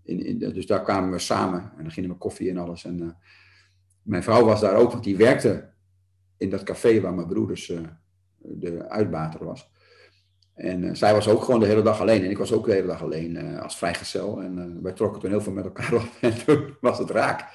dus 0.06 0.66
daar 0.66 0.84
kwamen 0.84 1.12
we 1.12 1.20
samen 1.20 1.72
en 1.78 1.84
dan 1.84 1.92
gingen 1.92 2.10
we 2.10 2.16
koffie 2.16 2.50
en 2.50 2.58
alles. 2.58 2.86
En 2.86 3.02
uh, 3.04 3.10
mijn 4.02 4.24
vrouw 4.24 4.46
was 4.46 4.62
daar 4.62 4.76
ook, 4.76 4.92
want 4.92 5.04
die 5.04 5.18
werkte 5.18 5.70
in 6.38 6.50
dat 6.50 6.64
café 6.64 7.02
waar 7.02 7.14
mijn 7.14 7.28
broeders 7.28 7.70
uh, 7.70 7.80
de 8.38 8.90
uitbater 8.90 9.46
was. 9.46 9.72
En 10.54 10.84
uh, 10.84 10.94
zij 10.94 11.14
was 11.14 11.28
ook 11.28 11.44
gewoon 11.44 11.60
de 11.60 11.66
hele 11.66 11.82
dag 11.82 12.02
alleen. 12.02 12.24
En 12.24 12.30
ik 12.30 12.38
was 12.38 12.52
ook 12.52 12.66
de 12.66 12.72
hele 12.72 12.88
dag 12.88 13.02
alleen 13.02 13.60
als 13.60 13.78
vrijgezel. 13.78 14.42
En 14.42 14.82
wij 14.82 14.94
trokken 14.94 15.22
toen 15.22 15.30
heel 15.30 15.42
veel 15.42 15.54
met 15.54 15.66
elkaar 15.66 15.94
op. 16.02 16.10
En 16.22 16.46
toen 16.46 16.78
was 16.82 16.98
het 16.98 17.10
raak. 17.10 17.50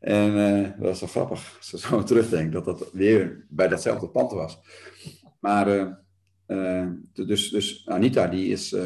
En 0.00 0.34
dat 0.78 0.88
was 0.88 1.00
wel 1.00 1.08
grappig, 1.08 1.56
als 1.58 1.70
je 1.70 1.78
zo 1.78 2.02
terugdenk, 2.12 2.52
dat 2.52 2.64
dat 2.64 2.92
weer 2.92 3.46
bij 3.48 3.68
datzelfde 3.68 4.08
pand 4.08 4.32
was. 4.32 4.60
Maar 5.40 5.98
dus, 7.12 7.50
dus 7.50 7.88
Anita, 7.88 8.26
die 8.26 8.48
is 8.48 8.76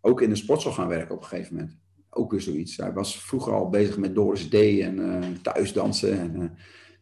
ook 0.00 0.20
in 0.20 0.28
de 0.28 0.36
sportschool 0.36 0.72
gaan 0.72 0.88
werken 0.88 1.14
op 1.14 1.22
een 1.22 1.28
gegeven 1.28 1.54
moment 1.54 1.83
ook 2.14 2.30
weer 2.30 2.40
zoiets. 2.40 2.76
Hij 2.76 2.92
was 2.92 3.20
vroeger 3.20 3.52
al 3.52 3.68
bezig 3.68 3.98
met 3.98 4.14
Doris 4.14 4.48
D. 4.48 4.54
en 4.54 4.98
uh, 4.98 5.18
thuisdansen. 5.42 6.18
En, 6.18 6.36
uh, 6.36 6.44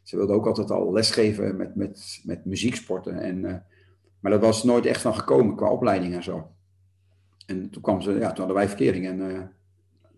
ze 0.02 0.16
wilde 0.16 0.32
ook 0.32 0.46
altijd 0.46 0.70
al 0.70 0.92
lesgeven 0.92 1.56
met, 1.56 1.74
met, 1.74 2.20
met 2.24 2.44
muzieksporten. 2.44 3.20
En, 3.20 3.44
uh, 3.44 3.54
maar 4.20 4.32
dat 4.32 4.40
was 4.40 4.64
nooit 4.64 4.86
echt 4.86 5.00
van 5.00 5.14
gekomen 5.14 5.56
qua 5.56 5.70
opleiding 5.70 6.14
en 6.14 6.22
zo. 6.22 6.50
En 7.46 7.70
toen 7.70 7.82
kwam 7.82 8.00
ze, 8.00 8.10
ja, 8.12 8.28
toen 8.28 8.36
hadden 8.36 8.56
wij 8.56 8.68
verkering. 8.68 9.06
En 9.06 9.50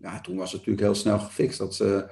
ja, 0.01 0.21
toen 0.21 0.37
was 0.37 0.51
het 0.51 0.59
natuurlijk 0.59 0.85
heel 0.87 0.95
snel 0.95 1.19
gefixt 1.19 1.57
dat 1.57 1.75
ze 1.75 2.09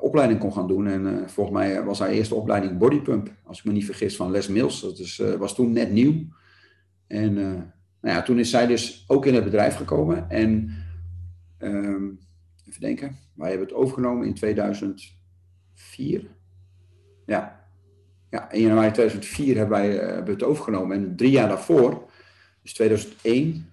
opleiding 0.00 0.40
kon 0.40 0.52
gaan 0.52 0.68
doen. 0.68 0.86
En 0.86 1.30
volgens 1.30 1.56
mij 1.56 1.84
was 1.84 1.98
haar 1.98 2.08
eerste 2.08 2.34
opleiding 2.34 2.78
bodypump, 2.78 3.30
als 3.44 3.58
ik 3.58 3.64
me 3.64 3.72
niet 3.72 3.84
vergis, 3.84 4.16
van 4.16 4.30
Les 4.30 4.48
Mills. 4.48 4.80
Dat 4.80 4.98
is, 4.98 5.22
was 5.38 5.54
toen 5.54 5.72
net 5.72 5.92
nieuw. 5.92 6.14
En 7.06 7.34
nou 8.00 8.18
ja, 8.18 8.22
toen 8.22 8.38
is 8.38 8.50
zij 8.50 8.66
dus 8.66 9.04
ook 9.06 9.26
in 9.26 9.34
het 9.34 9.44
bedrijf 9.44 9.76
gekomen. 9.76 10.30
En 10.30 10.70
Um, 11.58 12.18
even 12.68 12.80
denken. 12.80 13.16
Wij 13.34 13.48
hebben 13.48 13.66
het 13.66 13.76
overgenomen 13.76 14.26
in 14.26 14.34
2004. 14.34 16.30
Ja. 17.26 17.64
Ja, 18.30 18.50
in 18.50 18.60
januari 18.60 18.90
2004 18.90 19.56
hebben 19.56 19.78
wij 19.78 19.94
uh, 19.94 20.00
hebben 20.00 20.34
het 20.34 20.42
overgenomen. 20.42 20.96
En 20.96 21.16
drie 21.16 21.30
jaar 21.30 21.48
daarvoor, 21.48 22.10
dus 22.62 22.74
2001, 22.74 23.72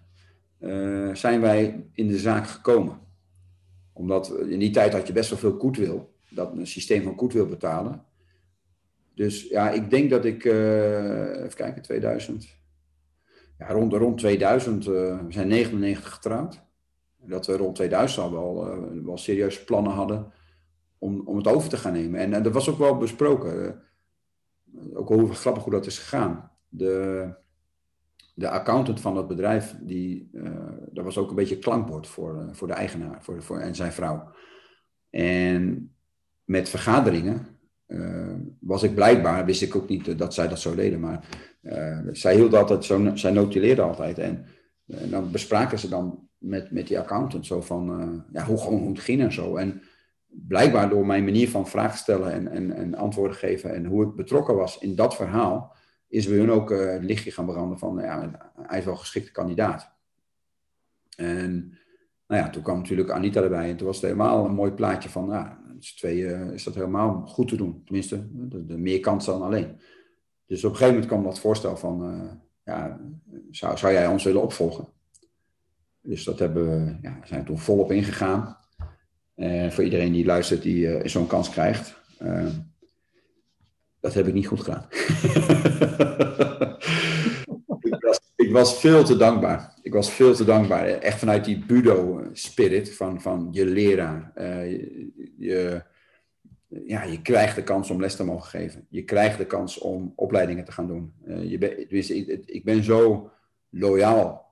uh, 0.60 1.10
eh, 1.10 1.16
zijn 1.16 1.42
wij 1.42 1.86
in 1.94 2.08
de 2.08 2.20
zaak 2.20 2.48
gekomen. 2.48 3.00
Omdat 3.94 4.40
in 4.40 4.60
die 4.60 4.72
tijd 4.72 4.94
had 4.94 5.08
je 5.08 5.14
best 5.14 5.30
wel 5.30 5.40
veel 5.40 5.60
goedwil. 5.60 6.14
Dat 6.30 6.52
een 6.52 6.68
systeem 6.68 7.04
van 7.04 7.18
goedwil 7.18 7.48
betalen. 7.48 8.04
Dus 9.16 9.48
ja, 9.50 9.70
ik 9.70 9.90
denk 9.90 10.10
dat 10.10 10.26
ik, 10.26 10.46
even 10.46 11.56
kijken, 11.56 11.82
2000. 11.82 12.58
Ja, 13.58 13.68
rond, 13.68 13.94
rond 13.94 14.18
2000, 14.18 14.86
we 14.86 15.26
zijn 15.30 15.48
99 15.48 16.14
getrouwd 16.14 16.64
dat 17.26 17.46
we 17.46 17.58
rond 17.58 17.76
2000 17.76 18.26
al 18.26 18.32
wel, 18.32 18.68
uh, 18.68 19.06
wel 19.06 19.18
serieuze 19.18 19.64
plannen 19.64 19.92
hadden 19.92 20.32
om, 20.98 21.22
om 21.26 21.38
het 21.38 21.48
over 21.48 21.70
te 21.70 21.78
gaan 21.78 21.94
nemen. 21.94 22.20
En, 22.20 22.34
en 22.34 22.44
dat 22.44 22.54
was 22.54 22.70
ook 22.70 22.78
wel 22.78 22.98
besproken. 22.98 23.82
Uh, 24.76 24.98
ook 24.98 25.08
hoe 25.08 25.34
grappig 25.34 25.64
hoe 25.64 25.74
dat 25.74 25.86
is 25.86 26.00
gegaan. 26.00 26.52
De, 26.70 27.28
de 28.36 28.50
accountant 28.50 29.02
van 29.02 29.16
dat 29.16 29.28
bedrijf, 29.28 29.76
die, 29.82 30.30
uh, 30.34 30.52
dat 30.92 31.04
was 31.04 31.18
ook 31.18 31.30
een 31.30 31.36
beetje 31.36 31.60
klankbord 31.60 32.08
voor, 32.08 32.50
voor 32.52 32.68
de 32.68 32.74
eigenaar 32.74 33.24
voor, 33.24 33.44
voor, 33.44 33.60
en 33.60 33.76
zijn 33.76 33.92
vrouw. 33.92 34.32
En 35.10 35.94
met 36.44 36.70
vergaderingen 36.70 37.48
was 38.60 38.84
ik 38.84 38.96
blijkbaar, 38.96 39.46
wist 39.46 39.62
ik 39.62 39.76
ook 39.76 39.88
niet 39.88 40.18
dat 40.18 40.34
zij 40.34 40.48
dat 40.48 40.60
zo 40.60 40.76
deden, 40.76 41.00
maar 41.00 41.28
zij 42.12 42.36
hield 42.36 42.54
altijd 42.54 42.86
zo, 42.86 43.12
zij 43.14 43.32
notuleerde 43.32 43.82
altijd. 43.82 44.20
En, 44.20 44.46
en 44.88 45.10
dan 45.10 45.32
bespraken 45.32 45.80
ze 45.80 45.90
dan 45.90 46.28
met, 46.44 46.72
met 46.72 46.88
die 46.88 47.00
accountant. 47.00 47.46
Zo 47.46 47.62
van, 47.62 48.02
uh, 48.02 48.20
ja, 48.32 48.46
hoe, 48.46 48.58
gewoon, 48.58 48.80
hoe 48.80 48.90
het 48.90 49.00
ging 49.00 49.22
en 49.22 49.34
zo. 49.34 49.56
En 49.56 49.82
blijkbaar 50.28 50.90
door 50.90 51.06
mijn 51.06 51.24
manier 51.24 51.50
van 51.50 51.68
vragen 51.68 51.98
stellen 51.98 52.32
en, 52.32 52.48
en, 52.48 52.72
en 52.72 52.96
antwoorden 52.96 53.38
geven 53.38 53.74
en 53.74 53.86
hoe 53.86 54.06
ik 54.06 54.16
betrokken 54.16 54.56
was 54.56 54.78
in 54.78 54.96
dat 54.96 55.16
verhaal, 55.16 55.76
is 56.08 56.28
bij 56.28 56.38
hun 56.38 56.52
ook 56.52 56.72
uh, 56.72 56.92
het 56.92 57.04
lichtje 57.04 57.32
gaan 57.32 57.46
branden 57.46 57.80
van, 57.80 57.98
ja, 58.02 58.52
hij 58.62 58.80
is 58.80 58.86
wel 58.86 58.96
geschikte 58.96 59.32
kandidaat. 59.32 59.92
En 61.18 61.78
nou 62.28 62.42
ja, 62.42 62.50
toen 62.50 62.64
kwam 62.64 62.78
natuurlijk 62.78 63.10
Anita 63.10 63.42
erbij 63.42 63.70
en 63.70 63.78
toen 63.78 63.88
was 63.88 63.96
het 63.96 64.06
helemaal 64.06 64.46
een 64.46 64.54
mooi 64.54 64.72
plaatje 64.72 65.10
van, 65.10 65.28
nou, 65.28 65.48
met 65.68 65.98
tweeën 65.98 66.54
is 66.54 66.64
dat 66.64 66.76
helemaal 66.76 67.26
goed 67.26 67.48
te 67.48 67.56
doen. 67.56 67.82
Tenminste, 67.86 68.28
de, 68.32 68.66
de 68.66 68.78
meer 68.78 69.00
kans 69.00 69.26
dan 69.26 69.42
alleen. 69.42 69.80
Dus 70.46 70.64
op 70.64 70.72
een 70.72 70.78
gegeven 70.78 70.94
moment 70.94 71.12
kwam 71.12 71.24
dat 71.24 71.40
voorstel 71.40 71.78
van, 71.78 72.40
ja, 72.64 73.00
zou, 73.52 73.78
zou 73.78 73.94
jij 73.94 74.08
ons 74.08 74.24
willen 74.24 74.42
opvolgen? 74.42 74.88
Dus 76.04 76.24
dat 76.24 76.40
hebben 76.40 76.86
we, 76.86 76.96
ja, 77.02 77.20
zijn 77.24 77.46
toen 77.46 77.60
volop 77.60 77.92
ingegaan. 77.92 78.58
Voor 79.70 79.84
iedereen 79.84 80.12
die 80.12 80.26
luistert, 80.26 80.62
die 80.62 80.86
uh, 80.86 81.06
zo'n 81.06 81.28
kans 81.28 81.50
krijgt. 81.50 81.96
Uh, 82.22 82.48
dat 84.00 84.14
heb 84.14 84.28
ik 84.28 84.34
niet 84.34 84.48
goed 84.48 84.62
gedaan. 84.62 84.86
ik, 88.36 88.52
was, 88.52 88.80
veel 88.80 89.04
te 89.04 89.18
dankbaar. 89.18 89.74
Ik 89.82 89.94
was 89.94 90.12
veel 90.12 90.34
te 90.34 90.46
dankbaar. 90.46 90.88
Echt 90.88 91.20
vanuit 91.20 91.46
die 91.46 91.66
Budo-spirit 91.66 92.96
van, 92.96 93.22
van 93.22 93.48
je 93.52 93.66
leraar. 93.66 94.32
je, 95.38 95.84
ja, 96.68 97.04
je 97.04 97.22
krijgt 97.22 97.56
de 97.56 97.64
kans 97.64 97.90
om 97.90 98.00
les 98.00 98.16
te 98.16 98.24
mogen 98.24 98.50
geven. 98.50 98.86
Je 98.90 99.04
krijgt 99.04 99.38
de 99.38 99.46
kans 99.46 99.78
om 99.78 100.14
opleidingen 100.16 100.66
te 100.66 100.72
gaan 100.72 100.88
doen. 100.88 101.14
je 101.48 101.58
ben, 101.58 101.86
dus 101.90 102.10
ik 102.46 102.62
ben 102.64 102.84
zo 102.84 103.32
loyaal 103.70 104.43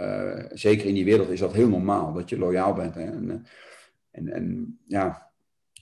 uh, 0.00 0.44
zeker 0.52 0.86
in 0.86 0.94
die 0.94 1.04
wereld 1.04 1.28
is 1.28 1.40
dat 1.40 1.52
heel 1.52 1.68
normaal, 1.68 2.12
dat 2.12 2.28
je 2.28 2.38
loyaal 2.38 2.72
bent. 2.72 2.94
Hè? 2.94 3.04
En, 3.04 3.30
eh, 3.30 3.36
en, 4.10 4.28
en, 4.28 4.78
ja, 4.86 5.30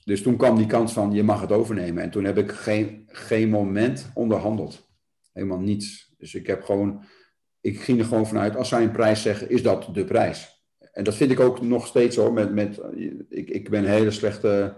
dus 0.05 0.23
toen 0.23 0.37
kwam 0.37 0.57
die 0.57 0.67
kans 0.67 0.93
van 0.93 1.13
je 1.13 1.23
mag 1.23 1.41
het 1.41 1.53
overnemen. 1.53 2.03
En 2.03 2.11
toen 2.11 2.25
heb 2.25 2.39
ik 2.39 2.51
geen, 2.51 3.05
geen 3.07 3.49
moment 3.49 4.11
onderhandeld. 4.15 4.89
Helemaal 5.33 5.61
niets. 5.61 6.15
Dus 6.19 6.35
ik 6.35 6.47
heb 6.47 6.63
gewoon, 6.63 7.05
ik 7.61 7.81
ging 7.81 7.99
er 7.99 8.05
gewoon 8.05 8.27
vanuit, 8.27 8.57
als 8.57 8.69
zij 8.69 8.83
een 8.83 8.91
prijs 8.91 9.23
zeggen, 9.23 9.51
is 9.51 9.63
dat 9.63 9.89
de 9.93 10.05
prijs. 10.05 10.63
En 10.93 11.05
dat 11.05 11.15
vind 11.15 11.31
ik 11.31 11.41
ook 11.41 11.63
nog 11.63 11.87
steeds 11.87 12.17
hoor. 12.17 12.33
Met, 12.33 12.55
met, 12.55 12.81
ik, 13.29 13.51
ik 13.51 13.71
ben 13.71 13.85
hele 13.85 14.11
slechte, 14.11 14.77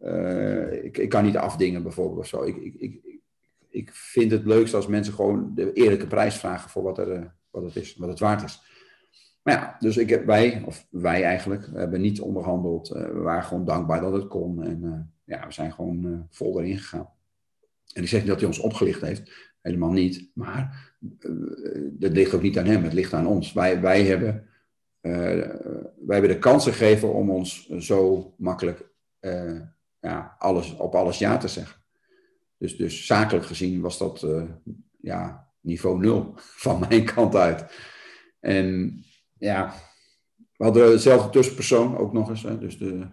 uh, 0.00 0.84
ik, 0.84 0.98
ik 0.98 1.08
kan 1.08 1.24
niet 1.24 1.36
afdingen 1.36 1.82
bijvoorbeeld 1.82 2.18
of 2.18 2.26
zo. 2.26 2.42
Ik, 2.42 2.56
ik, 2.56 2.74
ik, 2.74 3.20
ik 3.68 3.90
vind 3.92 4.30
het 4.30 4.44
leukst 4.44 4.74
als 4.74 4.86
mensen 4.86 5.14
gewoon 5.14 5.52
de 5.54 5.72
eerlijke 5.72 6.06
prijs 6.06 6.36
vragen 6.36 6.70
voor 6.70 6.82
wat, 6.82 6.98
er, 6.98 7.34
wat 7.50 7.62
het 7.62 7.76
is, 7.76 7.96
wat 7.96 8.08
het 8.08 8.18
waard 8.18 8.42
is. 8.42 8.73
Maar 9.44 9.54
ja, 9.54 9.76
dus 9.80 9.96
ik 9.96 10.08
heb, 10.08 10.26
wij, 10.26 10.62
of 10.66 10.86
wij 10.90 11.22
eigenlijk, 11.22 11.68
hebben 11.72 12.00
niet 12.00 12.20
onderhandeld. 12.20 12.90
Uh, 12.90 13.02
we 13.02 13.18
waren 13.18 13.44
gewoon 13.44 13.64
dankbaar 13.64 14.00
dat 14.00 14.12
het 14.12 14.26
kon. 14.26 14.62
En 14.62 14.80
uh, 14.82 14.92
ja, 15.24 15.46
we 15.46 15.52
zijn 15.52 15.72
gewoon 15.72 16.06
uh, 16.06 16.18
vol 16.30 16.60
erin 16.60 16.78
gegaan. 16.78 17.10
En 17.92 18.02
ik 18.02 18.08
zeg 18.08 18.20
niet 18.20 18.28
dat 18.28 18.38
hij 18.38 18.48
ons 18.48 18.58
opgelicht 18.58 19.00
heeft. 19.00 19.30
Helemaal 19.60 19.92
niet. 19.92 20.30
Maar 20.34 20.94
dat 21.90 22.12
ligt 22.12 22.34
ook 22.34 22.42
niet 22.42 22.58
aan 22.58 22.66
hem. 22.66 22.82
Het 22.82 22.92
ligt 22.92 23.12
aan 23.12 23.26
ons. 23.26 23.52
Wij, 23.52 23.80
wij, 23.80 24.04
hebben, 24.04 24.48
wij 25.00 25.92
hebben 26.06 26.30
de 26.30 26.38
kans 26.38 26.64
gegeven 26.64 27.14
om 27.14 27.30
ons 27.30 27.68
zo 27.68 28.34
makkelijk 28.38 28.90
ja, 30.00 30.36
alles, 30.38 30.76
op 30.76 30.94
alles 30.94 31.18
ja 31.18 31.36
te 31.36 31.48
zeggen. 31.48 31.80
Dus, 32.58 32.76
dus 32.76 33.06
zakelijk 33.06 33.46
gezien 33.46 33.80
was 33.80 33.98
dat 33.98 34.26
ja, 35.00 35.48
niveau 35.60 35.98
nul 35.98 36.32
van 36.64 36.80
mijn 36.88 37.04
kant 37.04 37.34
uit. 37.34 37.64
En 38.40 38.98
ja, 39.44 39.74
we 40.56 40.64
hadden 40.64 40.90
dezelfde 40.90 41.30
tussenpersoon 41.30 41.96
ook 41.96 42.12
nog 42.12 42.28
eens. 42.28 42.42
Hè, 42.42 42.58
dus 42.58 42.78
de, 42.78 43.06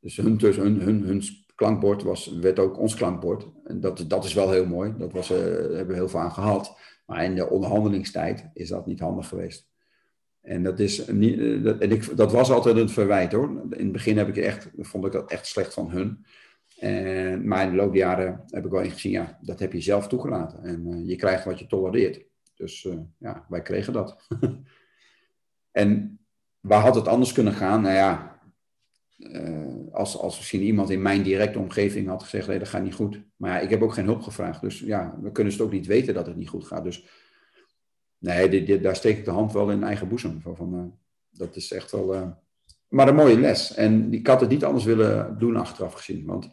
dus 0.00 0.16
hun, 0.16 0.38
tussen, 0.38 0.80
hun, 0.80 1.02
hun, 1.02 1.22
klankbord 1.54 2.02
was, 2.02 2.38
werd 2.40 2.58
ook 2.58 2.78
ons 2.78 2.94
klankbord. 2.94 3.46
En 3.64 3.80
dat, 3.80 4.04
dat 4.08 4.24
is 4.24 4.34
wel 4.34 4.50
heel 4.50 4.66
mooi. 4.66 4.94
Dat 4.98 5.12
was, 5.12 5.30
uh, 5.30 5.38
hebben 5.38 5.86
we 5.86 5.94
heel 5.94 6.08
veel 6.08 6.20
aan 6.20 6.32
gehad. 6.32 6.78
Maar 7.06 7.24
in 7.24 7.34
de 7.34 7.48
onderhandelingstijd 7.48 8.50
is 8.54 8.68
dat 8.68 8.86
niet 8.86 9.00
handig 9.00 9.28
geweest. 9.28 9.70
En 10.40 10.62
dat, 10.62 10.80
is 10.80 11.06
niet, 11.06 11.38
uh, 11.38 11.64
dat, 11.64 11.78
en 11.78 11.90
ik, 11.90 12.16
dat 12.16 12.32
was 12.32 12.50
altijd 12.50 12.76
een 12.76 12.88
verwijt 12.88 13.32
hoor. 13.32 13.48
In 13.70 13.82
het 13.82 13.92
begin 13.92 14.18
heb 14.18 14.28
ik 14.28 14.36
echt, 14.36 14.70
vond 14.78 15.04
ik 15.04 15.12
dat 15.12 15.30
echt 15.30 15.46
slecht 15.46 15.74
van 15.74 15.90
hun. 15.90 16.24
En, 16.78 17.48
maar 17.48 17.64
in 17.64 17.70
de 17.70 17.76
loop 17.76 17.92
der 17.92 18.00
jaren 18.00 18.42
heb 18.46 18.64
ik 18.64 18.70
wel 18.70 18.82
ingezien, 18.82 19.12
ja, 19.12 19.38
dat 19.40 19.58
heb 19.58 19.72
je 19.72 19.80
zelf 19.80 20.08
toegelaten. 20.08 20.62
En 20.62 20.86
uh, 20.86 21.08
je 21.08 21.16
krijgt 21.16 21.44
wat 21.44 21.58
je 21.58 21.66
tolereert. 21.66 22.24
Dus 22.54 22.88
ja, 23.18 23.46
wij 23.48 23.62
kregen 23.62 23.92
dat. 23.92 24.16
En 25.72 26.20
waar 26.60 26.80
had 26.80 26.94
het 26.94 27.08
anders 27.08 27.32
kunnen 27.32 27.52
gaan? 27.52 27.82
Nou 27.82 27.94
ja, 27.94 28.40
uh, 29.18 29.92
als, 29.92 30.18
als 30.18 30.36
misschien 30.36 30.62
iemand 30.62 30.90
in 30.90 31.02
mijn 31.02 31.22
directe 31.22 31.58
omgeving 31.58 32.08
had 32.08 32.22
gezegd, 32.22 32.48
nee, 32.48 32.58
dat 32.58 32.68
gaat 32.68 32.82
niet 32.82 32.94
goed. 32.94 33.22
Maar 33.36 33.50
ja, 33.50 33.58
ik 33.58 33.70
heb 33.70 33.82
ook 33.82 33.94
geen 33.94 34.04
hulp 34.04 34.22
gevraagd. 34.22 34.60
Dus 34.60 34.80
ja, 34.80 35.18
we 35.22 35.32
kunnen 35.32 35.52
het 35.52 35.62
ook 35.62 35.72
niet 35.72 35.86
weten 35.86 36.14
dat 36.14 36.26
het 36.26 36.36
niet 36.36 36.48
goed 36.48 36.66
gaat. 36.66 36.84
Dus 36.84 37.06
nee, 38.18 38.64
dit, 38.64 38.82
daar 38.82 38.96
steek 38.96 39.18
ik 39.18 39.24
de 39.24 39.30
hand 39.30 39.52
wel 39.52 39.70
in 39.70 39.82
eigen 39.82 40.08
boezem. 40.08 40.40
Van, 40.40 40.56
van 40.56 40.74
uh, 40.74 40.84
dat 41.30 41.56
is 41.56 41.72
echt 41.72 41.90
wel... 41.90 42.14
Uh, 42.14 42.30
maar 42.88 43.08
een 43.08 43.14
mooie 43.14 43.38
les. 43.38 43.74
En 43.74 44.12
ik 44.12 44.26
had 44.26 44.40
het 44.40 44.50
niet 44.50 44.64
anders 44.64 44.84
willen 44.84 45.38
doen 45.38 45.56
achteraf 45.56 45.94
gezien. 45.94 46.26
Want 46.26 46.44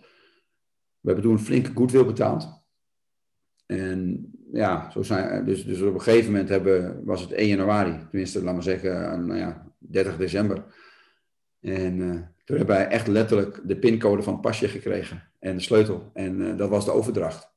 we 0.99 1.11
hebben 1.11 1.23
toen 1.23 1.39
flinke 1.39 1.71
goodwill 1.75 2.05
betaald. 2.05 2.58
En 3.69 4.31
ja, 4.53 4.91
zo 4.91 5.03
zijn, 5.03 5.45
dus, 5.45 5.65
dus 5.65 5.81
op 5.81 5.93
een 5.93 6.01
gegeven 6.01 6.31
moment 6.31 6.49
hebben, 6.49 7.05
was 7.05 7.21
het 7.21 7.31
1 7.31 7.47
januari, 7.47 7.97
tenminste, 8.09 8.43
laat 8.43 8.53
maar 8.53 8.63
zeggen, 8.63 9.25
nou 9.25 9.39
ja, 9.39 9.71
30 9.77 10.17
december. 10.17 10.63
En 11.61 11.97
uh, 11.97 12.11
toen 12.45 12.57
hebben 12.57 12.75
wij 12.75 12.87
echt 12.87 13.07
letterlijk 13.07 13.61
de 13.63 13.77
pincode 13.77 14.23
van 14.23 14.33
het 14.33 14.41
pasje 14.41 14.67
gekregen 14.67 15.31
en 15.39 15.55
de 15.55 15.61
sleutel. 15.61 16.09
En 16.13 16.41
uh, 16.41 16.57
dat 16.57 16.69
was 16.69 16.85
de 16.85 16.91
overdracht. 16.91 17.51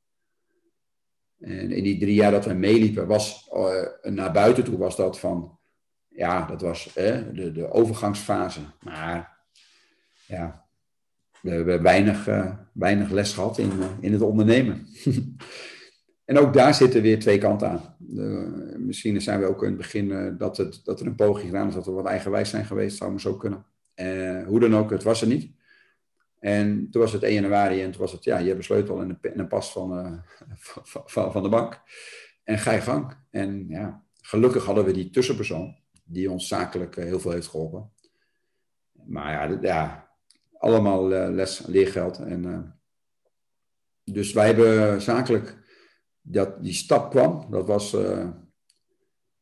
En 1.39 1.71
in 1.71 1.83
die 1.83 1.99
drie 1.99 2.13
jaar 2.13 2.31
dat 2.31 2.45
we 2.45 2.53
meeliepen, 2.53 3.07
was 3.07 3.49
uh, 3.53 4.13
naar 4.13 4.31
buiten 4.31 4.63
toe 4.63 4.77
was 4.77 4.95
dat 4.95 5.19
van, 5.19 5.59
ja, 6.07 6.45
dat 6.45 6.61
was 6.61 6.93
de, 6.93 7.51
de 7.53 7.71
overgangsfase. 7.71 8.59
Maar 8.79 9.37
ja, 10.27 10.65
we 11.41 11.49
hebben 11.49 11.81
weinig, 11.81 12.27
weinig 12.73 13.09
les 13.09 13.33
gehad 13.33 13.57
in, 13.57 13.71
in 13.99 14.11
het 14.13 14.21
ondernemen. 14.21 14.87
En 16.25 16.37
ook 16.37 16.53
daar 16.53 16.73
zitten 16.73 17.01
weer 17.01 17.19
twee 17.19 17.37
kanten 17.37 17.69
aan. 17.69 17.95
misschien 18.77 19.21
zijn 19.21 19.39
we 19.39 19.45
ook 19.45 19.61
in 19.61 19.67
het 19.67 19.77
begin 19.77 20.05
uh, 20.05 20.31
dat, 20.37 20.57
het, 20.57 20.81
dat 20.83 20.99
er 20.99 21.05
een 21.07 21.15
poging 21.15 21.45
gedaan 21.45 21.67
is 21.67 21.73
dat 21.73 21.85
we 21.85 21.91
wat 21.91 22.05
eigenwijs 22.05 22.49
zijn 22.49 22.65
geweest, 22.65 22.97
zou 22.97 23.11
maar 23.11 23.19
zo 23.19 23.37
kunnen. 23.37 23.65
Uh, 23.95 24.45
hoe 24.47 24.59
dan 24.59 24.75
ook, 24.75 24.89
het 24.89 25.03
was 25.03 25.21
er 25.21 25.27
niet. 25.27 25.51
En 26.39 26.87
toen 26.91 27.01
was 27.01 27.11
het 27.11 27.23
1 27.23 27.33
januari 27.33 27.83
en 27.83 27.91
toen 27.91 28.01
was 28.01 28.11
het, 28.11 28.23
ja, 28.23 28.37
je 28.37 28.45
hebt 28.45 28.57
een 28.57 28.63
sleutel 28.63 29.01
en 29.01 29.09
een, 29.09 29.31
en 29.31 29.39
een 29.39 29.47
pas 29.47 29.71
van, 29.71 29.97
uh, 29.99 30.17
van, 30.83 31.31
van 31.31 31.43
de 31.43 31.49
bank. 31.49 31.81
En 32.43 32.59
ga 32.59 32.71
je 32.71 32.81
gang. 32.81 33.17
En 33.29 33.65
ja, 33.67 34.03
gelukkig 34.21 34.65
hadden 34.65 34.85
we 34.85 34.91
die 34.91 35.09
tussenpersoon, 35.09 35.75
die 36.03 36.31
ons 36.31 36.47
zakelijk 36.47 36.95
heel 36.95 37.19
veel 37.19 37.31
heeft 37.31 37.47
geholpen. 37.47 37.91
Maar 39.05 39.31
ja, 39.31 39.57
ja 39.61 40.09
allemaal 40.57 41.07
les, 41.07 41.65
leergeld. 41.65 42.17
En, 42.19 42.73
dus 44.03 44.33
wij 44.33 44.45
hebben 44.45 45.01
zakelijk 45.01 45.62
dat 46.23 46.63
die 46.63 46.73
stap 46.73 47.09
kwam, 47.09 47.47
dat 47.49 47.67
was 47.67 47.93
uh, 47.93 48.27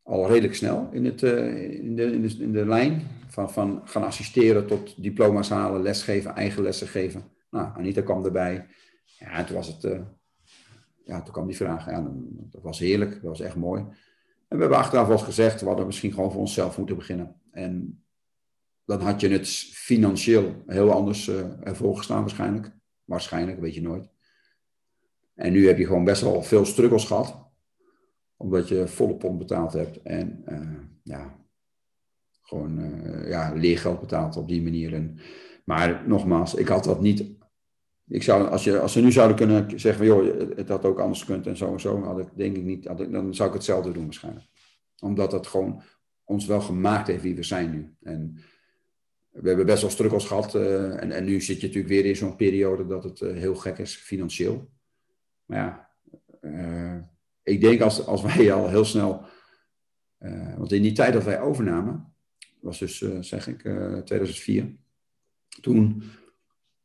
al 0.04 0.28
redelijk 0.28 0.56
snel 0.56 0.90
in, 0.92 1.06
het, 1.06 1.22
uh, 1.22 1.74
in, 1.74 1.96
de, 1.96 2.04
in, 2.04 2.22
de, 2.22 2.36
in 2.40 2.52
de 2.52 2.66
lijn. 2.66 3.20
Van, 3.28 3.52
van 3.52 3.82
gaan 3.86 4.04
assisteren 4.04 4.68
tot 4.68 5.04
diploma's 5.04 5.50
halen, 5.50 5.82
lesgeven, 5.82 6.36
eigen 6.36 6.64
lessen 6.64 6.88
geven. 6.88 7.24
Nou, 7.50 7.78
Anita 7.78 8.02
kwam 8.02 8.26
erbij. 8.26 8.68
Ja, 9.20 9.32
en 9.32 9.46
toen 9.46 9.56
was 9.56 9.68
het, 9.68 9.84
uh, 9.84 10.00
ja, 11.06 11.22
toen 11.22 11.34
kwam 11.34 11.48
die 11.48 11.56
vraag. 11.56 11.86
Ja, 11.86 12.12
dat 12.52 12.62
was 12.62 12.80
heerlijk, 12.80 13.12
dat 13.12 13.22
was 13.22 13.40
echt 13.40 13.56
mooi. 13.56 13.82
En 13.82 14.58
we 14.58 14.60
hebben 14.60 14.78
achteraf 14.78 15.08
wel 15.08 15.18
eens 15.18 15.26
gezegd, 15.26 15.62
we 15.62 15.68
hadden 15.68 15.86
misschien 15.86 16.14
gewoon 16.14 16.32
voor 16.32 16.40
onszelf 16.40 16.78
moeten 16.78 16.96
beginnen. 16.96 17.36
En 17.52 18.04
dan 18.86 19.02
had 19.02 19.22
je 19.22 19.30
het 19.30 19.48
financieel 19.74 20.64
heel 20.66 20.92
anders 20.92 21.30
ervoor 21.64 21.98
gestaan 21.98 22.22
waarschijnlijk. 22.22 22.72
Waarschijnlijk, 23.04 23.60
weet 23.60 23.76
je 23.76 23.82
nooit. 23.82 24.10
En 25.42 25.52
nu 25.52 25.68
heb 25.68 25.78
je 25.78 25.86
gewoon 25.86 26.04
best 26.04 26.22
wel 26.22 26.44
veel 26.44 26.66
struggles 26.66 27.06
gehad. 27.06 27.50
Omdat 28.38 28.68
je 28.68 28.88
volle 28.88 29.16
pond 29.16 29.38
betaald 29.38 29.74
hebt. 29.74 30.02
En 30.02 30.44
uh, 30.48 30.80
ja, 31.04 31.40
gewoon 32.42 32.80
uh, 32.80 33.30
ja, 33.30 33.54
leergeld 33.54 34.00
betaald 34.00 34.38
op 34.38 34.48
die 34.48 34.62
manier. 34.62 34.94
En, 34.94 35.18
maar 35.66 36.04
nogmaals, 36.08 36.54
ik 36.56 36.68
had 36.68 36.84
dat 36.84 37.02
niet. 37.02 37.26
Ik 38.08 38.24
zou, 38.24 38.48
als, 38.48 38.64
je, 38.64 38.80
als 38.80 38.94
ze 38.94 39.02
nu 39.02 39.12
zouden 39.12 39.38
kunnen 39.38 39.80
zeggen, 39.80 40.06
joh, 40.06 40.56
het 40.56 40.70
had 40.70 40.86
ook 40.86 41.00
anders 41.00 41.22
gekund 41.22 41.48
en 41.48 41.58
zo 41.58 41.74
en 41.74 41.80
zo, 41.80 42.04
had 42.04 42.20
ik 42.20 42.28
denk 42.36 42.56
ik 42.56 42.64
niet, 42.64 42.86
ik, 42.86 43.12
dan 43.12 43.36
zou 43.36 43.50
ik 43.50 43.56
hetzelfde 43.56 43.92
doen 43.92 44.04
waarschijnlijk. 44.04 44.46
Omdat 45.00 45.32
het 45.32 45.48
gewoon 45.48 45.82
ons 46.24 46.46
wel 46.46 46.62
gemaakt 46.62 47.08
heeft 47.08 47.24
wie 47.24 47.36
we 47.36 47.44
zijn 47.44 47.72
nu. 47.72 47.96
En 48.02 48.38
we 49.30 49.48
hebben 49.48 49.66
best 49.66 49.82
wel 49.82 49.92
struggles 49.92 50.26
gehad. 50.26 50.56
Uh, 50.56 51.02
en, 51.02 51.12
en 51.12 51.26
nu 51.26 51.42
zit 51.42 51.62
je 51.62 51.68
natuurlijk 51.68 51.94
weer 51.94 52.06
in 52.06 52.16
zo'n 52.16 52.36
periode 52.36 52.88
dat 52.88 53.04
het 53.04 53.20
heel 53.20 53.56
gek 53.56 53.78
is 53.78 53.96
financieel. 53.96 54.70
Ja, 55.52 55.90
uh, 56.42 56.98
ik 57.44 57.62
denk 57.62 57.82
als, 57.82 58.06
als 58.06 58.22
wij 58.22 58.54
al 58.54 58.70
heel 58.70 58.86
snel. 58.86 59.26
Uh, 60.20 60.58
want 60.58 60.72
in 60.72 60.82
die 60.82 60.92
tijd 60.92 61.14
dat 61.14 61.24
wij 61.24 61.42
overnamen, 61.42 62.14
was 62.60 62.80
dus, 62.80 63.02
uh, 63.02 63.18
zeg 63.22 63.48
ik, 63.48 63.60
2004. 63.60 64.76
Toen 65.62 66.04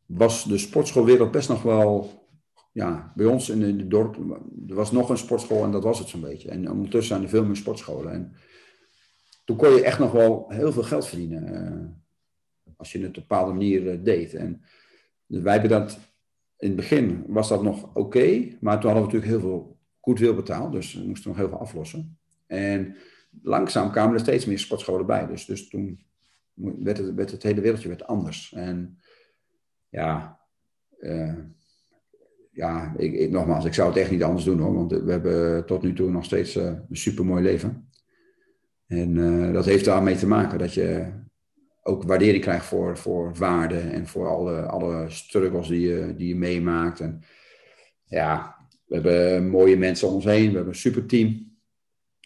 was 0.06 0.44
de 0.44 0.58
sportschoolwereld 0.58 1.30
best 1.30 1.48
nog 1.48 1.62
wel. 1.62 2.24
Ja, 2.72 3.12
bij 3.14 3.26
ons 3.26 3.48
in 3.48 3.62
het 3.62 3.90
dorp. 3.90 4.16
Er 4.68 4.74
was 4.74 4.92
nog 4.92 5.10
een 5.10 5.18
sportschool 5.18 5.64
en 5.64 5.70
dat 5.70 5.82
was 5.82 5.98
het 5.98 6.08
zo'n 6.08 6.20
beetje. 6.20 6.50
En 6.50 6.70
ondertussen 6.70 7.14
zijn 7.14 7.22
er 7.22 7.28
veel 7.28 7.44
meer 7.44 7.56
sportscholen. 7.56 8.12
En 8.12 8.32
toen 9.44 9.56
kon 9.56 9.74
je 9.74 9.82
echt 9.82 9.98
nog 9.98 10.12
wel 10.12 10.44
heel 10.48 10.72
veel 10.72 10.82
geld 10.82 11.06
verdienen. 11.06 12.04
als 12.76 12.92
je 12.92 12.98
het 12.98 13.08
op 13.08 13.16
een 13.16 13.22
bepaalde 13.22 13.52
manier 13.52 14.02
deed. 14.02 14.34
En 14.34 14.62
wij 15.26 15.52
hebben 15.52 15.70
dat, 15.70 15.98
in 16.58 16.66
het 16.66 16.76
begin 16.76 17.24
was 17.26 17.48
dat 17.48 17.62
nog 17.62 17.94
oké, 17.94 18.56
maar 18.60 18.80
toen 18.80 18.90
hadden 18.90 19.08
we 19.08 19.12
natuurlijk 19.12 19.30
heel 19.30 19.40
veel 19.40 19.78
goed 20.00 20.18
wil 20.18 20.34
betaald, 20.34 20.72
dus 20.72 20.94
we 20.94 21.06
moesten 21.06 21.28
nog 21.28 21.38
heel 21.38 21.48
veel 21.48 21.58
aflossen. 21.58 22.18
En 22.46 22.96
langzaam 23.42 23.90
kwamen 23.90 24.14
er 24.14 24.20
steeds 24.20 24.46
meer 24.46 24.58
sportscholen 24.58 25.06
bij, 25.06 25.26
dus, 25.26 25.44
dus 25.44 25.68
toen 25.68 26.04
werd 26.54 26.98
het, 26.98 27.30
het 27.30 27.42
hele 27.42 27.60
wereldje 27.60 27.88
werd 27.88 28.06
anders. 28.06 28.52
En 28.52 28.98
ja, 29.88 30.40
ja, 32.56 32.94
ik, 32.96 33.30
nogmaals, 33.30 33.64
ik 33.64 33.74
zou 33.74 33.88
het 33.88 33.98
echt 33.98 34.10
niet 34.10 34.22
anders 34.22 34.44
doen 34.44 34.58
hoor. 34.58 34.74
Want 34.74 34.90
we 34.90 35.10
hebben 35.10 35.66
tot 35.66 35.82
nu 35.82 35.92
toe 35.92 36.10
nog 36.10 36.24
steeds 36.24 36.56
uh, 36.56 36.64
een 36.64 36.86
supermooi 36.96 37.42
leven. 37.42 37.90
En 38.86 39.16
uh, 39.16 39.52
dat 39.52 39.64
heeft 39.64 39.84
daarmee 39.84 40.16
te 40.16 40.26
maken 40.26 40.58
dat 40.58 40.74
je 40.74 41.12
ook 41.86 42.02
waardering 42.02 42.42
krijgt 42.42 42.64
voor, 42.64 42.98
voor 42.98 43.34
waarde 43.34 43.78
en 43.78 44.06
voor 44.06 44.28
alle, 44.28 44.62
alle 44.62 45.04
struggles 45.08 45.68
die 45.68 45.80
je, 45.80 46.14
die 46.16 46.28
je 46.28 46.36
meemaakt. 46.36 47.00
En 47.00 47.22
ja, 48.04 48.56
we 48.84 48.94
hebben 48.94 49.48
mooie 49.48 49.76
mensen 49.76 50.08
om 50.08 50.14
ons 50.14 50.24
heen. 50.24 50.48
We 50.48 50.54
hebben 50.54 50.72
een 50.72 50.78
super 50.78 51.06
team. 51.06 51.54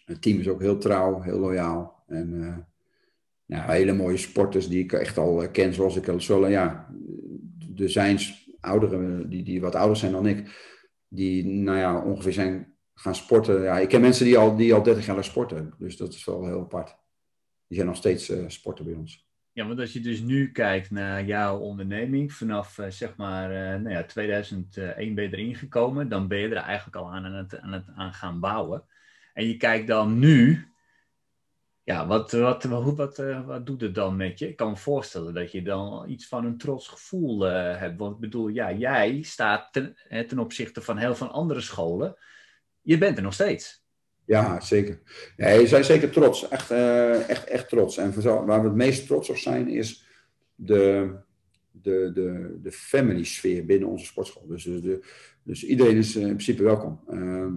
Het 0.04 0.22
team 0.22 0.38
is 0.38 0.48
ook 0.48 0.60
heel 0.60 0.78
trouw, 0.78 1.20
heel 1.20 1.38
loyaal. 1.38 2.04
En 2.06 2.66
nou, 3.46 3.72
hele 3.72 3.92
mooie 3.92 4.16
sporters 4.16 4.68
die 4.68 4.82
ik 4.82 4.92
echt 4.92 5.18
al 5.18 5.50
ken, 5.50 5.74
zoals 5.74 5.96
ik 5.96 6.08
al 6.08 6.20
zullen. 6.20 6.50
Ja, 6.50 6.94
er 7.76 7.90
zijn 7.90 8.18
ouderen, 8.60 9.30
die, 9.30 9.42
die 9.42 9.60
wat 9.60 9.74
ouder 9.74 9.96
zijn 9.96 10.12
dan 10.12 10.26
ik, 10.26 10.68
die 11.08 11.46
nou 11.46 11.78
ja, 11.78 12.02
ongeveer 12.02 12.32
zijn 12.32 12.74
gaan 12.94 13.14
sporten. 13.14 13.62
Ja, 13.62 13.78
ik 13.78 13.88
ken 13.88 14.00
mensen 14.00 14.24
die 14.24 14.38
al, 14.38 14.56
die 14.56 14.74
al 14.74 14.82
30 14.82 15.06
jaar 15.06 15.24
sporten, 15.24 15.74
dus 15.78 15.96
dat 15.96 16.14
is 16.14 16.24
wel 16.24 16.46
heel 16.46 16.60
apart. 16.60 16.96
Die 17.66 17.76
zijn 17.76 17.86
nog 17.86 17.96
steeds 17.96 18.30
uh, 18.30 18.44
sporten 18.46 18.84
bij 18.84 18.94
ons. 18.94 19.29
Ja, 19.52 19.66
want 19.66 19.80
als 19.80 19.92
je 19.92 20.00
dus 20.00 20.20
nu 20.20 20.52
kijkt 20.52 20.90
naar 20.90 21.24
jouw 21.24 21.58
onderneming, 21.58 22.32
vanaf 22.32 22.78
uh, 22.78 22.86
zeg 22.88 23.16
maar 23.16 23.50
uh, 23.50 23.82
nou 23.82 23.90
ja, 23.90 24.04
2001 24.04 25.14
ben 25.14 25.24
je 25.24 25.36
erin 25.36 25.54
gekomen, 25.54 26.08
dan 26.08 26.28
ben 26.28 26.38
je 26.38 26.48
er 26.48 26.56
eigenlijk 26.56 26.96
al 26.96 27.12
aan, 27.12 27.24
aan, 27.24 27.34
het, 27.34 27.58
aan 27.58 27.72
het 27.72 27.88
aan 27.94 28.12
gaan 28.12 28.40
bouwen. 28.40 28.84
En 29.34 29.46
je 29.46 29.56
kijkt 29.56 29.86
dan 29.86 30.18
nu, 30.18 30.68
ja, 31.82 32.06
wat, 32.06 32.32
wat, 32.32 32.64
wat, 32.64 32.96
wat, 32.96 33.18
uh, 33.18 33.46
wat 33.46 33.66
doet 33.66 33.80
het 33.80 33.94
dan 33.94 34.16
met 34.16 34.38
je? 34.38 34.48
Ik 34.48 34.56
kan 34.56 34.70
me 34.70 34.76
voorstellen 34.76 35.34
dat 35.34 35.52
je 35.52 35.62
dan 35.62 36.08
iets 36.08 36.28
van 36.28 36.44
een 36.44 36.58
trots 36.58 36.88
gevoel 36.88 37.40
hebt. 37.40 37.98
Want 37.98 38.14
ik 38.14 38.20
bedoel, 38.20 38.48
ja, 38.48 38.72
jij 38.72 39.22
staat 39.22 39.72
ten, 39.72 39.96
ten 40.08 40.38
opzichte 40.38 40.82
van 40.82 40.96
heel 40.96 41.14
veel 41.14 41.30
andere 41.30 41.60
scholen. 41.60 42.16
Je 42.80 42.98
bent 42.98 43.16
er 43.16 43.22
nog 43.22 43.34
steeds. 43.34 43.79
Ja, 44.30 44.60
zeker. 44.60 45.00
Nee, 45.36 45.66
zijn 45.66 45.84
zeker 45.84 46.10
trots. 46.10 46.48
Echt, 46.48 46.70
uh, 46.70 47.28
echt, 47.28 47.44
echt 47.44 47.68
trots. 47.68 47.96
En 47.96 48.22
waar 48.22 48.60
we 48.60 48.68
het 48.68 48.76
meest 48.76 49.06
trots 49.06 49.30
op 49.30 49.36
zijn 49.36 49.68
is 49.68 50.06
de, 50.54 51.10
de, 51.70 52.10
de, 52.14 52.58
de 52.62 52.72
family 52.72 53.24
sfeer 53.24 53.64
binnen 53.66 53.88
onze 53.88 54.04
sportschool. 54.04 54.46
Dus, 54.46 54.64
dus, 54.64 54.98
dus 55.42 55.64
iedereen 55.64 55.96
is 55.96 56.16
in 56.16 56.22
principe 56.22 56.62
welkom. 56.62 57.00
Ehm, 57.08 57.52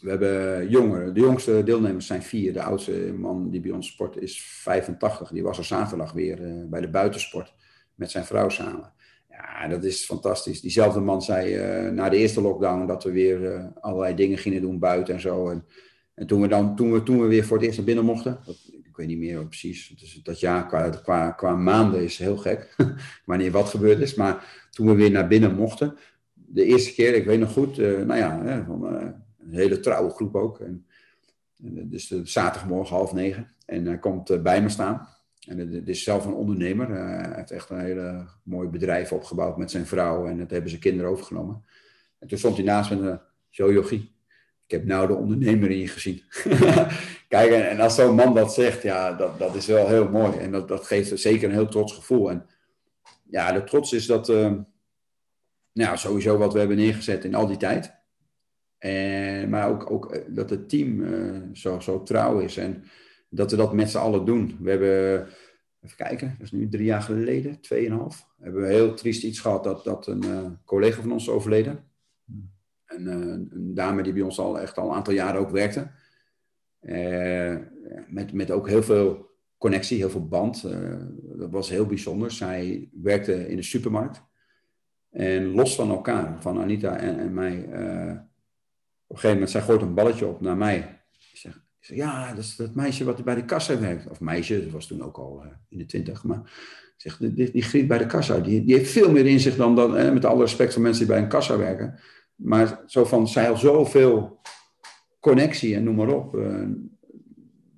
we 0.00 0.10
hebben 0.10 0.68
jongeren. 0.68 1.14
De 1.14 1.20
jongste 1.20 1.62
deelnemers 1.64 2.06
zijn 2.06 2.22
vier. 2.22 2.52
De 2.52 2.62
oudste 2.62 3.14
man 3.16 3.50
die 3.50 3.60
bij 3.60 3.70
ons 3.70 3.88
sport 3.88 4.16
is 4.16 4.42
85. 4.42 5.30
Die 5.30 5.42
was 5.42 5.58
er 5.58 5.64
zaterdag 5.64 6.12
weer 6.12 6.40
uh, 6.40 6.64
bij 6.66 6.80
de 6.80 6.90
buitensport 6.90 7.54
met 7.94 8.10
zijn 8.10 8.24
vrouw 8.24 8.48
samen. 8.48 8.92
Ja, 9.42 9.68
dat 9.68 9.84
is 9.84 10.04
fantastisch. 10.04 10.60
Diezelfde 10.60 11.00
man 11.00 11.22
zei 11.22 11.56
uh, 11.56 11.90
na 11.90 12.08
de 12.08 12.16
eerste 12.16 12.40
lockdown 12.40 12.86
dat 12.86 13.04
we 13.04 13.12
weer 13.12 13.40
uh, 13.40 13.64
allerlei 13.80 14.14
dingen 14.14 14.38
gingen 14.38 14.60
doen 14.60 14.78
buiten 14.78 15.14
en 15.14 15.20
zo. 15.20 15.48
En, 15.48 15.64
en 16.14 16.26
toen, 16.26 16.40
we 16.40 16.48
dan, 16.48 16.76
toen, 16.76 16.92
we, 16.92 17.02
toen 17.02 17.20
we 17.20 17.26
weer 17.26 17.44
voor 17.44 17.56
het 17.56 17.66
eerst 17.66 17.76
naar 17.76 17.86
binnen 17.86 18.04
mochten, 18.04 18.38
ik 18.82 18.96
weet 18.96 19.06
niet 19.06 19.18
meer 19.18 19.46
precies, 19.46 20.20
dat 20.22 20.40
jaar 20.40 20.66
qua, 20.66 20.88
qua, 20.88 21.30
qua 21.30 21.56
maanden 21.56 22.02
is 22.02 22.18
heel 22.18 22.36
gek, 22.36 22.76
wanneer 23.24 23.50
wat 23.50 23.68
gebeurd 23.68 24.00
is. 24.00 24.14
Maar 24.14 24.66
toen 24.70 24.86
we 24.86 24.94
weer 24.94 25.10
naar 25.10 25.28
binnen 25.28 25.54
mochten, 25.54 25.96
de 26.34 26.64
eerste 26.64 26.94
keer, 26.94 27.14
ik 27.14 27.24
weet 27.24 27.38
nog 27.38 27.52
goed, 27.52 27.76
nou 27.76 28.16
ja, 28.16 28.64
van, 28.66 28.84
een 29.38 29.52
hele 29.54 29.80
trouwe 29.80 30.10
groep 30.10 30.34
ook. 30.34 30.60
En, 30.60 30.86
en 31.64 31.88
dus 31.88 32.08
zaterdagmorgen 32.22 32.96
half 32.96 33.12
negen. 33.12 33.54
En 33.66 33.86
hij 33.86 33.98
komt 33.98 34.42
bij 34.42 34.62
me 34.62 34.68
staan. 34.68 35.08
En 35.48 35.58
het 35.58 35.88
is 35.88 36.02
zelf 36.02 36.26
een 36.26 36.34
ondernemer. 36.34 36.90
Uh, 36.90 36.96
hij 36.96 37.32
heeft 37.34 37.50
echt 37.50 37.70
een 37.70 37.80
hele 37.80 38.26
mooi 38.42 38.68
bedrijf 38.68 39.12
opgebouwd 39.12 39.56
met 39.56 39.70
zijn 39.70 39.86
vrouw. 39.86 40.26
En 40.26 40.38
dat 40.38 40.50
hebben 40.50 40.70
zijn 40.70 40.82
kinderen 40.82 41.10
overgenomen. 41.10 41.64
En 42.18 42.28
toen 42.28 42.38
stond 42.38 42.56
hij 42.56 42.64
naast 42.64 42.90
me. 42.90 42.96
Uh, 42.96 43.16
zo 43.48 43.72
Jochie, 43.72 44.14
ik 44.64 44.70
heb 44.70 44.84
nou 44.84 45.06
de 45.06 45.14
ondernemer 45.14 45.70
in 45.70 45.78
je 45.78 45.88
gezien. 45.88 46.22
Kijk, 47.28 47.50
en, 47.50 47.80
als 47.80 47.94
zo'n 47.94 48.14
man 48.14 48.34
dat 48.34 48.54
zegt, 48.54 48.82
ja, 48.82 49.12
dat, 49.12 49.38
dat 49.38 49.54
is 49.54 49.66
wel 49.66 49.88
heel 49.88 50.08
mooi. 50.08 50.38
En 50.38 50.52
dat, 50.52 50.68
dat 50.68 50.86
geeft 50.86 51.20
zeker 51.20 51.48
een 51.48 51.54
heel 51.54 51.68
trots 51.68 51.92
gevoel. 51.92 52.30
En 52.30 52.46
ja, 53.30 53.52
de 53.52 53.64
trots 53.64 53.92
is 53.92 54.06
dat, 54.06 54.28
uh, 54.28 54.52
nou, 55.72 55.96
sowieso 55.96 56.38
wat 56.38 56.52
we 56.52 56.58
hebben 56.58 56.76
neergezet 56.76 57.24
in 57.24 57.34
al 57.34 57.46
die 57.46 57.56
tijd. 57.56 57.94
En, 58.78 59.48
maar 59.48 59.68
ook, 59.68 59.90
ook 59.90 60.12
eh, 60.12 60.22
dat 60.28 60.50
het 60.50 60.68
team 60.68 61.04
zo, 61.54 61.80
zo 61.80 62.02
trouw 62.02 62.38
is 62.38 62.56
en 62.56 62.84
dat 63.30 63.50
we 63.50 63.56
dat 63.56 63.72
met 63.72 63.90
z'n 63.90 63.98
allen 63.98 64.24
doen. 64.24 64.56
We 64.60 64.70
hebben, 64.70 65.26
even 65.80 65.96
kijken, 65.96 66.34
dat 66.38 66.46
is 66.46 66.52
nu 66.52 66.68
drie 66.68 66.84
jaar 66.84 67.02
geleden, 67.02 67.60
tweeënhalf. 67.60 68.28
Hebben 68.38 68.62
we 68.62 68.68
heel 68.68 68.94
triest 68.94 69.22
iets 69.22 69.40
gehad 69.40 69.64
dat, 69.64 69.84
dat 69.84 70.06
een 70.06 70.24
uh, 70.24 70.46
collega 70.64 71.00
van 71.00 71.12
ons 71.12 71.28
overleden. 71.28 71.84
Een, 72.86 73.06
een, 73.06 73.74
dame 73.74 74.02
die 74.02 74.12
bij 74.12 74.22
ons 74.22 74.38
al 74.38 74.60
echt 74.60 74.78
al 74.78 74.88
een 74.88 74.94
aantal 74.94 75.14
jaren 75.14 75.40
ook 75.40 75.50
werkte. 75.50 75.90
met, 78.06 78.32
met 78.32 78.50
ook 78.50 78.68
heel 78.68 78.82
veel 78.82 79.28
connectie, 79.58 79.98
heel 79.98 80.10
veel 80.10 80.28
band. 80.28 80.62
dat 81.36 81.50
was 81.50 81.68
heel 81.68 81.86
bijzonder. 81.86 82.30
Zij 82.30 82.88
werkte 82.92 83.48
in 83.48 83.56
de 83.56 83.62
supermarkt. 83.62 84.22
En 85.10 85.44
los 85.44 85.74
van 85.74 85.90
elkaar, 85.90 86.42
van 86.42 86.60
Anita 86.60 86.96
en, 86.96 87.18
en 87.18 87.34
mij 87.34 87.64
op 89.10 89.16
een 89.16 89.22
gegeven 89.22 89.30
moment, 89.30 89.50
zij 89.50 89.60
gooit 89.60 89.82
een 89.82 89.94
balletje 89.94 90.26
op 90.26 90.40
naar 90.40 90.56
mij. 90.56 90.99
Ja, 91.90 92.28
dat 92.34 92.44
is 92.44 92.56
dat 92.56 92.74
meisje 92.74 93.04
wat 93.04 93.24
bij 93.24 93.34
de 93.34 93.44
kassa 93.44 93.78
werkt. 93.78 94.10
Of 94.10 94.20
meisje, 94.20 94.62
dat 94.62 94.72
was 94.72 94.86
toen 94.86 95.02
ook 95.02 95.16
al 95.16 95.42
uh, 95.44 95.50
in 95.68 95.78
de 95.78 95.86
twintig. 95.86 96.24
Maar 96.24 96.52
zeg, 96.96 97.16
die, 97.16 97.50
die, 97.50 97.62
griet 97.62 97.88
bij 97.88 97.98
de 97.98 98.06
kassa. 98.06 98.38
Die, 98.38 98.64
die 98.64 98.76
heeft 98.76 98.90
veel 98.90 99.10
meer 99.10 99.26
in 99.26 99.40
zich 99.40 99.56
dan, 99.56 99.74
dan 99.74 99.96
eh, 99.96 100.12
met 100.12 100.24
alle 100.24 100.40
respect 100.40 100.72
voor 100.72 100.82
mensen 100.82 101.06
die 101.06 101.14
bij 101.14 101.22
een 101.22 101.28
kassa 101.28 101.58
werken. 101.58 101.98
Maar 102.34 102.82
zo 102.86 103.04
van, 103.04 103.28
zij 103.28 103.46
had 103.46 103.58
zoveel 103.58 104.40
connectie 105.20 105.74
en 105.74 105.84
noem 105.84 105.94
maar 105.94 106.14
op. 106.14 106.34
Uh, 106.34 106.68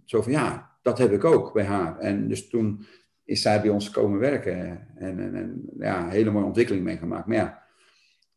zo 0.05 0.23
van, 0.23 0.33
ja, 0.33 0.77
dat 0.83 0.99
heb 0.99 1.13
ik 1.13 1.25
ook 1.25 1.53
bij 1.53 1.65
haar. 1.65 1.99
En 1.99 2.29
dus 2.29 2.49
toen 2.49 2.85
is 3.25 3.43
zij 3.43 3.61
bij 3.61 3.71
ons 3.71 3.91
komen 3.91 4.19
werken. 4.19 4.89
En, 4.97 5.19
en, 5.19 5.35
en 5.35 5.65
ja, 5.79 6.09
hele 6.09 6.31
mooie 6.31 6.47
ontwikkeling 6.47 6.85
meegemaakt. 6.85 7.27
Maar 7.27 7.37
ja, 7.37 7.63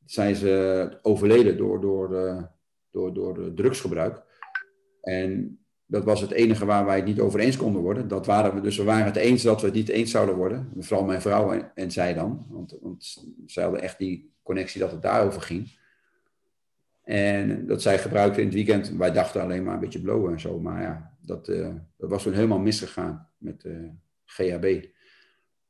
zij 0.05 0.31
is 0.31 0.43
overleden 1.01 1.57
door, 1.57 1.81
door 1.81 2.09
door, 2.95 3.13
door 3.13 3.53
drugsgebruik. 3.53 4.23
En 5.01 5.59
dat 5.85 6.03
was 6.03 6.21
het 6.21 6.31
enige 6.31 6.65
waar 6.65 6.85
wij 6.85 6.95
het 6.95 7.05
niet 7.05 7.19
over 7.19 7.39
eens 7.39 7.57
konden 7.57 7.81
worden. 7.81 8.07
Dat 8.07 8.25
waren 8.25 8.53
we, 8.53 8.61
dus 8.61 8.77
we 8.77 8.83
waren 8.83 9.05
het 9.05 9.15
eens 9.15 9.43
dat 9.43 9.61
we 9.61 9.65
het 9.65 9.75
niet 9.75 9.89
eens 9.89 10.11
zouden 10.11 10.35
worden. 10.35 10.71
Vooral 10.79 11.05
mijn 11.05 11.21
vrouw 11.21 11.71
en, 11.75 11.91
zij 11.91 12.13
dan. 12.13 12.45
Want, 12.49 12.77
want 12.81 13.25
zij 13.45 13.63
hadden 13.63 13.81
echt 13.81 13.97
die 13.97 14.31
connectie 14.43 14.79
dat 14.79 14.91
het 14.91 15.01
daarover 15.01 15.41
ging. 15.41 15.77
En 17.03 17.67
dat 17.67 17.81
zij 17.81 17.99
gebruikte 17.99 18.39
in 18.39 18.45
het 18.45 18.55
weekend. 18.55 18.89
Wij 18.89 19.11
dachten 19.11 19.41
alleen 19.41 19.63
maar 19.63 19.73
een 19.73 19.79
beetje 19.79 20.01
blowen 20.01 20.31
en 20.31 20.39
zo. 20.39 20.59
Maar 20.59 20.81
ja, 20.81 21.11
dat, 21.21 21.47
uh, 21.47 21.69
dat 21.97 22.09
was 22.09 22.23
toen 22.23 22.33
helemaal 22.33 22.59
misgegaan 22.59 23.29
met 23.37 23.63
uh, 23.63 23.75
eh, 23.75 23.89
GHB. 24.25 24.85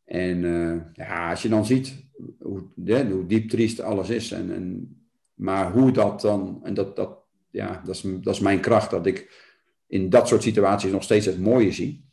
En 0.06 0.44
uh, 0.44 0.82
ja, 0.94 1.30
als 1.30 1.42
je 1.42 1.50
dan 1.50 1.66
ziet 1.66 2.06
hoe, 2.40 2.64
de, 2.76 3.06
hoe 3.06 3.26
diep 3.26 3.50
triest 3.50 3.82
alles 3.82 4.10
is. 4.10 4.32
En, 4.32 4.54
en 4.54 4.96
maar 5.34 5.72
hoe 5.72 5.92
dat 5.92 6.22
dan, 6.22 6.60
en 6.64 6.74
dat, 6.74 6.96
dat, 6.96 7.18
ja, 7.52 7.82
dat, 7.86 7.96
is, 7.96 8.02
dat 8.02 8.34
is 8.34 8.40
mijn 8.40 8.60
kracht, 8.60 8.92
dat 8.92 9.06
ik 9.06 9.45
in 9.88 10.10
dat 10.10 10.28
soort 10.28 10.44
situaties 10.44 10.92
nog 10.92 11.04
steeds 11.04 11.26
het 11.26 11.40
mooie 11.40 11.72
zie. 11.72 12.04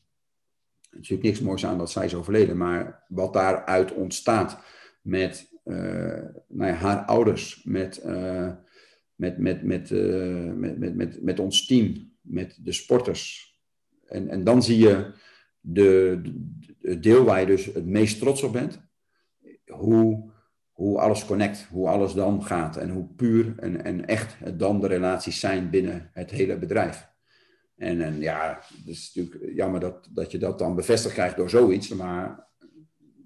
Er 0.81 0.89
is 0.91 1.09
natuurlijk 1.09 1.23
niks 1.23 1.41
moois 1.41 1.67
aan 1.67 1.79
dat 1.79 1.91
zij 1.91 2.05
is 2.05 2.15
overleden, 2.15 2.57
maar 2.57 3.05
wat 3.09 3.33
daaruit 3.33 3.93
ontstaat 3.93 4.59
met 5.03 5.51
uh, 5.65 5.77
nou 6.49 6.71
ja, 6.71 6.73
haar 6.73 7.05
ouders, 7.05 7.65
met, 7.65 8.03
uh, 8.07 8.53
met, 9.15 9.39
met, 9.39 9.63
met, 9.63 9.91
uh, 9.91 10.53
met, 10.53 10.79
met, 10.79 10.95
met, 10.95 11.23
met 11.23 11.39
ons 11.39 11.67
team, 11.67 12.13
met 12.21 12.59
de 12.61 12.73
sporters. 12.73 13.51
En, 14.07 14.29
en 14.29 14.45
dan 14.45 14.63
zie 14.63 14.79
je 14.79 15.13
de, 15.61 16.21
het 16.81 17.03
deel 17.03 17.25
waar 17.25 17.41
je 17.41 17.47
dus 17.47 17.65
het 17.65 17.87
meest 17.87 18.19
trots 18.19 18.43
op 18.43 18.53
bent. 18.53 18.81
Hoe 19.67 20.33
hoe 20.73 20.99
alles 20.99 21.25
connect, 21.25 21.67
hoe 21.71 21.89
alles 21.89 22.13
dan 22.13 22.45
gaat 22.45 22.77
en 22.77 22.91
hoe 22.91 23.07
puur 23.17 23.55
en, 23.59 23.85
en 23.85 24.07
echt 24.07 24.59
dan 24.59 24.81
de 24.81 24.87
relaties 24.87 25.41
zijn 25.41 25.71
binnen 25.71 26.11
het 26.13 26.31
hele 26.31 26.59
bedrijf. 26.59 27.12
En, 27.77 28.01
en 28.01 28.21
ja, 28.21 28.61
het 28.77 28.87
is 28.87 29.13
natuurlijk 29.15 29.55
jammer 29.55 29.81
dat, 29.81 30.09
dat 30.11 30.31
je 30.31 30.39
dat 30.39 30.59
dan 30.59 30.75
bevestigd 30.75 31.15
krijgt 31.15 31.37
door 31.37 31.51
zoiets, 31.51 31.89
maar 31.89 32.47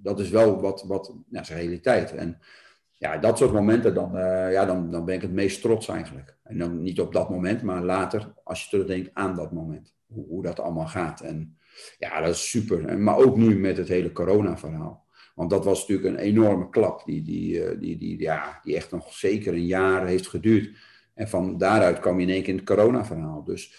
dat 0.02 0.20
is 0.20 0.31
wel 0.31 0.60
wat, 0.60 0.85
wat 0.86 1.14
ja, 1.31 1.40
is 1.40 1.48
realiteit. 1.48 2.14
En 2.14 2.39
ja, 2.93 3.16
dat 3.16 3.39
soort 3.39 3.52
momenten, 3.52 3.94
dan, 3.94 4.16
uh, 4.16 4.52
ja, 4.52 4.64
dan, 4.64 4.90
dan 4.90 5.05
ben 5.05 5.14
ik 5.14 5.23
het 5.23 5.32
meest 5.32 5.60
trots 5.60 5.89
eigenlijk. 5.89 6.36
En 6.43 6.59
dan 6.59 6.82
niet 6.82 7.01
op 7.01 7.12
dat 7.12 7.31
moment, 7.31 7.62
maar 7.62 7.82
later, 7.82 8.32
als 8.44 8.62
je 8.62 8.68
terugdenkt 8.70 9.10
aan 9.12 9.35
dat 9.35 9.52
moment, 9.52 9.94
hoe, 10.06 10.43
dat 10.43 10.60
allemaal 10.60 10.86
gaat. 10.86 11.20
En 11.20 11.59
ja, 11.98 12.20
dat 12.20 12.35
is 12.35 12.51
super. 12.51 12.98
Maar 12.98 13.16
ook 13.16 13.36
nu 13.36 13.59
met 13.59 13.77
het 13.77 13.89
hele 13.89 14.12
corona-verhaal. 14.12 15.05
Want 15.35 15.51
dat 15.51 15.64
was 15.64 15.81
natuurlijk 15.81 16.09
een 16.09 16.24
enorme 16.24 16.68
klap, 16.70 17.05
die, 17.05 17.23
die, 17.23 17.64
eh, 17.64 17.81
die, 17.81 17.98
die, 17.98 18.20
ja, 18.20 18.60
die 18.62 18.77
echt 18.77 18.90
nog 18.90 19.12
zeker 19.12 19.52
een 19.52 19.66
jaar 19.66 20.06
heeft 20.06 20.28
geduurd. 20.28 20.70
En 21.14 21.28
van 21.28 21.59
daaruit 21.59 22.01
kwam 22.01 22.20
je 22.20 22.27
in 22.27 22.32
één 22.32 22.43
keer 22.43 22.52
in 22.52 22.56
het 22.56 22.66
corona-verhaal. 22.66 23.44
Dus 23.44 23.74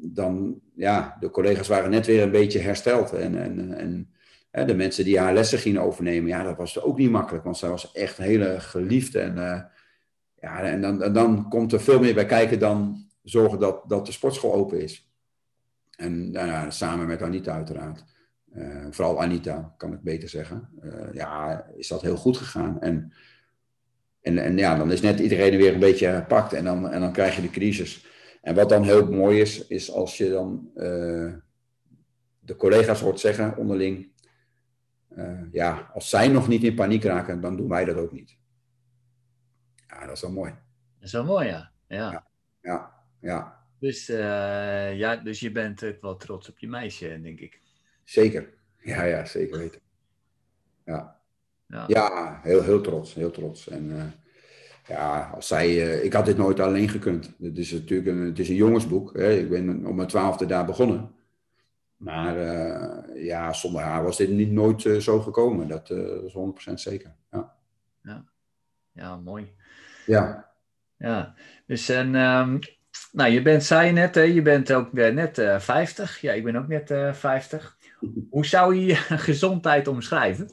dan, 0.00 0.60
ja, 0.74 1.16
de 1.20 1.30
collega's 1.30 1.68
waren 1.68 1.90
net 1.90 2.06
weer 2.06 2.22
een 2.22 2.30
beetje 2.30 2.58
hersteld. 2.58 3.12
En, 3.12 3.42
en, 3.42 3.78
en 4.50 4.66
de 4.66 4.74
mensen 4.74 5.04
die 5.04 5.18
haar 5.18 5.34
lessen 5.34 5.58
gingen 5.58 5.82
overnemen, 5.82 6.28
ja, 6.28 6.42
dat 6.42 6.56
was 6.56 6.80
ook 6.80 6.98
niet 6.98 7.10
makkelijk. 7.10 7.44
Want 7.44 7.56
zij 7.56 7.68
was 7.68 7.92
echt 7.92 8.16
hele 8.16 8.60
geliefde. 8.60 9.20
En, 9.20 9.36
uh, 9.36 9.60
ja, 10.40 10.62
en 10.62 10.80
dan, 10.80 11.02
en 11.02 11.12
dan 11.12 11.48
komt 11.48 11.72
er 11.72 11.80
veel 11.80 12.00
meer 12.00 12.14
bij 12.14 12.26
kijken 12.26 12.58
dan 12.58 13.06
zorgen 13.22 13.58
dat, 13.58 13.82
dat 13.88 14.06
de 14.06 14.12
sportschool 14.12 14.54
open 14.54 14.82
is. 14.82 15.12
En 15.96 16.30
nou 16.30 16.70
samen 16.70 17.06
met 17.06 17.22
Anita 17.22 17.52
uiteraard. 17.52 18.04
Uh, 18.56 18.86
vooral 18.90 19.22
Anita, 19.22 19.74
kan 19.76 19.92
ik 19.92 20.00
beter 20.00 20.28
zeggen. 20.28 20.68
Uh, 20.82 21.12
ja, 21.12 21.64
is 21.76 21.88
dat 21.88 22.02
heel 22.02 22.16
goed 22.16 22.36
gegaan. 22.36 22.80
En, 22.80 23.12
en, 24.20 24.38
en 24.38 24.56
ja, 24.56 24.76
dan 24.76 24.92
is 24.92 25.00
net 25.00 25.20
iedereen 25.20 25.56
weer 25.56 25.74
een 25.74 25.80
beetje 25.80 26.14
gepakt 26.14 26.52
en 26.52 26.64
dan, 26.64 26.90
en 26.90 27.00
dan 27.00 27.12
krijg 27.12 27.36
je 27.36 27.42
de 27.42 27.50
crisis. 27.50 28.06
En 28.44 28.54
wat 28.54 28.68
dan 28.68 28.82
heel 28.82 29.10
mooi 29.10 29.40
is, 29.40 29.66
is 29.66 29.90
als 29.90 30.16
je 30.16 30.30
dan 30.30 30.70
uh, 30.74 31.34
de 32.38 32.56
collega's 32.56 33.00
hoort 33.00 33.20
zeggen 33.20 33.56
onderling. 33.56 34.12
ja, 35.52 35.90
als 35.94 36.08
zij 36.08 36.28
nog 36.28 36.48
niet 36.48 36.62
in 36.62 36.74
paniek 36.74 37.04
raken, 37.04 37.40
dan 37.40 37.56
doen 37.56 37.68
wij 37.68 37.84
dat 37.84 37.96
ook 37.96 38.12
niet. 38.12 38.36
Ja, 39.86 40.06
dat 40.06 40.16
is 40.16 40.20
wel 40.20 40.32
mooi. 40.32 40.50
Dat 40.94 41.06
is 41.06 41.12
wel 41.12 41.24
mooi, 41.24 41.46
ja. 41.46 41.72
Ja, 41.88 42.10
ja. 42.10 42.26
ja, 42.60 42.94
ja. 43.20 43.66
Dus, 43.78 44.08
uh, 44.08 44.96
ja, 44.96 45.16
dus 45.16 45.40
je 45.40 45.52
bent 45.52 45.84
ook 45.84 46.00
wel 46.00 46.16
trots 46.16 46.48
op 46.48 46.58
je 46.58 46.68
meisje, 46.68 47.20
denk 47.22 47.40
ik. 47.40 47.60
Zeker. 48.04 48.54
Ja, 48.78 49.04
ja, 49.04 49.24
zeker 49.24 49.58
weten. 49.58 49.80
Ja, 50.84 51.20
ja. 51.66 51.84
ja 51.86 52.40
heel, 52.42 52.62
heel 52.62 52.80
trots. 52.80 53.14
Heel 53.14 53.30
trots. 53.30 53.68
En 53.68 54.14
ja, 54.86 55.30
als 55.34 55.46
zij, 55.46 55.68
uh, 55.68 56.04
ik 56.04 56.12
had 56.12 56.26
dit 56.26 56.36
nooit 56.36 56.60
alleen 56.60 56.88
gekund. 56.88 57.34
Het 57.42 57.58
is 57.58 57.72
natuurlijk 57.72 58.08
een, 58.08 58.26
het 58.26 58.38
is 58.38 58.48
een 58.48 58.54
jongensboek. 58.54 59.12
Hè. 59.16 59.32
Ik 59.32 59.50
ben 59.50 59.86
op 59.86 59.94
mijn 59.94 60.08
twaalfde 60.08 60.46
daar 60.46 60.64
begonnen. 60.64 61.10
Maar 61.96 62.36
ja, 63.18 63.52
zonder 63.52 63.82
haar 63.82 64.02
was 64.02 64.16
dit 64.16 64.30
niet 64.30 64.50
nooit 64.50 64.82
zo 64.98 65.20
gekomen. 65.20 65.68
Dat, 65.68 65.90
is 66.24 66.36
100% 66.70 66.72
zeker. 66.74 67.14
Ja. 67.30 67.54
Ja. 68.02 68.24
ja, 68.92 69.16
mooi. 69.16 69.52
Ja. 70.06 70.50
Ja, 70.96 71.34
dus 71.66 71.88
en 71.88 72.14
um, 72.14 72.58
nou, 73.12 73.30
je 73.30 73.42
bent, 73.42 73.64
zei 73.64 73.86
je 73.86 73.92
net, 73.92 74.14
hè, 74.14 74.20
je 74.20 74.42
bent 74.42 74.72
ook 74.72 74.92
net 74.92 75.38
uh, 75.38 75.58
50. 75.58 76.20
Ja, 76.20 76.32
ik 76.32 76.44
ben 76.44 76.56
ook 76.56 76.68
net 76.68 76.90
uh, 76.90 77.12
50. 77.12 77.78
Hoe 78.30 78.46
zou 78.46 78.74
je 78.74 78.84
je 78.84 78.94
gezondheid 79.28 79.88
omschrijven? 79.88 80.50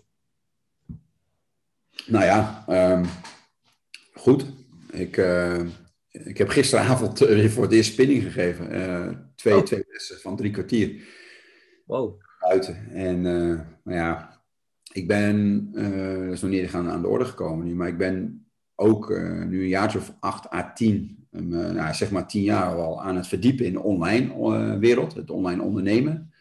Nou 2.05 2.25
ja, 2.25 2.63
um, 2.69 3.05
goed. 4.21 4.45
Ik, 4.91 5.17
uh, 5.17 5.61
ik 6.11 6.37
heb 6.37 6.49
gisteravond 6.49 7.19
weer 7.19 7.51
voor 7.51 7.63
het 7.63 7.71
eerst 7.71 7.91
spinning 7.91 8.23
gegeven. 8.23 9.31
twee, 9.35 9.55
oh. 9.55 9.63
twee 9.63 9.85
lessen 9.87 10.19
van 10.19 10.35
drie 10.35 10.51
kwartier. 10.51 11.01
Wow. 11.85 12.21
Buiten. 12.39 12.91
En 12.93 13.21
nou 13.21 13.97
ja, 13.97 14.41
ik 14.91 15.07
ben, 15.07 15.67
dat 16.25 16.33
is 16.33 16.41
nog 16.41 16.51
niet 16.51 16.73
aan, 16.73 16.89
aan 16.89 17.01
de 17.01 17.07
orde 17.07 17.25
gekomen 17.25 17.65
nu, 17.65 17.75
maar 17.75 17.87
ik 17.87 17.97
ben 17.97 18.45
ook 18.75 19.09
nu 19.47 19.61
een 19.61 19.67
jaartje 19.67 19.99
of 19.99 20.13
acht 20.19 20.53
à 20.53 20.73
tien 20.73 21.21
um, 21.31 21.47
nou, 21.47 21.93
zeg 21.93 22.11
maar 22.11 22.27
tien 22.27 22.43
jaar 22.43 22.75
al 22.75 23.01
aan 23.01 23.15
het 23.15 23.27
verdiepen 23.27 23.65
in 23.65 23.73
de 23.73 23.81
online 23.81 24.79
wereld, 24.79 25.13
het 25.13 25.29
online 25.29 25.61
ondernemen. 25.61 26.33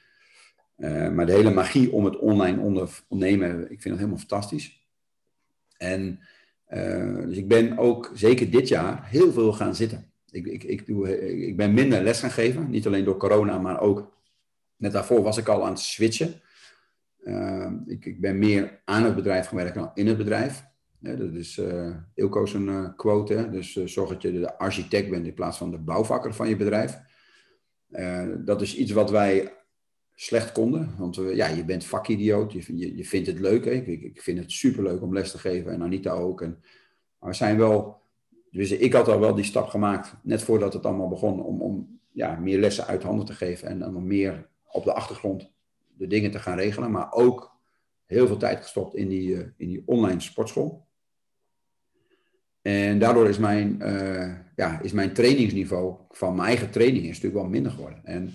Uh, 0.76 1.10
maar 1.10 1.26
de 1.26 1.32
hele 1.32 1.50
magie 1.50 1.92
om 1.92 2.04
het 2.04 2.18
online 2.18 2.60
ondernemen, 3.08 3.60
ik 3.62 3.82
vind 3.82 3.84
dat 3.84 3.96
helemaal 3.96 4.18
fantastisch. 4.18 4.88
En 5.76 6.20
uh, 6.70 7.26
dus 7.26 7.36
ik 7.36 7.48
ben 7.48 7.78
ook 7.78 8.10
zeker 8.14 8.50
dit 8.50 8.68
jaar 8.68 9.08
heel 9.08 9.32
veel 9.32 9.52
gaan 9.52 9.74
zitten. 9.74 10.12
Ik, 10.30 10.46
ik, 10.46 10.64
ik, 10.64 10.86
doe, 10.86 11.28
ik 11.46 11.56
ben 11.56 11.74
minder 11.74 12.02
les 12.02 12.20
gaan 12.20 12.30
geven, 12.30 12.70
niet 12.70 12.86
alleen 12.86 13.04
door 13.04 13.16
corona, 13.16 13.58
maar 13.58 13.80
ook 13.80 14.12
net 14.76 14.92
daarvoor 14.92 15.22
was 15.22 15.36
ik 15.36 15.48
al 15.48 15.64
aan 15.64 15.70
het 15.70 15.80
switchen. 15.80 16.40
ik, 17.86 18.04
ik 18.04 18.20
ben 18.20 18.38
meer 18.38 18.80
aan 18.84 19.04
het 19.04 19.14
bedrijf 19.14 19.46
gewerkt 19.46 19.74
dan 19.74 19.90
in 19.94 20.06
het 20.06 20.16
bedrijf 20.16 20.68
dat 21.00 21.32
is 21.32 21.58
uh, 21.58 21.96
Ilko's 22.14 22.54
een 22.54 22.92
quote. 22.96 23.48
Dus 23.50 23.72
zorg 23.84 24.08
dat 24.08 24.22
je 24.22 24.32
de 24.32 24.58
architect 24.58 25.10
bent 25.10 25.26
in 25.26 25.34
plaats 25.34 25.58
van 25.58 25.70
de 25.70 25.78
bouwvakker 25.78 26.34
van 26.34 26.48
je 26.48 26.56
bedrijf. 26.56 26.98
dat 28.44 28.62
is 28.62 28.76
iets 28.76 28.92
wat 28.92 29.10
wij 29.10 29.59
slecht 30.20 30.52
konden. 30.52 30.94
Want 30.98 31.16
ja, 31.16 31.46
je 31.46 31.64
bent 31.64 31.84
vakidioot. 31.84 32.52
Je, 32.52 32.78
je, 32.78 32.96
je 32.96 33.04
vindt 33.04 33.26
het 33.26 33.38
leuk. 33.38 33.64
Hè? 33.64 33.70
Ik, 33.70 34.02
ik, 34.02 34.22
vind 34.22 34.38
het 34.38 34.52
superleuk 34.52 35.02
om 35.02 35.14
les 35.14 35.30
te 35.30 35.38
geven. 35.38 35.72
En 35.72 35.82
Anita 35.82 36.10
ook. 36.12 36.42
En, 36.42 36.62
maar 37.18 37.30
we 37.30 37.36
zijn 37.36 37.58
wel... 37.58 38.00
Dus 38.50 38.70
ik 38.70 38.92
had 38.92 39.08
al 39.08 39.20
wel 39.20 39.34
die 39.34 39.44
stap 39.44 39.68
gemaakt. 39.68 40.16
Net 40.22 40.42
voordat 40.42 40.72
het 40.72 40.86
allemaal 40.86 41.08
begon. 41.08 41.42
Om, 41.42 41.60
om 41.60 42.00
ja, 42.12 42.36
meer 42.36 42.58
lessen 42.58 42.86
uit 42.86 43.02
handen 43.02 43.26
te 43.26 43.32
geven. 43.32 43.68
En 43.68 43.78
dan 43.78 44.06
meer 44.06 44.48
op 44.70 44.84
de 44.84 44.92
achtergrond 44.92 45.50
de 45.96 46.06
dingen 46.06 46.30
te 46.30 46.38
gaan 46.38 46.58
regelen. 46.58 46.90
Maar 46.90 47.12
ook 47.12 47.56
heel 48.06 48.26
veel 48.26 48.36
tijd 48.36 48.60
gestopt 48.60 48.94
in 48.94 49.08
die, 49.08 49.36
in 49.56 49.68
die 49.68 49.82
online 49.86 50.20
sportschool. 50.20 50.86
En 52.62 52.98
daardoor 52.98 53.28
is 53.28 53.38
mijn, 53.38 53.78
uh, 53.82 54.34
ja, 54.56 54.80
is 54.80 54.92
mijn 54.92 55.12
trainingsniveau 55.12 55.94
van 56.10 56.34
mijn 56.34 56.48
eigen 56.48 56.70
training 56.70 57.02
is 57.04 57.08
natuurlijk 57.08 57.42
wel 57.42 57.50
minder 57.50 57.72
geworden. 57.72 58.04
En, 58.04 58.34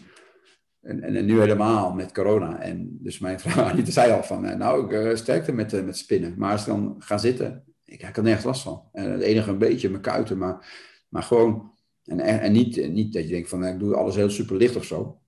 en, 0.86 1.03
en, 1.03 1.26
nu 1.26 1.40
helemaal 1.40 1.94
met 1.94 2.12
corona. 2.12 2.62
En 2.62 2.98
dus 3.02 3.20
mijn 3.20 3.40
vrouw 3.40 3.64
Anita 3.70 3.91
zei 3.91 4.12
al 4.12 4.24
van, 4.24 4.45
eh, 4.45 4.57
nou, 4.57 4.86
ik 4.86 4.91
uh, 4.91 5.16
sterkte 5.16 5.52
met, 5.52 5.74
uh, 5.74 5.84
met 5.84 5.98
spinnen. 5.98 6.34
Maar 6.38 6.52
als 6.52 6.62
ik 6.62 6.68
dan 6.68 6.95
ga 6.99 7.18
zitten, 7.18 7.64
ik, 7.86 8.02
ik 8.02 8.16
had 8.16 8.24
nergens 8.24 8.45
last 8.45 8.62
van. 8.62 8.84
En 8.91 9.12
het 9.12 9.22
enige 9.22 9.49
een 9.49 9.57
beetje 9.57 9.90
mijn 9.90 10.02
kuiten, 10.02 10.38
maar, 10.38 10.68
maar 11.10 11.24
gewoon... 11.24 11.74
En, 12.03 12.20
en 12.20 12.52
niet, 12.52 12.90
niet 12.91 13.14
dat 13.14 13.24
je 13.24 13.30
denkt 13.30 13.49
van, 13.49 13.66
ik 13.66 13.80
doe 13.80 13.95
alles 13.95 14.16
heel 14.16 14.30
super 14.30 14.56
licht 14.56 14.76
of 14.76 14.84
zo. 14.84 15.20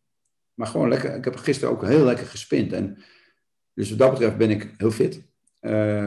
Maar 0.53 0.67
gewoon 0.67 0.89
lekker, 0.89 1.15
ik 1.15 1.23
heb 1.23 1.35
gisteren 1.35 1.73
ook 1.73 1.85
heel 1.85 2.03
lekker 2.03 2.25
gespind. 2.25 2.73
En 2.73 2.97
dus 3.73 3.89
wat 3.89 3.99
dat 3.99 4.11
betreft 4.11 4.37
ben 4.37 4.49
ik 4.49 4.73
heel 4.77 4.91
fit. 4.91 5.21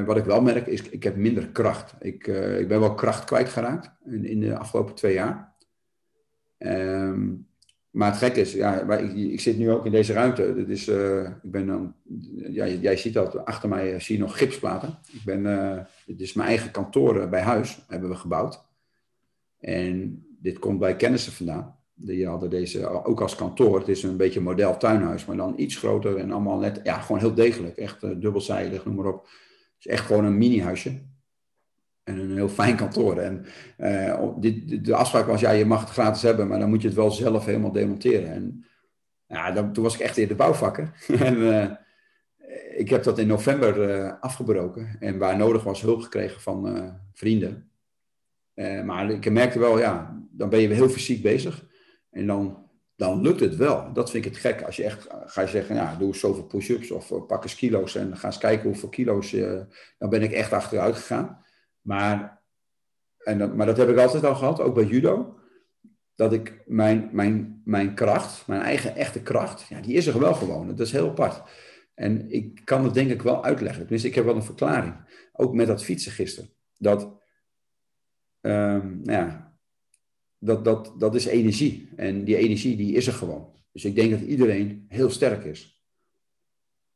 Wat 0.06 0.16
ik 0.16 0.24
wel 0.24 0.42
merk 0.42 0.66
is, 0.66 0.82
ik 0.82 1.02
heb 1.02 1.16
minder 1.16 1.48
kracht. 1.48 1.94
Ik, 2.00 2.26
ik 2.58 2.68
ben 2.68 2.80
wel 2.80 2.94
kracht 2.94 3.24
kwijtgeraakt 3.24 3.90
in, 4.04 4.24
in 4.24 4.40
de 4.40 4.58
afgelopen 4.58 4.94
twee 4.94 5.14
jaar. 5.14 5.54
Um, 6.58 7.49
maar 7.90 8.10
het 8.10 8.18
gekke 8.18 8.40
is, 8.40 8.52
ja, 8.52 8.98
ik, 8.98 9.40
zit 9.40 9.58
nu 9.58 9.70
ook 9.70 9.86
in 9.86 9.92
deze 9.92 10.12
ruimte. 10.12 10.54
Dat 10.54 10.68
is, 10.68 10.88
uh, 10.88 11.22
ik 11.42 11.50
ben 11.50 11.66
dan, 11.66 11.94
ja, 12.50 12.66
jij 12.66 12.96
ziet 12.96 13.14
dat, 13.14 13.44
achter 13.44 13.68
mij 13.68 14.00
zie 14.00 14.16
je 14.16 14.22
nog 14.22 14.38
gipsplaten. 14.38 14.98
Ik 15.12 15.24
ben, 15.24 15.86
dit 16.06 16.20
is 16.20 16.32
mijn 16.32 16.48
eigen 16.48 16.70
kantoor 16.70 17.28
bij 17.28 17.42
huis, 17.42 17.84
hebben 17.88 18.08
we 18.08 18.16
gebouwd. 18.16 18.64
En 19.58 20.24
dit 20.40 20.58
komt 20.58 20.78
bij 20.78 20.96
kennissen 20.96 21.32
vandaan. 21.32 21.78
Die 21.94 22.26
hadden 22.26 22.50
deze 22.50 23.04
ook 23.04 23.20
als 23.20 23.36
kantoor. 23.36 23.78
Het 23.78 23.88
is 23.88 24.02
een 24.02 24.16
beetje 24.16 24.38
een 24.38 24.44
model 24.44 24.76
tuinhuis, 24.76 25.24
maar 25.24 25.36
dan 25.36 25.54
iets 25.56 25.76
groter 25.76 26.16
en 26.16 26.30
allemaal 26.30 26.58
net, 26.58 26.80
ja, 26.84 27.00
gewoon 27.00 27.20
heel 27.20 27.34
degelijk. 27.34 27.76
Echt 27.76 28.00
dubbelzijdig, 28.00 28.84
noem 28.84 28.94
maar 28.94 29.06
op 29.06 29.28
is 29.80 29.86
echt 29.86 30.06
gewoon 30.06 30.24
een 30.24 30.38
mini-huisje. 30.38 31.02
En 32.10 32.18
een 32.18 32.36
heel 32.36 32.48
fijn 32.48 32.76
kantoor. 32.76 33.18
En 33.18 33.46
uh, 33.78 34.28
dit, 34.36 34.84
de 34.84 34.94
afspraak 34.94 35.26
was, 35.26 35.40
ja, 35.40 35.50
je 35.50 35.64
mag 35.64 35.80
het 35.80 35.90
gratis 35.90 36.22
hebben, 36.22 36.48
maar 36.48 36.58
dan 36.58 36.68
moet 36.68 36.82
je 36.82 36.88
het 36.88 36.96
wel 36.96 37.10
zelf 37.10 37.44
helemaal 37.44 37.72
demonteren. 37.72 38.32
En 38.32 38.64
ja, 39.26 39.50
dan, 39.50 39.72
toen 39.72 39.84
was 39.84 39.94
ik 39.94 40.00
echt 40.00 40.16
in 40.16 40.28
de 40.28 40.34
bouwvakken. 40.34 40.92
en 41.28 41.36
uh, 41.36 41.70
ik 42.76 42.88
heb 42.88 43.02
dat 43.02 43.18
in 43.18 43.26
november 43.26 43.98
uh, 43.98 44.12
afgebroken. 44.20 44.96
En 45.00 45.18
waar 45.18 45.36
nodig 45.36 45.62
was, 45.62 45.82
hulp 45.82 46.00
gekregen 46.00 46.40
van 46.40 46.92
vrienden. 47.12 47.70
maar 48.84 49.10
ik 49.10 49.30
merkte 49.30 49.58
wel, 49.58 49.78
ja, 49.78 50.20
dan 50.30 50.48
ben 50.48 50.60
je 50.60 50.68
heel 50.68 50.88
fysiek 50.88 51.22
bezig. 51.22 51.66
En 52.10 52.26
dan 52.26 52.68
dan 52.96 53.20
lukt 53.20 53.40
het 53.40 53.56
wel. 53.56 53.92
Dat 53.92 54.10
vind 54.10 54.24
ik 54.24 54.32
het 54.32 54.40
gek. 54.40 54.62
Als 54.62 54.76
je 54.76 54.84
echt 54.84 55.06
ga 55.26 55.40
je 55.40 55.48
zeggen, 55.48 55.74
ja, 55.74 55.96
doe 55.96 56.16
zoveel 56.16 56.44
push-ups 56.44 56.90
of 56.90 57.26
pak 57.26 57.42
eens 57.42 57.54
kilo's 57.54 57.94
en 57.94 58.16
ga 58.16 58.26
eens 58.26 58.38
kijken 58.38 58.68
hoeveel 58.68 58.88
kilo's. 58.88 59.30
Dan 59.98 60.10
ben 60.10 60.22
ik 60.22 60.32
echt 60.32 60.52
achteruit 60.52 60.96
gegaan. 60.96 61.44
Maar, 61.80 62.42
en 63.18 63.38
dat, 63.38 63.56
maar 63.56 63.66
dat 63.66 63.76
heb 63.76 63.88
ik 63.88 63.96
altijd 63.96 64.24
al 64.24 64.34
gehad, 64.34 64.60
ook 64.60 64.74
bij 64.74 64.84
judo. 64.84 65.38
Dat 66.14 66.32
ik 66.32 66.62
mijn, 66.66 67.08
mijn, 67.12 67.62
mijn 67.64 67.94
kracht, 67.94 68.46
mijn 68.46 68.62
eigen 68.62 68.96
echte 68.96 69.22
kracht, 69.22 69.68
ja, 69.68 69.80
die 69.80 69.94
is 69.94 70.06
er 70.06 70.18
wel 70.18 70.34
gewoon. 70.34 70.66
Dat 70.66 70.80
is 70.80 70.92
heel 70.92 71.08
apart. 71.08 71.42
En 71.94 72.32
ik 72.32 72.60
kan 72.64 72.84
het 72.84 72.94
denk 72.94 73.10
ik 73.10 73.22
wel 73.22 73.44
uitleggen. 73.44 73.86
Dus 73.86 74.04
ik 74.04 74.14
heb 74.14 74.24
wel 74.24 74.36
een 74.36 74.42
verklaring. 74.42 74.94
Ook 75.32 75.54
met 75.54 75.66
dat 75.66 75.84
fietsen 75.84 76.12
gisteren. 76.12 76.50
Dat, 76.76 77.02
um, 78.40 79.00
nou 79.02 79.26
ja, 79.26 79.56
dat, 80.38 80.64
dat, 80.64 80.94
dat 80.98 81.14
is 81.14 81.26
energie. 81.26 81.88
En 81.96 82.24
die 82.24 82.36
energie 82.36 82.76
die 82.76 82.94
is 82.94 83.06
er 83.06 83.12
gewoon. 83.12 83.54
Dus 83.72 83.84
ik 83.84 83.94
denk 83.94 84.10
dat 84.10 84.20
iedereen 84.20 84.84
heel 84.88 85.10
sterk 85.10 85.44
is. 85.44 85.79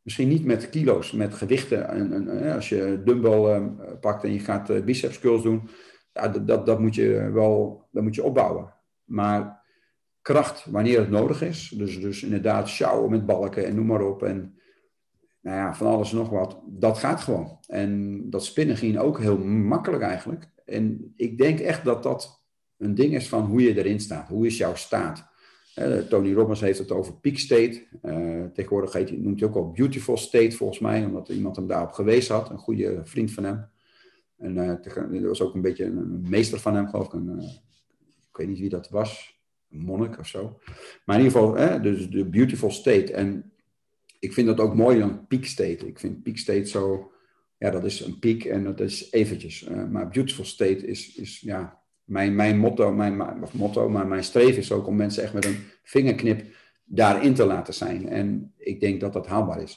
Misschien 0.04 0.28
niet 0.28 0.44
met 0.44 0.70
kilo's, 0.70 1.12
met 1.12 1.34
gewichten. 1.34 1.88
En, 1.88 2.28
en 2.28 2.54
als 2.54 2.68
je 2.68 3.02
dumbbell 3.04 3.60
uh, 3.60 3.66
pakt 4.00 4.24
en 4.24 4.32
je 4.32 4.38
gaat 4.38 4.70
uh, 4.70 4.84
biceps 4.84 5.18
curls 5.18 5.42
doen, 5.42 5.68
ja, 6.12 6.28
dat, 6.28 6.46
dat, 6.46 6.66
dat, 6.66 6.80
moet 6.80 6.94
je 6.94 7.30
wel 7.32 7.86
dat 7.90 8.02
moet 8.02 8.14
je 8.14 8.24
opbouwen. 8.24 8.74
Maar 9.04 9.62
kracht 10.22 10.66
wanneer 10.70 10.98
het 10.98 11.10
nodig 11.10 11.42
is. 11.42 11.68
Dus, 11.68 12.00
dus 12.00 12.22
inderdaad 12.22 12.68
sjouwen 12.68 13.10
met 13.10 13.26
balken 13.26 13.66
en 13.66 13.74
noem 13.74 13.86
maar 13.86 14.02
op. 14.02 14.22
En 14.22 14.58
nou 15.40 15.56
ja, 15.56 15.74
van 15.74 15.86
alles 15.86 16.12
en 16.12 16.18
nog 16.18 16.28
wat. 16.28 16.60
Dat 16.66 16.98
gaat 16.98 17.20
gewoon. 17.20 17.58
En 17.66 18.22
dat 18.30 18.44
spinnen 18.44 18.76
ging 18.76 18.98
ook 18.98 19.20
heel 19.20 19.38
makkelijk 19.44 20.02
eigenlijk. 20.02 20.50
En 20.64 21.12
ik 21.16 21.38
denk 21.38 21.60
echt 21.60 21.84
dat 21.84 22.02
dat 22.02 22.44
een 22.76 22.94
ding 22.94 23.14
is 23.14 23.28
van 23.28 23.44
hoe 23.44 23.62
je 23.62 23.78
erin 23.78 24.00
staat. 24.00 24.28
Hoe 24.28 24.46
is 24.46 24.56
jouw 24.56 24.74
staat? 24.74 25.32
Uh, 25.78 25.98
Tony 25.98 26.32
Robbins 26.32 26.60
heeft 26.60 26.78
het 26.78 26.90
over 26.90 27.14
peak 27.14 27.36
state. 27.36 27.82
Uh, 28.02 28.44
tegenwoordig 28.44 28.92
heet, 28.92 29.22
noemt 29.22 29.40
hij 29.40 29.48
ook 29.48 29.54
al 29.54 29.70
beautiful 29.70 30.16
state 30.16 30.56
volgens 30.56 30.78
mij, 30.78 31.04
omdat 31.04 31.28
iemand 31.28 31.56
hem 31.56 31.66
daarop 31.66 31.92
gewezen 31.92 32.34
had. 32.34 32.50
Een 32.50 32.58
goede 32.58 33.00
vriend 33.04 33.30
van 33.30 33.44
hem. 33.44 33.68
En 34.38 34.56
uh, 34.56 34.68
er 34.68 35.28
was 35.28 35.42
ook 35.42 35.54
een 35.54 35.60
beetje 35.60 35.84
een, 35.84 36.24
meester 36.28 36.60
van 36.60 36.74
hem, 36.74 36.88
geloof 36.88 37.12
ik. 37.12 37.20
Ik 38.30 38.36
weet 38.36 38.48
niet 38.48 38.58
wie 38.58 38.68
dat 38.68 38.88
was. 38.88 39.40
Een 39.70 39.78
monnik 39.78 40.18
of 40.18 40.26
zo. 40.26 40.58
Maar 41.04 41.18
in 41.18 41.24
ieder 41.24 41.40
geval, 41.40 41.82
dus 41.82 42.10
de 42.10 42.24
beautiful 42.24 42.70
state. 42.70 43.12
En 43.12 43.52
ik 44.18 44.32
vind 44.32 44.46
dat 44.46 44.60
ook 44.60 44.74
mooi 44.74 44.98
dan 44.98 45.26
peak 45.26 45.44
state. 45.44 45.86
Ik 45.86 45.98
vind 45.98 46.22
peak 46.22 46.36
state 46.36 46.66
zo, 46.66 47.12
ja, 47.58 47.70
dat 47.70 47.84
is 47.84 48.00
een 48.00 48.18
piek 48.18 48.44
en 48.44 48.64
dat 48.64 48.80
is 48.80 49.12
eventjes. 49.12 49.68
maar 49.90 50.08
beautiful 50.08 50.44
state 50.44 50.86
is, 50.86 51.14
is 51.14 51.40
ja, 51.40 51.83
mijn, 52.04 52.34
mijn 52.34 52.58
motto, 52.58 52.92
mijn, 52.92 53.22
motto, 53.52 53.88
maar 53.88 54.06
mijn 54.06 54.24
streven 54.24 54.58
is 54.58 54.72
ook 54.72 54.86
om 54.86 54.96
mensen 54.96 55.22
echt 55.22 55.32
met 55.32 55.44
een 55.44 55.64
vingerknip 55.82 56.46
daarin 56.84 57.34
te 57.34 57.46
laten 57.46 57.74
zijn. 57.74 58.08
En 58.08 58.52
ik 58.58 58.80
denk 58.80 59.00
dat 59.00 59.12
dat 59.12 59.26
haalbaar 59.26 59.62
is. 59.62 59.72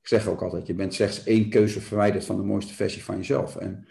Ik 0.00 0.08
zeg 0.08 0.26
ook 0.26 0.42
altijd, 0.42 0.66
je 0.66 0.74
bent 0.74 0.94
slechts 0.94 1.24
één 1.24 1.48
keuze 1.48 1.80
verwijderd 1.80 2.24
van 2.24 2.36
de 2.36 2.42
mooiste 2.42 2.74
versie 2.74 3.04
van 3.04 3.16
jezelf. 3.16 3.56
En 3.56 3.86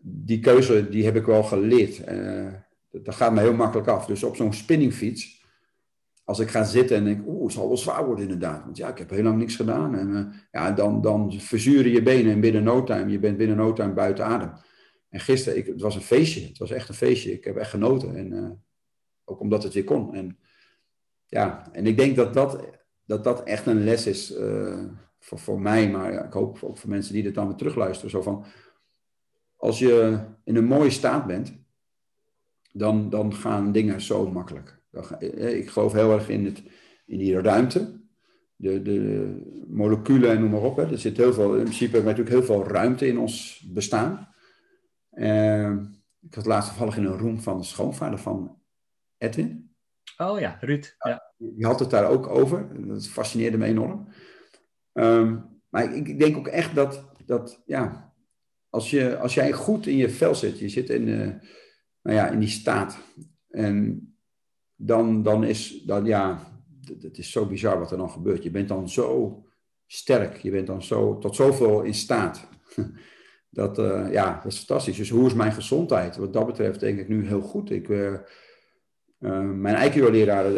die 0.00 0.40
keuze, 0.40 0.88
die 0.88 1.04
heb 1.04 1.16
ik 1.16 1.26
wel 1.26 1.42
geleerd. 1.42 2.08
Uh, 2.08 2.52
dat 2.90 3.14
gaat 3.14 3.32
me 3.32 3.40
heel 3.40 3.54
makkelijk 3.54 3.88
af. 3.88 4.06
Dus 4.06 4.22
op 4.22 4.36
zo'n 4.36 4.52
spinningfiets, 4.52 5.44
als 6.24 6.38
ik 6.38 6.48
ga 6.48 6.64
zitten 6.64 6.96
en 6.96 7.04
denk, 7.04 7.26
oeh, 7.26 7.42
het 7.42 7.52
zal 7.52 7.68
wel 7.68 7.76
zwaar 7.76 8.06
worden 8.06 8.24
inderdaad. 8.24 8.64
Want 8.64 8.76
ja, 8.76 8.88
ik 8.88 8.98
heb 8.98 9.10
heel 9.10 9.22
lang 9.22 9.38
niks 9.38 9.56
gedaan. 9.56 9.94
En 9.94 10.08
uh, 10.08 10.24
ja, 10.50 10.70
dan, 10.70 11.00
dan 11.00 11.32
verzuren 11.32 11.90
je 11.90 12.02
benen 12.02 12.32
en 12.32 12.40
binnen 12.40 12.62
no 12.62 12.84
time, 12.84 13.10
je 13.10 13.18
bent 13.18 13.36
binnen 13.36 13.56
no 13.56 13.72
time 13.72 13.92
buiten 13.92 14.24
adem. 14.24 14.52
En 15.12 15.20
gisteren, 15.20 15.58
ik, 15.58 15.66
het 15.66 15.80
was 15.80 15.94
een 15.94 16.00
feestje. 16.00 16.46
Het 16.46 16.58
was 16.58 16.70
echt 16.70 16.88
een 16.88 16.94
feestje. 16.94 17.32
Ik 17.32 17.44
heb 17.44 17.56
echt 17.56 17.70
genoten. 17.70 18.16
En 18.16 18.32
uh, 18.32 18.50
ook 19.24 19.40
omdat 19.40 19.62
het 19.62 19.74
weer 19.74 19.84
kon. 19.84 20.14
En 20.14 20.38
ja, 21.26 21.68
en 21.72 21.86
ik 21.86 21.96
denk 21.96 22.16
dat 22.16 22.34
dat, 22.34 22.64
dat, 23.04 23.24
dat 23.24 23.42
echt 23.42 23.66
een 23.66 23.84
les 23.84 24.06
is 24.06 24.36
uh, 24.36 24.84
voor, 25.18 25.38
voor 25.38 25.60
mij. 25.60 25.90
Maar 25.90 26.12
ja, 26.12 26.24
ik 26.24 26.32
hoop 26.32 26.58
ook 26.62 26.78
voor 26.78 26.90
mensen 26.90 27.14
die 27.14 27.22
dit 27.22 27.34
dan 27.34 27.46
weer 27.46 27.56
terugluisteren. 27.56 28.10
Zo 28.10 28.22
van, 28.22 28.44
als 29.56 29.78
je 29.78 30.18
in 30.44 30.56
een 30.56 30.64
mooie 30.64 30.90
staat 30.90 31.26
bent, 31.26 31.52
dan, 32.72 33.10
dan 33.10 33.34
gaan 33.34 33.72
dingen 33.72 34.00
zo 34.00 34.30
makkelijk. 34.30 34.80
Eh, 35.18 35.56
ik 35.56 35.68
geloof 35.68 35.92
heel 35.92 36.12
erg 36.12 36.28
in, 36.28 36.44
het, 36.44 36.62
in 37.06 37.18
die 37.18 37.40
ruimte. 37.40 38.00
De, 38.56 38.82
de 38.82 39.32
moleculen 39.68 40.30
en 40.30 40.40
noem 40.40 40.50
maar 40.50 40.62
op. 40.62 40.76
Hè. 40.76 40.90
Er 40.90 40.98
zit 40.98 41.16
heel 41.16 41.32
veel, 41.32 41.54
in 41.54 41.62
principe 41.62 41.96
hebben 41.96 42.14
natuurlijk 42.14 42.46
heel 42.46 42.56
veel 42.56 42.66
ruimte 42.66 43.06
in 43.06 43.18
ons 43.18 43.66
bestaan. 43.72 44.31
Uh, 45.12 45.76
ik 46.20 46.34
had 46.34 46.46
laatst 46.46 46.68
toevallig 46.68 46.96
in 46.96 47.04
een 47.04 47.18
room 47.18 47.40
van 47.40 47.58
de 47.58 47.64
schoonvader 47.64 48.18
van 48.18 48.60
Edwin. 49.18 49.74
Oh 50.16 50.40
ja, 50.40 50.56
Ruud. 50.60 50.94
Ja. 50.98 51.32
Die 51.36 51.66
had 51.66 51.80
het 51.80 51.90
daar 51.90 52.08
ook 52.08 52.26
over. 52.26 52.86
Dat 52.86 53.08
fascineerde 53.08 53.58
me 53.58 53.64
enorm. 53.64 54.08
Um, 54.92 55.60
maar 55.68 55.94
ik, 55.94 56.08
ik, 56.08 56.18
denk 56.18 56.36
ook 56.36 56.46
echt 56.46 56.74
dat, 56.74 57.04
dat 57.26 57.62
ja, 57.66 58.14
als, 58.68 58.90
je, 58.90 59.16
als 59.16 59.34
jij 59.34 59.52
goed 59.52 59.86
in 59.86 59.96
je 59.96 60.10
vel 60.10 60.34
zit, 60.34 60.58
je 60.58 60.68
zit 60.68 60.90
in, 60.90 61.08
uh, 61.08 61.26
nou 62.02 62.16
ja, 62.16 62.28
in 62.28 62.38
die 62.38 62.48
staat. 62.48 62.98
En 63.48 64.06
dan, 64.74 65.22
dan 65.22 65.44
is, 65.44 65.82
dan, 65.82 66.04
ja, 66.04 66.52
het 67.00 67.18
is 67.18 67.30
zo 67.30 67.46
bizar 67.46 67.78
wat 67.78 67.90
er 67.90 67.96
dan 67.96 68.10
gebeurt. 68.10 68.42
Je 68.42 68.50
bent 68.50 68.68
dan 68.68 68.88
zo 68.88 69.38
sterk, 69.86 70.36
je 70.36 70.50
bent 70.50 70.66
dan 70.66 70.82
zo, 70.82 71.18
tot 71.18 71.36
zoveel 71.36 71.82
in 71.82 71.94
staat. 71.94 72.48
Dat, 73.54 73.78
uh, 73.78 74.12
ja, 74.12 74.40
dat 74.42 74.52
is 74.52 74.58
fantastisch. 74.58 74.96
Dus 74.96 75.10
hoe 75.10 75.26
is 75.26 75.34
mijn 75.34 75.52
gezondheid? 75.52 76.16
Wat 76.16 76.32
dat 76.32 76.46
betreft 76.46 76.80
denk 76.80 76.98
ik 76.98 77.08
nu 77.08 77.26
heel 77.26 77.40
goed. 77.40 77.70
Ik, 77.70 77.88
uh, 77.88 78.12
uh, 79.18 79.40
mijn 79.40 79.76
Aikido-leraar 79.76 80.52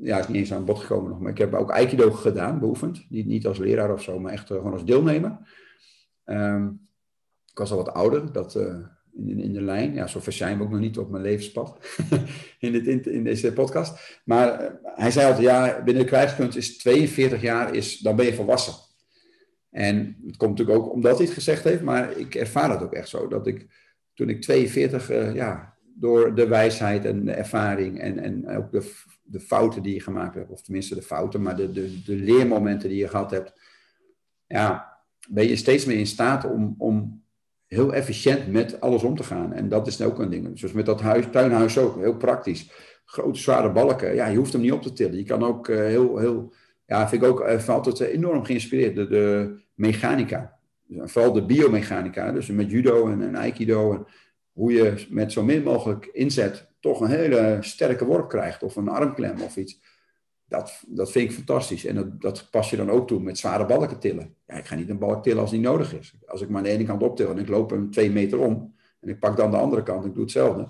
ja, 0.00 0.18
is 0.18 0.28
niet 0.28 0.36
eens 0.36 0.52
aan 0.52 0.64
bod 0.64 0.78
gekomen 0.78 1.10
nog, 1.10 1.20
maar 1.20 1.30
ik 1.30 1.38
heb 1.38 1.54
ook 1.54 1.70
Aikido 1.70 2.10
gedaan, 2.10 2.60
beoefend. 2.60 3.06
Niet, 3.08 3.46
als 3.46 3.58
leraar 3.58 3.92
of 3.92 4.02
zo, 4.02 4.18
maar 4.18 4.32
echt 4.32 4.46
gewoon 4.46 4.72
als 4.72 4.84
deelnemer. 4.84 5.38
Um, 6.24 6.80
ik 7.50 7.58
was 7.58 7.70
al 7.70 7.76
wat 7.76 7.92
ouder, 7.92 8.32
dat, 8.32 8.54
in, 9.14 9.40
in, 9.40 9.52
de 9.52 9.60
lijn. 9.60 9.94
Ja, 9.94 10.06
zover 10.06 10.32
zijn 10.32 10.58
we 10.58 10.64
ook 10.64 10.70
nog 10.70 10.80
niet 10.80 10.98
op 10.98 11.10
mijn 11.10 11.22
levenspad 11.22 11.76
in, 12.58 12.72
dit, 12.72 13.06
in, 13.06 13.24
deze 13.24 13.52
podcast. 13.52 14.20
Maar 14.24 14.78
hij 14.82 15.10
zei 15.10 15.26
altijd, 15.26 15.44
ja, 15.44 15.82
binnen 15.82 16.02
de 16.02 16.08
krijgskunst 16.08 16.56
is 16.56 16.78
42 16.78 17.42
jaar, 17.42 17.74
is, 17.74 17.98
dan 17.98 18.16
ben 18.16 18.26
je 18.26 18.34
volwassen. 18.34 18.74
En 19.72 20.16
het 20.26 20.36
komt 20.36 20.58
natuurlijk 20.58 20.78
ook 20.78 20.92
omdat 20.92 21.16
hij 21.16 21.24
het 21.26 21.34
gezegd 21.34 21.64
heeft, 21.64 21.82
maar 21.82 22.18
ik 22.18 22.34
ervaar 22.34 22.70
het 22.70 22.82
ook 22.82 22.92
echt 22.92 23.08
zo. 23.08 23.28
Dat 23.28 23.46
ik 23.46 23.66
toen 24.14 24.28
ik 24.28 24.40
42, 24.40 25.10
uh, 25.10 25.28
eh, 25.28 25.34
ja, 25.34 25.74
door 25.94 26.34
de 26.34 26.46
wijsheid 26.46 27.04
en 27.04 27.24
de 27.24 27.32
ervaring 27.32 28.00
en, 28.00 28.18
en 28.18 28.48
ook 28.56 28.70
de, 28.70 28.92
de 29.22 29.40
fouten 29.40 29.82
die 29.82 29.94
je 29.94 30.00
gemaakt 30.00 30.34
hebt, 30.34 30.50
of 30.50 30.62
tenminste 30.62 30.94
de 30.94 31.02
fouten, 31.02 31.42
maar 31.42 31.56
de, 31.56 31.72
de, 31.72 32.02
de 32.02 32.14
leermomenten 32.14 32.88
die 32.88 32.98
je 32.98 33.08
gehad 33.08 33.30
hebt, 33.30 33.52
ja, 34.46 34.98
ben 35.28 35.48
je 35.48 35.56
steeds 35.56 35.84
meer 35.84 35.98
in 35.98 36.06
staat 36.06 36.44
om, 36.44 36.74
om 36.78 37.22
heel 37.66 37.94
efficiënt 37.94 38.52
met 38.52 38.80
alles 38.80 39.02
om 39.02 39.16
te 39.16 39.22
gaan. 39.22 39.52
En 39.52 39.68
dat 39.68 39.86
is 39.86 40.00
ook 40.00 40.18
een 40.18 40.30
ding. 40.30 40.58
Zoals 40.58 40.74
met 40.74 40.86
dat 40.86 41.00
huis, 41.00 41.24
tuinhuis 41.30 41.78
ook, 41.78 41.96
heel 41.96 42.16
praktisch. 42.16 42.70
Grote, 43.04 43.40
zware 43.40 43.72
balken, 43.72 44.14
ja, 44.14 44.26
je 44.26 44.36
hoeft 44.36 44.52
hem 44.52 44.62
niet 44.62 44.72
op 44.72 44.82
te 44.82 44.92
tillen. 44.92 45.16
Je 45.16 45.24
kan 45.24 45.44
ook 45.44 45.68
uh, 45.68 45.76
heel, 45.76 46.18
heel 46.18 46.52
ja, 46.86 47.08
vind 47.08 47.22
ik 47.22 47.28
ook 47.28 47.40
uh, 47.40 47.68
altijd 47.68 48.00
enorm 48.00 48.44
geïnspireerd. 48.44 48.96
De, 48.96 49.60
mechanica. 49.74 50.58
Vooral 50.88 51.32
de 51.32 51.44
biomechanica. 51.44 52.32
Dus 52.32 52.46
met 52.46 52.70
judo 52.70 53.08
en, 53.08 53.22
en 53.22 53.36
aikido. 53.36 53.92
En 53.92 54.06
hoe 54.52 54.72
je 54.72 55.06
met 55.10 55.32
zo 55.32 55.42
min 55.42 55.62
mogelijk 55.62 56.06
inzet 56.06 56.70
toch 56.80 57.00
een 57.00 57.10
hele 57.10 57.58
sterke 57.60 58.04
worp 58.04 58.28
krijgt. 58.28 58.62
Of 58.62 58.76
een 58.76 58.88
armklem 58.88 59.40
of 59.40 59.56
iets. 59.56 59.80
Dat, 60.44 60.82
dat 60.86 61.10
vind 61.10 61.30
ik 61.30 61.36
fantastisch. 61.36 61.84
En 61.84 61.94
dat, 61.94 62.20
dat 62.20 62.48
pas 62.50 62.70
je 62.70 62.76
dan 62.76 62.90
ook 62.90 63.08
toe 63.08 63.20
met 63.20 63.38
zware 63.38 63.66
balken 63.66 63.98
tillen. 63.98 64.34
Ja, 64.46 64.54
ik 64.54 64.66
ga 64.66 64.74
niet 64.74 64.88
een 64.88 64.98
balk 64.98 65.22
tillen 65.22 65.40
als 65.40 65.52
niet 65.52 65.60
nodig 65.60 65.94
is. 65.98 66.14
Als 66.26 66.40
ik 66.40 66.48
maar 66.48 66.58
aan 66.58 66.62
de 66.62 66.70
ene 66.70 66.84
kant 66.84 67.02
optil 67.02 67.30
en 67.30 67.38
ik 67.38 67.48
loop 67.48 67.70
hem 67.70 67.90
twee 67.90 68.10
meter 68.10 68.38
om. 68.38 68.74
En 69.00 69.08
ik 69.08 69.18
pak 69.18 69.36
dan 69.36 69.50
de 69.50 69.56
andere 69.56 69.82
kant 69.82 70.02
en 70.02 70.08
ik 70.08 70.14
doe 70.14 70.22
hetzelfde. 70.22 70.68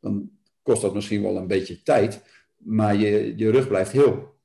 Dan 0.00 0.30
kost 0.62 0.82
dat 0.82 0.94
misschien 0.94 1.22
wel 1.22 1.36
een 1.36 1.46
beetje 1.46 1.82
tijd. 1.82 2.22
Maar 2.56 2.96
je, 2.96 3.36
je 3.36 3.50
rug 3.50 3.68
blijft 3.68 3.92
heel. 3.92 4.38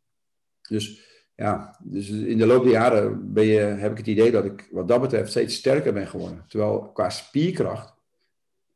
Dus 0.67 1.05
ja, 1.35 1.79
dus 1.83 2.09
in 2.09 2.37
de 2.37 2.45
loop 2.45 2.63
der 2.63 2.71
jaren 2.71 3.33
ben 3.33 3.45
je, 3.45 3.59
heb 3.59 3.91
ik 3.91 3.97
het 3.97 4.07
idee 4.07 4.31
dat 4.31 4.45
ik 4.45 4.67
wat 4.71 4.87
dat 4.87 5.01
betreft 5.01 5.29
steeds 5.29 5.55
sterker 5.55 5.93
ben 5.93 6.07
geworden. 6.07 6.45
Terwijl 6.47 6.91
qua 6.93 7.09
spierkracht 7.09 7.95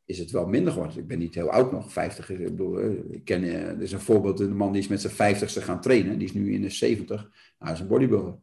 is 0.04 0.18
het 0.18 0.30
wel 0.30 0.46
minder 0.46 0.72
geworden. 0.72 0.98
Ik 0.98 1.06
ben 1.06 1.18
niet 1.18 1.34
heel 1.34 1.50
oud 1.50 1.72
nog, 1.72 1.92
50. 1.92 2.30
Ik 2.30 2.44
bedoel, 2.44 2.78
eh, 2.78 2.90
ik 3.10 3.24
ken, 3.24 3.42
eh, 3.42 3.68
er 3.68 3.82
is 3.82 3.92
een 3.92 4.00
voorbeeld, 4.00 4.40
een 4.40 4.56
man 4.56 4.72
die 4.72 4.82
is 4.82 4.88
met 4.88 5.00
zijn 5.00 5.12
50ste 5.12 5.62
gaan 5.62 5.80
trainen. 5.80 6.18
Die 6.18 6.28
is 6.28 6.34
nu 6.34 6.52
in 6.52 6.62
de 6.62 6.70
70. 6.70 7.20
Nou, 7.20 7.30
hij 7.58 7.72
is 7.72 7.80
een 7.80 7.86
bodybuilder. 7.86 8.34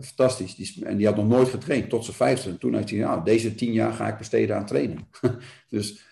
Fantastisch. 0.00 0.54
Die 0.54 0.84
en 0.84 0.96
die 0.96 1.06
had 1.06 1.16
nog 1.16 1.28
nooit 1.28 1.48
getraind 1.48 1.88
tot 1.88 2.04
zijn 2.04 2.16
50. 2.16 2.52
En 2.52 2.58
toen 2.58 2.74
heeft 2.74 2.90
hij, 2.90 2.98
nou, 2.98 3.24
deze 3.24 3.54
10 3.54 3.72
jaar 3.72 3.92
ga 3.92 4.08
ik 4.08 4.18
besteden 4.18 4.56
aan 4.56 4.66
trainen. 4.66 4.98
dus, 5.68 6.06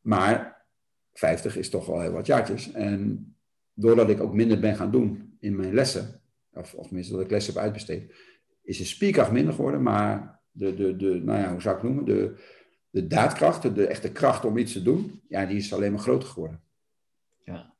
maar 0.00 0.64
50 1.12 1.56
is 1.56 1.70
toch 1.70 1.86
wel 1.86 2.00
heel 2.00 2.12
wat 2.12 2.26
jaartjes. 2.26 2.72
En 2.72 3.34
doordat 3.74 4.10
ik 4.10 4.20
ook 4.20 4.34
minder 4.34 4.60
ben 4.60 4.76
gaan 4.76 4.90
doen 4.90 5.36
in 5.38 5.56
mijn 5.56 5.74
lessen, 5.74 6.19
of, 6.52 6.74
of 6.74 6.86
tenminste 6.86 7.12
dat 7.12 7.22
ik 7.22 7.30
les 7.30 7.46
heb 7.46 7.56
uitbesteed, 7.56 8.14
is 8.62 8.78
de 8.78 8.84
spierkracht 8.84 9.32
minder 9.32 9.54
geworden, 9.54 9.82
maar 9.82 10.40
de, 10.50 10.74
de, 10.74 10.96
de 10.96 11.20
nou 11.22 11.38
ja, 11.38 11.50
hoe 11.50 11.60
zou 11.60 11.76
ik 11.76 11.82
het 11.82 11.90
noemen, 11.90 12.14
de, 12.14 12.36
de 12.90 13.06
daadkracht, 13.06 13.74
de 13.74 13.86
echte 13.86 14.12
kracht 14.12 14.44
om 14.44 14.56
iets 14.56 14.72
te 14.72 14.82
doen, 14.82 15.22
ja, 15.28 15.46
die 15.46 15.56
is 15.56 15.72
alleen 15.72 15.92
maar 15.92 16.00
groter 16.00 16.28
geworden. 16.28 16.62
Ja, 17.38 17.74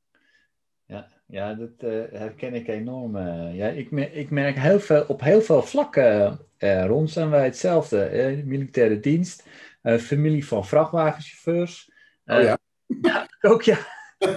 ja, 0.85 1.09
ja 1.27 1.55
dat 1.55 1.73
uh, 1.79 2.05
herken 2.13 2.55
ik 2.55 2.69
enorm. 2.69 3.17
Uh, 3.17 3.57
ja, 3.57 3.69
ik, 3.69 3.91
mer 3.91 4.13
ik 4.13 4.31
merk 4.31 4.57
heel 4.57 4.81
veel, 4.81 5.05
op 5.09 5.21
heel 5.21 5.41
veel 5.41 5.63
vlakken 5.63 6.39
uh, 6.59 6.87
rond 6.87 7.11
zijn 7.11 7.31
wij 7.31 7.45
hetzelfde. 7.45 8.43
militaire 8.45 9.01
dienst, 9.01 9.47
familie 9.83 10.47
van 10.47 10.67
vrachtwagenchauffeurs. 10.67 11.93
oh 12.25 12.43
ja? 12.43 12.59
ja, 13.03 13.29
ook 13.41 13.63
ja. 13.63 13.79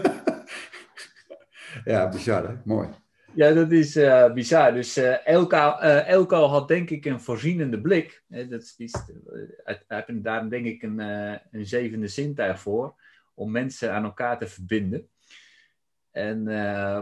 ja, 1.86 2.10
bizar 2.10 2.48
hè, 2.48 2.56
mooi. 2.64 3.03
Ja, 3.36 3.54
dat 3.54 3.72
is 3.72 3.98
uh, 3.98 4.34
bizar. 4.34 4.74
Dus 4.74 4.98
uh, 4.98 5.28
Elko, 5.28 5.58
uh, 5.58 6.10
Elko 6.10 6.48
had 6.48 6.68
denk 6.68 6.90
ik 6.90 7.06
een 7.06 7.20
voorzienende 7.20 7.82
blik. 7.82 8.24
dat 8.28 8.74
is, 8.78 8.96
hij 9.64 9.82
heeft 9.88 10.24
daar 10.24 10.50
denk 10.50 10.66
ik 10.66 10.82
een, 10.82 11.00
een 11.52 11.66
zevende 11.66 12.08
zintuig 12.08 12.60
voor. 12.60 12.96
Om 13.34 13.52
mensen 13.52 13.94
aan 13.94 14.04
elkaar 14.04 14.38
te 14.38 14.48
verbinden. 14.48 15.08
En, 16.12 16.46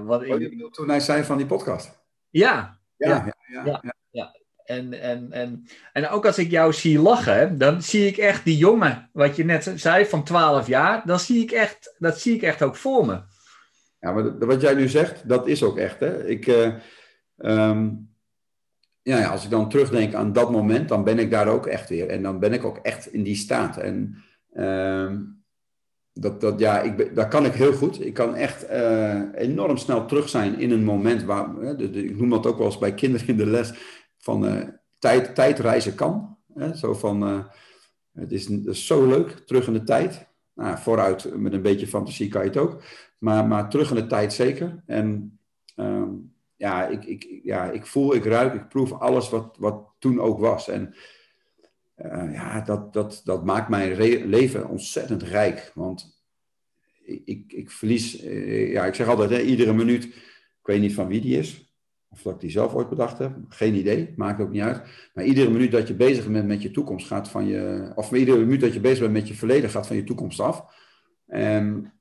wat 0.05 0.27
oh, 0.27 0.41
ik... 0.41 0.73
toen 0.73 0.89
hij 0.89 0.99
zei 0.99 1.23
van 1.23 1.37
die 1.37 1.45
podcast? 1.45 1.99
Ja. 2.29 2.79
Ja, 2.97 3.09
ja, 3.09 3.35
ja. 3.47 3.63
ja, 3.65 3.79
ja. 3.81 3.93
ja. 4.09 4.35
En, 4.65 4.93
en, 5.01 5.31
en, 5.31 5.67
en 5.93 6.07
ook 6.07 6.25
als 6.25 6.37
ik 6.37 6.51
jou 6.51 6.73
zie 6.73 6.99
lachen, 6.99 7.57
dan 7.57 7.81
zie 7.81 8.07
ik 8.07 8.17
echt 8.17 8.43
die 8.45 8.57
jongen, 8.57 9.09
wat 9.13 9.35
je 9.35 9.45
net 9.45 9.73
zei, 9.75 10.05
van 10.05 10.23
12 10.23 10.67
jaar, 10.67 11.01
dan 11.05 11.19
zie 11.19 11.43
ik 11.43 11.51
echt, 11.51 11.95
dat 11.99 12.19
zie 12.19 12.35
ik 12.35 12.41
echt 12.41 12.61
ook 12.61 12.75
voor 12.75 13.05
me. 13.05 13.21
Ja, 14.01 14.11
maar 14.11 14.37
wat 14.37 14.61
jij 14.61 14.73
nu 14.73 14.87
zegt, 14.87 15.29
dat 15.29 15.47
is 15.47 15.63
ook 15.63 15.77
echt. 15.77 15.99
Hè? 15.99 16.27
Ik, 16.27 16.47
uh, 16.47 17.87
ja, 19.01 19.27
als 19.27 19.43
ik 19.43 19.49
dan 19.49 19.69
terugdenk 19.69 20.13
aan 20.13 20.33
dat 20.33 20.51
moment, 20.51 20.89
dan 20.89 21.03
ben 21.03 21.19
ik 21.19 21.31
daar 21.31 21.47
ook 21.47 21.65
echt 21.65 21.89
weer. 21.89 22.07
En 22.07 22.23
dan 22.23 22.39
ben 22.39 22.53
ik 22.53 22.63
ook 22.63 22.77
echt 22.77 23.13
in 23.13 23.23
die 23.23 23.35
staat. 23.35 23.77
En 23.77 24.23
uh, 24.53 25.11
dat, 26.13 26.41
dat, 26.41 26.59
ja, 26.59 26.81
ik, 26.81 27.15
dat 27.15 27.27
kan 27.27 27.45
ik 27.45 27.53
heel 27.53 27.73
goed. 27.73 28.05
Ik 28.05 28.13
kan 28.13 28.35
echt 28.35 28.69
uh, 28.69 29.21
enorm 29.33 29.77
snel 29.77 30.05
terug 30.05 30.29
zijn 30.29 30.59
in 30.59 30.71
een 30.71 30.83
moment 30.83 31.23
waar, 31.23 31.63
ik 31.79 32.17
noem 32.17 32.29
dat 32.29 32.45
ook 32.45 32.57
wel 32.57 32.67
eens 32.67 32.77
bij 32.77 32.93
kinderen 32.93 33.27
in 33.27 33.37
de 33.37 33.45
les, 33.45 33.73
van 34.17 34.45
uh, 34.45 34.67
tijd, 34.99 35.35
tijdreizen 35.35 35.95
kan. 35.95 36.37
Hè? 36.53 36.75
Zo 36.75 36.93
van, 36.93 37.47
het 38.11 38.31
is, 38.31 38.47
het 38.47 38.65
is 38.65 38.85
zo 38.85 39.07
leuk, 39.07 39.29
terug 39.29 39.67
in 39.67 39.73
de 39.73 39.83
tijd. 39.83 40.29
Nou, 40.53 40.77
vooruit 40.77 41.37
met 41.37 41.53
een 41.53 41.61
beetje 41.61 41.87
fantasie 41.87 42.29
kan 42.29 42.41
je 42.41 42.47
het 42.47 42.57
ook. 42.57 42.83
Maar, 43.17 43.47
maar 43.47 43.69
terug 43.69 43.89
in 43.89 43.95
de 43.95 44.07
tijd 44.07 44.33
zeker. 44.33 44.83
En 44.85 45.39
um, 45.75 46.33
ja, 46.55 46.87
ik, 46.87 47.05
ik, 47.05 47.39
ja, 47.43 47.71
ik 47.71 47.85
voel, 47.85 48.15
ik 48.15 48.25
ruik, 48.25 48.53
ik 48.53 48.67
proef 48.67 48.91
alles 48.91 49.29
wat, 49.29 49.55
wat 49.59 49.89
toen 49.99 50.19
ook 50.19 50.39
was. 50.39 50.67
En 50.67 50.95
uh, 51.97 52.33
ja, 52.33 52.61
dat, 52.61 52.93
dat, 52.93 53.21
dat 53.23 53.45
maakt 53.45 53.69
mijn 53.69 53.95
leven 54.27 54.67
ontzettend 54.67 55.23
rijk. 55.23 55.71
Want 55.75 56.23
ik, 57.03 57.21
ik, 57.25 57.53
ik 57.53 57.71
verlies, 57.71 58.23
uh, 58.23 58.71
ja, 58.71 58.85
ik 58.85 58.93
zeg 58.93 59.07
altijd, 59.07 59.29
hè, 59.29 59.41
iedere 59.41 59.73
minuut, 59.73 60.05
ik 60.05 60.67
weet 60.67 60.81
niet 60.81 60.93
van 60.93 61.07
wie 61.07 61.21
die 61.21 61.37
is. 61.37 61.70
Of 62.11 62.21
dat 62.21 62.33
ik 62.33 62.39
die 62.39 62.49
zelf 62.49 62.73
ooit 62.73 62.89
bedacht 62.89 63.17
heb. 63.17 63.35
Geen 63.49 63.75
idee, 63.75 64.13
maakt 64.15 64.41
ook 64.41 64.51
niet 64.51 64.61
uit. 64.61 64.81
Maar 65.13 65.25
iedere 65.25 65.49
minuut 65.49 65.71
dat 65.71 65.87
je 65.87 65.93
bezig 65.93 66.27
bent 66.27 66.47
met 66.47 66.61
je 66.61 66.71
toekomst 66.71 67.07
gaat 67.07 67.29
van 67.29 67.45
je. 67.45 67.91
Of 67.95 68.11
iedere 68.11 68.39
minuut 68.39 68.61
dat 68.61 68.73
je 68.73 68.79
bezig 68.79 68.99
bent 68.99 69.13
met 69.13 69.27
je 69.27 69.33
verleden 69.33 69.69
gaat 69.69 69.87
van 69.87 69.95
je 69.95 70.03
toekomst 70.03 70.39
af. 70.39 70.65
En 71.27 71.93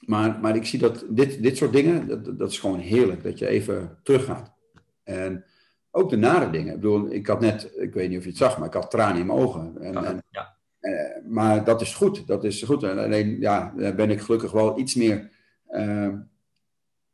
maar, 0.00 0.38
maar 0.40 0.56
ik 0.56 0.66
zie 0.66 0.78
dat 0.78 1.04
dit, 1.08 1.42
dit 1.42 1.56
soort 1.56 1.72
dingen, 1.72 2.08
dat, 2.08 2.38
dat 2.38 2.50
is 2.50 2.58
gewoon 2.58 2.78
heerlijk. 2.78 3.22
Dat 3.22 3.38
je 3.38 3.46
even 3.46 3.98
teruggaat. 4.02 4.54
En 5.02 5.44
ook 5.90 6.10
de 6.10 6.16
nare 6.16 6.50
dingen. 6.50 6.74
Ik 6.74 6.80
bedoel, 6.80 7.12
ik 7.12 7.26
had 7.26 7.40
net, 7.40 7.72
ik 7.76 7.94
weet 7.94 8.08
niet 8.08 8.18
of 8.18 8.24
je 8.24 8.30
het 8.30 8.38
zag, 8.38 8.58
maar 8.58 8.66
ik 8.66 8.74
had 8.74 8.90
tranen 8.90 9.20
in 9.20 9.26
mijn 9.26 9.38
ogen. 9.38 9.76
En, 9.80 10.04
en, 10.04 10.22
ja. 10.30 10.56
eh, 10.80 11.24
maar 11.28 11.64
dat 11.64 11.80
is 11.80 11.94
goed. 11.94 12.26
Dat 12.26 12.44
is 12.44 12.62
goed. 12.62 12.82
En 12.82 12.98
alleen, 12.98 13.40
ja, 13.40 13.72
daar 13.76 13.94
ben 13.94 14.10
ik 14.10 14.20
gelukkig 14.20 14.52
wel 14.52 14.78
iets 14.78 14.94
meer. 14.94 15.30
Uh, 15.70 16.14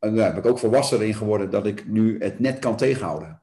en 0.03 0.15
daar 0.15 0.27
heb 0.35 0.45
ik 0.45 0.51
ook 0.51 0.59
volwassener 0.59 1.07
in 1.07 1.15
geworden 1.15 1.51
dat 1.51 1.67
ik 1.67 1.89
nu 1.89 2.19
het 2.19 2.41
net 2.41 2.59
kan 2.59 2.77
tegenhouden. 2.77 3.41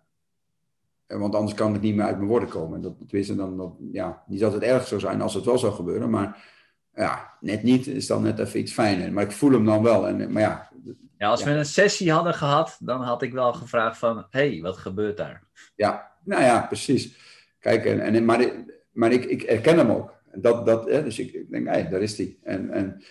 Want 1.07 1.35
anders 1.35 1.53
kan 1.53 1.73
het 1.73 1.81
niet 1.81 1.95
meer 1.95 2.05
uit 2.05 2.17
mijn 2.17 2.29
woorden 2.29 2.49
komen. 2.49 2.81
Dat, 2.81 2.93
tenminste, 3.07 3.35
dan, 3.35 3.57
dat, 3.57 3.73
ja, 3.91 4.23
niet 4.27 4.39
dat 4.39 4.53
het 4.53 4.63
erg 4.63 4.87
zou 4.87 4.99
zijn 4.99 5.21
als 5.21 5.33
het 5.33 5.45
wel 5.45 5.57
zou 5.57 5.73
gebeuren, 5.73 6.09
maar 6.09 6.45
ja, 6.93 7.33
net 7.39 7.63
niet 7.63 7.87
is 7.87 8.07
dan 8.07 8.23
net 8.23 8.39
even 8.39 8.59
iets 8.59 8.71
fijner. 8.71 9.13
Maar 9.13 9.23
ik 9.23 9.31
voel 9.31 9.51
hem 9.51 9.65
dan 9.65 9.83
wel. 9.83 10.07
En, 10.07 10.31
maar 10.31 10.41
ja, 10.41 10.69
ja, 11.17 11.29
als 11.29 11.43
we 11.43 11.51
een 11.51 11.65
sessie 11.65 12.11
hadden 12.11 12.33
gehad, 12.33 12.77
dan 12.79 13.01
had 13.01 13.21
ik 13.21 13.33
wel 13.33 13.53
gevraagd 13.53 13.97
van... 13.97 14.25
hé, 14.29 14.49
hey, 14.49 14.61
wat 14.61 14.77
gebeurt 14.77 15.17
daar? 15.17 15.43
Ja, 15.75 16.11
nou 16.23 16.43
ja, 16.43 16.61
precies. 16.61 17.15
Kijk, 17.59 17.85
en, 17.85 17.99
en, 17.99 18.25
maar, 18.25 18.51
maar 18.91 19.11
ik, 19.11 19.25
ik 19.25 19.41
herken 19.41 19.77
hem 19.77 19.91
ook. 19.91 20.13
Dat, 20.33 20.65
dat, 20.65 20.89
hè, 20.89 21.03
dus 21.03 21.19
ik, 21.19 21.33
ik 21.33 21.51
denk, 21.51 21.65
hé, 21.65 21.71
hey, 21.71 21.89
daar 21.89 22.01
is 22.01 22.17
hij. 22.17 22.37
En, 22.43 22.71
en, 22.71 23.03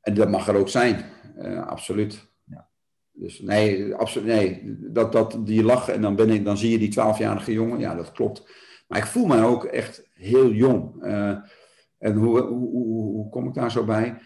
en 0.00 0.14
dat 0.14 0.30
mag 0.30 0.48
er 0.48 0.56
ook 0.56 0.68
zijn. 0.68 1.04
Uh, 1.38 1.66
absoluut. 1.66 2.26
Dus 3.18 3.40
nee, 3.40 3.94
absoluut, 3.94 4.28
nee. 4.28 4.76
Dat, 4.78 5.12
dat, 5.12 5.38
die 5.44 5.62
lachen 5.62 5.94
en 5.94 6.00
dan, 6.00 6.16
ben 6.16 6.30
ik, 6.30 6.44
dan 6.44 6.56
zie 6.56 6.70
je 6.70 6.78
die 6.78 6.88
twaalfjarige 6.88 7.52
jongen. 7.52 7.78
Ja, 7.78 7.94
dat 7.94 8.12
klopt. 8.12 8.48
Maar 8.88 8.98
ik 8.98 9.06
voel 9.06 9.26
me 9.26 9.44
ook 9.44 9.64
echt 9.64 10.08
heel 10.14 10.52
jong. 10.52 11.04
Uh, 11.04 11.36
en 11.98 12.14
hoe, 12.14 12.40
hoe, 12.40 12.70
hoe, 12.70 13.12
hoe, 13.12 13.28
kom 13.28 13.46
ik 13.46 13.54
daar 13.54 13.70
zo 13.70 13.84
bij? 13.84 14.18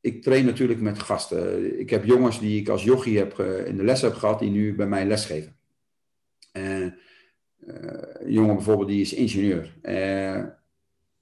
Ik 0.00 0.22
train 0.22 0.44
natuurlijk 0.44 0.80
met 0.80 0.98
gasten. 0.98 1.80
Ik 1.80 1.90
heb 1.90 2.04
jongens 2.04 2.40
die 2.40 2.60
ik 2.60 2.68
als 2.68 2.84
jochie 2.84 3.18
heb, 3.18 3.38
in 3.38 3.76
de 3.76 3.84
les 3.84 4.00
heb 4.00 4.14
gehad, 4.14 4.38
die 4.38 4.50
nu 4.50 4.74
bij 4.74 4.86
mij 4.86 5.06
lesgeven. 5.06 5.56
Uh, 6.52 6.86
een 7.60 8.32
jongen 8.32 8.54
bijvoorbeeld, 8.54 8.88
die 8.88 9.00
is 9.00 9.12
ingenieur. 9.12 9.74
Uh, 9.82 10.44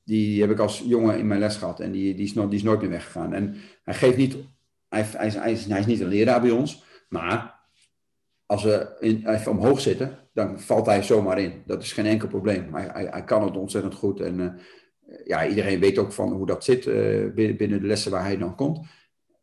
die 0.05 0.41
heb 0.41 0.51
ik 0.51 0.59
als 0.59 0.83
jongen 0.87 1.19
in 1.19 1.27
mijn 1.27 1.41
les 1.41 1.57
gehad 1.57 1.81
en 1.81 1.93
die, 1.93 2.15
die, 2.15 2.25
is, 2.25 2.33
die 2.33 2.49
is 2.49 2.63
nooit 2.63 2.81
meer 2.81 2.91
weggegaan. 2.91 3.33
En 3.33 3.55
hij 3.85 3.95
geeft 3.95 4.17
niet, 4.17 4.37
hij, 4.93 5.05
hij, 5.17 5.27
is, 5.27 5.35
hij, 5.67 5.81
is, 5.81 5.87
niet 5.87 6.01
een 6.01 6.09
leraar 6.09 6.41
bij 6.41 6.51
ons, 6.51 6.85
maar 7.09 7.61
als 8.47 8.63
we 8.63 8.97
in, 9.01 9.29
even 9.29 9.51
omhoog 9.51 9.81
zitten, 9.81 10.19
dan 10.33 10.61
valt 10.61 10.87
hij 10.87 11.03
zomaar 11.03 11.39
in. 11.39 11.63
Dat 11.67 11.83
is 11.83 11.93
geen 11.93 12.07
enkel 12.07 12.29
probleem. 12.29 12.75
Hij, 12.75 13.09
hij, 13.11 13.25
kan 13.25 13.45
het 13.45 13.57
ontzettend 13.57 13.95
goed 13.95 14.21
en 14.21 14.61
ja, 15.25 15.47
iedereen 15.47 15.81
weet 15.81 15.99
ook 15.99 16.13
van 16.13 16.33
hoe 16.33 16.47
dat 16.47 16.65
zit 16.65 16.87
uh, 16.87 17.33
binnen 17.35 17.81
de 17.81 17.87
lessen 17.87 18.11
waar 18.11 18.25
hij 18.25 18.37
dan 18.37 18.57
komt. 18.57 18.87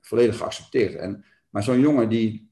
Volledig 0.01 0.37
geaccepteerd. 0.37 0.95
En, 0.95 1.25
maar 1.49 1.63
zo'n 1.63 1.79
jongen 1.79 2.09
die 2.09 2.51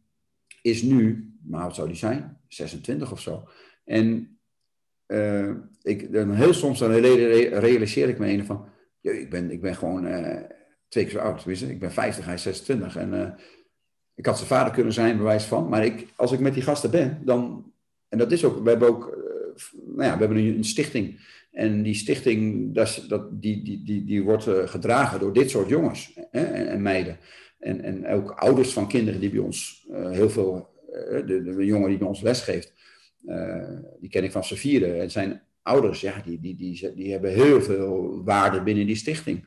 is 0.62 0.82
nu, 0.82 1.32
nou 1.44 1.64
wat 1.64 1.76
zou 1.76 1.88
die 1.88 1.98
zijn? 1.98 2.42
26 2.48 3.12
of 3.12 3.22
zo. 3.22 3.50
En 3.84 4.38
uh, 5.08 5.52
ik, 5.82 6.14
dan 6.14 6.32
heel 6.32 6.54
soms 6.54 6.80
dan 6.80 6.92
realiseer 6.92 8.10
ik 8.10 8.20
me 8.20 8.28
een 8.28 8.46
van, 8.46 8.70
ik 9.02 9.30
ben, 9.30 9.52
ik 9.52 9.62
ben 9.62 9.76
gewoon 9.76 10.06
twee 10.88 11.04
keer 11.04 11.14
zo 11.14 11.20
oud. 11.20 11.46
Ik 11.46 11.80
ben 11.80 11.92
50, 11.92 12.26
hij 12.26 12.34
is 12.34 12.42
26. 12.42 12.96
En 12.96 13.38
ik 14.16 14.26
had 14.26 14.36
zijn 14.38 14.50
vader 14.50 14.74
kunnen 14.74 14.94
zijn, 14.94 15.18
bewijs 15.18 15.44
van. 15.44 15.70
Maar 15.70 15.86
ik, 15.86 16.08
als 16.16 16.32
ik 16.32 16.40
met 16.40 16.54
die 16.54 16.64
gasten 16.64 16.92
ben, 16.92 17.22
dan, 17.26 17.72
en 18.10 18.18
dat 18.18 18.32
is 18.32 18.44
ook, 18.44 18.64
we 18.64 18.70
hebben 18.70 18.88
ook, 18.88 19.18
nou 19.72 20.04
ja, 20.04 20.14
we 20.14 20.20
hebben 20.20 20.38
een, 20.38 20.58
een 20.58 20.64
stichting 20.64 21.20
en 21.58 21.84
die 21.84 21.94
stichting, 21.94 22.74
dat, 22.74 23.06
dat, 23.08 23.42
die, 23.42 23.64
die, 23.64 23.84
die, 23.84 24.06
die 24.06 24.24
wordt 24.24 24.48
uh, 24.48 24.68
gedragen 24.68 25.20
door 25.20 25.34
dit 25.34 25.50
soort 25.50 25.70
jongens 25.70 26.14
hè, 26.32 26.44
en, 26.44 26.68
en, 26.68 26.82
meiden. 26.82 27.18
En, 27.60 27.82
en 27.82 28.08
ook 28.08 28.32
ouders 28.32 28.74
van 28.74 28.88
kinderen 28.88 29.20
die 29.20 29.30
bij 29.30 29.40
ons 29.40 29.88
heel 29.90 30.30
veel, 30.30 30.70
de, 31.26 31.44
de, 31.44 31.66
jongen 31.66 31.90
die 31.90 31.98
bij 31.98 32.08
ons 32.08 32.22
lesgeeft, 32.22 32.74
die 34.00 34.10
ken 34.10 34.24
ik 34.24 34.32
van 34.32 34.44
vieren. 34.44 35.02
En 35.02 35.12
zijn 35.12 35.42
ouders, 35.62 36.02
ja, 36.02 36.22
die, 36.26 36.40
die, 36.40 36.56
die, 36.56 36.94
die 36.94 37.12
hebben 37.12 37.34
heel 37.34 37.62
veel 37.62 38.24
waarde 38.24 38.62
binnen 38.62 38.86
die 38.86 38.96
stichting. 38.96 39.46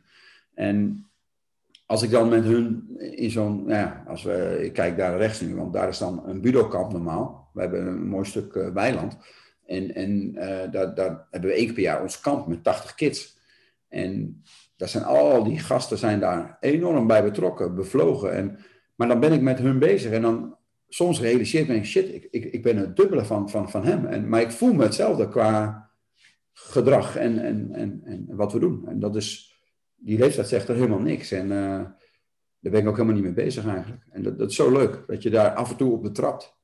En 0.54 1.09
als 1.90 2.02
ik 2.02 2.10
dan 2.10 2.28
met 2.28 2.44
hun 2.44 2.96
in 2.98 3.30
zo'n, 3.30 3.56
nou 3.56 3.78
ja, 3.78 4.04
als 4.06 4.22
we, 4.22 4.58
ik 4.64 4.72
kijk 4.72 4.96
daar 4.96 5.16
rechts 5.16 5.40
nu, 5.40 5.54
want 5.54 5.72
daar 5.72 5.88
is 5.88 5.98
dan 5.98 6.22
een 6.26 6.40
budokamp 6.40 6.92
normaal. 6.92 7.50
We 7.52 7.60
hebben 7.60 7.86
een 7.86 8.08
mooi 8.08 8.24
stuk 8.24 8.70
weiland. 8.74 9.16
En, 9.66 9.94
en 9.94 10.34
uh, 10.34 10.70
daar, 10.70 10.94
daar, 10.94 11.26
hebben 11.30 11.50
we 11.50 11.56
één 11.56 11.64
keer 11.64 11.74
per 11.74 11.82
jaar 11.82 12.02
ons 12.02 12.20
kamp 12.20 12.46
met 12.46 12.64
80 12.64 12.94
kids. 12.94 13.38
En 13.88 14.42
daar 14.76 14.88
zijn 14.88 15.04
al 15.04 15.44
die 15.44 15.58
gasten 15.58 15.98
zijn 15.98 16.20
daar 16.20 16.56
enorm 16.60 17.06
bij 17.06 17.22
betrokken, 17.22 17.74
bevlogen. 17.74 18.32
En, 18.32 18.58
maar 18.94 19.08
dan 19.08 19.20
ben 19.20 19.32
ik 19.32 19.40
met 19.40 19.58
hun 19.58 19.78
bezig 19.78 20.12
en 20.12 20.22
dan 20.22 20.56
soms 20.88 21.20
realiseer 21.20 21.60
ik 21.60 21.68
me, 21.68 21.84
shit, 21.84 22.14
ik, 22.14 22.28
ik, 22.30 22.44
ik 22.44 22.62
ben 22.62 22.76
het 22.76 22.96
dubbele 22.96 23.24
van, 23.24 23.50
van, 23.50 23.70
van 23.70 23.84
hem. 23.84 24.06
En, 24.06 24.28
maar 24.28 24.40
ik 24.40 24.50
voel 24.50 24.72
me 24.72 24.82
hetzelfde 24.82 25.28
qua 25.28 25.88
gedrag 26.52 27.16
en, 27.16 27.38
en, 27.38 27.68
en, 27.72 28.00
en 28.04 28.26
wat 28.28 28.52
we 28.52 28.58
doen. 28.58 28.88
En 28.88 29.00
dat 29.00 29.16
is, 29.16 29.49
die 30.00 30.18
leeftijd 30.18 30.48
zegt 30.48 30.68
er 30.68 30.74
helemaal 30.74 30.98
niks. 30.98 31.30
En 31.30 31.44
uh, 31.44 31.78
daar 32.60 32.72
ben 32.72 32.80
ik 32.80 32.88
ook 32.88 32.96
helemaal 32.96 33.14
niet 33.14 33.24
mee 33.24 33.44
bezig 33.44 33.66
eigenlijk. 33.66 34.02
En 34.10 34.22
dat, 34.22 34.38
dat 34.38 34.50
is 34.50 34.56
zo 34.56 34.70
leuk, 34.70 35.04
dat 35.06 35.22
je 35.22 35.30
daar 35.30 35.54
af 35.54 35.70
en 35.70 35.76
toe 35.76 35.92
op 35.92 36.02
betrapt. 36.02 36.58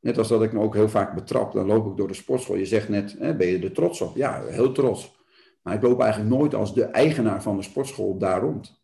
Net 0.00 0.18
als 0.18 0.28
dat 0.28 0.42
ik 0.42 0.52
me 0.52 0.60
ook 0.60 0.74
heel 0.74 0.88
vaak 0.88 1.14
betrap, 1.14 1.52
dan 1.52 1.66
loop 1.66 1.90
ik 1.90 1.96
door 1.96 2.08
de 2.08 2.14
sportschool. 2.14 2.56
Je 2.56 2.66
zegt 2.66 2.88
net, 2.88 3.16
hè, 3.18 3.36
ben 3.36 3.46
je 3.46 3.58
er 3.58 3.72
trots 3.72 4.00
op? 4.00 4.16
Ja, 4.16 4.44
heel 4.44 4.72
trots. 4.72 5.16
Maar 5.62 5.74
ik 5.74 5.82
loop 5.82 6.00
eigenlijk 6.00 6.30
nooit 6.30 6.54
als 6.54 6.74
de 6.74 6.84
eigenaar 6.84 7.42
van 7.42 7.56
de 7.56 7.62
sportschool 7.62 8.18
daar 8.18 8.40
rond. 8.40 8.82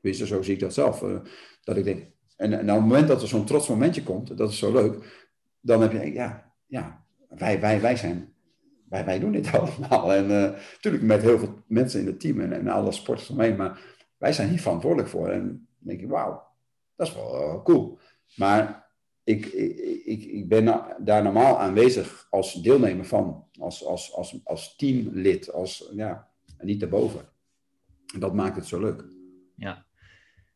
Tenminste, 0.00 0.26
zo 0.26 0.42
zie 0.42 0.54
ik 0.54 0.60
dat 0.60 0.74
zelf. 0.74 1.02
Uh, 1.02 1.18
dat 1.64 1.76
ik 1.76 1.84
denk, 1.84 2.06
en, 2.36 2.52
en 2.52 2.70
op 2.70 2.76
het 2.76 2.86
moment 2.86 3.08
dat 3.08 3.22
er 3.22 3.28
zo'n 3.28 3.44
trots 3.44 3.68
momentje 3.68 4.02
komt, 4.02 4.36
dat 4.36 4.50
is 4.50 4.58
zo 4.58 4.72
leuk, 4.72 5.26
dan 5.60 5.82
heb 5.82 5.92
je, 5.92 6.12
ja, 6.12 6.52
ja 6.66 7.04
wij, 7.28 7.60
wij, 7.60 7.80
wij 7.80 7.96
zijn, 7.96 8.34
wij, 8.92 9.04
wij 9.04 9.18
doen 9.18 9.32
dit 9.32 9.52
allemaal. 9.58 10.12
En 10.12 10.24
uh, 10.24 10.50
natuurlijk 10.72 11.04
met 11.04 11.22
heel 11.22 11.38
veel 11.38 11.62
mensen 11.66 12.00
in 12.00 12.06
het 12.06 12.20
team 12.20 12.40
en, 12.40 12.52
en 12.52 12.68
alle 12.68 12.92
sporters 12.92 13.30
omheen, 13.30 13.56
maar 13.56 13.80
wij 14.18 14.32
zijn 14.32 14.48
hier 14.48 14.60
verantwoordelijk 14.60 15.08
voor. 15.08 15.28
En 15.28 15.46
dan 15.46 15.66
denk 15.78 16.00
ik, 16.00 16.08
wauw, 16.08 16.42
dat 16.96 17.06
is 17.06 17.14
wel 17.14 17.34
uh, 17.34 17.62
cool. 17.64 17.98
Maar 18.36 18.90
ik, 19.24 19.46
ik, 20.04 20.24
ik 20.24 20.48
ben 20.48 20.64
daar 20.98 21.22
normaal 21.22 21.58
aanwezig 21.58 22.26
als 22.30 22.62
deelnemer 22.62 23.04
van, 23.04 23.44
als, 23.58 23.84
als, 23.84 24.14
als, 24.14 24.40
als 24.44 24.76
teamlid, 24.76 25.52
als, 25.52 25.90
ja, 25.92 26.28
niet 26.58 26.80
daarboven. 26.80 27.28
Dat 28.18 28.34
maakt 28.34 28.56
het 28.56 28.66
zo 28.66 28.80
leuk. 28.80 29.04
Ja, 29.56 29.86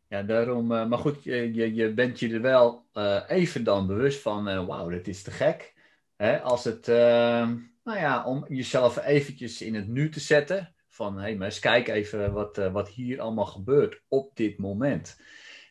ja 0.08 0.22
daarom, 0.22 0.72
uh, 0.72 0.86
maar 0.86 0.98
goed, 0.98 1.22
je, 1.22 1.74
je, 1.74 1.94
bent 1.94 2.18
je 2.18 2.34
er 2.34 2.40
wel 2.40 2.86
even 3.28 3.64
dan 3.64 3.86
bewust 3.86 4.22
van, 4.22 4.66
wauw, 4.66 4.88
dit 4.88 5.08
is 5.08 5.22
te 5.22 5.30
gek. 5.30 5.74
Hè, 6.16 6.40
als 6.40 6.64
het, 6.64 6.86
nou 6.86 7.98
ja, 7.98 8.24
om 8.24 8.44
jezelf 8.48 9.04
eventjes 9.04 9.62
in 9.62 9.74
het 9.74 9.88
nu 9.88 10.08
te 10.08 10.20
zetten, 10.20 10.74
van 10.88 11.16
hé, 11.16 11.22
hey, 11.22 11.36
maar 11.36 11.46
eens 11.46 11.58
kijk 11.58 11.88
even 11.88 12.32
wat, 12.32 12.56
wat 12.72 12.88
hier 12.88 13.20
allemaal 13.20 13.46
gebeurt 13.46 14.02
op 14.08 14.30
dit 14.34 14.58
moment. 14.58 15.20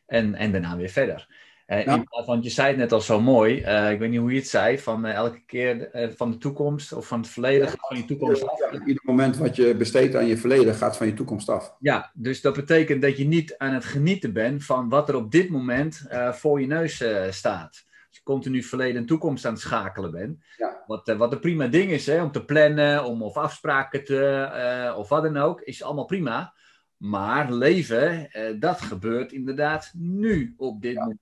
En, 0.05 0.35
en 0.35 0.51
daarna 0.51 0.77
weer 0.77 0.89
verder. 0.89 1.27
Uh, 1.67 1.87
in, 1.87 2.07
want 2.25 2.43
je 2.43 2.49
zei 2.49 2.67
het 2.67 2.77
net 2.77 2.91
al 2.91 3.01
zo 3.01 3.21
mooi, 3.21 3.61
uh, 3.61 3.91
ik 3.91 3.99
weet 3.99 4.09
niet 4.09 4.19
hoe 4.19 4.31
je 4.31 4.39
het 4.39 4.47
zei, 4.47 4.79
van 4.79 5.05
uh, 5.05 5.13
elke 5.13 5.41
keer 5.45 5.89
van 6.15 6.31
de 6.31 6.37
toekomst 6.37 6.93
of 6.93 7.07
van 7.07 7.19
het 7.19 7.29
verleden 7.29 7.67
gaat 7.67 7.87
van 7.87 7.97
je 7.97 8.05
toekomst 8.05 8.47
af. 8.47 8.59
Ja, 8.59 8.85
ieder 8.85 9.03
moment 9.05 9.37
wat 9.37 9.55
je 9.55 9.75
besteedt 9.75 10.15
aan 10.15 10.25
je 10.25 10.37
verleden 10.37 10.75
gaat 10.75 10.97
van 10.97 11.07
je 11.07 11.13
toekomst 11.13 11.49
af. 11.49 11.75
Ja, 11.79 12.11
dus 12.13 12.41
dat 12.41 12.55
betekent 12.55 13.01
dat 13.01 13.17
je 13.17 13.27
niet 13.27 13.57
aan 13.57 13.73
het 13.73 13.85
genieten 13.85 14.33
bent 14.33 14.65
van 14.65 14.89
wat 14.89 15.09
er 15.09 15.15
op 15.15 15.31
dit 15.31 15.49
moment 15.49 16.07
voor 16.31 16.61
je 16.61 16.67
neus 16.67 17.03
staat. 17.29 17.85
Continu 18.23 18.63
verleden 18.63 19.01
en 19.01 19.05
toekomst 19.05 19.45
aan 19.45 19.53
het 19.53 19.61
schakelen 19.61 20.11
bent. 20.11 20.43
Ja. 20.57 20.83
Wat, 20.87 21.13
wat 21.17 21.31
een 21.31 21.39
prima 21.39 21.67
ding 21.67 21.91
is, 21.91 22.05
hè, 22.05 22.23
om 22.23 22.31
te 22.31 22.45
plannen, 22.45 23.03
om 23.03 23.23
of 23.23 23.37
afspraken 23.37 24.03
te, 24.03 24.93
of 24.97 25.09
wat 25.09 25.23
dan 25.23 25.37
ook, 25.37 25.61
is 25.61 25.83
allemaal 25.83 26.05
prima. 26.05 26.53
Maar 26.97 27.51
leven, 27.51 28.29
dat 28.59 28.81
gebeurt 28.81 29.31
inderdaad 29.31 29.91
nu 29.93 30.53
op 30.57 30.81
dit 30.81 30.93
ja. 30.93 30.99
moment. 31.01 31.19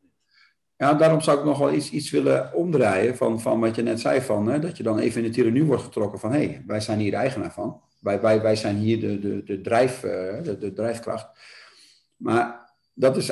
Ja, 0.77 0.93
daarom 0.93 1.21
zou 1.21 1.39
ik 1.39 1.45
nog 1.45 1.57
wel 1.57 1.73
iets, 1.73 1.91
iets 1.91 2.11
willen 2.11 2.53
omdraaien 2.53 3.15
van, 3.17 3.41
van 3.41 3.59
wat 3.59 3.75
je 3.75 3.81
net 3.81 3.99
zei, 3.99 4.21
van, 4.21 4.47
hè, 4.47 4.59
dat 4.59 4.77
je 4.77 4.83
dan 4.83 4.99
even 4.99 5.21
in 5.21 5.27
het 5.27 5.35
hier 5.35 5.51
nu 5.51 5.63
wordt 5.65 5.83
getrokken 5.83 6.19
van 6.19 6.31
hé, 6.31 6.45
hey, 6.45 6.63
wij 6.67 6.79
zijn 6.79 6.99
hier 6.99 7.11
de 7.11 7.17
eigenaar 7.17 7.53
van. 7.53 7.81
Wij, 7.99 8.21
wij, 8.21 8.41
wij 8.41 8.55
zijn 8.55 8.75
hier 8.75 8.99
de, 8.99 9.19
de, 9.19 9.43
de, 9.43 9.61
drijf, 9.61 10.03
uh, 10.03 10.11
de, 10.43 10.57
de 10.57 10.73
drijfkracht. 10.73 11.27
Maar 12.15 12.62
dat 12.93 13.17
is, 13.17 13.31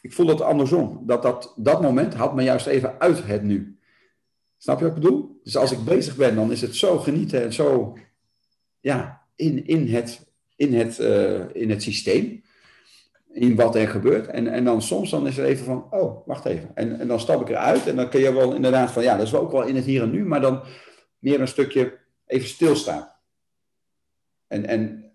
ik 0.00 0.12
voel 0.12 0.26
het 0.26 0.40
andersom. 0.40 1.02
Dat, 1.06 1.22
dat 1.22 1.54
dat 1.56 1.82
moment 1.82 2.14
haalt 2.14 2.34
me 2.34 2.42
juist 2.42 2.66
even 2.66 3.00
uit 3.00 3.26
het 3.26 3.42
nu. 3.42 3.78
Snap 4.58 4.78
je 4.78 4.84
wat 4.84 4.96
ik 4.96 5.02
bedoel? 5.02 5.40
Dus 5.42 5.56
als 5.56 5.72
ik 5.72 5.84
bezig 5.84 6.16
ben, 6.16 6.34
dan 6.34 6.52
is 6.52 6.60
het 6.60 6.76
zo 6.76 6.98
genieten 6.98 7.42
en 7.42 7.52
zo 7.52 7.98
ja, 8.80 9.22
in, 9.36 9.66
in, 9.66 9.88
het, 9.88 10.26
in, 10.56 10.74
het, 10.74 10.98
uh, 10.98 11.54
in 11.54 11.70
het 11.70 11.82
systeem 11.82 12.42
in 13.32 13.54
wat 13.54 13.74
er 13.74 13.88
gebeurt. 13.88 14.26
En, 14.26 14.46
en 14.46 14.64
dan 14.64 14.82
soms 14.82 15.10
dan 15.10 15.26
is 15.26 15.38
er 15.38 15.44
even 15.44 15.64
van, 15.64 15.86
oh, 15.90 16.26
wacht 16.26 16.44
even. 16.44 16.70
En, 16.74 17.00
en 17.00 17.08
dan 17.08 17.20
stap 17.20 17.40
ik 17.40 17.48
eruit 17.48 17.86
en 17.86 17.96
dan 17.96 18.08
kun 18.08 18.20
je 18.20 18.32
wel 18.32 18.54
inderdaad 18.54 18.90
van, 18.90 19.02
ja, 19.02 19.16
dat 19.16 19.26
is 19.26 19.32
wel 19.32 19.40
ook 19.40 19.52
wel 19.52 19.62
in 19.62 19.76
het 19.76 19.84
hier 19.84 20.02
en 20.02 20.10
nu, 20.10 20.24
maar 20.24 20.40
dan 20.40 20.62
meer 21.18 21.40
een 21.40 21.48
stukje 21.48 21.98
even 22.26 22.48
stilstaan. 22.48 23.08
En, 24.46 24.66
en 24.66 25.12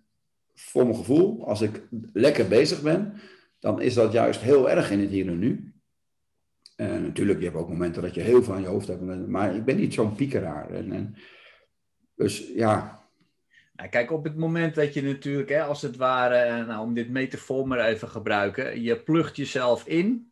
voor 0.54 0.84
mijn 0.84 0.98
gevoel, 0.98 1.48
als 1.48 1.62
ik 1.62 1.82
lekker 2.14 2.48
bezig 2.48 2.82
ben, 2.82 3.14
dan 3.60 3.82
is 3.82 3.94
dat 3.94 4.12
juist 4.12 4.42
heel 4.42 4.70
erg 4.70 4.92
in 4.92 5.00
het 5.00 5.10
hier 5.10 5.28
en 5.28 5.40
nu. 5.40 5.74
En 6.76 7.02
natuurlijk, 7.02 7.40
je 7.40 7.46
hebt 7.46 7.58
ook 7.58 7.70
momenten 7.70 8.02
dat 8.02 8.14
je 8.14 8.22
heel 8.22 8.44
veel 8.44 8.54
aan 8.54 8.62
je 8.62 8.68
hoofd 8.68 8.88
hebt, 8.88 9.28
maar 9.28 9.56
ik 9.56 9.66
ben 9.66 9.76
niet 9.76 9.94
zo'n 9.94 10.16
piekeraar. 10.16 10.70
En, 10.70 10.92
en, 10.92 11.16
dus 12.16 12.52
ja, 12.56 13.00
nou, 13.80 13.92
kijk, 13.92 14.12
op 14.12 14.24
het 14.24 14.36
moment 14.36 14.76
dat 14.76 14.94
je 14.94 15.04
natuurlijk, 15.04 15.50
hè, 15.50 15.64
als 15.64 15.82
het 15.82 15.96
ware, 15.96 16.66
nou, 16.66 16.82
om 16.82 16.94
dit 16.94 17.10
metafoor 17.10 17.68
maar 17.68 17.80
even 17.80 18.08
gebruiken, 18.08 18.82
je 18.82 19.00
plugt 19.00 19.36
jezelf 19.36 19.88
in, 19.88 20.32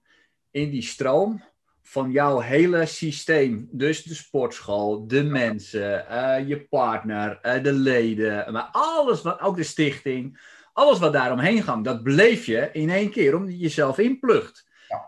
in 0.52 0.70
die 0.70 0.82
stroom 0.82 1.44
van 1.82 2.12
jouw 2.12 2.40
hele 2.40 2.86
systeem. 2.86 3.70
Dus 3.72 4.04
de 4.04 4.14
sportschool, 4.14 5.08
de 5.08 5.24
mensen, 5.24 6.06
uh, 6.12 6.48
je 6.48 6.68
partner, 6.70 7.40
de 7.64 7.74
leden, 7.74 8.54
maar 8.54 8.70
alles 8.72 9.22
wat, 9.22 9.40
ook 9.40 9.56
de 9.56 9.64
stichting, 9.64 10.40
alles 10.78 11.00
wat 11.00 11.14
daaromheen 11.14 11.64
gaat, 11.64 11.84
dat 11.84 12.04
beleef 12.04 12.46
je 12.46 12.70
in 12.72 12.90
één 12.90 13.10
keer, 13.10 13.36
omdat 13.36 13.52
je 13.52 13.58
jezelf 13.58 13.98
inplugt. 13.98 14.66
Ja. 14.88 15.06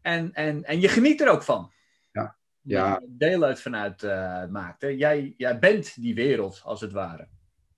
En, 0.00 0.32
en, 0.32 0.64
en 0.64 0.80
je 0.80 0.88
geniet 0.88 1.20
er 1.20 1.28
ook 1.28 1.42
van. 1.42 1.70
Ja. 2.12 2.36
Ja. 2.60 3.02
Deel 3.06 3.42
uit 3.42 3.60
vanuit 3.60 4.02
uh, 4.02 4.46
maakt. 4.46 4.82
Hè. 4.82 4.88
Jij, 4.88 5.34
jij 5.36 5.58
bent 5.58 6.02
die 6.02 6.14
wereld, 6.14 6.60
als 6.64 6.80
het 6.80 6.92
ware. 6.92 7.28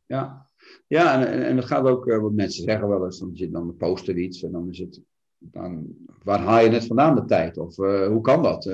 Ja, 0.07 0.47
ja 0.87 1.27
en, 1.27 1.45
en 1.45 1.57
dat 1.57 1.65
gaat 1.65 1.85
ook, 1.85 2.07
uh, 2.07 2.19
wat 2.19 2.33
mensen 2.33 2.65
zeggen 2.65 2.89
wel 2.89 3.05
eens, 3.05 3.19
dan 3.19 3.37
zit 3.37 3.53
dan 3.53 3.77
poster 3.77 4.17
iets 4.17 4.43
en 4.43 4.53
dan 4.53 4.69
is 4.71 4.79
het, 4.79 5.01
dan, 5.39 5.87
waar 6.23 6.41
haal 6.41 6.65
je 6.65 6.71
het 6.71 6.87
vandaan 6.87 7.15
de 7.15 7.25
tijd? 7.25 7.59
Of 7.59 7.79
uh, 7.79 8.07
hoe 8.07 8.21
kan 8.21 8.43
dat? 8.43 8.71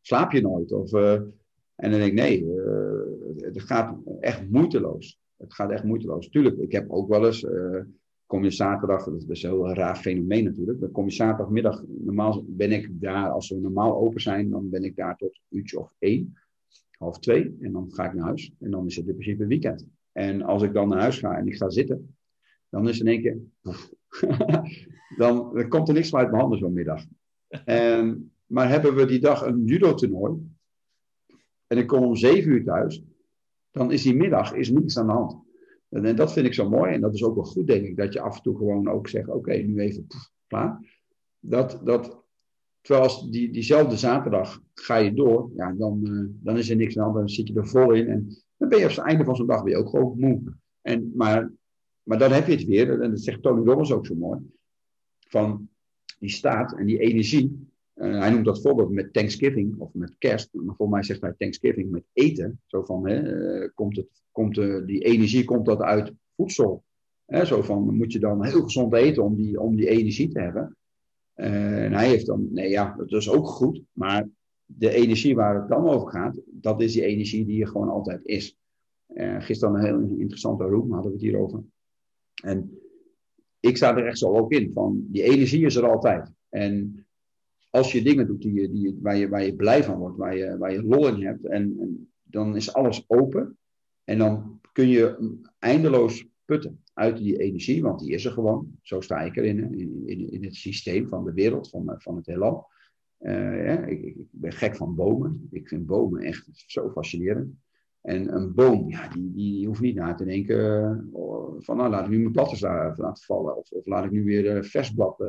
Slaap 0.00 0.32
je 0.32 0.40
nooit? 0.40 0.72
Of, 0.72 0.92
en 0.92 1.90
dan 1.90 1.90
denk 1.90 2.04
ik, 2.04 2.14
nee, 2.14 2.46
het 3.36 3.62
gaat 3.62 3.96
echt 4.20 4.50
moeiteloos. 4.50 5.20
Het 5.42 5.54
gaat 5.54 5.70
echt 5.70 5.84
moeiteloos. 5.84 6.28
Tuurlijk, 6.28 6.58
ik 6.58 6.72
heb 6.72 6.90
ook 6.90 7.08
wel 7.08 7.26
eens, 7.26 7.46
kom 8.26 8.44
je 8.44 8.50
zaterdag, 8.50 9.04
dat 9.04 9.28
is 9.28 9.42
een 9.42 9.50
heel 9.50 9.74
raar 9.74 9.96
fenomeen 9.96 10.44
natuurlijk, 10.44 10.80
dan 10.80 10.90
kom 10.90 11.04
je 11.04 11.10
zaterdagmiddag, 11.10 11.82
normaal 11.86 12.44
ben 12.46 12.72
ik 12.72 13.00
daar, 13.00 13.30
als 13.30 13.48
we 13.48 13.56
normaal 13.56 13.96
open 13.96 14.20
zijn, 14.20 14.50
dan 14.50 14.70
ben 14.70 14.84
ik 14.84 14.96
daar 14.96 15.16
tot 15.16 15.40
uurtje 15.48 15.78
of 15.78 15.94
één, 15.98 16.34
half 16.98 17.18
twee, 17.18 17.56
en 17.60 17.72
dan 17.72 17.92
ga 17.92 18.04
ik 18.04 18.14
naar 18.14 18.24
huis. 18.24 18.52
En 18.58 18.70
dan 18.70 18.86
is 18.86 18.96
het 18.96 19.06
in 19.06 19.14
principe 19.14 19.46
weekend. 19.46 19.86
En 20.12 20.42
als 20.42 20.62
ik 20.62 20.72
dan 20.72 20.88
naar 20.88 21.00
huis 21.00 21.18
ga 21.18 21.36
en 21.36 21.46
ik 21.46 21.56
ga 21.56 21.70
zitten, 21.70 22.16
dan 22.68 22.88
is 22.88 23.00
in 23.00 23.06
één 23.06 23.20
keer. 23.22 23.38
dan, 25.16 25.54
dan 25.54 25.68
komt 25.68 25.88
er 25.88 25.94
niks 25.94 26.12
meer 26.12 26.20
uit 26.20 26.30
mijn 26.30 26.40
handen 26.40 26.58
zo'n 26.58 26.72
middag. 26.72 27.04
En, 27.64 28.32
maar 28.46 28.68
hebben 28.68 28.94
we 28.94 29.04
die 29.04 29.20
dag 29.20 29.46
een 29.46 29.64
judo-toernooi. 29.64 30.50
En 31.66 31.78
ik 31.78 31.86
kom 31.86 32.04
om 32.04 32.16
zeven 32.16 32.52
uur 32.52 32.64
thuis. 32.64 33.02
Dan 33.72 33.92
is 33.92 34.02
die 34.02 34.16
middag 34.16 34.54
is 34.54 34.70
niets 34.70 34.98
aan 34.98 35.06
de 35.06 35.12
hand. 35.12 35.36
En, 35.88 36.16
dat 36.16 36.32
vind 36.32 36.46
ik 36.46 36.54
zo 36.54 36.68
mooi. 36.68 36.92
En 36.92 37.00
dat 37.00 37.14
is 37.14 37.24
ook 37.24 37.34
wel 37.34 37.44
goed, 37.44 37.66
denk 37.66 37.86
ik. 37.86 37.96
Dat 37.96 38.12
je 38.12 38.20
af 38.20 38.36
en 38.36 38.42
toe 38.42 38.56
gewoon 38.56 38.88
ook 38.88 39.08
zegt: 39.08 39.28
Oké, 39.28 39.52
nu 39.52 39.80
even 39.80 40.06
pff, 40.06 40.30
klaar. 40.46 41.00
Dat, 41.38 41.80
dat, 41.84 42.24
terwijl 42.80 43.06
als 43.06 43.30
die, 43.30 43.52
diezelfde 43.52 43.96
zaterdag 43.96 44.62
ga 44.74 44.96
je 44.96 45.14
door. 45.14 45.50
Ja, 45.54 45.72
dan, 45.72 46.00
uh, 46.04 46.28
dan 46.30 46.58
is 46.58 46.70
er 46.70 46.76
niks 46.76 46.98
aan 46.98 47.04
de 47.04 47.10
hand. 47.10 47.16
Dan 47.16 47.28
zit 47.28 47.48
je 47.48 47.54
er 47.54 47.68
vol 47.68 47.92
in. 47.92 48.08
En 48.08 48.26
dan 48.56 48.68
ben 48.68 48.78
je 48.78 48.84
op 48.84 48.90
het 48.90 48.98
einde 48.98 49.24
van 49.24 49.36
zo'n 49.36 49.46
dag 49.46 49.62
weer 49.62 49.76
ook 49.76 49.88
gewoon 49.88 50.18
moe. 50.18 50.42
En, 50.80 51.12
maar, 51.14 51.52
maar 52.02 52.18
dan 52.18 52.32
heb 52.32 52.46
je 52.46 52.52
het 52.52 52.64
weer, 52.64 53.00
en 53.00 53.10
dat 53.10 53.20
zegt 53.20 53.42
Tony 53.42 53.64
Robbins 53.64 53.92
ook 53.92 54.06
zo 54.06 54.14
mooi, 54.14 54.40
van 55.28 55.68
die 56.18 56.30
staat 56.30 56.72
en 56.72 56.86
die 56.86 56.98
energie. 56.98 57.71
Uh, 57.94 58.18
hij 58.18 58.30
noemt 58.30 58.44
dat 58.44 58.62
voorbeeld 58.62 58.90
met 58.90 59.12
Thanksgiving 59.12 59.78
of 59.78 59.94
met 59.94 60.14
kerst, 60.18 60.48
maar 60.52 60.74
voor 60.74 60.88
mij 60.88 61.02
zegt 61.02 61.20
hij 61.20 61.34
Thanksgiving 61.38 61.90
met 61.90 62.04
eten. 62.12 62.60
Zo 62.66 62.82
van, 62.82 63.08
hè, 63.08 63.22
uh, 63.62 63.68
komt 63.74 63.96
het, 63.96 64.22
komt 64.30 64.56
uh, 64.56 64.86
die 64.86 65.04
energie 65.04 65.44
komt 65.44 65.66
dat 65.66 65.80
uit 65.80 66.12
voedsel. 66.36 66.84
Hè, 67.24 67.44
zo 67.44 67.62
van, 67.62 67.96
moet 67.96 68.12
je 68.12 68.18
dan 68.18 68.44
heel 68.44 68.62
gezond 68.62 68.94
eten 68.94 69.22
om 69.22 69.36
die, 69.36 69.60
om 69.60 69.76
die 69.76 69.88
energie 69.88 70.28
te 70.28 70.40
hebben. 70.40 70.76
en 71.34 71.92
hij 71.92 72.08
heeft 72.08 72.26
dan, 72.26 72.48
nee 72.52 72.70
ja, 72.70 72.94
dat 72.96 73.12
is 73.12 73.30
ook 73.30 73.46
goed, 73.46 73.82
maar 73.92 74.28
de 74.64 74.90
energie 74.90 75.34
waar 75.34 75.54
het 75.54 75.68
dan 75.68 75.88
over 75.88 76.08
gaat, 76.08 76.40
dat 76.46 76.80
is 76.80 76.92
die 76.92 77.04
energie 77.04 77.46
die 77.46 77.62
er 77.62 77.68
gewoon 77.68 77.88
altijd 77.88 78.24
is. 78.24 78.56
Gisteren 79.38 79.74
een 79.74 79.84
heel 79.84 80.18
interessante 80.18 80.64
room 80.64 80.92
hadden 80.92 81.10
we 81.10 81.16
het 81.16 81.26
hierover. 81.26 81.62
En 82.42 82.78
ik 83.60 83.76
sta 83.76 83.96
er 83.96 84.06
echt 84.06 84.18
zo 84.18 84.36
ook 84.36 84.52
in, 84.52 84.72
van 84.72 85.06
die 85.08 85.22
energie 85.22 85.64
is 85.64 85.76
er 85.76 85.88
altijd. 85.88 86.32
En 86.48 87.01
als 87.72 87.92
je 87.92 88.02
dingen 88.02 88.26
doet 88.26 88.42
die, 88.42 88.70
die, 88.70 88.98
waar, 89.00 89.16
je, 89.16 89.28
waar 89.28 89.44
je 89.44 89.56
blij 89.56 89.84
van 89.84 89.98
wordt, 89.98 90.16
waar 90.16 90.36
je, 90.36 90.58
waar 90.58 90.72
je 90.72 90.82
lol 90.82 91.08
in 91.08 91.26
hebt, 91.26 91.46
en, 91.46 92.08
dan 92.22 92.56
is 92.56 92.74
alles 92.74 93.04
open. 93.06 93.58
En 94.04 94.18
dan 94.18 94.60
kun 94.72 94.88
je 94.88 95.38
eindeloos 95.58 96.26
putten 96.44 96.82
uit 96.94 97.16
die 97.16 97.38
energie, 97.38 97.82
want 97.82 98.00
die 98.00 98.12
is 98.12 98.24
er 98.24 98.32
gewoon. 98.32 98.78
Zo 98.82 99.00
sta 99.00 99.20
ik 99.20 99.36
erin, 99.36 99.78
in, 99.78 100.02
in, 100.06 100.30
in 100.32 100.44
het 100.44 100.54
systeem 100.54 101.08
van 101.08 101.24
de 101.24 101.32
wereld, 101.32 101.68
van, 101.70 101.94
van 101.98 102.16
het 102.16 102.26
heelal. 102.26 102.66
Uh, 103.20 103.66
ja, 103.66 103.84
ik, 103.84 104.02
ik, 104.02 104.16
ben 104.30 104.52
gek 104.52 104.76
van 104.76 104.94
bomen. 104.94 105.48
Ik 105.50 105.68
vind 105.68 105.86
bomen 105.86 106.22
echt 106.22 106.48
zo 106.66 106.90
fascinerend. 106.90 107.54
En 108.00 108.34
een 108.34 108.54
boom, 108.54 108.90
ja, 108.90 109.08
die, 109.08 109.32
die 109.32 109.66
hoeft 109.66 109.80
niet 109.80 109.94
na 109.94 110.14
te 110.14 110.24
denken 110.24 110.58
uh, 111.14 111.54
van 111.58 111.76
nou 111.76 111.90
laat 111.90 112.04
ik 112.04 112.10
nu 112.10 112.18
mijn 112.18 112.32
daar 112.32 112.94
laten 112.96 113.24
vallen. 113.24 113.56
Of, 113.56 113.70
of 113.70 113.86
laat 113.86 114.04
ik 114.04 114.10
nu 114.10 114.24
weer 114.24 114.56
uh, 114.56 114.62
vers 114.62 114.90
blad 114.90 115.24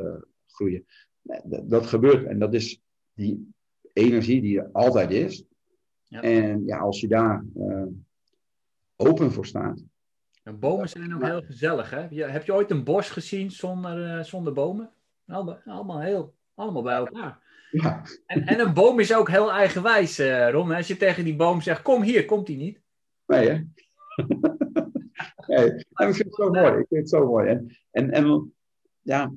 groeien. 0.46 0.84
Nee, 1.24 1.40
dat, 1.64 1.86
gebeurt 1.86 2.26
en 2.26 2.38
dat 2.38 2.54
is 2.54 2.80
die 3.14 3.52
energie 3.92 4.40
die 4.40 4.60
er 4.60 4.68
altijd 4.72 5.10
is. 5.10 5.44
Ja. 6.04 6.22
En 6.22 6.64
ja, 6.66 6.78
als 6.78 7.00
je 7.00 7.08
daar 7.08 7.44
open 8.96 9.32
voor 9.32 9.46
staat. 9.46 9.82
En 10.42 10.58
bomen 10.58 10.88
zijn 10.88 11.14
ook 11.14 11.22
heel 11.22 11.42
gezellig, 11.42 11.90
hè? 11.90 12.06
Je, 12.10 12.24
heb 12.24 12.44
je 12.44 12.54
ooit 12.54 12.70
een 12.70 12.84
bos 12.84 13.10
gezien 13.10 13.50
zonder, 13.50 14.24
zonder 14.24 14.52
bomen? 14.52 14.90
Allemaal, 15.26 15.58
allemaal 15.64 16.00
heel, 16.00 16.34
allemaal 16.54 16.82
bij 16.82 16.96
elkaar. 16.96 17.42
Ja. 17.70 18.02
En, 18.26 18.46
en, 18.46 18.60
een 18.60 18.74
boom 18.74 19.00
is 19.00 19.14
ook 19.14 19.28
heel 19.28 19.52
eigenwijs, 19.52 20.20
uh, 20.20 20.50
Ron. 20.50 20.70
Als 20.70 20.86
je 20.86 20.96
tegen 20.96 21.24
die 21.24 21.36
boom 21.36 21.60
zegt, 21.60 21.82
kom 21.82 22.02
hier, 22.02 22.24
komt 22.24 22.48
hij 22.48 22.56
niet. 22.56 22.80
Nee, 23.26 23.48
hè? 23.48 23.54
nee, 25.46 25.74
ik 25.76 25.84
vind 25.94 26.18
het 26.18 26.34
zo 26.34 26.50
mooi. 26.50 26.72
Ik 26.72 26.86
vind 26.88 27.00
het 27.00 27.08
zo 27.08 27.26
mooi. 27.26 27.48
En, 27.48 27.76
en, 27.90 28.10
en 28.10 28.54
ja, 29.02 29.32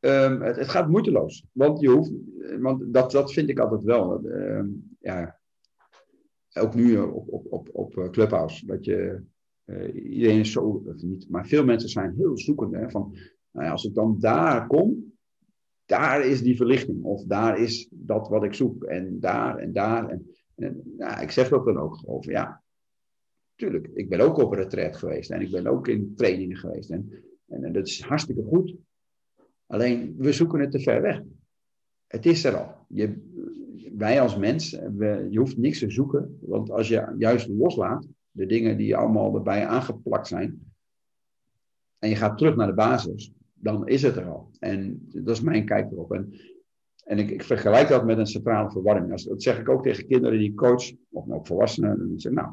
um, 0.00 0.42
het, 0.42 0.56
het, 0.56 0.68
gaat 0.68 0.88
moeiteloos. 0.88 1.44
Want 1.52 1.80
je 1.80 1.88
hoeft, 1.88 2.12
want 2.60 2.94
dat, 2.94 3.10
dat 3.10 3.32
vind 3.32 3.48
ik 3.48 3.58
altijd 3.58 3.82
wel. 3.82 4.24
Um, 4.24 4.96
ja, 5.00 5.38
ook 6.58 6.74
nu 6.74 6.98
op, 6.98 7.28
op, 7.28 7.46
op, 7.50 7.68
op 7.72 8.08
Clubhouse. 8.10 8.66
Dat 8.66 8.84
je, 8.84 9.22
uh, 9.64 10.12
iedereen 10.12 10.38
is 10.38 10.52
zo, 10.52 10.82
niet, 10.96 11.28
maar 11.28 11.46
veel 11.46 11.64
mensen 11.64 11.88
zijn 11.88 12.14
heel 12.16 12.38
zoekend. 12.38 12.74
Hè, 12.74 12.90
van, 12.90 13.16
nou 13.50 13.66
ja, 13.66 13.72
als 13.72 13.84
ik 13.84 13.94
dan 13.94 14.16
daar 14.18 14.66
kom, 14.66 15.14
daar 15.86 16.26
is 16.26 16.42
die 16.42 16.56
verlichting. 16.56 17.04
Of 17.04 17.24
daar 17.24 17.58
is 17.58 17.88
dat 17.90 18.28
wat 18.28 18.44
ik 18.44 18.54
zoek. 18.54 18.84
En 18.84 19.20
daar 19.20 19.58
en 19.58 19.72
daar. 19.72 20.08
En, 20.08 20.82
nou, 20.96 21.22
ik 21.22 21.30
zeg 21.30 21.48
dat 21.48 21.64
dan 21.64 21.78
ook 21.78 22.02
over. 22.04 22.30
Ja, 22.32 22.62
tuurlijk. 23.54 23.90
Ik 23.94 24.08
ben 24.08 24.20
ook 24.20 24.38
op 24.38 24.52
een 24.52 24.58
retreat 24.58 24.96
geweest. 24.96 25.30
En 25.30 25.40
ik 25.40 25.50
ben 25.50 25.66
ook 25.66 25.88
in 25.88 26.12
trainingen 26.16 26.56
geweest. 26.56 26.90
En, 26.90 27.10
en 27.46 27.72
dat 27.72 27.86
is 27.86 28.00
hartstikke 28.00 28.42
goed. 28.42 28.74
Alleen, 29.66 30.14
we 30.18 30.32
zoeken 30.32 30.60
het 30.60 30.70
te 30.70 30.80
ver 30.80 31.02
weg. 31.02 31.22
het 32.06 32.26
is 32.26 32.44
er 32.44 32.56
al. 32.56 32.74
Je, 32.88 33.34
wij 33.96 34.20
als 34.20 34.36
mens, 34.36 34.70
je 35.30 35.38
hoeft 35.38 35.56
niks 35.56 35.78
te 35.78 35.90
zoeken. 35.90 36.38
Want 36.40 36.70
als 36.70 36.88
je 36.88 37.14
juist 37.18 37.48
loslaat, 37.48 38.06
de 38.30 38.46
dingen 38.46 38.76
die 38.76 38.96
allemaal 38.96 39.34
erbij 39.34 39.66
aangeplakt 39.66 40.26
zijn, 40.26 40.74
en 41.98 42.08
je 42.08 42.16
gaat 42.16 42.38
terug 42.38 42.56
naar 42.56 42.66
de 42.66 42.74
basis, 42.74 43.32
dan 43.54 43.88
is 43.88 44.02
het 44.02 44.16
er 44.16 44.24
al. 44.24 44.50
En 44.58 45.08
dat 45.08 45.36
is 45.36 45.40
mijn 45.40 45.64
kijk 45.64 45.92
erop. 45.92 46.12
En, 46.12 46.32
en 47.04 47.18
ik, 47.18 47.30
ik 47.30 47.42
vergelijk 47.42 47.88
dat 47.88 48.04
met 48.04 48.18
een 48.18 48.26
centrale 48.26 48.70
verwarming. 48.70 49.24
Dat 49.24 49.42
zeg 49.42 49.58
ik 49.58 49.68
ook 49.68 49.82
tegen 49.82 50.06
kinderen 50.06 50.38
die 50.38 50.54
coach, 50.54 50.92
of 51.10 51.30
ook 51.30 51.46
volwassenen. 51.46 52.00
En 52.00 52.20
zeg, 52.20 52.32
nou, 52.32 52.52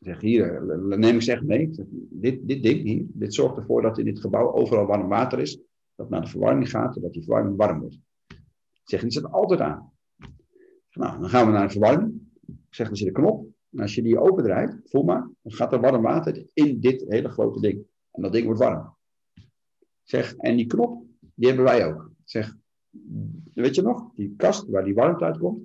zeg 0.00 0.20
hier, 0.20 0.62
neem 0.98 1.14
ik 1.14 1.22
zeg 1.22 1.42
mee. 1.42 1.70
dit, 2.10 2.48
dit 2.48 2.62
ding 2.62 2.82
hier, 2.82 3.04
dit 3.08 3.34
zorgt 3.34 3.56
ervoor 3.56 3.82
dat 3.82 3.98
in 3.98 4.04
dit 4.04 4.20
gebouw 4.20 4.52
overal 4.52 4.86
warm 4.86 5.08
water 5.08 5.38
is. 5.38 5.60
Dat 6.00 6.10
naar 6.10 6.20
de 6.20 6.28
verwarming 6.28 6.70
gaat, 6.70 7.00
dat 7.00 7.12
die 7.12 7.22
verwarming 7.22 7.56
warm 7.56 7.80
wordt. 7.80 7.98
Zeg, 8.84 9.00
die 9.00 9.10
zit 9.10 9.32
altijd 9.32 9.60
aan. 9.60 9.92
Nou, 10.92 11.20
dan 11.20 11.28
gaan 11.28 11.46
we 11.46 11.52
naar 11.52 11.66
de 11.66 11.72
verwarming. 11.72 12.20
Ik 12.46 12.74
zeg, 12.74 12.90
er 12.90 12.96
zit 12.96 13.06
een 13.06 13.12
knop. 13.12 13.46
En 13.70 13.80
als 13.80 13.94
je 13.94 14.02
die 14.02 14.18
opendraait, 14.18 14.80
voel 14.84 15.02
maar, 15.02 15.30
dan 15.42 15.52
gaat 15.52 15.72
er 15.72 15.80
warm 15.80 16.02
water 16.02 16.46
in 16.52 16.80
dit 16.80 17.04
hele 17.08 17.28
grote 17.28 17.60
ding. 17.60 17.84
En 18.10 18.22
dat 18.22 18.32
ding 18.32 18.44
wordt 18.44 18.60
warm. 18.60 18.96
Zeg, 20.02 20.36
en 20.36 20.56
die 20.56 20.66
knop, 20.66 21.04
die 21.34 21.46
hebben 21.46 21.64
wij 21.64 21.86
ook. 21.86 22.10
Zeg, 22.24 22.56
weet 23.54 23.74
je 23.74 23.82
nog, 23.82 24.14
die 24.14 24.34
kast 24.36 24.68
waar 24.68 24.84
die 24.84 24.94
warmte 24.94 25.24
uitkomt, 25.24 25.62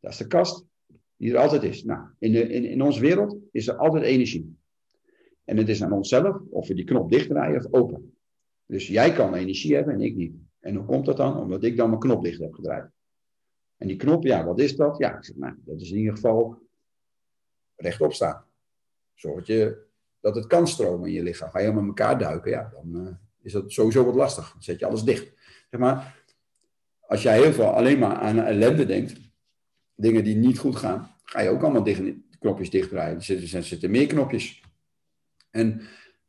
dat 0.00 0.10
is 0.10 0.18
de 0.18 0.26
kast 0.26 0.66
die 1.16 1.32
er 1.32 1.38
altijd 1.38 1.62
is. 1.62 1.84
Nou, 1.84 2.08
in, 2.18 2.32
de, 2.32 2.48
in, 2.48 2.64
in 2.64 2.82
onze 2.82 3.00
wereld 3.00 3.36
is 3.50 3.68
er 3.68 3.76
altijd 3.76 4.04
energie. 4.04 4.56
En 5.44 5.56
het 5.56 5.68
is 5.68 5.82
aan 5.82 5.92
onszelf 5.92 6.40
of 6.50 6.68
we 6.68 6.74
die 6.74 6.84
knop 6.84 7.10
dichtdraaien 7.10 7.64
of 7.64 7.72
open. 7.72 8.15
Dus 8.66 8.88
jij 8.88 9.12
kan 9.12 9.34
energie 9.34 9.74
hebben 9.74 9.94
en 9.94 10.00
ik 10.00 10.16
niet. 10.16 10.34
En 10.60 10.74
hoe 10.74 10.84
komt 10.84 11.06
dat 11.06 11.16
dan? 11.16 11.40
Omdat 11.40 11.64
ik 11.64 11.76
dan 11.76 11.88
mijn 11.88 12.00
knop 12.00 12.24
dicht 12.24 12.40
heb 12.40 12.54
gedraaid. 12.54 12.90
En 13.76 13.86
die 13.86 13.96
knop, 13.96 14.24
ja, 14.24 14.44
wat 14.44 14.58
is 14.58 14.76
dat? 14.76 14.98
Ja, 14.98 15.16
ik 15.16 15.24
zeg, 15.24 15.36
nou, 15.36 15.54
dat 15.64 15.80
is 15.80 15.90
in 15.90 15.96
ieder 15.96 16.14
geval 16.14 16.58
rechtop 17.76 18.12
staan. 18.12 18.44
Zorg 19.14 19.46
je 19.46 19.84
dat 20.20 20.34
het 20.34 20.46
kan 20.46 20.68
stromen 20.68 21.08
in 21.08 21.14
je 21.14 21.22
lichaam. 21.22 21.50
Ga 21.50 21.58
je 21.58 21.72
met 21.72 21.84
elkaar 21.84 22.18
duiken, 22.18 22.50
ja, 22.50 22.72
dan 22.72 23.06
uh, 23.06 23.14
is 23.42 23.52
dat 23.52 23.72
sowieso 23.72 24.04
wat 24.04 24.14
lastig. 24.14 24.52
Dan 24.52 24.62
zet 24.62 24.78
je 24.78 24.86
alles 24.86 25.02
dicht. 25.02 25.32
Zeg 25.70 25.80
maar, 25.80 26.24
als 27.00 27.22
jij 27.22 27.42
heel 27.42 27.52
veel 27.52 27.70
alleen 27.70 27.98
maar 27.98 28.14
aan 28.14 28.38
ellende 28.38 28.86
denkt, 28.86 29.20
dingen 29.94 30.24
die 30.24 30.36
niet 30.36 30.58
goed 30.58 30.76
gaan, 30.76 31.10
ga 31.24 31.40
je 31.40 31.48
ook 31.48 31.62
allemaal 31.62 31.82
dicht, 31.82 32.02
knopjes 32.38 32.70
dichtdraaien. 32.70 33.16
Er 33.16 33.22
zitten, 33.22 33.58
er 33.58 33.64
zitten 33.64 33.90
meer 33.90 34.06
knopjes. 34.06 34.62
En 35.50 35.80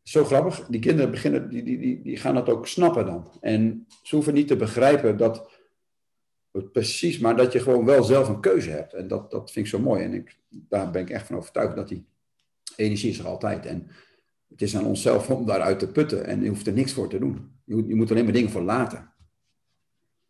zo 0.08 0.24
grappig, 0.24 0.66
die 0.66 0.80
kinderen 0.80 1.12
beginnen, 1.12 1.50
die, 1.50 1.64
die, 1.64 1.80
die, 1.80 2.02
die 2.02 2.18
gaan 2.18 2.34
dat 2.34 2.50
ook 2.50 2.68
snappen 2.68 3.06
dan. 3.06 3.38
En 3.42 3.88
ze 4.04 4.16
hoeven 4.16 4.34
niet 4.34 4.48
te 4.48 4.56
begrijpen 4.56 5.18
dat 5.18 5.50
precies, 6.72 7.20
maar 7.20 7.36
dat 7.36 7.52
je 7.52 7.60
gewoon 7.60 7.86
wel 7.86 8.04
zelf 8.04 8.28
een 8.28 8.40
keuze 8.40 8.70
hebt. 8.70 8.94
En 8.94 9.08
dat, 9.08 9.32
dat 9.32 9.52
vind 9.52 9.66
ik 9.66 9.72
zo 9.72 9.80
mooi. 9.80 10.04
En 10.04 10.14
ik, 10.14 10.38
daar 10.50 10.92
ben 10.92 11.02
ik 11.02 11.10
echt 11.10 11.28
van 11.28 11.36
overtuigd 11.36 11.76
dat 11.76 11.88
die 11.88 12.08
energie 12.76 13.10
is 13.10 13.20
er 13.20 13.28
altijd. 13.28 13.66
En 13.66 13.90
het 14.50 14.62
is 14.62 14.76
aan 14.78 14.86
onszelf 14.86 15.30
om 15.30 15.46
daaruit 15.46 15.80
te 15.80 15.92
putten. 15.92 16.26
En 16.26 16.42
je 16.42 16.50
hoeft 16.50 16.68
er 16.68 16.74
niks 16.74 16.94
voor 16.94 17.10
te 17.10 17.20
doen. 17.20 17.60
Je 17.64 17.88
je 17.88 17.96
moet 17.96 18.12
alleen 18.12 18.24
maar 18.24 18.34
dingen 18.34 18.52
voor 18.52 18.62
laten. 18.62 19.14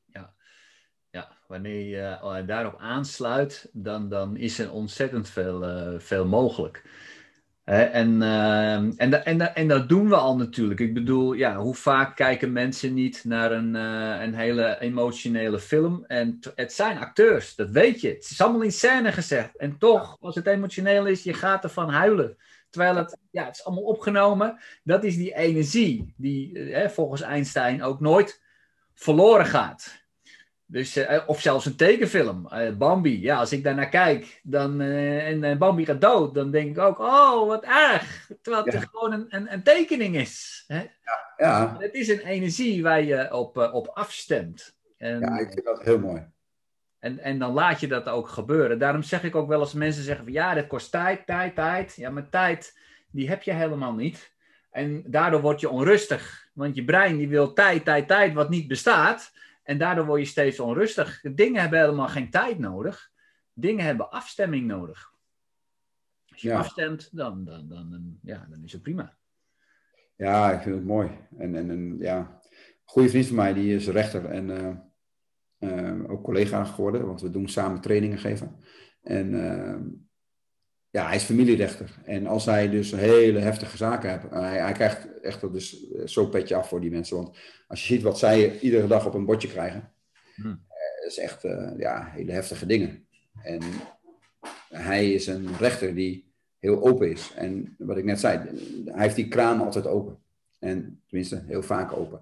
Ja, 0.05 0.33
ja 1.09 1.37
wanneer 1.47 1.85
je 1.85 2.19
uh, 2.23 2.47
daarop 2.47 2.79
aansluit, 2.79 3.69
dan, 3.73 4.09
dan 4.09 4.37
is 4.37 4.59
er 4.59 4.71
ontzettend 4.71 5.29
veel, 5.29 5.63
uh, 5.63 5.99
veel 5.99 6.25
mogelijk 6.25 6.83
en, 7.67 8.21
uh, 8.21 8.73
en, 8.75 9.25
en, 9.25 9.55
en 9.55 9.67
dat 9.67 9.89
doen 9.89 10.09
we 10.09 10.15
al 10.15 10.35
natuurlijk. 10.37 10.79
Ik 10.79 10.93
bedoel, 10.93 11.33
ja, 11.33 11.55
hoe 11.55 11.75
vaak 11.75 12.15
kijken 12.15 12.51
mensen 12.51 12.93
niet 12.93 13.23
naar 13.23 13.51
een, 13.51 13.75
uh, 13.75 14.21
een 14.21 14.33
hele 14.33 14.79
emotionele 14.79 15.59
film? 15.59 16.05
En 16.05 16.39
het 16.55 16.73
zijn 16.73 16.97
acteurs, 16.97 17.55
dat 17.55 17.69
weet 17.69 18.01
je. 18.01 18.07
Het 18.07 18.29
is 18.29 18.41
allemaal 18.41 18.61
in 18.61 18.71
scène 18.71 19.11
gezegd. 19.11 19.57
En 19.57 19.77
toch, 19.77 20.17
als 20.19 20.35
het 20.35 20.47
emotioneel 20.47 21.05
is, 21.05 21.23
je 21.23 21.33
gaat 21.33 21.63
ervan 21.63 21.89
huilen. 21.89 22.37
Terwijl 22.69 22.95
het, 22.95 23.17
ja, 23.31 23.45
het 23.45 23.55
is 23.55 23.65
allemaal 23.65 23.83
opgenomen. 23.83 24.59
Dat 24.83 25.03
is 25.03 25.15
die 25.15 25.35
energie 25.35 26.13
die 26.17 26.51
uh, 26.51 26.87
volgens 26.87 27.21
Einstein 27.21 27.83
ook 27.83 27.99
nooit 27.99 28.41
verloren 28.93 29.45
gaat. 29.45 30.06
Dus, 30.69 30.97
uh, 30.97 31.23
of 31.25 31.41
zelfs 31.41 31.65
een 31.65 31.75
tekenfilm, 31.75 32.47
uh, 32.53 32.71
Bambi. 32.77 33.21
Ja, 33.21 33.37
als 33.37 33.51
ik 33.51 33.63
daarnaar 33.63 33.89
kijk 33.89 34.41
dan, 34.43 34.81
uh, 34.81 35.27
en 35.27 35.57
Bambi 35.57 35.85
gaat 35.85 36.01
dood, 36.01 36.33
dan 36.33 36.51
denk 36.51 36.69
ik 36.69 36.77
ook, 36.77 36.99
oh, 36.99 37.47
wat 37.47 37.63
erg. 37.63 38.31
Terwijl 38.41 38.63
het 38.63 38.73
ja. 38.73 38.79
gewoon 38.79 39.11
een, 39.11 39.25
een, 39.29 39.53
een, 39.53 39.63
tekening 39.63 40.15
is. 40.15 40.63
Hè? 40.67 40.79
Ja, 40.79 41.33
ja. 41.37 41.75
Het 41.79 41.93
is 41.93 42.07
een 42.07 42.19
energie 42.19 42.83
waar 42.83 43.01
je 43.01 43.33
op, 43.33 43.57
op 43.57 43.87
afstemt. 43.87 44.77
En, 44.97 45.19
ja, 45.19 45.37
ik 45.37 45.51
vind 45.51 45.65
dat 45.65 45.83
heel 45.83 45.99
mooi. 45.99 46.27
En, 46.99 47.19
en 47.19 47.39
dan 47.39 47.53
laat 47.53 47.79
je 47.79 47.87
dat 47.87 48.07
ook 48.07 48.27
gebeuren. 48.27 48.79
Daarom 48.79 49.03
zeg 49.03 49.23
ik 49.23 49.35
ook 49.35 49.47
wel 49.47 49.59
als 49.59 49.73
mensen 49.73 50.03
zeggen 50.03 50.23
van, 50.23 50.33
ja, 50.33 50.53
dat 50.53 50.67
kost 50.67 50.91
tijd, 50.91 51.25
tijd, 51.25 51.55
tijd. 51.55 51.95
Ja, 51.95 52.09
maar 52.09 52.29
tijd, 52.29 52.79
die 53.11 53.29
heb 53.29 53.43
je 53.43 53.53
helemaal 53.53 53.93
niet. 53.93 54.35
En 54.71 55.03
daardoor 55.05 55.41
word 55.41 55.59
je 55.59 55.69
onrustig. 55.69 56.49
Want 56.53 56.75
je 56.75 56.83
brein 56.83 57.17
die 57.17 57.29
wil 57.29 57.53
tijd, 57.53 57.85
tijd, 57.85 58.07
tijd, 58.07 58.33
wat 58.33 58.49
niet 58.49 58.67
bestaat. 58.67 59.31
En 59.67 59.77
daardoor 59.77 60.05
word 60.05 60.19
je 60.19 60.27
steeds 60.27 60.59
onrustig. 60.59 61.21
Dingen 61.21 61.61
hebben 61.61 61.79
helemaal 61.79 62.07
geen 62.07 62.29
tijd 62.29 62.59
nodig. 62.59 63.11
Dingen 63.53 63.85
hebben 63.85 64.11
afstemming 64.11 64.67
nodig. 64.67 65.11
Als 66.29 66.41
je 66.41 66.55
afstemt, 66.55 67.09
dan, 67.11 67.43
dan, 67.43 67.67
dan, 67.67 68.19
ja, 68.21 68.47
dan 68.49 68.63
is 68.63 68.71
het 68.71 68.81
prima. 68.81 69.17
Ja, 70.15 70.51
ik 70.51 70.61
vind 70.61 70.75
het 70.75 70.85
mooi. 70.85 71.09
En, 71.37 71.55
en, 71.55 71.69
en 71.69 71.97
ja, 71.99 72.17
een 72.17 72.49
goede 72.83 73.09
vriend 73.09 73.27
van 73.27 73.35
mij, 73.35 73.53
die 73.53 73.75
is 73.75 73.87
rechter 73.87 74.25
en 74.25 74.49
uh, 74.49 74.75
uh, 75.59 76.11
ook 76.11 76.23
collega 76.23 76.63
geworden, 76.63 77.05
want 77.05 77.21
we 77.21 77.29
doen 77.29 77.47
samen 77.47 77.81
trainingen 77.81 78.17
geven. 78.17 78.55
En 79.01 79.33
uh, 79.33 79.75
ja, 80.89 81.05
hij 81.05 81.15
is 81.15 81.23
familierechter. 81.23 81.97
En 82.05 82.27
als 82.27 82.45
hij 82.45 82.69
dus 82.69 82.91
hele 82.91 83.39
heftige 83.39 83.77
zaken 83.77 84.09
hebt, 84.09 84.33
hij, 84.33 84.59
hij 84.59 84.71
krijgt 84.71 85.19
echt 85.21 85.53
dus 85.53 85.91
zo 86.05 86.25
petje 86.25 86.55
af 86.55 86.67
voor 86.67 86.81
die 86.81 86.91
mensen. 86.91 87.17
Want 87.17 87.37
als 87.67 87.87
je 87.87 87.93
ziet 87.93 88.03
wat 88.03 88.19
zij 88.19 88.59
iedere 88.59 88.87
dag 88.87 89.05
op 89.05 89.13
een 89.13 89.25
bordje 89.25 89.47
krijgen, 89.47 89.91
hm. 90.35 90.55
dat 91.01 91.11
is 91.11 91.17
echt 91.17 91.43
uh, 91.43 91.71
ja, 91.77 92.09
hele 92.11 92.31
heftige 92.31 92.65
dingen. 92.65 93.07
En 93.43 93.61
hij 94.69 95.13
is 95.13 95.27
een 95.27 95.57
rechter 95.57 95.95
die 95.95 96.31
heel 96.59 96.83
open 96.83 97.11
is. 97.11 97.33
En 97.35 97.75
wat 97.77 97.97
ik 97.97 98.03
net 98.03 98.19
zei, 98.19 98.37
hij 98.85 99.03
heeft 99.03 99.15
die 99.15 99.27
kraan 99.27 99.61
altijd 99.61 99.87
open. 99.87 100.19
En 100.59 101.01
tenminste, 101.07 101.43
heel 101.47 101.63
vaak 101.63 101.91
open. 101.93 102.21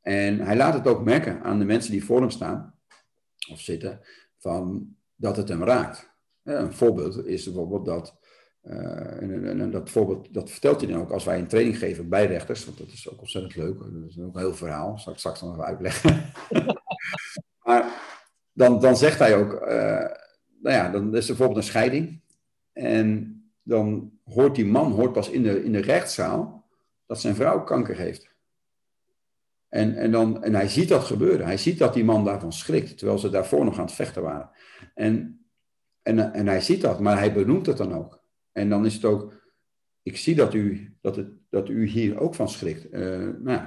En 0.00 0.40
hij 0.40 0.56
laat 0.56 0.74
het 0.74 0.86
ook 0.86 1.04
merken 1.04 1.42
aan 1.42 1.58
de 1.58 1.64
mensen 1.64 1.92
die 1.92 2.04
voor 2.04 2.20
hem 2.20 2.30
staan, 2.30 2.74
of 3.50 3.60
zitten, 3.60 4.00
van 4.38 4.94
dat 5.16 5.36
het 5.36 5.48
hem 5.48 5.64
raakt. 5.64 6.09
Een 6.58 6.72
voorbeeld 6.72 7.26
is 7.26 7.44
bijvoorbeeld 7.44 7.84
dat, 7.84 8.16
uh, 8.62 9.22
en, 9.22 9.60
en, 9.60 9.70
dat 9.70 9.90
voorbeeld 9.90 10.34
dat 10.34 10.50
vertelt 10.50 10.80
hij 10.80 10.90
dan 10.90 11.00
ook 11.00 11.10
als 11.10 11.24
wij 11.24 11.38
een 11.38 11.46
training 11.46 11.78
geven 11.78 12.08
bij 12.08 12.26
rechters, 12.26 12.64
want 12.64 12.78
dat 12.78 12.86
is 12.86 13.10
ook 13.10 13.20
ontzettend 13.20 13.56
leuk, 13.56 13.78
dat 13.78 14.08
is 14.08 14.18
ook 14.20 14.34
een 14.34 14.40
heel 14.40 14.54
verhaal, 14.54 14.98
zal 14.98 15.12
ik 15.12 15.18
straks 15.18 15.40
nog 15.40 15.52
even 15.52 15.64
uitleggen. 15.64 16.32
maar 17.64 17.92
dan, 18.52 18.80
dan 18.80 18.96
zegt 18.96 19.18
hij 19.18 19.36
ook, 19.36 19.52
uh, 19.52 19.68
nou 20.60 20.76
ja, 20.76 20.90
dan 20.90 21.16
is 21.16 21.22
er 21.22 21.36
bijvoorbeeld 21.36 21.56
een 21.56 21.70
scheiding 21.70 22.20
en 22.72 23.34
dan 23.62 24.12
hoort 24.24 24.54
die 24.54 24.66
man 24.66 24.92
hoort 24.92 25.12
pas 25.12 25.30
in 25.30 25.42
de, 25.42 25.64
in 25.64 25.72
de 25.72 25.80
rechtszaal 25.80 26.68
dat 27.06 27.20
zijn 27.20 27.34
vrouw 27.34 27.64
kanker 27.64 27.96
heeft. 27.96 28.28
En, 29.68 29.96
en, 29.96 30.10
dan, 30.10 30.44
en 30.44 30.54
hij 30.54 30.68
ziet 30.68 30.88
dat 30.88 31.04
gebeuren. 31.04 31.46
Hij 31.46 31.56
ziet 31.56 31.78
dat 31.78 31.94
die 31.94 32.04
man 32.04 32.24
daarvan 32.24 32.52
schrikt, 32.52 32.98
terwijl 32.98 33.18
ze 33.18 33.30
daarvoor 33.30 33.64
nog 33.64 33.78
aan 33.78 33.84
het 33.84 33.94
vechten 33.94 34.22
waren. 34.22 34.50
En 34.94 35.39
en, 36.18 36.32
en 36.32 36.46
hij 36.46 36.60
ziet 36.60 36.80
dat, 36.80 37.00
maar 37.00 37.18
hij 37.18 37.32
benoemt 37.32 37.66
het 37.66 37.76
dan 37.76 37.94
ook. 37.94 38.22
En 38.52 38.68
dan 38.68 38.86
is 38.86 38.94
het 38.94 39.04
ook, 39.04 39.32
ik 40.02 40.16
zie 40.16 40.34
dat 40.34 40.54
u, 40.54 40.96
dat 41.00 41.16
het, 41.16 41.28
dat 41.50 41.68
u 41.68 41.86
hier 41.86 42.20
ook 42.20 42.34
van 42.34 42.48
schrikt. 42.48 42.92
Uh, 42.92 43.28
nou, 43.38 43.60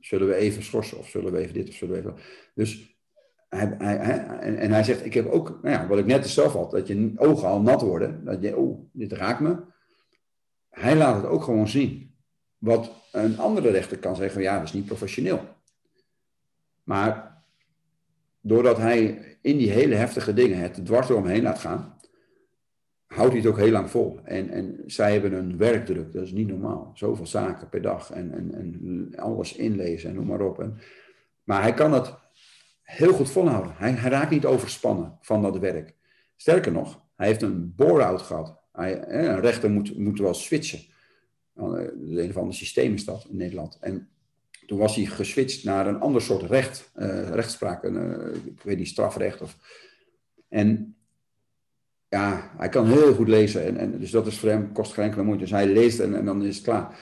zullen 0.00 0.26
we 0.26 0.34
even 0.34 0.62
schorsen 0.62 0.98
of 0.98 1.08
zullen 1.08 1.32
we 1.32 1.38
even 1.38 1.54
dit 1.54 1.68
of 1.68 1.74
zullen 1.74 1.94
we 1.94 2.00
even... 2.00 2.16
Dus 2.54 2.96
hij, 3.48 3.74
hij, 3.78 3.98
en, 3.98 4.56
en, 4.56 4.70
hij 4.70 4.84
zegt, 4.84 5.04
ik 5.04 5.14
heb 5.14 5.26
ook, 5.26 5.48
nou 5.62 5.74
ja, 5.74 5.86
wat 5.86 5.98
ik 5.98 6.06
net 6.06 6.28
zelf 6.28 6.52
had, 6.52 6.70
dat 6.70 6.86
je 6.86 7.12
ogen 7.16 7.48
al 7.48 7.60
nat 7.60 7.82
worden. 7.82 8.24
Dat 8.24 8.42
je, 8.42 8.56
oh, 8.56 8.88
dit 8.92 9.12
raakt 9.12 9.40
me. 9.40 9.56
Hij 10.70 10.96
laat 10.96 11.22
het 11.22 11.30
ook 11.30 11.42
gewoon 11.42 11.68
zien. 11.68 12.14
Wat 12.58 12.92
een 13.12 13.38
andere 13.38 13.70
rechter 13.70 13.98
kan 13.98 14.16
zeggen, 14.16 14.42
ja, 14.42 14.56
dat 14.56 14.66
is 14.66 14.72
niet 14.72 14.86
professioneel. 14.86 15.48
Maar 16.82 17.35
doordat 18.46 18.76
hij 18.76 19.18
in 19.40 19.56
die 19.56 19.70
hele 19.70 19.94
heftige 19.94 20.34
dingen 20.34 20.58
het 20.58 20.84
dwars 20.84 21.08
eromheen 21.08 21.42
laat 21.42 21.58
gaan, 21.58 21.98
houdt 23.06 23.32
hij 23.32 23.40
het 23.40 23.50
ook 23.50 23.58
heel 23.58 23.70
lang 23.70 23.90
vol. 23.90 24.20
En, 24.24 24.50
en 24.50 24.82
zij 24.86 25.12
hebben 25.12 25.32
een 25.32 25.56
werkdruk, 25.56 26.12
dat 26.12 26.22
is 26.22 26.32
niet 26.32 26.48
normaal. 26.48 26.90
Zoveel 26.94 27.26
zaken 27.26 27.68
per 27.68 27.82
dag 27.82 28.10
en, 28.10 28.32
en, 28.32 28.54
en 28.54 29.12
alles 29.16 29.56
inlezen 29.56 30.10
en 30.10 30.14
noem 30.14 30.26
maar 30.26 30.40
op. 30.40 30.60
En, 30.60 30.78
maar 31.44 31.62
hij 31.62 31.74
kan 31.74 31.92
het 31.92 32.14
heel 32.82 33.12
goed 33.12 33.30
volhouden. 33.30 33.72
Hij, 33.76 33.90
hij 33.90 34.10
raakt 34.10 34.30
niet 34.30 34.44
overspannen 34.44 35.18
van 35.20 35.42
dat 35.42 35.58
werk. 35.58 35.94
Sterker 36.36 36.72
nog, 36.72 37.02
hij 37.16 37.26
heeft 37.26 37.42
een 37.42 37.74
bore-out 37.76 38.22
gehad. 38.22 38.58
Hij, 38.72 39.08
een 39.08 39.40
rechter 39.40 39.70
moet, 39.70 39.98
moet 39.98 40.18
wel 40.18 40.34
switchen. 40.34 40.80
Eh, 41.54 41.64
een 41.98 42.28
of 42.28 42.36
ander 42.36 42.54
systeem 42.54 42.94
is 42.94 43.04
dat 43.04 43.26
in 43.30 43.36
Nederland. 43.36 43.78
En 43.80 44.08
toen 44.66 44.78
was 44.78 44.96
hij 44.96 45.04
geswitcht 45.04 45.64
naar 45.64 45.86
een 45.86 46.00
ander 46.00 46.22
soort 46.22 46.42
recht, 46.42 46.90
uh, 46.96 47.28
rechtspraak, 47.28 47.82
een, 47.82 48.34
ik 48.44 48.62
weet 48.62 48.78
niet, 48.78 48.88
strafrecht. 48.88 49.42
Of, 49.42 49.56
en 50.48 50.96
ja, 52.08 52.50
hij 52.56 52.68
kan 52.68 52.86
heel 52.86 53.14
goed 53.14 53.28
lezen. 53.28 53.64
En, 53.64 53.76
en, 53.76 53.98
dus 53.98 54.10
dat 54.10 54.26
is 54.26 54.38
voor 54.38 54.48
hem, 54.48 54.72
kost 54.72 54.92
geen 54.92 55.04
enkele 55.04 55.22
moeite. 55.22 55.42
Dus 55.42 55.52
hij 55.52 55.66
leest 55.66 56.00
en, 56.00 56.16
en 56.16 56.24
dan 56.24 56.44
is 56.44 56.56
het 56.56 56.64
klaar. 56.64 56.98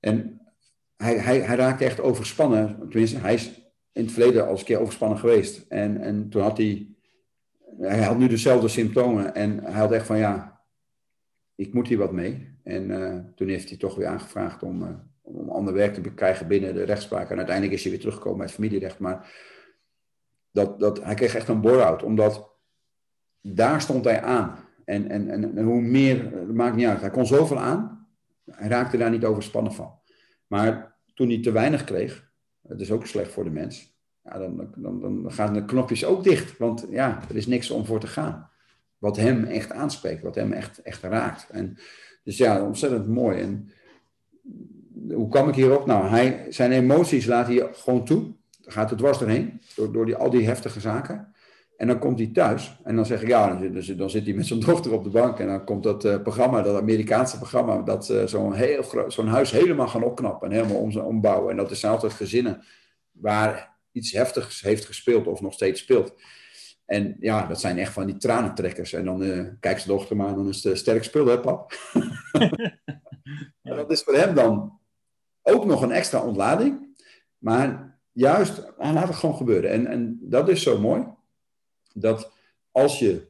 En 0.00 0.40
hij, 0.96 1.18
hij, 1.18 1.40
hij 1.40 1.56
raakte 1.56 1.84
echt 1.84 2.00
overspannen. 2.00 2.78
Tenminste, 2.78 3.18
hij 3.18 3.34
is 3.34 3.72
in 3.92 4.02
het 4.02 4.12
verleden 4.12 4.44
al 4.44 4.50
eens 4.50 4.60
een 4.60 4.66
keer 4.66 4.80
overspannen 4.80 5.18
geweest. 5.18 5.66
En, 5.68 6.00
en 6.00 6.28
toen 6.28 6.42
had 6.42 6.56
hij, 6.56 6.88
hij 7.78 8.02
had 8.02 8.18
nu 8.18 8.28
dezelfde 8.28 8.68
symptomen. 8.68 9.34
En 9.34 9.64
hij 9.64 9.80
had 9.80 9.92
echt 9.92 10.06
van, 10.06 10.18
ja, 10.18 10.60
ik 11.54 11.74
moet 11.74 11.88
hier 11.88 11.98
wat 11.98 12.12
mee. 12.12 12.52
En 12.62 12.90
uh, 12.90 13.18
toen 13.34 13.48
heeft 13.48 13.68
hij 13.68 13.78
toch 13.78 13.94
weer 13.94 14.06
aangevraagd 14.06 14.62
om, 14.62 14.82
om 15.24 15.48
ander 15.48 15.74
werk 15.74 15.94
te 15.94 16.00
krijgen 16.00 16.46
binnen 16.46 16.74
de 16.74 16.82
rechtspraak. 16.82 17.30
En 17.30 17.36
uiteindelijk 17.36 17.76
is 17.76 17.82
hij 17.82 17.90
weer 17.90 18.00
teruggekomen 18.00 18.38
bij 18.38 18.46
het 18.46 18.54
familierecht. 18.54 18.98
Maar 18.98 19.32
dat, 20.50 20.80
dat, 20.80 21.04
hij 21.04 21.14
kreeg 21.14 21.34
echt 21.34 21.48
een 21.48 21.60
bore-out, 21.60 22.02
omdat 22.02 22.52
daar 23.40 23.80
stond 23.80 24.04
hij 24.04 24.22
aan. 24.22 24.58
En, 24.84 25.10
en, 25.10 25.28
en, 25.30 25.64
hoe 25.64 25.80
meer, 25.80 26.30
dat 26.30 26.54
maakt 26.54 26.76
niet 26.76 26.86
uit. 26.86 27.00
Hij 27.00 27.10
kon 27.10 27.26
zoveel 27.26 27.58
aan, 27.58 28.08
hij 28.50 28.68
raakte 28.68 28.96
daar 28.96 29.10
niet 29.10 29.24
overspannen 29.24 29.72
van. 29.72 29.98
Maar 30.46 30.96
toen 31.14 31.28
hij 31.28 31.42
te 31.42 31.52
weinig 31.52 31.84
kreeg, 31.84 32.30
dat 32.60 32.80
is 32.80 32.90
ook 32.90 33.06
slecht 33.06 33.32
voor 33.32 33.44
de 33.44 33.50
mens, 33.50 33.98
ja, 34.22 34.38
dan, 34.38 34.72
dan, 34.76 35.00
dan 35.00 35.32
gaan 35.32 35.54
de 35.54 35.64
knopjes 35.64 36.04
ook 36.04 36.24
dicht. 36.24 36.58
Want 36.58 36.86
ja, 36.90 37.20
er 37.28 37.36
is 37.36 37.46
niks 37.46 37.70
om 37.70 37.84
voor 37.84 38.00
te 38.00 38.06
gaan. 38.06 38.50
Wat 38.98 39.16
hem 39.16 39.44
echt 39.44 39.72
aanspreekt, 39.72 40.22
wat 40.22 40.34
hem 40.34 40.52
echt, 40.52 40.82
echt 40.82 41.02
raakt. 41.02 41.50
En, 41.50 41.78
dus 42.24 42.36
ja, 42.36 42.64
ontzettend 42.64 43.08
mooi. 43.08 43.40
En 43.40 43.70
hoe 45.12 45.28
kwam 45.28 45.48
ik 45.48 45.54
hierop? 45.54 45.86
Nou, 45.86 46.08
hij, 46.08 46.46
zijn 46.48 46.72
emoties 46.72 47.26
laat 47.26 47.46
hij 47.46 47.68
gewoon 47.72 48.04
toe. 48.04 48.32
Gaat 48.62 48.90
het 48.90 48.98
dwars 48.98 49.18
doorheen, 49.18 49.60
door, 49.76 49.92
door 49.92 50.06
die, 50.06 50.16
al 50.16 50.30
die 50.30 50.46
heftige 50.46 50.80
zaken. 50.80 51.34
En 51.76 51.86
dan 51.86 51.98
komt 51.98 52.18
hij 52.18 52.30
thuis 52.32 52.76
en 52.84 52.96
dan 52.96 53.06
zeg 53.06 53.22
ik, 53.22 53.28
ja, 53.28 53.54
dan, 53.54 53.82
zit, 53.82 53.98
dan 53.98 54.10
zit 54.10 54.24
hij 54.24 54.34
met 54.34 54.46
zijn 54.46 54.60
dochter 54.66 54.92
op 54.92 55.04
de 55.04 55.10
bank 55.10 55.38
en 55.38 55.46
dan 55.46 55.64
komt 55.64 55.82
dat 55.82 56.04
uh, 56.04 56.22
programma, 56.22 56.62
dat 56.62 56.80
Amerikaanse 56.80 57.36
programma, 57.38 57.82
dat 57.82 58.08
uh, 58.08 58.26
zo'n 59.08 59.26
huis 59.26 59.50
helemaal 59.50 59.88
gaan 59.88 60.02
opknappen 60.02 60.50
en 60.50 60.56
helemaal 60.56 60.80
om, 60.80 60.96
ombouwen. 60.96 61.50
En 61.50 61.56
dat 61.56 61.70
is 61.70 61.84
altijd 61.84 62.12
gezinnen 62.12 62.64
waar 63.10 63.76
iets 63.92 64.12
heftigs 64.12 64.60
heeft 64.60 64.84
gespeeld 64.84 65.26
of 65.26 65.40
nog 65.40 65.52
steeds 65.52 65.80
speelt. 65.80 66.14
En 66.86 67.16
ja, 67.20 67.46
dat 67.46 67.60
zijn 67.60 67.78
echt 67.78 67.92
van 67.92 68.06
die 68.06 68.16
tranentrekkers. 68.16 68.92
En 68.92 69.04
dan 69.04 69.22
uh, 69.22 69.46
kijkt 69.60 69.80
zijn 69.80 69.96
dochter 69.96 70.16
maar, 70.16 70.34
dan 70.34 70.48
is 70.48 70.64
het 70.64 70.78
sterk 70.78 71.04
spul, 71.04 71.26
hè 71.26 71.40
pap? 71.40 71.72
dat 73.62 73.90
is 73.90 74.02
voor 74.02 74.14
hem 74.14 74.34
dan 74.34 74.78
ook 75.44 75.64
nog 75.64 75.82
een 75.82 75.92
extra 75.92 76.20
ontlading. 76.20 76.96
Maar 77.38 77.98
juist, 78.12 78.72
hij 78.78 78.92
laat 78.92 79.08
het 79.08 79.16
gewoon 79.16 79.36
gebeuren. 79.36 79.70
En, 79.70 79.86
en 79.86 80.18
dat 80.20 80.48
is 80.48 80.62
zo 80.62 80.78
mooi 80.78 81.06
dat 81.92 82.32
als 82.70 82.98
je 82.98 83.26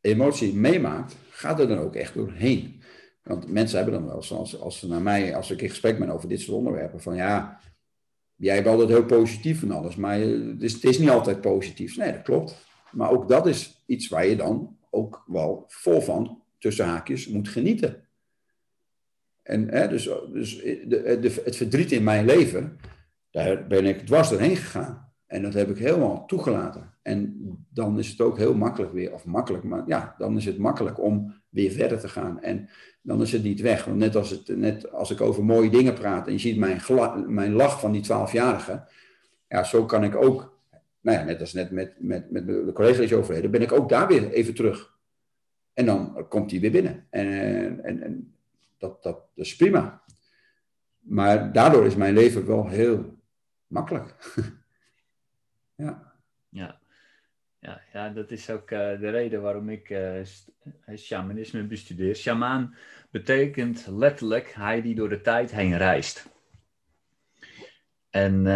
emotie 0.00 0.54
meemaakt, 0.54 1.16
gaat 1.30 1.60
er 1.60 1.68
dan 1.68 1.78
ook 1.78 1.94
echt 1.94 2.14
doorheen. 2.14 2.82
Want 3.22 3.48
mensen 3.48 3.76
hebben 3.76 3.94
dan 3.94 4.06
wel 4.06 4.14
als, 4.14 4.60
als 4.60 4.78
ze 4.78 4.88
naar 4.88 5.02
mij, 5.02 5.36
als 5.36 5.50
ik 5.50 5.62
in 5.62 5.68
gesprek 5.68 5.98
ben 5.98 6.10
over 6.10 6.28
dit 6.28 6.40
soort 6.40 6.56
onderwerpen, 6.56 7.00
van 7.00 7.16
ja, 7.16 7.60
jij 8.36 8.54
hebt 8.54 8.66
altijd 8.66 8.88
heel 8.88 9.04
positief 9.04 9.60
van 9.60 9.70
alles, 9.70 9.96
maar 9.96 10.18
het 10.18 10.62
is, 10.62 10.72
het 10.72 10.84
is 10.84 10.98
niet 10.98 11.10
altijd 11.10 11.40
positief. 11.40 11.96
Nee, 11.96 12.12
dat 12.12 12.22
klopt. 12.22 12.66
Maar 12.92 13.10
ook 13.10 13.28
dat 13.28 13.46
is 13.46 13.82
iets 13.86 14.08
waar 14.08 14.26
je 14.26 14.36
dan 14.36 14.76
ook 14.90 15.24
wel 15.26 15.64
vol 15.68 16.00
van, 16.00 16.42
tussen 16.58 16.86
haakjes, 16.86 17.28
moet 17.28 17.48
genieten. 17.48 18.01
En 19.42 19.88
dus, 19.88 20.10
dus 20.32 20.56
de, 20.62 21.18
de, 21.20 21.42
het 21.44 21.56
verdriet 21.56 21.92
in 21.92 22.04
mijn 22.04 22.24
leven, 22.24 22.78
daar 23.30 23.66
ben 23.66 23.86
ik 23.86 24.06
dwars 24.06 24.28
doorheen 24.28 24.56
gegaan. 24.56 25.12
En 25.26 25.42
dat 25.42 25.54
heb 25.54 25.70
ik 25.70 25.78
helemaal 25.78 26.26
toegelaten. 26.26 26.94
En 27.02 27.40
dan 27.70 27.98
is 27.98 28.08
het 28.08 28.20
ook 28.20 28.38
heel 28.38 28.54
makkelijk 28.54 28.92
weer, 28.92 29.12
of 29.12 29.24
makkelijk, 29.24 29.64
maar 29.64 29.82
ja, 29.86 30.14
dan 30.18 30.36
is 30.36 30.44
het 30.44 30.58
makkelijk 30.58 31.00
om 31.00 31.34
weer 31.48 31.70
verder 31.70 32.00
te 32.00 32.08
gaan. 32.08 32.42
En 32.42 32.68
dan 33.02 33.22
is 33.22 33.32
het 33.32 33.42
niet 33.42 33.60
weg. 33.60 33.84
Want 33.84 33.98
net 33.98 34.16
als, 34.16 34.30
het, 34.30 34.56
net 34.56 34.92
als 34.92 35.10
ik 35.10 35.20
over 35.20 35.44
mooie 35.44 35.70
dingen 35.70 35.94
praat 35.94 36.26
en 36.26 36.32
je 36.32 36.38
ziet 36.38 36.58
mijn, 36.58 36.80
mijn 37.26 37.52
lach 37.52 37.80
van 37.80 37.92
die 37.92 38.02
twaalfjarige, 38.02 38.84
ja, 39.48 39.64
zo 39.64 39.84
kan 39.84 40.04
ik 40.04 40.14
ook, 40.14 40.58
nou 41.00 41.18
ja, 41.18 41.24
net 41.24 41.40
als 41.40 41.52
net 41.52 41.70
met, 41.70 41.94
met, 41.98 42.30
met 42.30 42.46
de 42.46 42.70
collega 42.74 42.96
die 42.96 43.04
is 43.04 43.12
overleden, 43.12 43.50
ben 43.50 43.62
ik 43.62 43.72
ook 43.72 43.88
daar 43.88 44.08
weer 44.08 44.30
even 44.30 44.54
terug. 44.54 44.98
En 45.72 45.86
dan 45.86 46.26
komt 46.28 46.50
hij 46.50 46.60
weer 46.60 46.70
binnen. 46.70 47.06
En, 47.10 47.84
en, 47.84 48.02
en 48.02 48.34
dat, 48.82 49.02
dat, 49.02 49.30
is 49.34 49.56
prima. 49.56 50.02
Maar 50.98 51.52
daardoor 51.52 51.86
is 51.86 51.96
mijn 51.96 52.14
leven 52.14 52.46
wel 52.46 52.68
heel 52.68 53.18
makkelijk. 53.66 54.14
Ja. 55.74 56.12
Ja. 56.48 56.80
Ja, 57.58 57.80
ja, 57.92 58.08
dat 58.08 58.30
is 58.30 58.50
ook 58.50 58.70
uh, 58.70 58.78
de 58.78 59.10
reden 59.10 59.42
waarom 59.42 59.68
ik 59.68 59.90
uh, 59.90 60.24
shamanisme 60.96 61.66
bestudeer. 61.66 62.14
Shamaan 62.14 62.76
betekent 63.10 63.86
letterlijk 63.86 64.52
hij 64.52 64.82
die 64.82 64.94
door 64.94 65.08
de 65.08 65.20
tijd 65.20 65.50
heen 65.50 65.76
reist. 65.76 66.28
En, 68.10 68.46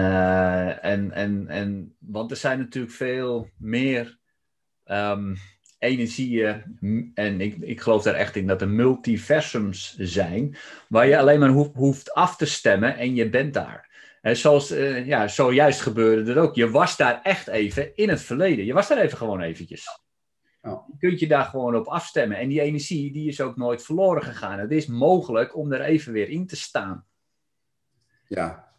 en, 0.80 1.12
en, 1.12 1.48
en, 1.48 1.96
want 1.98 2.30
er 2.30 2.36
zijn 2.36 2.58
natuurlijk 2.58 2.94
veel 2.94 3.50
meer 3.58 4.18
um, 4.84 5.36
energieën, 5.78 6.62
en 7.14 7.40
ik, 7.40 7.56
ik 7.56 7.80
geloof 7.80 8.02
daar 8.02 8.14
echt 8.14 8.36
in 8.36 8.46
dat 8.46 8.60
er 8.60 8.68
multiversums 8.68 9.96
zijn, 9.98 10.56
waar 10.88 11.06
je 11.06 11.18
alleen 11.18 11.40
maar 11.40 11.48
hoeft 11.74 12.12
af 12.12 12.36
te 12.36 12.46
stemmen 12.46 12.96
en 12.96 13.14
je 13.14 13.28
bent 13.28 13.54
daar. 13.54 13.86
En 14.26 14.36
zoals 14.36 14.72
uh, 14.72 15.06
ja, 15.06 15.28
zojuist 15.28 15.80
gebeurde 15.80 16.32
er 16.32 16.38
ook. 16.38 16.54
Je 16.54 16.70
was 16.70 16.96
daar 16.96 17.20
echt 17.22 17.48
even 17.48 17.96
in 17.96 18.08
het 18.08 18.22
verleden. 18.22 18.64
Je 18.64 18.72
was 18.72 18.88
daar 18.88 18.98
even 18.98 19.18
gewoon 19.18 19.40
eventjes. 19.40 20.04
Je 20.62 20.96
kunt 20.98 21.20
je 21.20 21.26
daar 21.26 21.44
gewoon 21.44 21.76
op 21.76 21.86
afstemmen. 21.86 22.38
En 22.38 22.48
die 22.48 22.60
energie 22.60 23.12
die 23.12 23.28
is 23.28 23.40
ook 23.40 23.56
nooit 23.56 23.84
verloren 23.84 24.22
gegaan. 24.22 24.58
Het 24.58 24.70
is 24.70 24.86
mogelijk 24.86 25.56
om 25.56 25.72
er 25.72 25.80
even 25.80 26.12
weer 26.12 26.28
in 26.28 26.46
te 26.46 26.56
staan. 26.56 27.04
Ja. 28.28 28.72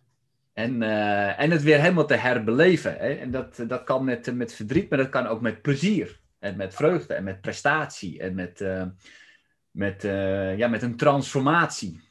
En, 0.54 0.82
uh, 0.82 1.40
en 1.40 1.52
het 1.52 1.64
weer 1.64 1.80
helemaal 1.80 2.06
te 2.06 2.16
herbeleven. 2.16 2.98
Hè? 2.98 3.14
En 3.14 3.32
dat, 3.32 3.64
dat 3.68 3.84
kan 3.84 4.04
met, 4.04 4.36
met 4.36 4.54
verdriet, 4.54 4.90
maar 4.90 5.00
dat 5.00 5.10
kan 5.10 5.28
ook 5.28 5.42
met 5.42 5.62
plezier. 5.62 6.20
En 6.40 6.58
met 6.58 6.74
vreugde 6.74 7.14
en 7.14 7.24
met 7.24 7.42
prestatie. 7.42 8.20
En 8.20 8.36
met, 8.36 8.62
uh, 8.62 8.84
met, 9.72 10.02
ja, 10.58 10.68
met 10.68 10.82
een 10.82 10.98
transformatie. 10.98 12.06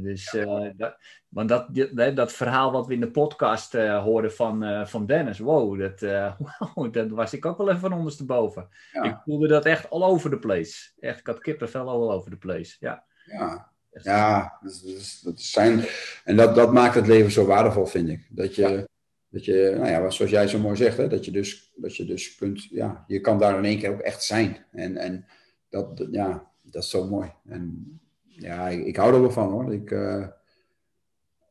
Dus, 0.00 0.34
uh, 0.34 0.70
dat, 0.76 0.96
want 1.28 1.48
dat, 1.48 1.68
dat 2.16 2.32
verhaal 2.32 2.72
wat 2.72 2.86
we 2.86 2.94
in 2.94 3.00
de 3.00 3.10
podcast 3.10 3.72
hoorden 3.72 4.32
van, 4.32 4.86
van 4.88 5.06
Dennis, 5.06 5.38
wow 5.38 5.80
dat, 5.80 6.00
wow, 6.74 6.92
dat 6.92 7.10
was 7.10 7.32
ik 7.32 7.46
ook 7.46 7.58
wel 7.58 7.68
even 7.68 7.80
van 7.80 7.92
ondersteboven. 7.92 8.68
Ja. 8.92 9.02
Ik 9.02 9.16
voelde 9.24 9.48
dat 9.48 9.64
echt 9.64 9.90
all 9.90 10.02
over 10.02 10.30
the 10.30 10.38
place. 10.38 10.90
Echt, 10.98 11.18
ik 11.18 11.26
had 11.26 11.40
kippenvel 11.40 11.88
all 11.88 12.10
over 12.10 12.30
the 12.30 12.36
place. 12.36 12.76
Ja, 12.80 13.04
ja. 13.24 13.70
ja 13.90 14.58
dus, 14.62 14.80
dus, 14.80 15.20
dat 15.20 15.40
zijn, 15.40 15.84
en 16.24 16.36
dat, 16.36 16.54
dat 16.54 16.72
maakt 16.72 16.94
het 16.94 17.06
leven 17.06 17.32
zo 17.32 17.46
waardevol, 17.46 17.86
vind 17.86 18.08
ik. 18.08 18.26
Dat 18.30 18.54
je. 18.54 18.88
Dat 19.34 19.44
je 19.44 19.74
nou 19.76 19.88
ja, 19.88 20.10
zoals 20.10 20.30
jij 20.30 20.48
zo 20.48 20.58
mooi 20.58 20.76
zegt, 20.76 20.96
hè, 20.96 21.08
dat, 21.08 21.24
je 21.24 21.30
dus, 21.30 21.72
dat 21.76 21.96
je 21.96 22.04
dus 22.04 22.34
kunt, 22.34 22.64
ja, 22.64 23.04
je 23.06 23.20
kan 23.20 23.38
daar 23.38 23.58
in 23.58 23.64
één 23.64 23.78
keer 23.78 23.90
ook 23.90 24.00
echt 24.00 24.24
zijn. 24.24 24.66
En, 24.70 24.96
en 24.96 25.26
dat, 25.68 26.06
ja, 26.10 26.50
dat 26.62 26.82
is 26.82 26.90
zo 26.90 27.08
mooi. 27.08 27.32
En 27.44 28.00
ja, 28.22 28.68
ik, 28.68 28.86
ik, 28.86 28.96
hou 28.96 29.14
er 29.14 29.20
wel 29.20 29.30
van 29.30 29.50
hoor. 29.50 29.72
Ik, 29.72 29.90
uh, 29.90 30.26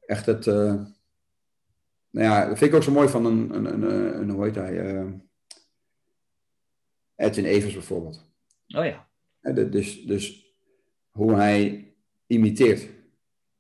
echt 0.06 0.26
het. 0.26 0.46
Uh, 0.46 0.82
nou 2.10 2.28
ja, 2.28 2.48
dat 2.48 2.58
vind 2.58 2.70
ik 2.70 2.76
ook 2.76 2.84
zo 2.84 2.92
mooi 2.92 3.08
van 3.08 3.26
een, 3.26 3.56
een, 3.56 3.66
een, 3.66 4.20
een 4.20 4.30
hoe 4.30 4.44
heet 4.44 4.56
hij? 4.56 4.94
Uh, 4.94 5.12
Edwin 7.16 7.46
Evers 7.46 7.74
bijvoorbeeld. 7.74 8.26
Oh 8.68 8.86
ja. 8.86 9.08
dus, 9.54 10.04
dus 10.06 10.54
hoe 11.10 11.34
hij 11.34 11.88
imiteert, 12.28 12.88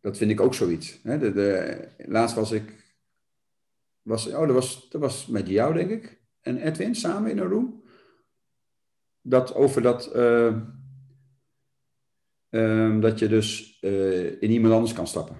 dat 0.02 0.18
vind 0.18 0.32
ik 0.32 0.42
ook 0.42 0.54
zoiets. 0.54 1.00
Hè? 1.04 1.18
De, 1.18 1.34
de, 1.34 1.88
laatst 1.98 2.36
was 2.36 2.52
ik. 2.52 2.83
Was, 4.04 4.28
oh, 4.28 4.48
dat 4.48 4.56
was, 4.56 4.90
dat 4.90 5.02
was 5.02 5.28
met 5.28 5.48
jou, 5.48 5.74
denk 5.74 5.90
ik. 5.90 6.22
En 6.42 6.58
Edwin 6.58 6.96
samen 6.96 7.32
in 7.32 7.38
een 7.38 7.50
room. 7.50 7.84
Dat 9.22 9.56
over 9.56 9.82
dat. 9.82 10.16
Um, 10.16 10.82
dat 13.02 13.20
je 13.20 13.28
dus 13.28 13.78
uh, 13.82 14.42
in 14.42 14.52
iemand 14.52 14.74
anders 14.74 14.94
kan 14.94 15.08
stappen. 15.08 15.36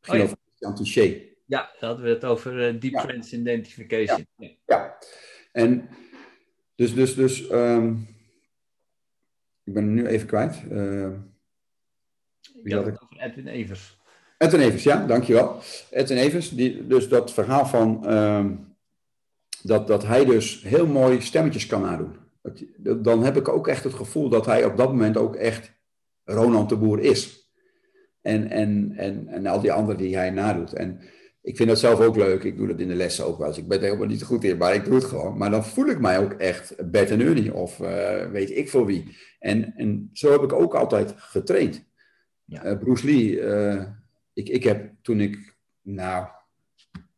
Ging 0.00 0.22
oh, 0.22 0.28
ja. 0.28 0.68
over 0.68 0.76
Touché. 0.76 1.30
Ja, 1.46 1.46
daar 1.46 1.88
hadden 1.88 2.04
we 2.04 2.10
het 2.10 2.24
over 2.24 2.74
uh, 2.74 2.80
deep 2.80 2.92
ja. 2.92 3.14
identification. 3.32 4.26
Ja. 4.36 4.48
ja. 4.66 4.98
en 5.52 5.88
dus, 6.74 6.94
dus, 6.94 7.14
dus 7.14 7.50
um, 7.50 8.06
ik 9.64 9.72
ben 9.72 9.94
nu 9.94 10.06
even 10.06 10.26
kwijt. 10.26 10.62
Uh, 10.70 11.10
wie 12.62 12.74
had 12.74 12.86
ik 12.86 13.02
over 13.02 13.20
Edwin 13.20 13.46
Evers. 13.46 14.00
Edwin 14.42 14.60
Evers, 14.60 14.82
ja, 14.82 15.06
dankjewel. 15.06 15.56
Edwin 15.90 16.18
Evers, 16.18 16.50
die, 16.50 16.86
dus 16.86 17.08
dat 17.08 17.32
verhaal 17.32 17.66
van 17.66 18.12
um, 18.12 18.74
dat, 19.62 19.86
dat 19.86 20.06
hij 20.06 20.24
dus 20.24 20.62
heel 20.62 20.86
mooi 20.86 21.20
stemmetjes 21.20 21.66
kan 21.66 21.82
nadoen. 21.82 22.16
Dat, 22.76 23.04
dan 23.04 23.24
heb 23.24 23.36
ik 23.36 23.48
ook 23.48 23.68
echt 23.68 23.84
het 23.84 23.94
gevoel 23.94 24.28
dat 24.28 24.46
hij 24.46 24.64
op 24.64 24.76
dat 24.76 24.88
moment 24.88 25.16
ook 25.16 25.36
echt 25.36 25.72
Ronald 26.24 26.68
de 26.68 26.76
Boer 26.76 27.00
is. 27.00 27.50
En, 28.20 28.50
en, 28.50 28.92
en, 28.96 29.28
en 29.28 29.46
al 29.46 29.60
die 29.60 29.72
anderen 29.72 30.02
die 30.02 30.16
hij 30.16 30.30
nadoet. 30.30 30.72
En 30.72 31.00
ik 31.42 31.56
vind 31.56 31.68
dat 31.68 31.78
zelf 31.78 32.00
ook 32.00 32.16
leuk. 32.16 32.42
Ik 32.42 32.56
doe 32.56 32.66
dat 32.66 32.80
in 32.80 32.88
de 32.88 32.94
lessen 32.94 33.26
ook 33.26 33.38
wel 33.38 33.48
eens. 33.48 33.58
Ik 33.58 33.68
ben 33.68 33.78
er 33.78 33.84
helemaal 33.84 34.06
niet 34.06 34.22
goed 34.22 34.44
in, 34.44 34.56
maar 34.56 34.74
ik 34.74 34.84
doe 34.84 34.94
het 34.94 35.04
gewoon. 35.04 35.38
Maar 35.38 35.50
dan 35.50 35.64
voel 35.64 35.86
ik 35.86 36.00
mij 36.00 36.18
ook 36.18 36.32
echt 36.32 36.90
Bert 36.90 37.10
en 37.10 37.20
Ernie 37.20 37.54
of 37.54 37.78
uh, 37.78 38.30
weet 38.30 38.50
ik 38.50 38.70
veel 38.70 38.86
wie. 38.86 39.16
En, 39.38 39.74
en 39.76 40.10
zo 40.12 40.32
heb 40.32 40.42
ik 40.42 40.52
ook 40.52 40.74
altijd 40.74 41.14
getraind. 41.16 41.84
Ja. 42.44 42.66
Uh, 42.66 42.78
Bruce 42.78 43.06
Lee, 43.06 43.40
uh, 43.40 43.82
ik, 44.32 44.48
ik 44.48 44.62
heb 44.62 44.94
toen 45.02 45.20
ik, 45.20 45.56
nou, 45.82 46.26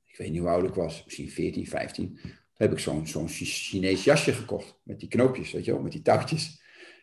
ik 0.04 0.16
weet 0.16 0.30
niet 0.30 0.40
hoe 0.40 0.48
oud 0.48 0.68
ik 0.68 0.74
was, 0.74 1.04
misschien 1.04 1.30
14, 1.30 1.66
15, 1.66 2.20
heb 2.54 2.72
ik 2.72 2.78
zo'n 2.78 3.06
zo'n 3.06 3.28
Chinees 3.28 4.04
jasje 4.04 4.32
gekocht. 4.32 4.80
Met 4.82 5.00
die 5.00 5.08
knoopjes, 5.08 5.52
weet 5.52 5.64
je 5.64 5.72
wel, 5.72 5.82
met 5.82 5.92
die 5.92 6.02
touwtjes. 6.02 6.62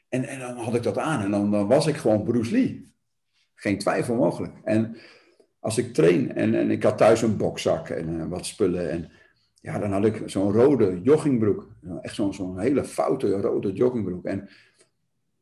En, 0.09 0.23
en 0.23 0.39
dan 0.39 0.57
had 0.57 0.75
ik 0.75 0.83
dat 0.83 0.97
aan 0.97 1.21
en 1.21 1.31
dan, 1.31 1.51
dan 1.51 1.67
was 1.67 1.87
ik 1.87 1.95
gewoon 1.95 2.23
Bruce 2.23 2.51
Lee. 2.51 2.93
Geen 3.53 3.77
twijfel 3.77 4.15
mogelijk. 4.15 4.53
En 4.63 4.97
als 5.59 5.77
ik 5.77 5.93
train 5.93 6.35
en, 6.35 6.55
en 6.55 6.71
ik 6.71 6.83
had 6.83 6.97
thuis 6.97 7.21
een 7.21 7.37
bokzak 7.37 7.89
en 7.89 8.09
uh, 8.09 8.27
wat 8.27 8.45
spullen. 8.45 8.89
En 8.89 9.11
ja, 9.61 9.79
dan 9.79 9.91
had 9.91 10.05
ik 10.05 10.21
zo'n 10.25 10.51
rode 10.51 11.01
joggingbroek. 11.03 11.69
Echt 12.01 12.15
zo'n 12.15 12.33
zo'n 12.33 12.59
hele 12.59 12.83
foute 12.83 13.31
rode 13.31 13.73
joggingbroek. 13.73 14.25
En 14.25 14.49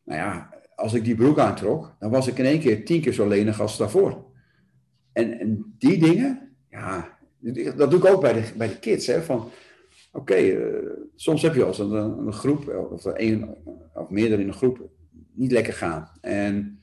nou 0.03 0.19
ja, 0.19 0.53
als 0.75 0.93
ik 0.93 1.03
die 1.03 1.15
broek 1.15 1.39
aantrok, 1.39 1.95
dan 1.99 2.11
was 2.11 2.27
ik 2.27 2.37
in 2.37 2.45
één 2.45 2.59
keer 2.59 2.85
tien 2.85 3.01
keer 3.01 3.13
zo 3.13 3.27
lenig 3.27 3.61
als 3.61 3.77
daarvoor. 3.77 4.28
En, 5.13 5.39
en 5.39 5.75
die 5.77 5.99
dingen, 5.99 6.55
ja, 6.69 7.17
dat 7.75 7.91
doe 7.91 7.99
ik 7.99 8.05
ook 8.05 8.21
bij 8.21 8.33
de, 8.33 8.51
bij 8.57 8.67
de 8.67 8.79
kids. 8.79 9.07
Hè, 9.07 9.21
van, 9.21 9.49
oké, 10.11 10.37
uh, 10.37 10.89
soms 11.15 11.41
heb 11.41 11.55
je 11.55 11.63
als 11.63 11.79
een, 11.79 11.91
een 11.91 12.33
groep, 12.33 12.89
of 12.91 13.05
één 13.05 13.55
of 13.93 14.09
meerdere 14.09 14.41
in 14.41 14.47
een 14.47 14.53
groep, 14.53 14.89
niet 15.31 15.51
lekker 15.51 15.73
gaan. 15.73 16.11
En 16.21 16.79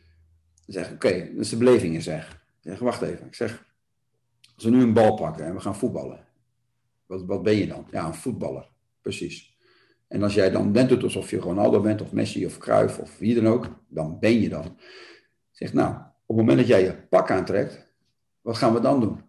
zeg 0.67 0.87
ik, 0.87 0.95
oké, 0.95 1.31
dat 1.35 1.45
is 1.45 1.51
de 1.51 1.57
beleving 1.57 1.95
in 1.95 2.03
zeg. 2.03 2.45
zeg. 2.61 2.79
Wacht 2.79 3.03
even, 3.03 3.27
ik 3.27 3.35
zeg, 3.35 3.65
als 4.55 4.65
we 4.65 4.71
nu 4.71 4.83
een 4.83 4.93
bal 4.93 5.15
pakken 5.15 5.45
en 5.45 5.55
we 5.55 5.61
gaan 5.61 5.77
voetballen, 5.77 6.25
wat, 7.07 7.25
wat 7.25 7.43
ben 7.43 7.57
je 7.57 7.67
dan? 7.67 7.87
Ja, 7.91 8.07
een 8.07 8.15
voetballer, 8.15 8.69
precies. 9.01 9.55
En 10.09 10.23
als 10.23 10.35
jij 10.35 10.51
dan 10.51 10.73
bent 10.73 10.91
het 10.91 11.03
alsof 11.03 11.31
je 11.31 11.39
Ronaldo 11.39 11.81
bent, 11.81 12.03
of 12.03 12.13
Messi, 12.13 12.47
of 12.47 12.59
Cruyff, 12.59 12.99
of 12.99 13.19
wie 13.19 13.35
dan 13.35 13.47
ook, 13.47 13.69
dan 13.89 14.19
ben 14.19 14.41
je 14.41 14.49
dan. 14.49 14.79
Zeg, 15.51 15.73
nou, 15.73 15.95
op 16.27 16.37
het 16.37 16.37
moment 16.37 16.59
dat 16.59 16.67
jij 16.67 16.83
je 16.83 16.95
pak 17.09 17.31
aantrekt, 17.31 17.86
wat 18.47 18.57
gaan 18.57 18.75
we 18.75 18.81
dan 18.81 19.01
doen? 19.01 19.21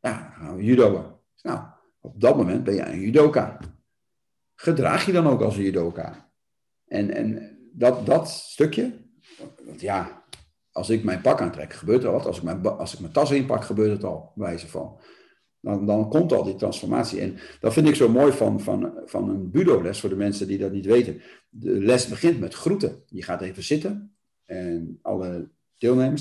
Ja, 0.00 0.18
dan 0.18 0.46
gaan 0.46 0.56
we 0.56 0.64
judoën. 0.64 1.04
Nou, 1.42 1.60
op 2.00 2.20
dat 2.20 2.36
moment 2.36 2.64
ben 2.64 2.74
jij 2.74 2.92
een 2.92 3.00
judoka. 3.00 3.58
Gedraag 4.54 5.06
je 5.06 5.12
dan 5.12 5.26
ook 5.26 5.40
als 5.40 5.56
een 5.56 5.62
judoka? 5.62 6.30
En, 6.86 7.10
en 7.10 7.58
dat, 7.72 8.06
dat 8.06 8.28
stukje, 8.28 9.06
want 9.64 9.80
ja, 9.80 10.24
als 10.72 10.90
ik 10.90 11.04
mijn 11.04 11.20
pak 11.20 11.40
aantrek, 11.40 11.72
gebeurt 11.72 12.04
er 12.04 12.12
wat. 12.12 12.26
Als 12.26 12.36
ik 12.36 12.42
mijn, 12.42 12.66
als 12.66 12.94
ik 12.94 13.00
mijn 13.00 13.12
tas 13.12 13.30
inpak, 13.30 13.64
gebeurt 13.64 13.90
het 13.90 14.04
al, 14.04 14.32
wijze 14.34 14.68
van. 14.68 15.00
Dan, 15.60 15.86
dan 15.86 16.08
komt 16.08 16.32
al 16.32 16.44
die 16.44 16.56
transformatie. 16.56 17.20
En 17.20 17.38
dat 17.60 17.72
vind 17.72 17.88
ik 17.88 17.94
zo 17.94 18.08
mooi 18.08 18.32
van, 18.32 18.60
van, 18.60 19.00
van 19.04 19.28
een 19.28 19.50
budo-les, 19.50 20.00
voor 20.00 20.10
de 20.10 20.16
mensen 20.16 20.46
die 20.46 20.58
dat 20.58 20.72
niet 20.72 20.86
weten. 20.86 21.20
De 21.48 21.80
les 21.80 22.08
begint 22.08 22.40
met 22.40 22.54
groeten. 22.54 23.02
Je 23.06 23.22
gaat 23.22 23.40
even 23.40 23.62
zitten 23.62 24.16
en 24.44 24.98
alle 25.02 25.50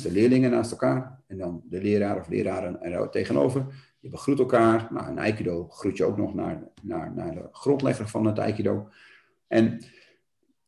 de 0.02 0.12
leerlingen 0.12 0.52
naast 0.52 0.72
elkaar. 0.72 1.20
En 1.28 1.38
dan 1.38 1.62
de 1.70 1.82
leraar 1.82 2.20
of 2.20 2.28
leraren 2.28 2.82
er 2.82 3.10
tegenover. 3.10 3.66
Je 4.00 4.10
begroet 4.10 4.40
elkaar. 4.40 4.88
Nou, 4.92 5.08
een 5.08 5.20
aikido 5.20 5.68
groet 5.68 5.98
je 5.98 6.04
ook 6.04 6.18
nog 6.18 6.34
naar, 6.34 6.64
naar, 6.82 7.14
naar 7.16 7.32
de 7.32 7.48
grondlegger 7.52 8.08
van 8.08 8.26
het 8.26 8.40
aikido. 8.40 8.88
En 9.48 9.80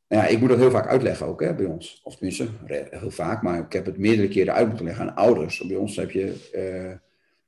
ja, 0.08 0.26
ik 0.26 0.40
moet 0.40 0.50
dat 0.50 0.58
heel 0.58 0.72
vaak 0.72 0.88
uitleggen 0.88 1.26
ook 1.26 1.42
hè, 1.42 1.56
bij 1.56 1.66
ons. 1.66 2.02
Of 2.04 2.16
tenminste, 2.16 2.48
heel 2.90 3.12
vaak, 3.12 3.42
maar 3.42 3.60
ik 3.60 3.74
heb 3.74 3.86
het 3.86 3.98
meerdere 3.98 4.28
keren 4.28 4.54
uit 4.54 4.68
moeten 4.68 4.86
leggen 4.86 5.10
aan 5.10 5.16
ouders. 5.16 5.68
Bij 5.68 5.78
ons 5.78 5.96
heb 5.96 6.12
je 6.12 6.52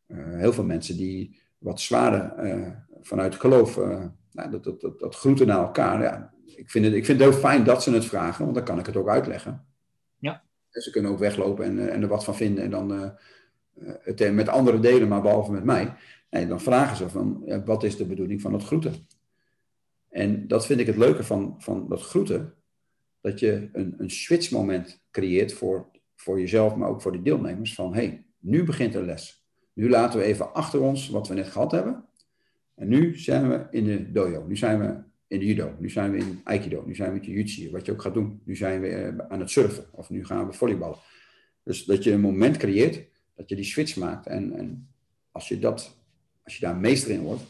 uh, 0.07 0.17
uh, 0.17 0.39
heel 0.39 0.53
veel 0.53 0.63
mensen 0.63 0.97
die 0.97 1.39
wat 1.57 1.81
zwaarder 1.81 2.45
uh, 2.45 2.67
vanuit 3.01 3.35
geloof, 3.35 3.77
nou, 4.31 4.51
dat, 4.51 4.63
dat, 4.63 4.81
dat, 4.81 4.99
dat, 4.99 5.15
groeten 5.15 5.47
naar 5.47 5.59
elkaar. 5.59 6.01
Ja, 6.01 6.33
ik, 6.45 6.69
vind 6.69 6.85
het, 6.85 6.93
ik 6.93 7.05
vind 7.05 7.19
het 7.19 7.29
heel 7.29 7.39
fijn 7.39 7.63
dat 7.63 7.83
ze 7.83 7.93
het 7.93 8.05
vragen, 8.05 8.43
want 8.43 8.55
dan 8.55 8.65
kan 8.65 8.79
ik 8.79 8.85
het 8.85 8.95
ook 8.95 9.09
uitleggen. 9.09 9.65
Ze 10.81 10.91
kunnen 10.91 11.11
ook 11.11 11.19
weglopen 11.19 11.65
en, 11.65 11.89
en 11.89 12.01
er 12.01 12.07
wat 12.07 12.23
van 12.23 12.35
vinden 12.35 12.63
en 12.63 12.69
dan 12.69 13.17
het 14.01 14.33
met 14.33 14.49
andere 14.49 14.79
delen, 14.79 15.07
maar 15.07 15.21
behalve 15.21 15.51
met 15.51 15.63
mij. 15.63 15.93
Dan 16.29 16.61
vragen 16.61 16.97
ze 16.97 17.09
van, 17.09 17.43
wat 17.65 17.83
is 17.83 17.97
de 17.97 18.05
bedoeling 18.05 18.41
van 18.41 18.53
het 18.53 18.63
groeten? 18.63 18.93
En 20.09 20.47
dat 20.47 20.65
vind 20.65 20.79
ik 20.79 20.85
het 20.85 20.97
leuke 20.97 21.23
van, 21.23 21.55
van 21.57 21.85
dat 21.89 22.01
groeten. 22.01 22.53
Dat 23.21 23.39
je 23.39 23.69
een, 23.73 23.95
een 23.97 24.09
switchmoment 24.09 25.03
creëert 25.11 25.53
voor, 25.53 25.89
voor 26.15 26.39
jezelf, 26.39 26.75
maar 26.75 26.89
ook 26.89 27.01
voor 27.01 27.11
de 27.11 27.21
deelnemers. 27.21 27.73
Van 27.73 27.93
hey, 27.93 28.25
nu 28.39 28.63
begint 28.63 28.93
de 28.93 29.03
les. 29.03 29.45
Nu 29.73 29.89
laten 29.89 30.19
we 30.19 30.25
even 30.25 30.53
achter 30.53 30.81
ons 30.81 31.09
wat 31.09 31.27
we 31.27 31.33
net 31.33 31.47
gehad 31.47 31.71
hebben. 31.71 32.05
En 32.75 32.87
nu 32.87 33.17
zijn 33.17 33.49
we 33.49 33.67
in 33.71 33.83
de 33.83 34.11
dojo. 34.11 34.45
Nu 34.47 34.55
zijn 34.55 34.79
we 34.79 35.03
in 35.27 35.39
de 35.39 35.45
judo. 35.45 35.75
Nu 35.79 35.89
zijn 35.89 36.11
we 36.11 36.17
in 36.17 36.41
aikido. 36.43 36.83
Nu 36.85 36.95
zijn 36.95 37.13
we 37.13 37.19
in 37.19 37.25
jiu-jitsu, 37.25 37.71
wat 37.71 37.85
je 37.85 37.91
ook 37.91 38.01
gaat 38.01 38.13
doen. 38.13 38.41
Nu 38.43 38.55
zijn 38.55 38.81
we 38.81 38.87
eh, 38.87 39.17
aan 39.27 39.39
het 39.39 39.49
surfen. 39.49 39.85
Of 39.91 40.09
nu 40.09 40.25
gaan 40.25 40.47
we 40.47 40.53
volleyballen. 40.53 40.97
Dus 41.63 41.85
dat 41.85 42.03
je 42.03 42.11
een 42.11 42.21
moment 42.21 42.57
creëert, 42.57 43.05
dat 43.35 43.49
je 43.49 43.55
die 43.55 43.65
switch 43.65 43.95
maakt. 43.95 44.27
En, 44.27 44.57
en 44.57 44.87
als, 45.31 45.47
je 45.47 45.59
dat, 45.59 45.97
als 46.43 46.55
je 46.55 46.65
daar 46.65 46.77
meester 46.77 47.11
in 47.11 47.21
wordt, 47.21 47.43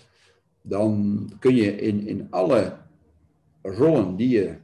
dan 0.61 1.29
kun 1.39 1.55
je 1.55 1.75
in, 1.75 2.07
in 2.07 2.27
alle 2.29 2.77
rollen 3.61 4.15
die 4.15 4.29
je 4.29 4.55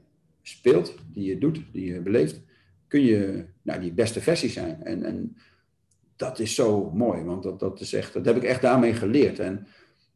speelt, 0.41 0.95
die 1.13 1.23
je 1.23 1.37
doet, 1.37 1.61
die 1.71 1.93
je 1.93 2.01
beleeft, 2.01 2.41
kun 2.87 3.01
je 3.01 3.45
nou, 3.61 3.79
die 3.79 3.93
beste 3.93 4.21
versie 4.21 4.49
zijn. 4.49 4.83
En, 4.83 5.03
en 5.03 5.37
dat 6.15 6.39
is 6.39 6.55
zo 6.55 6.91
mooi, 6.91 7.23
want 7.23 7.43
dat, 7.43 7.59
dat, 7.59 7.79
is 7.79 7.93
echt, 7.93 8.13
dat 8.13 8.25
heb 8.25 8.35
ik 8.35 8.43
echt 8.43 8.61
daarmee 8.61 8.93
geleerd. 8.93 9.39
En 9.39 9.67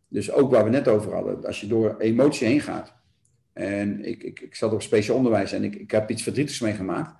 dus 0.07 0.31
ook 0.31 0.51
waar 0.51 0.63
we 0.63 0.69
net 0.69 0.87
over 0.87 1.13
hadden, 1.13 1.45
als 1.45 1.61
je 1.61 1.67
door 1.67 1.95
emotie 1.97 2.47
heen 2.47 2.61
gaat. 2.61 2.95
En 3.53 4.05
ik, 4.05 4.23
ik, 4.23 4.39
ik 4.39 4.55
zat 4.55 4.73
op 4.73 4.81
speciaal 4.81 5.17
onderwijs 5.17 5.51
en 5.51 5.63
ik, 5.63 5.75
ik 5.75 5.91
heb 5.91 6.09
iets 6.09 6.23
verdrietigs 6.23 6.59
meegemaakt. 6.59 7.15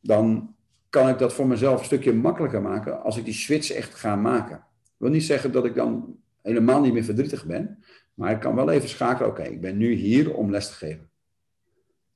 Dan 0.00 0.54
kan 0.90 1.08
ik 1.08 1.18
dat 1.18 1.32
voor 1.32 1.46
mezelf 1.46 1.78
een 1.78 1.84
stukje 1.84 2.12
makkelijker 2.12 2.62
maken 2.62 3.02
als 3.02 3.16
ik 3.16 3.24
die 3.24 3.34
switch 3.34 3.70
echt 3.70 3.94
ga 3.94 4.16
maken. 4.16 4.56
Ik 4.56 4.96
wil 4.96 5.10
niet 5.10 5.24
zeggen 5.24 5.52
dat 5.52 5.64
ik 5.64 5.74
dan 5.74 6.16
helemaal 6.42 6.80
niet 6.80 6.92
meer 6.92 7.04
verdrietig 7.04 7.46
ben. 7.46 7.84
Maar 8.14 8.30
ik 8.30 8.40
kan 8.40 8.54
wel 8.54 8.70
even 8.70 8.88
schakelen, 8.88 9.30
oké, 9.30 9.42
ik 9.42 9.60
ben 9.60 9.76
nu 9.76 9.92
hier 9.92 10.34
om 10.34 10.50
les 10.50 10.68
te 10.68 10.74
geven. 10.74 11.10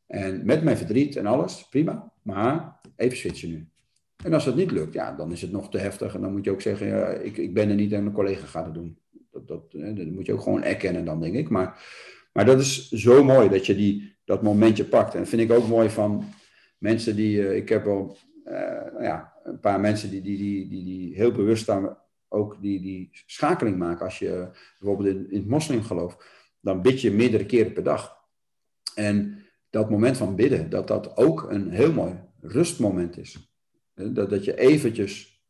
En 0.06 0.46
met 0.46 0.64
mijn 0.64 0.76
verdriet 0.76 1.16
en 1.16 1.26
alles, 1.26 1.68
prima. 1.68 2.12
Maar 2.22 2.80
even 2.96 3.16
switchen 3.16 3.48
nu. 3.48 3.68
En 4.24 4.32
als 4.32 4.44
dat 4.44 4.56
niet 4.56 4.70
lukt, 4.70 4.94
ja, 4.94 5.12
dan 5.12 5.32
is 5.32 5.42
het 5.42 5.52
nog 5.52 5.70
te 5.70 5.78
heftig. 5.78 6.14
En 6.14 6.20
dan 6.20 6.32
moet 6.32 6.44
je 6.44 6.50
ook 6.50 6.60
zeggen, 6.60 6.86
ja, 6.86 7.06
ik, 7.06 7.36
ik 7.36 7.54
ben 7.54 7.68
er 7.68 7.74
niet 7.74 7.92
en 7.92 8.02
mijn 8.02 8.14
collega 8.14 8.46
gaat 8.46 8.64
het 8.64 8.74
doen. 8.74 8.98
Dat, 9.34 9.48
dat, 9.48 9.96
dat 9.96 10.06
moet 10.06 10.26
je 10.26 10.32
ook 10.32 10.42
gewoon 10.42 10.62
erkennen 10.62 11.04
dan, 11.04 11.20
denk 11.20 11.34
ik. 11.34 11.48
Maar, 11.48 11.84
maar 12.32 12.44
dat 12.44 12.60
is 12.60 12.88
zo 12.88 13.24
mooi 13.24 13.48
dat 13.48 13.66
je 13.66 13.74
die, 13.74 14.16
dat 14.24 14.42
momentje 14.42 14.84
pakt. 14.84 15.12
En 15.12 15.18
dat 15.18 15.28
vind 15.28 15.42
ik 15.42 15.52
ook 15.52 15.68
mooi 15.68 15.90
van 15.90 16.24
mensen 16.78 17.16
die... 17.16 17.36
Uh, 17.36 17.56
ik 17.56 17.68
heb 17.68 17.84
wel 17.84 18.16
uh, 18.44 18.86
ja, 19.00 19.32
een 19.42 19.60
paar 19.60 19.80
mensen 19.80 20.10
die, 20.10 20.22
die, 20.22 20.36
die, 20.36 20.68
die, 20.68 20.84
die 20.84 21.14
heel 21.14 21.32
bewust 21.32 21.62
staan 21.62 21.98
ook 22.28 22.62
die, 22.62 22.80
die 22.80 23.08
schakeling 23.26 23.76
maken. 23.78 24.04
Als 24.04 24.18
je 24.18 24.48
bijvoorbeeld 24.78 25.16
in, 25.16 25.30
in 25.30 25.38
het 25.38 25.48
moslimgeloof, 25.48 26.16
dan 26.60 26.82
bid 26.82 27.00
je 27.00 27.10
meerdere 27.10 27.46
keren 27.46 27.72
per 27.72 27.82
dag. 27.82 28.16
En 28.94 29.44
dat 29.70 29.90
moment 29.90 30.16
van 30.16 30.36
bidden, 30.36 30.70
dat 30.70 30.88
dat 30.88 31.16
ook 31.16 31.50
een 31.50 31.70
heel 31.70 31.92
mooi 31.92 32.14
rustmoment 32.40 33.18
is. 33.18 33.54
Dat, 33.94 34.30
dat 34.30 34.44
je 34.44 34.58
eventjes 34.58 35.42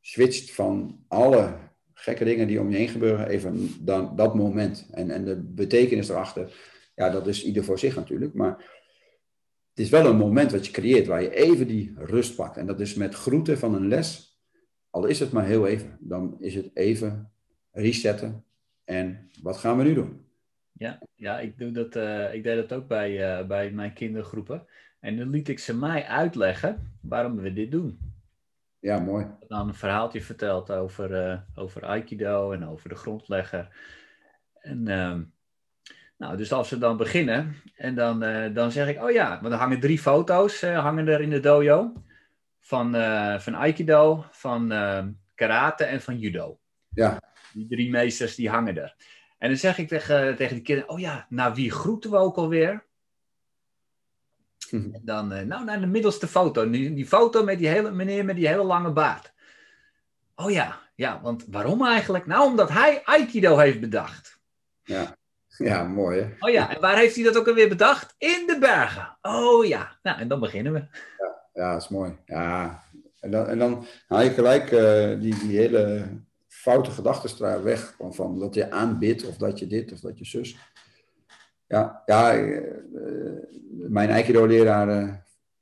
switcht 0.00 0.52
van 0.52 1.04
alle 1.08 1.54
gekke 2.02 2.24
dingen 2.24 2.46
die 2.46 2.60
om 2.60 2.70
je 2.70 2.76
heen 2.76 2.88
gebeuren, 2.88 3.28
even 3.28 3.70
dan, 3.80 4.16
dat 4.16 4.34
moment. 4.34 4.88
En, 4.90 5.10
en 5.10 5.24
de 5.24 5.36
betekenis 5.36 6.08
erachter, 6.08 6.52
ja, 6.94 7.10
dat 7.10 7.26
is 7.26 7.44
ieder 7.44 7.64
voor 7.64 7.78
zich 7.78 7.96
natuurlijk. 7.96 8.34
Maar 8.34 8.56
het 9.68 9.84
is 9.84 9.90
wel 9.90 10.06
een 10.06 10.16
moment 10.16 10.52
wat 10.52 10.66
je 10.66 10.72
creëert 10.72 11.06
waar 11.06 11.22
je 11.22 11.34
even 11.34 11.66
die 11.66 11.94
rust 11.96 12.34
pakt. 12.34 12.56
En 12.56 12.66
dat 12.66 12.80
is 12.80 12.94
met 12.94 13.14
groeten 13.14 13.58
van 13.58 13.74
een 13.74 13.88
les 13.88 14.32
al 14.92 15.06
is 15.06 15.20
het 15.20 15.32
maar 15.32 15.44
heel 15.44 15.66
even, 15.66 15.96
dan 16.00 16.36
is 16.40 16.54
het 16.54 16.70
even 16.74 17.30
resetten. 17.70 18.44
En 18.84 19.30
wat 19.42 19.56
gaan 19.56 19.76
we 19.76 19.84
nu 19.84 19.94
doen? 19.94 20.26
Ja, 20.72 20.98
ja 21.14 21.40
ik, 21.40 21.58
doe 21.58 21.70
dat, 21.70 21.96
uh, 21.96 22.34
ik 22.34 22.42
deed 22.42 22.56
dat 22.56 22.78
ook 22.78 22.88
bij, 22.88 23.40
uh, 23.40 23.46
bij 23.46 23.70
mijn 23.70 23.92
kindergroepen. 23.92 24.66
En 25.00 25.16
dan 25.16 25.30
liet 25.30 25.48
ik 25.48 25.58
ze 25.58 25.76
mij 25.76 26.04
uitleggen 26.04 26.98
waarom 27.00 27.36
we 27.36 27.52
dit 27.52 27.70
doen. 27.70 27.98
Ja, 28.82 28.98
mooi. 28.98 29.26
Dan 29.48 29.68
een 29.68 29.74
verhaaltje 29.74 30.22
verteld 30.22 30.70
over, 30.70 31.30
uh, 31.30 31.38
over 31.54 31.84
Aikido 31.84 32.52
en 32.52 32.68
over 32.68 32.88
de 32.88 32.94
grondlegger. 32.94 33.68
En 34.54 34.88
ehm, 34.88 35.22
nou, 36.16 36.36
dus 36.36 36.52
als 36.52 36.70
we 36.70 36.78
dan 36.78 36.96
beginnen 36.96 37.54
en 37.76 37.94
dan, 37.94 38.20
dan 38.52 38.72
zeg 38.72 38.88
ik, 38.88 39.02
oh 39.02 39.10
ja, 39.10 39.38
want 39.40 39.52
er 39.52 39.60
hangen 39.60 39.80
drie 39.80 39.98
foto's 39.98 40.62
hangen 40.62 41.08
er 41.08 41.20
in 41.20 41.30
de 41.30 41.40
dojo 41.40 41.92
van, 42.60 42.92
van 43.40 43.54
Aikido, 43.54 44.24
van 44.30 44.72
uh, 44.72 45.04
karate 45.34 45.84
en 45.84 46.00
van 46.00 46.18
judo. 46.18 46.58
Ja. 46.88 47.20
Die 47.52 47.68
drie 47.68 47.90
meesters 47.90 48.34
die 48.34 48.50
hangen 48.50 48.76
er. 48.76 48.94
En 49.38 49.48
dan 49.48 49.58
zeg 49.58 49.78
ik 49.78 49.88
tegen, 49.88 50.36
tegen 50.36 50.56
de 50.56 50.62
kinderen, 50.62 50.90
oh 50.90 50.98
ja, 50.98 51.26
naar 51.28 51.54
wie 51.54 51.70
groeten 51.70 52.10
we 52.10 52.16
ook 52.16 52.36
alweer? 52.36 52.86
Hm. 54.72 54.90
Dan, 55.02 55.32
uh, 55.32 55.40
nou, 55.40 55.64
naar 55.64 55.80
de 55.80 55.86
middelste 55.86 56.28
foto. 56.28 56.70
Die, 56.70 56.94
die 56.94 57.06
foto 57.06 57.44
met 57.44 57.58
die 57.58 57.68
hele 57.68 57.90
meneer 57.90 58.24
met 58.24 58.36
die 58.36 58.48
hele 58.48 58.62
lange 58.62 58.92
baard. 58.92 59.32
Oh 60.34 60.50
ja, 60.50 60.80
Ja, 60.94 61.20
want 61.22 61.44
waarom 61.50 61.86
eigenlijk? 61.86 62.26
Nou, 62.26 62.46
omdat 62.46 62.68
hij 62.68 63.02
Aikido 63.04 63.58
heeft 63.58 63.80
bedacht. 63.80 64.40
Ja, 64.82 65.16
ja 65.56 65.84
mooi 65.84 66.20
hè? 66.20 66.46
Oh 66.46 66.52
ja, 66.52 66.74
en 66.74 66.80
waar 66.80 66.96
heeft 66.96 67.14
hij 67.14 67.24
dat 67.24 67.36
ook 67.36 67.48
alweer 67.48 67.68
bedacht? 67.68 68.14
In 68.18 68.44
de 68.46 68.56
bergen. 68.60 69.18
Oh 69.22 69.64
ja, 69.64 69.98
nou 70.02 70.18
en 70.18 70.28
dan 70.28 70.40
beginnen 70.40 70.72
we. 70.72 70.78
Ja, 71.18 71.48
ja 71.52 71.72
dat 71.72 71.82
is 71.82 71.88
mooi. 71.88 72.16
Ja, 72.26 72.82
en 73.20 73.30
dan, 73.30 73.46
en 73.46 73.58
dan 73.58 73.86
haal 74.06 74.22
je 74.22 74.30
gelijk 74.30 74.70
uh, 74.70 75.20
die, 75.20 75.38
die 75.38 75.58
hele 75.58 76.06
foute 76.48 76.90
gedachtenstraal 76.90 77.62
weg. 77.62 77.94
Van, 77.96 78.14
van 78.14 78.38
dat 78.38 78.54
je 78.54 78.70
aanbidt 78.70 79.26
of 79.26 79.36
dat 79.36 79.58
je 79.58 79.66
dit 79.66 79.92
of 79.92 80.00
dat 80.00 80.18
je 80.18 80.24
zus. 80.24 80.56
Ja, 81.72 82.02
ja 82.06 82.38
uh, 82.38 82.70
mijn 83.88 84.10
Aikido-leraar, 84.10 85.02
uh, 85.02 85.14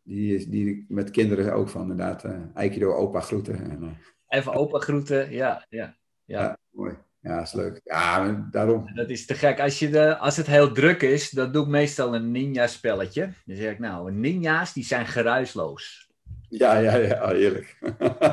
die, 0.03 0.49
die 0.49 0.85
met 0.89 1.11
kinderen 1.11 1.53
ook 1.53 1.69
van 1.69 1.81
inderdaad 1.81 2.25
Aikido 2.55 2.95
opa 2.95 3.21
groeten. 3.21 3.71
En, 3.71 3.99
Even 4.29 4.55
opa 4.55 4.79
groeten, 4.79 5.33
ja, 5.33 5.67
ja, 5.69 5.97
ja. 6.25 6.41
ja 6.41 6.59
mooi. 6.71 6.95
Ja, 7.21 7.37
dat 7.37 7.47
is 7.47 7.53
leuk. 7.53 7.81
Ja, 7.85 8.49
daarom. 8.51 8.95
Dat 8.95 9.11
is 9.11 9.27
te 9.27 9.35
gek. 9.35 9.61
Als, 9.61 9.79
je 9.79 9.91
de, 9.91 10.17
als 10.17 10.37
het 10.37 10.47
heel 10.47 10.73
druk 10.73 11.03
is, 11.03 11.31
dan 11.31 11.53
doe 11.53 11.63
ik 11.63 11.69
meestal 11.69 12.15
een 12.15 12.31
ninja-spelletje. 12.31 13.33
Dan 13.45 13.57
zeg 13.57 13.73
ik, 13.73 13.79
nou, 13.79 14.13
ninja's 14.13 14.73
die 14.73 14.85
zijn 14.85 15.07
geruisloos. 15.07 16.09
Ja, 16.49 16.79
ja, 16.79 16.97
ja, 16.97 17.33
eerlijk. 17.33 17.79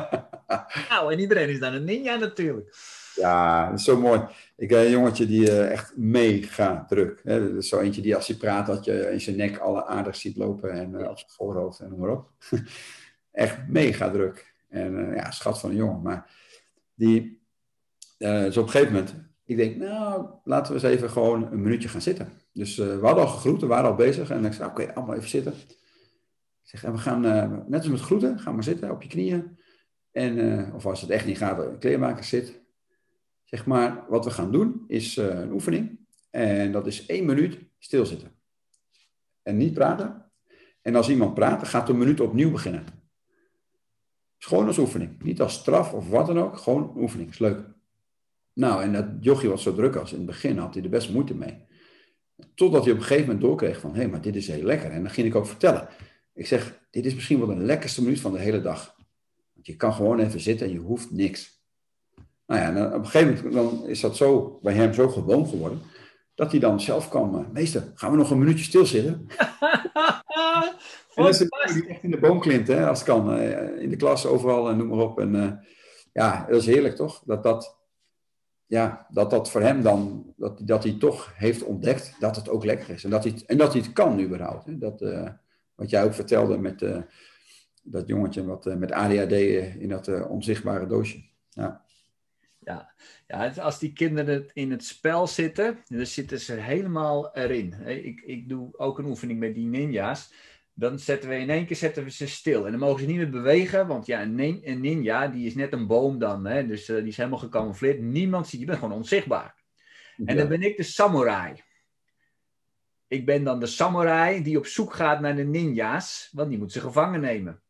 nou, 0.90 1.14
en 1.14 1.20
iedereen 1.20 1.50
is 1.50 1.60
dan 1.60 1.74
een 1.74 1.84
ninja 1.84 2.16
natuurlijk. 2.16 2.76
Ja, 3.18 3.70
dat 3.70 3.80
is 3.80 3.86
zo 3.86 4.00
mooi. 4.00 4.22
Ik 4.56 4.70
heb 4.70 4.80
een 4.80 4.92
jongetje 4.92 5.26
die 5.26 5.42
uh, 5.42 5.72
echt 5.72 5.98
mega 5.98 6.86
druk. 6.86 7.22
Hè? 7.24 7.48
Dat 7.48 7.64
is 7.64 7.70
zo 7.70 7.80
eentje 7.80 8.02
die 8.02 8.16
als 8.16 8.28
hij 8.28 8.36
praat, 8.36 8.66
dat 8.66 8.86
je 8.86 9.12
in 9.12 9.22
zijn 9.22 9.36
nek 9.36 9.58
alle 9.58 9.86
aardig 9.86 10.16
ziet 10.16 10.38
lopen 10.38 10.72
en 10.72 10.92
uh, 10.92 11.10
op 11.10 11.18
zijn 11.18 11.32
voorhoofd 11.32 11.80
en 11.80 11.90
noem 11.90 12.00
maar 12.00 12.10
op. 12.10 12.32
echt 13.32 13.68
mega 13.68 14.12
druk. 14.12 14.54
En 14.70 14.94
uh, 14.94 15.16
ja, 15.16 15.32
schat 15.32 15.60
van 15.60 15.70
een 15.70 15.76
jongen. 15.76 16.02
Maar 16.02 16.32
die, 16.94 17.42
dus 18.18 18.58
op 18.58 18.64
een 18.64 18.72
gegeven 18.72 18.94
moment, 18.94 19.14
ik 19.46 19.58
denk, 19.58 19.76
nou, 19.76 20.30
laten 20.44 20.74
we 20.74 20.80
eens 20.80 20.96
even 20.96 21.10
gewoon 21.10 21.52
een 21.52 21.62
minuutje 21.62 21.90
gaan 21.90 22.02
zitten. 22.02 22.30
Dus 22.54 22.76
we 22.76 23.00
hadden 23.02 23.24
al 23.24 23.30
gegroet, 23.30 23.62
we 23.62 23.68
waren 23.68 23.90
al 23.90 23.96
bezig. 23.96 24.30
En 24.30 24.46
ik 24.46 24.54
zei, 24.54 24.70
oké, 24.70 24.82
okay, 24.82 24.96
allemaal 24.96 25.16
even 25.16 25.30
zitten. 25.30 25.54
Ik 25.54 26.74
zeg, 26.74 26.84
en 26.84 26.92
we 26.92 26.98
gaan, 26.98 27.22
net 27.68 27.80
als 27.80 27.88
met 27.88 28.00
groeten, 28.00 28.40
ga 28.40 28.52
maar 28.52 28.64
zitten 28.64 28.92
op 28.92 29.02
je 29.02 29.10
knieën. 29.10 29.58
En, 30.12 30.74
of 30.74 30.86
als 30.86 31.02
het 31.02 31.10
echt 31.10 31.26
niet 31.26 31.38
gaat, 31.38 31.58
de 31.58 31.78
kleermaker 31.80 32.24
zit. 32.24 32.67
Zeg 33.48 33.66
maar, 33.66 34.06
wat 34.10 34.26
we 34.26 34.32
gaan 34.32 34.52
doen 34.52 34.84
is 34.88 35.18
uh, 35.18 35.26
een 35.26 35.52
oefening. 35.52 36.00
En 36.30 36.72
dat 36.72 36.88
is 36.88 37.06
één 37.06 37.26
minuut 37.26 37.60
stilzitten. 37.80 38.32
En 39.44 39.58
niet 39.58 39.74
praten. 39.74 40.32
En 40.82 40.96
als 40.96 41.10
iemand 41.10 41.34
praat, 41.34 41.68
gaat 41.68 41.88
de 41.88 41.94
minuut 41.94 42.20
opnieuw 42.20 42.52
beginnen. 42.52 42.86
Is 44.40 44.46
gewoon 44.46 44.68
als 44.68 44.78
oefening. 44.78 45.24
Niet 45.24 45.42
als 45.42 45.54
straf 45.54 45.94
of 45.94 46.10
wat 46.10 46.28
dan 46.28 46.40
ook. 46.40 46.58
Gewoon 46.58 46.84
een 46.84 47.02
oefening. 47.02 47.30
Is 47.30 47.40
leuk. 47.40 47.60
Nou, 48.54 48.84
en 48.84 48.94
dat 48.94 49.06
jochie 49.20 49.50
was 49.50 49.64
zo 49.64 49.74
druk 49.74 49.96
als 49.96 50.12
in 50.12 50.18
het 50.18 50.26
begin 50.26 50.58
had 50.58 50.74
hij 50.74 50.84
er 50.84 50.90
best 50.90 51.10
moeite 51.10 51.36
mee. 51.36 51.66
Totdat 52.56 52.84
hij 52.84 52.94
op 52.94 52.98
een 52.98 53.04
gegeven 53.04 53.26
moment 53.26 53.42
doorkreeg 53.42 53.80
van, 53.80 53.92
hé, 53.92 53.98
hey, 53.98 54.08
maar 54.10 54.22
dit 54.22 54.36
is 54.36 54.48
heel 54.48 54.64
lekker. 54.64 54.92
En 54.92 55.02
dan 55.02 55.12
ging 55.12 55.28
ik 55.28 55.36
ook 55.36 55.48
vertellen. 55.48 55.88
Ik 56.34 56.48
zeg, 56.48 56.80
dit 56.92 57.06
is 57.06 57.16
misschien 57.16 57.38
wel 57.38 57.48
de 57.48 57.64
lekkerste 57.64 58.04
minuut 58.04 58.20
van 58.20 58.32
de 58.32 58.40
hele 58.40 58.62
dag. 58.62 58.96
Want 59.54 59.66
je 59.66 59.76
kan 59.76 59.94
gewoon 59.94 60.20
even 60.20 60.40
zitten 60.40 60.68
en 60.68 60.74
je 60.74 60.80
hoeft 60.80 61.12
niks. 61.12 61.57
Nou 62.48 62.62
ja, 62.62 62.68
en 62.68 62.94
op 62.94 63.00
een 63.00 63.06
gegeven 63.06 63.36
moment 63.36 63.54
dan 63.54 63.88
is 63.88 64.00
dat 64.00 64.18
zo, 64.18 64.60
bij 64.62 64.74
hem 64.74 64.94
zo 64.94 65.10
gewoon 65.10 65.48
geworden, 65.48 65.82
dat 66.36 66.52
hij 66.52 66.60
dan 66.60 66.82
zelf 66.82 67.10
kan, 67.10 67.40
uh, 67.40 67.48
meester, 67.54 67.92
gaan 67.96 68.12
we 68.12 68.18
nog 68.18 68.32
een 68.32 68.40
minuutje 68.40 68.64
stilzitten? 68.64 69.28
en 71.16 71.24
hij 71.24 71.88
echt 71.88 72.04
in 72.04 72.12
de 72.12 72.20
boom 72.20 72.40
klimt, 72.40 72.68
hè, 72.68 72.88
als 72.88 73.00
het 73.00 73.08
kan, 73.08 73.38
uh, 73.38 73.82
in 73.82 73.90
de 73.90 73.96
klas, 73.96 74.26
overal 74.26 74.70
en 74.70 74.78
noem 74.78 74.88
maar 74.88 74.98
op. 74.98 75.20
En 75.20 75.36
uh, 75.36 75.52
ja, 76.14 76.46
dat 76.50 76.60
is 76.60 76.66
heerlijk 76.66 76.96
toch? 76.96 77.24
Dat 77.26 77.44
dat, 77.44 77.78
ja, 78.66 79.08
dat 79.10 79.30
dat 79.30 79.50
voor 79.50 79.62
hem 79.62 79.82
dan, 79.82 80.34
dat, 80.36 80.62
dat 80.68 80.84
hij 80.84 80.98
toch 81.00 81.34
heeft 81.36 81.64
ontdekt 81.64 82.16
dat 82.20 82.36
het 82.36 82.50
ook 82.50 82.66
lekker 82.66 82.90
is. 82.90 83.04
En 83.04 83.10
dat 83.10 83.24
hij, 83.24 83.42
en 83.46 83.58
dat 83.58 83.74
hij 83.74 83.82
het 83.82 83.94
kan 83.94 84.20
überhaupt. 84.20 84.66
Hè? 84.66 84.78
Dat, 84.78 85.06
wat 85.76 85.90
jij 85.90 86.04
ook 86.04 86.14
vertelde 86.14 86.58
met 86.58 86.86
dat 87.84 88.08
jongetje 88.08 88.46
wat, 88.46 88.66
met 88.66 88.92
ADHD 88.92 89.32
in 89.80 89.90
dat 89.90 90.28
onzichtbare 90.28 90.88
doosje. 90.88 91.24
Ja. 91.50 91.86
Ja. 92.68 92.94
ja, 93.28 93.54
als 93.62 93.80
die 93.80 93.94
kinderen 93.94 94.46
in 94.54 94.72
het 94.72 94.84
spel 94.84 95.28
zitten, 95.28 95.78
dan 95.88 96.06
zitten 96.06 96.40
ze 96.40 96.54
helemaal 96.54 97.36
erin. 97.36 97.74
Ik, 97.86 98.22
ik 98.22 98.50
doe 98.50 98.78
ook 98.78 99.00
een 99.00 99.06
oefening 99.06 99.40
met 99.40 99.56
die 99.56 99.66
ninja's. 99.66 100.34
Dan 100.74 101.00
zetten 101.00 101.30
we 101.30 101.36
in 101.36 101.50
één 101.50 101.66
keer 101.66 101.76
zetten 101.76 102.04
we 102.04 102.12
ze 102.12 102.28
stil. 102.28 102.66
En 102.66 102.72
dan 102.72 102.80
mogen 102.80 103.00
ze 103.00 103.06
niet 103.06 103.16
meer 103.16 103.30
bewegen, 103.30 103.88
want 103.88 104.06
ja, 104.06 104.22
een 104.22 104.82
ninja 104.82 105.28
die 105.28 105.46
is 105.46 105.56
net 105.56 105.74
een 105.74 105.88
boom 105.88 106.20
dan. 106.20 106.46
Hè? 106.46 106.66
Dus 106.66 106.90
uh, 106.90 106.98
die 106.98 107.08
is 107.08 107.18
helemaal 107.18 107.40
gecamoufleerd. 107.40 108.02
Niemand 108.02 108.48
ziet, 108.48 108.60
je 108.60 108.66
bent 108.66 108.80
gewoon 108.80 108.98
onzichtbaar. 108.98 109.56
Ja. 110.18 110.26
En 110.26 110.38
dan 110.38 110.48
ben 110.48 110.62
ik 110.62 110.78
de 110.78 110.84
samurai. 110.84 111.64
Ik 113.08 113.26
ben 113.26 113.44
dan 113.44 113.60
de 113.60 113.66
samurai 113.66 114.44
die 114.44 114.58
op 114.58 114.66
zoek 114.66 114.94
gaat 114.94 115.20
naar 115.20 115.36
de 115.36 115.44
ninja's, 115.44 116.30
want 116.32 116.50
die 116.50 116.58
moet 116.58 116.72
ze 116.72 116.80
gevangen 116.80 117.22
nemen. 117.22 117.62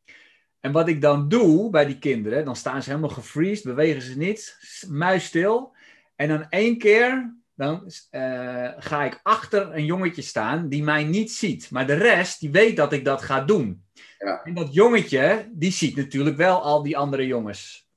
En 0.60 0.72
wat 0.72 0.88
ik 0.88 1.02
dan 1.02 1.30
doe 1.30 1.70
bij 1.70 1.86
die 1.86 2.00
kinderen, 2.00 2.46
dan 2.46 2.56
staan 2.56 2.84
ze 2.84 2.90
helemaal 2.90 3.10
gefreezed, 3.10 3.64
bewegen 3.64 4.02
ze 4.02 4.18
niet, 4.18 4.58
muisstil. 4.90 5.76
En 6.16 6.28
dan 6.28 6.46
één 6.50 6.78
keer, 6.78 7.36
dan 7.56 7.92
uh, 8.12 8.72
ga 8.78 9.04
ik 9.04 9.20
achter 9.24 9.76
een 9.76 9.86
jongetje 9.86 10.22
staan 10.22 10.70
die 10.70 10.84
mij 10.84 11.04
niet 11.04 11.32
ziet. 11.32 11.72
Maar 11.72 11.88
de 11.88 11.94
rest, 11.94 12.40
die 12.40 12.52
weet 12.52 12.76
dat 12.76 12.94
ik 12.94 13.06
dat 13.06 13.22
ga 13.22 13.42
doen. 13.42 13.86
Ja. 14.18 14.44
En 14.44 14.54
dat 14.54 14.74
jongetje, 14.74 15.50
die 15.52 15.72
ziet 15.72 15.96
natuurlijk 15.96 16.38
wel 16.38 16.62
al 16.62 16.84
die 16.84 16.98
andere 16.98 17.26
jongens. 17.26 17.88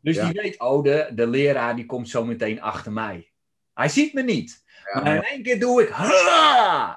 Dus 0.00 0.16
Ja. 0.16 0.24
die 0.30 0.42
weet, 0.42 0.60
oh, 0.60 0.82
de, 0.82 1.10
de 1.14 1.26
leraar 1.26 1.76
die 1.76 1.86
komt 1.86 2.08
zo 2.08 2.24
meteen 2.24 2.60
achter 2.62 2.92
mij. 2.92 3.30
Hij 3.74 3.88
ziet 3.88 4.12
me 4.12 4.22
niet. 4.22 4.62
Ja, 4.94 5.00
maar 5.00 5.16
in 5.16 5.22
één 5.22 5.42
keer 5.42 5.60
doe 5.60 5.82
ik, 5.82 5.88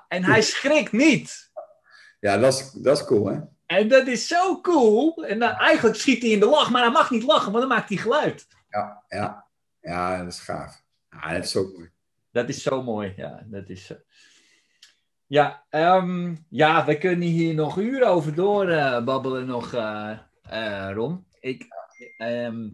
en 0.07 0.23
hij 0.23 0.41
schrikt 0.55 0.91
niet. 0.91 1.51
ja 2.19 2.37
dat, 2.37 2.53
is, 2.53 2.71
dat 2.71 2.97
is 2.97 3.05
cool, 3.05 3.25
hè? 3.27 3.39
En 3.67 3.87
dat 3.87 4.07
is 4.07 4.27
zo 4.27 4.61
cool. 4.61 5.25
En 5.25 5.39
dan, 5.39 5.49
eigenlijk 5.49 5.95
schiet 5.95 6.21
hij 6.21 6.31
in 6.31 6.39
de 6.39 6.45
lach, 6.45 6.71
maar 6.71 6.81
hij 6.81 6.91
mag 6.91 7.11
niet 7.11 7.23
lachen, 7.23 7.51
want 7.51 7.67
dan 7.67 7.77
maakt 7.77 7.89
hij 7.89 7.97
geluid. 7.97 8.47
Ja, 8.69 9.03
ja. 9.07 9.47
ja 9.81 10.17
dat 10.17 10.33
is 10.33 10.39
gaaf. 10.39 10.83
Ja, 11.09 11.33
dat 11.33 11.43
is 11.43 11.51
zo 11.51 11.63
mooi. 11.63 11.91
Dat 12.31 12.49
is 12.49 12.63
zo 12.63 12.83
mooi, 12.83 13.13
ja. 13.15 13.43
Dat 13.45 13.69
is, 13.69 13.93
Ja, 15.25 15.65
ehm, 15.69 16.35
ja, 16.49 16.85
we 16.85 16.97
kunnen 16.97 17.27
hier 17.27 17.53
nog 17.53 17.77
uren 17.77 18.07
over 18.07 18.35
door 18.35 18.69
eh, 18.69 19.03
babbelen 19.03 19.45
nog, 19.45 19.73
eh, 19.73 20.17
eh, 20.41 20.93
Ron. 20.93 21.25
Ik, 21.39 21.65
ehm, 22.17 22.69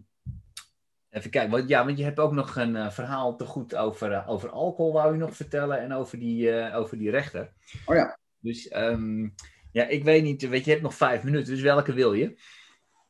even 1.10 1.30
kijken, 1.30 1.50
want, 1.50 1.68
ja, 1.68 1.84
want 1.84 1.98
je 1.98 2.04
hebt 2.04 2.18
ook 2.18 2.32
nog 2.32 2.56
een 2.56 2.92
verhaal 2.92 3.36
te 3.36 3.44
goed 3.44 3.76
over, 3.76 4.26
over 4.26 4.50
alcohol, 4.50 4.92
wou 4.92 5.12
je 5.12 5.18
nog 5.18 5.36
vertellen, 5.36 5.80
en 5.80 5.92
over 5.92 6.18
die, 6.18 6.72
over 6.72 6.98
die 6.98 7.10
rechter. 7.10 7.52
Oh 7.86 7.96
ja. 7.96 8.18
Dus 8.38 8.68
ehm, 8.68 9.28
ja, 9.74 9.86
ik 9.86 10.04
weet 10.04 10.22
niet, 10.22 10.48
weet 10.48 10.58
je, 10.58 10.64
je 10.64 10.70
hebt 10.70 10.82
nog 10.82 10.94
vijf 10.94 11.22
minuten, 11.24 11.52
dus 11.52 11.62
welke 11.62 11.92
wil 11.92 12.12
je? 12.12 12.36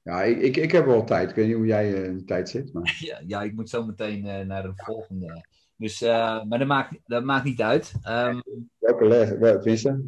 Ja, 0.02 0.22
ik, 0.22 0.40
ik, 0.40 0.56
ik 0.56 0.72
heb 0.72 0.86
wel 0.86 1.04
tijd. 1.04 1.30
Ik 1.30 1.36
weet 1.36 1.46
niet 1.46 1.54
hoe 1.54 1.66
jij 1.66 1.94
eh, 1.94 2.04
in 2.04 2.16
de 2.16 2.24
tijd 2.24 2.48
zit, 2.48 2.72
maar... 2.72 2.96
Ja, 3.08 3.20
ja 3.26 3.42
ik 3.42 3.54
moet 3.54 3.70
zo 3.70 3.84
meteen 3.86 4.26
eh, 4.26 4.46
naar 4.46 4.62
de 4.62 4.72
volgende. 4.74 5.46
Dus, 5.76 6.02
eh, 6.02 6.44
maar 6.44 6.58
dat 6.58 6.68
maakt, 6.68 6.98
dat 7.06 7.24
maakt 7.24 7.44
niet 7.44 7.60
uit. 7.60 7.92
Ehm, 8.02 8.40
Welke 8.78 9.06
les? 9.06 9.30
Wel, 9.30 9.58
tenminste, 9.60 10.04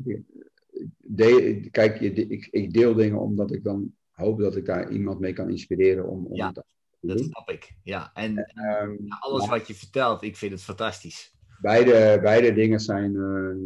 de, 0.98 1.68
kijk, 1.70 2.00
ik, 2.00 2.48
ik 2.50 2.72
deel 2.72 2.94
dingen 2.94 3.20
omdat 3.20 3.52
ik 3.52 3.64
dan 3.64 3.94
hoop 4.10 4.40
dat 4.40 4.56
ik 4.56 4.64
daar 4.64 4.90
iemand 4.90 5.20
mee 5.20 5.32
kan 5.32 5.50
inspireren 5.50 6.08
om, 6.08 6.26
om 6.26 6.36
Ja, 6.36 6.52
te 6.52 6.64
dat 7.00 7.20
snap 7.20 7.50
ik. 7.50 7.76
Ja, 7.82 8.10
en 8.14 8.36
Ehm, 8.36 8.94
alles 9.08 9.48
wat 9.48 9.66
je 9.66 9.74
vertelt, 9.74 10.22
ik 10.22 10.36
vind 10.36 10.52
het 10.52 10.62
fantastisch. 10.62 11.34
beide, 11.60 12.18
beide 12.22 12.52
dingen 12.52 12.80
zijn 12.80 13.12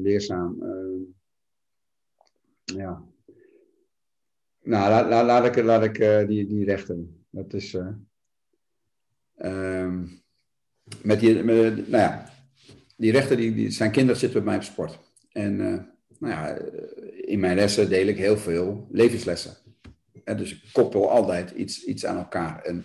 leerzaam. 0.02 0.58
Ja. 2.76 3.02
Nou, 4.62 4.90
laat, 4.90 5.08
laat, 5.08 5.24
laat 5.24 5.44
ik, 5.56 5.64
laat 5.64 5.84
ik 5.84 5.98
eh, 5.98 6.26
die, 6.26 6.46
die 6.46 6.64
rechten. 6.64 7.24
Dat 7.30 7.54
is. 7.54 7.74
eh, 7.74 7.86
ehm, 9.36 10.06
met 11.02 11.20
die, 11.20 11.42
nou 11.42 11.88
ja, 11.90 12.30
die 12.96 13.12
rechten, 13.12 13.36
die, 13.36 13.54
die, 13.54 13.70
zijn 13.70 13.90
kinderen 13.90 14.20
zitten 14.20 14.38
bij 14.38 14.48
mij 14.48 14.58
op 14.58 14.72
sport. 14.72 14.98
En 15.32 15.60
eh, 15.60 15.78
nou 16.18 16.32
ja, 16.34 16.58
in 17.12 17.40
mijn 17.40 17.56
lessen 17.56 17.88
deel 17.88 18.06
ik 18.06 18.18
heel 18.18 18.36
veel 18.36 18.88
levenslessen. 18.90 19.56
En 20.24 20.36
dus 20.36 20.52
ik 20.52 20.72
koppel 20.72 21.10
altijd 21.10 21.50
iets, 21.50 21.84
iets 21.84 22.06
aan 22.06 22.16
elkaar. 22.16 22.62
En 22.62 22.84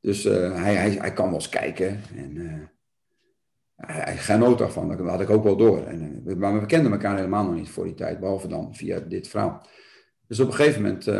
dus 0.00 0.24
hij, 0.24 0.74
hij, 0.74 0.90
hij 0.90 1.12
kan 1.12 1.26
wel 1.26 1.34
eens 1.34 1.48
kijken. 1.48 2.00
En 2.16 2.70
hij, 3.76 4.00
hij 4.00 4.16
genoot 4.16 4.58
daarvan. 4.58 4.88
Dat 4.88 5.08
had 5.08 5.20
ik 5.20 5.30
ook 5.30 5.44
wel 5.44 5.56
door. 5.56 5.86
En, 5.86 6.22
eh, 6.26 6.34
maar 6.36 6.60
we 6.60 6.66
kenden 6.66 6.92
elkaar 6.92 7.16
helemaal 7.16 7.44
nog 7.44 7.54
niet 7.54 7.68
voor 7.68 7.84
die 7.84 7.94
tijd. 7.94 8.20
Behalve 8.20 8.48
dan 8.48 8.74
via 8.74 9.00
dit 9.00 9.28
verhaal. 9.28 9.66
Dus 10.26 10.40
op 10.40 10.46
een 10.46 10.54
gegeven 10.54 10.82
moment, 10.82 11.06
eh, 11.06 11.14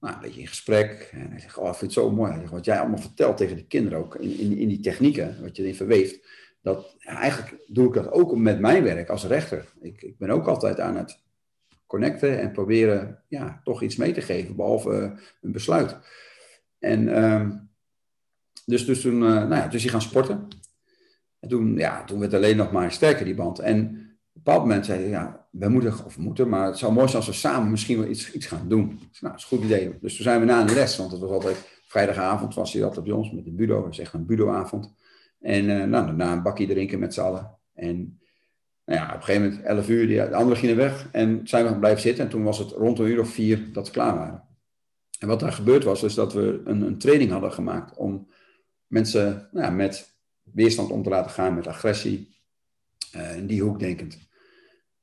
nou, 0.00 0.14
een 0.14 0.20
beetje 0.20 0.40
in 0.40 0.46
gesprek. 0.46 1.10
En 1.12 1.30
hij 1.30 1.40
zegt, 1.40 1.56
oh, 1.56 1.68
ik 1.68 1.74
vind 1.74 1.94
het 1.94 2.04
zo 2.04 2.10
mooi. 2.10 2.46
Wat 2.50 2.64
jij 2.64 2.78
allemaal 2.78 2.98
vertelt 2.98 3.36
tegen 3.36 3.56
de 3.56 3.66
kinderen 3.66 3.98
ook. 3.98 4.14
In, 4.14 4.56
in, 4.58 4.68
die 4.68 4.80
technieken, 4.80 5.36
wat 5.42 5.56
je 5.56 5.62
erin 5.62 5.74
verweeft. 5.74 6.28
Dat, 6.62 6.96
eigenlijk 6.98 7.56
doe 7.66 7.86
ik 7.86 7.94
dat 7.94 8.12
ook 8.12 8.36
met 8.36 8.60
mijn 8.60 8.82
werk 8.82 9.08
als 9.08 9.24
rechter. 9.26 9.72
Ik, 9.80 10.02
ik 10.02 10.18
ben 10.18 10.30
ook 10.30 10.46
altijd 10.46 10.80
aan 10.80 10.96
het 10.96 11.22
connecten 11.86 12.40
en 12.40 12.52
proberen 12.52 13.22
ja, 13.28 13.60
toch 13.64 13.82
iets 13.82 13.96
mee 13.96 14.12
te 14.12 14.20
geven. 14.20 14.56
Behalve 14.56 14.90
eh, 14.90 15.10
een 15.40 15.52
besluit. 15.52 15.96
En... 16.78 17.08
ehm, 17.14 17.50
Dus, 18.64 18.86
dus, 18.86 19.00
toen, 19.00 19.18
nou 19.18 19.54
ja, 19.54 19.66
dus 19.68 19.82
die 19.82 19.90
gaan 19.90 20.02
sporten. 20.02 20.48
En 21.40 21.48
toen, 21.48 21.76
ja, 21.76 22.04
toen 22.04 22.18
werd 22.18 22.34
alleen 22.34 22.56
nog 22.56 22.72
maar 22.72 22.92
sterker 22.92 23.24
die 23.24 23.34
band. 23.34 23.58
En 23.58 23.78
op 23.78 23.86
een 23.86 24.18
bepaald 24.32 24.60
moment 24.60 24.86
zeiden 24.86 25.08
ja, 25.08 25.46
we 25.50 25.68
moeten, 25.68 26.04
of 26.04 26.18
moeten, 26.18 26.48
maar 26.48 26.66
het 26.66 26.78
zou 26.78 26.92
mooi 26.92 27.06
zijn 27.06 27.16
als 27.16 27.26
we 27.26 27.32
samen 27.32 27.70
misschien 27.70 27.98
wel 27.98 28.08
iets, 28.08 28.32
iets 28.32 28.46
gaan 28.46 28.68
doen. 28.68 29.00
Dus, 29.10 29.20
nou, 29.20 29.32
dat 29.32 29.42
is 29.44 29.50
een 29.50 29.58
goed 29.58 29.66
idee. 29.66 29.98
Dus 30.00 30.14
toen 30.14 30.24
zijn 30.24 30.40
we 30.40 30.46
na 30.46 30.60
een 30.60 30.74
les, 30.74 30.96
want 30.96 31.10
het 31.10 31.20
was 31.20 31.30
altijd 31.30 31.80
vrijdagavond, 31.86 32.54
was 32.54 32.72
hij 32.72 32.84
altijd 32.84 33.04
bij 33.04 33.14
ons 33.14 33.30
met 33.32 33.44
de 33.44 33.52
budo. 33.52 33.82
Dat 33.82 33.92
is 33.92 33.98
echt 33.98 34.12
een 34.12 34.26
budoavond. 34.26 34.94
En 35.40 35.64
uh, 35.64 35.84
nou, 35.84 36.06
daarna 36.06 36.32
een 36.32 36.42
bakje 36.42 36.66
drinken 36.66 36.98
met 36.98 37.14
z'n 37.14 37.20
allen. 37.20 37.58
En 37.74 38.20
nou 38.84 39.00
ja, 39.00 39.08
op 39.08 39.14
een 39.14 39.22
gegeven 39.22 39.48
moment, 39.48 39.64
11 39.64 39.88
uur, 39.88 40.06
de 40.06 40.34
anderen 40.34 40.58
gingen 40.58 40.76
weg. 40.76 41.08
En 41.12 41.40
zijn 41.44 41.66
we 41.66 41.78
blijven 41.78 42.00
zitten. 42.00 42.24
En 42.24 42.30
toen 42.30 42.42
was 42.42 42.58
het 42.58 42.70
rond 42.70 42.98
een 42.98 43.06
uur 43.06 43.20
of 43.20 43.28
vier 43.28 43.72
dat 43.72 43.86
we 43.86 43.92
klaar 43.92 44.14
waren. 44.14 44.42
En 45.18 45.28
wat 45.28 45.40
daar 45.40 45.52
gebeurd 45.52 45.84
was, 45.84 46.02
is 46.02 46.14
dat 46.14 46.32
we 46.32 46.60
een, 46.64 46.82
een 46.82 46.98
training 46.98 47.30
hadden 47.30 47.52
gemaakt 47.52 47.96
om 47.96 48.28
mensen 48.86 49.48
nou 49.52 49.72
met 49.72 50.09
weerstand 50.54 50.90
om 50.90 51.02
te 51.02 51.08
laten 51.08 51.30
gaan, 51.30 51.54
met 51.54 51.66
agressie. 51.66 52.38
Uh, 53.16 53.36
in 53.36 53.46
die 53.46 53.62
hoek 53.62 53.78
denkend. 53.78 54.18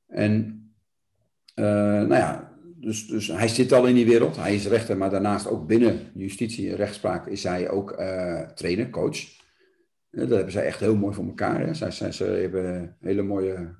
En 0.06 0.62
uh, 1.54 1.64
nou 1.64 2.14
ja, 2.14 2.58
dus, 2.76 3.06
dus 3.06 3.26
hij 3.26 3.48
zit 3.48 3.72
al 3.72 3.86
in 3.86 3.94
die 3.94 4.06
wereld. 4.06 4.36
Hij 4.36 4.54
is 4.54 4.66
rechter, 4.66 4.96
maar 4.96 5.10
daarnaast 5.10 5.46
ook 5.46 5.66
binnen 5.66 6.10
justitie 6.14 6.70
en 6.70 6.76
rechtspraak 6.76 7.26
is 7.26 7.42
hij 7.42 7.70
ook 7.70 8.00
uh, 8.00 8.40
trainer, 8.40 8.90
coach. 8.90 9.18
dat 10.10 10.28
hebben 10.28 10.52
zij 10.52 10.64
echt 10.64 10.80
heel 10.80 10.96
mooi 10.96 11.14
voor 11.14 11.26
elkaar. 11.26 11.60
Hè. 11.66 11.74
Zij, 11.74 11.90
zij, 11.90 12.12
ze 12.12 12.24
hebben 12.24 12.96
hele 13.00 13.22
mooie 13.22 13.76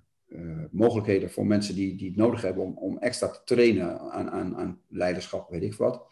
mogelijkheden 0.70 1.30
voor 1.30 1.46
mensen 1.46 1.74
die, 1.74 1.96
die 1.96 2.08
het 2.08 2.16
nodig 2.16 2.42
hebben 2.42 2.64
om, 2.64 2.78
om 2.78 2.98
extra 2.98 3.28
te 3.28 3.40
trainen 3.44 4.00
aan, 4.00 4.30
aan, 4.30 4.56
aan 4.56 4.80
leiderschap, 4.88 5.50
weet 5.50 5.62
ik 5.62 5.74
wat. 5.74 6.06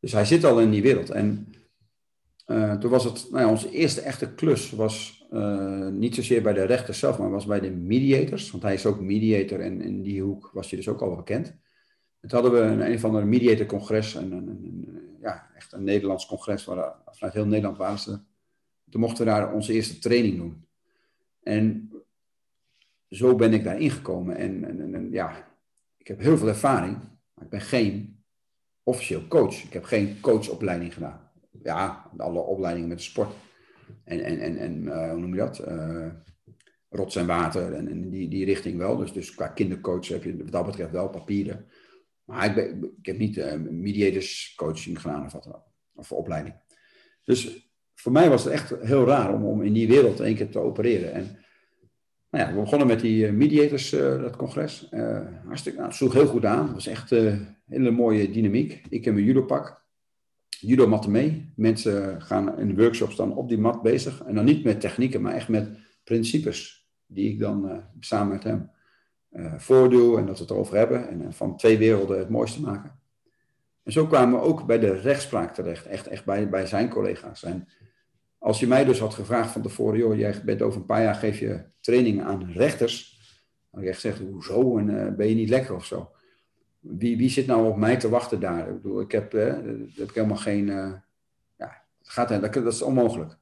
Dus 0.00 0.12
hij 0.12 0.24
zit 0.24 0.44
al 0.44 0.60
in 0.60 0.70
die 0.70 0.82
wereld. 0.82 1.10
En 1.10 1.52
uh, 2.48 2.78
toen 2.78 2.90
was 2.90 3.04
het, 3.04 3.26
nou 3.30 3.44
ja, 3.44 3.50
onze 3.50 3.70
eerste 3.70 4.00
echte 4.00 4.34
klus 4.34 4.70
was 4.70 5.26
uh, 5.32 5.88
niet 5.88 6.14
zozeer 6.14 6.42
bij 6.42 6.52
de 6.52 6.64
rechter 6.64 6.94
zelf, 6.94 7.18
maar 7.18 7.30
was 7.30 7.46
bij 7.46 7.60
de 7.60 7.70
mediators. 7.70 8.50
Want 8.50 8.62
hij 8.62 8.74
is 8.74 8.86
ook 8.86 9.00
mediator 9.00 9.60
en 9.60 9.80
in 9.80 10.02
die 10.02 10.22
hoek 10.22 10.50
was 10.52 10.68
hij 10.70 10.78
dus 10.78 10.88
ook 10.88 11.00
al 11.00 11.16
bekend. 11.16 11.56
Toen 12.20 12.30
hadden 12.30 12.52
we 12.52 12.58
een, 12.58 12.90
een 12.90 13.00
van 13.00 13.12
de 13.12 13.24
mediator-congres, 13.24 14.14
een, 14.14 14.32
een, 14.32 14.48
een, 14.48 14.98
ja, 15.20 15.50
echt 15.54 15.72
een 15.72 15.84
Nederlands 15.84 16.26
congres, 16.26 16.64
waar, 16.64 16.94
vanuit 17.06 17.34
heel 17.34 17.46
Nederland 17.46 17.76
waren 17.76 17.98
ze. 17.98 18.20
Toen 18.90 19.00
mochten 19.00 19.24
we 19.24 19.30
daar 19.30 19.52
onze 19.52 19.72
eerste 19.72 19.98
training 19.98 20.36
doen. 20.36 20.66
En 21.42 21.92
zo 23.08 23.34
ben 23.34 23.52
ik 23.52 23.64
daar 23.64 23.80
ingekomen. 23.80 24.36
En, 24.36 24.64
en, 24.64 24.94
en, 24.94 25.10
ja, 25.10 25.48
ik 25.96 26.06
heb 26.06 26.18
heel 26.18 26.38
veel 26.38 26.48
ervaring, 26.48 26.96
maar 27.34 27.44
ik 27.44 27.50
ben 27.50 27.60
geen 27.60 28.22
officieel 28.82 29.26
coach. 29.28 29.62
Ik 29.62 29.72
heb 29.72 29.84
geen 29.84 30.20
coachopleiding 30.20 30.94
gedaan. 30.94 31.27
Ja, 31.62 32.10
alle 32.16 32.40
opleidingen 32.40 32.88
met 32.88 33.02
sport. 33.02 33.34
En, 34.04 34.20
en, 34.20 34.40
en, 34.40 34.56
en 34.56 34.82
uh, 34.82 35.10
hoe 35.10 35.20
noem 35.20 35.34
je 35.34 35.40
dat? 35.40 35.68
Uh, 35.68 36.06
rots 36.88 37.16
en 37.16 37.26
water 37.26 37.72
en, 37.72 38.10
die, 38.10 38.28
die 38.28 38.44
richting 38.44 38.78
wel. 38.78 38.96
Dus, 38.96 39.12
dus 39.12 39.34
qua 39.34 39.48
kindercoach 39.48 40.08
heb 40.08 40.24
je 40.24 40.36
wat 40.36 40.52
dat 40.52 40.66
betreft 40.66 40.90
wel 40.90 41.08
papieren. 41.08 41.66
Maar 42.24 42.46
ik, 42.46 42.54
ben, 42.54 42.94
ik 42.98 43.06
heb 43.06 43.18
niet 43.18 43.36
uh, 43.36 43.54
mediators 43.70 44.54
coaching 44.56 45.00
gedaan 45.00 45.24
of 45.24 45.32
wat 45.32 45.44
dan. 45.44 45.62
Of 45.94 46.12
opleiding. 46.12 46.54
Dus 47.24 47.70
voor 47.94 48.12
mij 48.12 48.28
was 48.28 48.44
het 48.44 48.52
echt 48.52 48.74
heel 48.80 49.06
raar 49.06 49.34
om, 49.34 49.44
om 49.44 49.62
in 49.62 49.72
die 49.72 49.88
wereld 49.88 50.20
één 50.20 50.34
keer 50.34 50.50
te 50.50 50.58
opereren. 50.58 51.12
En 51.12 51.38
nou 52.30 52.44
ja, 52.44 52.54
we 52.54 52.60
begonnen 52.60 52.86
met 52.86 53.00
die 53.00 53.32
mediators, 53.32 53.90
dat 53.90 54.36
congres. 54.36 54.88
Hartstikke, 55.44 55.78
nou, 55.78 55.92
sloeg 55.92 56.12
heel 56.12 56.26
goed 56.26 56.44
aan. 56.44 56.64
Het 56.64 56.74
was 56.74 56.86
echt 56.86 57.10
een 57.10 57.56
hele 57.66 57.90
mooie 57.90 58.30
dynamiek. 58.30 58.82
Ik 58.88 59.04
heb 59.04 59.14
mijn 59.14 59.26
judopak. 59.26 59.86
Judo 60.60 60.86
matten 60.86 61.10
mee. 61.10 61.52
Mensen 61.56 62.22
gaan 62.22 62.58
in 62.58 62.76
workshops 62.76 63.16
dan 63.16 63.36
op 63.36 63.48
die 63.48 63.58
mat 63.58 63.82
bezig. 63.82 64.24
En 64.24 64.34
dan 64.34 64.44
niet 64.44 64.64
met 64.64 64.80
technieken, 64.80 65.22
maar 65.22 65.34
echt 65.34 65.48
met 65.48 65.78
principes. 66.04 66.88
Die 67.06 67.32
ik 67.32 67.38
dan 67.38 67.82
samen 68.00 68.32
met 68.32 68.44
hem 68.44 68.70
uh, 69.32 69.54
voordoe 69.56 70.18
en 70.18 70.26
dat 70.26 70.36
we 70.36 70.42
het 70.42 70.50
erover 70.50 70.76
hebben. 70.76 71.08
En 71.08 71.32
van 71.32 71.56
twee 71.56 71.78
werelden 71.78 72.18
het 72.18 72.28
mooiste 72.28 72.60
maken. 72.60 72.98
En 73.82 73.92
zo 73.92 74.06
kwamen 74.06 74.40
we 74.40 74.46
ook 74.46 74.66
bij 74.66 74.78
de 74.78 74.92
rechtspraak 74.92 75.54
terecht. 75.54 75.86
Echt, 75.86 76.06
echt 76.06 76.24
bij, 76.24 76.48
bij 76.48 76.66
zijn 76.66 76.88
collega's. 76.88 77.42
En 77.42 77.68
als 78.38 78.60
je 78.60 78.66
mij 78.66 78.84
dus 78.84 78.98
had 78.98 79.14
gevraagd 79.14 79.50
van 79.50 79.62
tevoren, 79.62 80.18
jij 80.18 80.42
bent 80.44 80.62
over 80.62 80.80
een 80.80 80.86
paar 80.86 81.02
jaar 81.02 81.14
geef 81.14 81.38
je 81.38 81.64
training 81.80 82.22
aan 82.22 82.50
rechters. 82.52 83.16
Dan 83.70 83.80
had 83.80 83.82
ik 83.82 83.88
echt 83.88 84.00
gezegd, 84.00 84.30
hoezo? 84.30 84.78
En 84.78 84.88
uh, 84.88 85.16
ben 85.16 85.28
je 85.28 85.34
niet 85.34 85.48
lekker 85.48 85.74
of 85.74 85.84
zo? 85.84 86.10
Wie, 86.80 87.16
wie 87.16 87.30
zit 87.30 87.46
nou 87.46 87.68
op 87.68 87.76
mij 87.76 87.96
te 87.96 88.08
wachten 88.08 88.40
daar? 88.40 88.68
Ik 89.00 89.12
heb, 89.12 89.32
heb 89.32 90.08
ik 90.08 90.14
helemaal 90.14 90.36
geen... 90.36 90.66
Uh, 90.66 90.92
ja, 91.56 91.82
het 91.98 92.08
gaat, 92.08 92.28
dat, 92.28 92.52
dat 92.52 92.72
is 92.72 92.82
onmogelijk. 92.82 93.36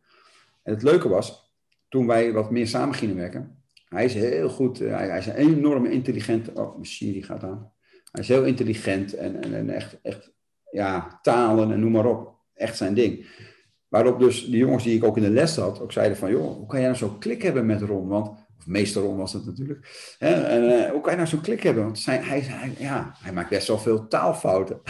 En 0.63 0.73
het 0.73 0.83
leuke 0.83 1.09
was, 1.09 1.55
toen 1.89 2.07
wij 2.07 2.33
wat 2.33 2.51
meer 2.51 2.67
samen 2.67 2.95
gingen 2.95 3.17
werken, 3.17 3.63
hij 3.89 4.05
is 4.05 4.15
heel 4.15 4.49
goed, 4.49 4.79
hij, 4.79 5.09
hij, 5.09 5.19
is 5.19 5.27
een 5.27 5.35
enorm 5.35 5.85
intelligent, 5.85 6.53
oh, 6.53 6.73
mijn 6.73 6.87
Siri 6.87 7.23
gaat 7.23 7.43
aan. 7.43 7.73
Hij 8.11 8.23
is 8.23 8.29
heel 8.29 8.45
intelligent 8.45 9.15
en, 9.15 9.43
en, 9.43 9.55
en 9.55 9.71
echt, 9.71 9.99
echt, 10.03 10.33
ja, 10.71 11.19
talen 11.23 11.73
en 11.73 11.81
noem 11.81 11.93
maar 11.93 12.07
op. 12.07 12.35
Echt 12.55 12.77
zijn 12.77 12.95
ding. 12.95 13.27
Waarop 13.89 14.19
dus 14.19 14.45
de 14.51 14.57
jongens 14.57 14.85
die 14.85 14.97
ik 14.97 15.05
ook 15.05 15.17
in 15.17 15.23
de 15.23 15.31
les 15.31 15.57
had, 15.57 15.81
ook 15.81 15.93
zeiden 15.93 16.17
van, 16.17 16.31
joh, 16.31 16.57
hoe 16.57 16.67
kan 16.67 16.79
jij 16.79 16.89
nou 16.89 16.99
zo'n 16.99 17.19
klik 17.19 17.43
hebben 17.43 17.67
met 17.67 17.83
Ron? 17.83 18.09
Want, 18.09 18.46
of 18.59 18.67
meester 18.67 19.03
Ron 19.03 19.17
was 19.17 19.33
het 19.33 19.47
natuurlijk. 19.47 20.15
Hè? 20.19 20.33
En, 20.43 20.63
uh, 20.63 20.91
hoe 20.91 21.01
kan 21.01 21.11
je 21.11 21.17
nou 21.17 21.29
zo'n 21.29 21.41
klik 21.41 21.63
hebben? 21.63 21.85
Want 21.85 21.99
zijn, 21.99 22.25
hij, 22.25 22.41
hij, 22.41 22.75
ja, 22.79 23.15
hij 23.19 23.33
maakt 23.33 23.51
best 23.51 23.69
wel 23.69 23.79
veel 23.79 24.09
taalfouten. 24.09 24.81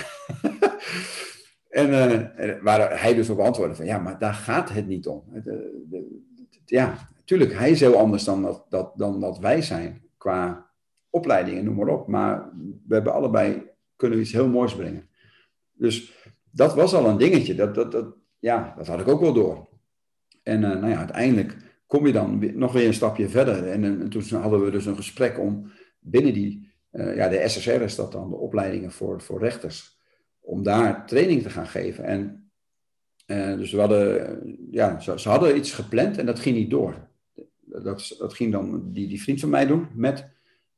en 1.69 1.91
uh, 2.39 2.63
waar 2.63 3.01
hij 3.01 3.15
dus 3.15 3.31
op 3.31 3.39
antwoordde 3.39 3.77
van, 3.77 3.87
ja, 3.87 3.99
maar 3.99 4.19
daar 4.19 4.35
gaat 4.35 4.69
het 4.69 4.87
niet 4.87 5.07
om. 5.07 5.23
De, 5.33 5.85
de, 5.89 6.21
ja, 6.65 7.09
tuurlijk, 7.25 7.53
hij 7.53 7.71
is 7.71 7.81
heel 7.81 7.99
anders 7.99 8.25
dan 8.25 8.43
dat, 8.43 8.67
dat, 8.69 8.93
dan 8.97 9.21
dat 9.21 9.39
wij 9.39 9.63
zijn. 9.63 10.03
Qua 10.17 10.71
opleiding 11.11 11.59
en 11.59 11.65
noem 11.65 11.75
maar 11.75 11.89
op. 11.89 12.09
Maar 12.09 12.51
we 12.87 12.95
hebben 12.95 13.13
allebei, 13.13 13.63
kunnen 13.97 14.19
we 14.19 14.25
iets 14.25 14.33
heel 14.33 14.49
moois 14.49 14.75
brengen. 14.75 15.09
Dus 15.73 16.13
dat 16.51 16.75
was 16.75 16.95
al 16.95 17.07
een 17.07 17.19
dingetje. 17.19 17.55
Dat, 17.55 17.75
dat, 17.75 17.93
dat, 17.93 18.07
ja, 18.39 18.75
dat 18.77 18.87
had 18.87 19.01
ik 19.01 19.09
ook 19.09 19.21
wel 19.21 19.33
door. 19.33 19.69
En 20.43 20.63
uh, 20.63 20.69
nou 20.69 20.89
ja, 20.89 20.99
uiteindelijk 20.99 21.57
kom 21.87 22.07
je 22.07 22.13
dan 22.13 22.59
nog 22.59 22.73
weer 22.73 22.87
een 22.87 22.95
stapje 22.95 23.29
verder. 23.29 23.69
En, 23.69 23.85
en, 23.85 24.09
toen 24.09 24.23
hadden 24.41 24.65
we 24.65 24.71
dus 24.71 24.87
een 24.87 24.97
gesprek 24.97 25.39
om 25.39 25.71
binnen 25.99 26.33
die, 26.33 26.73
uh, 26.93 27.17
ja, 27.17 27.29
de 27.29 27.49
SSR 27.49 27.71
is 27.71 27.95
dat 27.95 28.13
dan, 28.13 28.31
de 28.31 28.37
opleidingen 28.37 28.91
voor, 28.91 29.21
voor 29.21 29.41
rechters, 29.41 30.01
om 30.41 30.63
daar 30.63 31.07
training 31.07 31.43
te 31.43 31.51
gaan 31.51 31.67
geven. 31.67 32.05
En 32.05 32.51
uh, 33.27 33.57
dus 33.57 33.73
we 33.73 33.81
hadden, 33.81 34.41
ja, 34.71 35.01
ze, 35.01 35.29
hadden 35.29 35.57
iets 35.57 35.73
gepland 35.73 36.19
en 36.19 36.27
dat 36.27 36.39
ging 36.39 36.57
niet 36.57 36.71
door. 36.71 37.09
Dat, 37.65 38.15
dat 38.19 38.35
ging 38.35 38.53
dan 38.53 38.93
die, 38.93 39.09
die 39.09 39.23
vriend 39.23 39.41
van 39.41 39.49
mij 39.49 39.67
doen 39.67 39.87
met, 39.95 40.29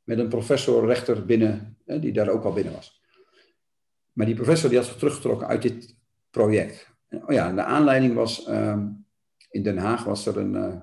met 0.03 0.19
een 0.19 0.29
professor 0.29 0.87
rechter 0.87 1.27
binnen, 1.27 1.77
die 1.85 2.13
daar 2.13 2.29
ook 2.29 2.45
al 2.45 2.53
binnen 2.53 2.73
was. 2.73 3.03
Maar 4.13 4.27
die 4.27 4.35
professor 4.35 4.69
die 4.69 4.79
had 4.79 4.87
zich 4.87 4.97
teruggetrokken 4.97 5.47
uit 5.47 5.63
dit 5.63 5.97
project. 6.31 6.91
Oh 7.11 7.33
ja, 7.33 7.53
de 7.53 7.63
aanleiding 7.63 8.15
was, 8.15 8.49
uh, 8.49 8.79
in 9.51 9.63
Den 9.63 9.79
Haag 9.79 10.05
was 10.05 10.27
er 10.27 10.37
een, 10.37 10.83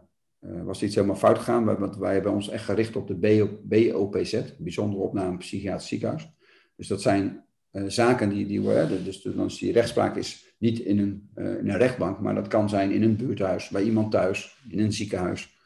was 0.64 0.84
iets 0.84 0.96
helemaal 0.96 1.16
fout 1.16 1.38
gegaan. 1.38 1.80
Want 1.80 1.98
wij 1.98 2.14
hebben 2.14 2.32
ons 2.32 2.50
echt 2.50 2.64
gericht 2.64 2.96
op 2.96 3.08
de 3.08 3.16
BOPZ, 3.64 4.42
bijzondere 4.58 5.02
opname 5.02 5.38
psychiatrisch 5.38 5.88
ziekenhuis. 5.88 6.30
Dus 6.76 6.88
dat 6.88 7.02
zijn 7.02 7.44
uh, 7.72 7.84
zaken 7.88 8.30
die, 8.30 8.46
die 8.46 8.62
worden, 8.62 9.04
dus 9.04 9.22
dan 9.22 9.46
is 9.46 9.58
die 9.58 9.72
rechtspraak 9.72 10.16
is 10.16 10.56
niet 10.58 10.80
in 10.80 11.00
een, 11.00 11.30
in 11.36 11.70
een 11.70 11.78
rechtbank, 11.78 12.20
maar 12.20 12.36
dat 12.36 12.48
kan 12.48 12.70
zijn 12.70 12.92
in 12.92 13.04
een 13.04 13.16
buurthuis, 13.16 13.70
bij 13.70 13.84
iemand 13.84 14.12
thuis, 14.12 14.64
in 14.70 14.80
een 14.80 14.94
ziekenhuis. 14.94 15.58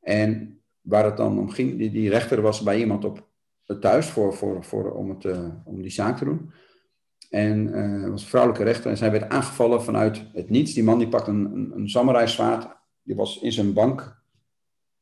En 0.00 0.60
waar 0.80 1.04
het 1.04 1.16
dan 1.16 1.38
om 1.38 1.50
ging, 1.50 1.78
die, 1.78 2.08
rechter 2.08 2.40
was 2.40 2.62
bij 2.62 2.78
iemand 2.78 3.04
op 3.04 3.28
thuis 3.80 4.06
voor, 4.06 4.34
voor, 4.34 4.64
voor, 4.64 4.92
om, 4.92 5.08
het, 5.08 5.24
om 5.64 5.82
die 5.82 5.90
zaak 5.90 6.18
te 6.18 6.24
doen. 6.24 6.50
En 7.30 7.68
uh, 7.68 8.08
was 8.08 8.22
een 8.22 8.28
vrouwelijke 8.28 8.64
rechter. 8.64 8.90
En 8.90 8.96
zij 8.96 9.10
werd 9.10 9.28
aangevallen 9.28 9.82
vanuit 9.82 10.26
het 10.32 10.50
niets. 10.50 10.74
Die 10.74 10.84
man 10.84 10.98
die 10.98 11.08
pakt 11.08 11.26
een, 11.26 11.44
een, 11.44 11.72
een. 11.74 12.79
Die 13.02 13.16
was 13.16 13.40
in 13.40 13.52
zijn 13.52 13.72
bank 13.72 14.22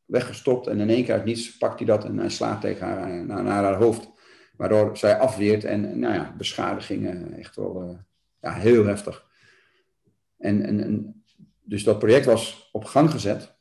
weggestopt. 0.04 0.66
En 0.66 0.80
in 0.80 0.90
één 0.90 1.04
keer 1.04 1.14
uit 1.14 1.24
niets 1.24 1.56
pakt 1.56 1.78
hij 1.78 1.86
dat 1.86 2.04
en 2.04 2.18
hij 2.18 2.28
slaat 2.28 2.60
tegen 2.60 2.86
haar 2.86 3.10
eh, 3.10 3.20
naar, 3.20 3.42
naar 3.42 3.64
haar 3.64 3.76
hoofd. 3.82 4.10
Waardoor 4.56 4.96
zij 4.96 5.18
afweert 5.18 5.64
en 5.64 5.98
nou 5.98 6.14
ja, 6.14 6.34
beschadigingen. 6.36 7.32
Echt 7.32 7.56
wel 7.56 7.82
uh, 7.82 7.98
ja, 8.40 8.52
heel 8.52 8.84
heftig. 8.84 9.26
En, 10.38 10.62
en, 10.62 10.80
en, 10.80 11.22
dus 11.64 11.84
dat 11.84 11.98
project 11.98 12.24
was 12.24 12.68
op 12.72 12.84
gang 12.84 13.10
gezet. 13.10 13.56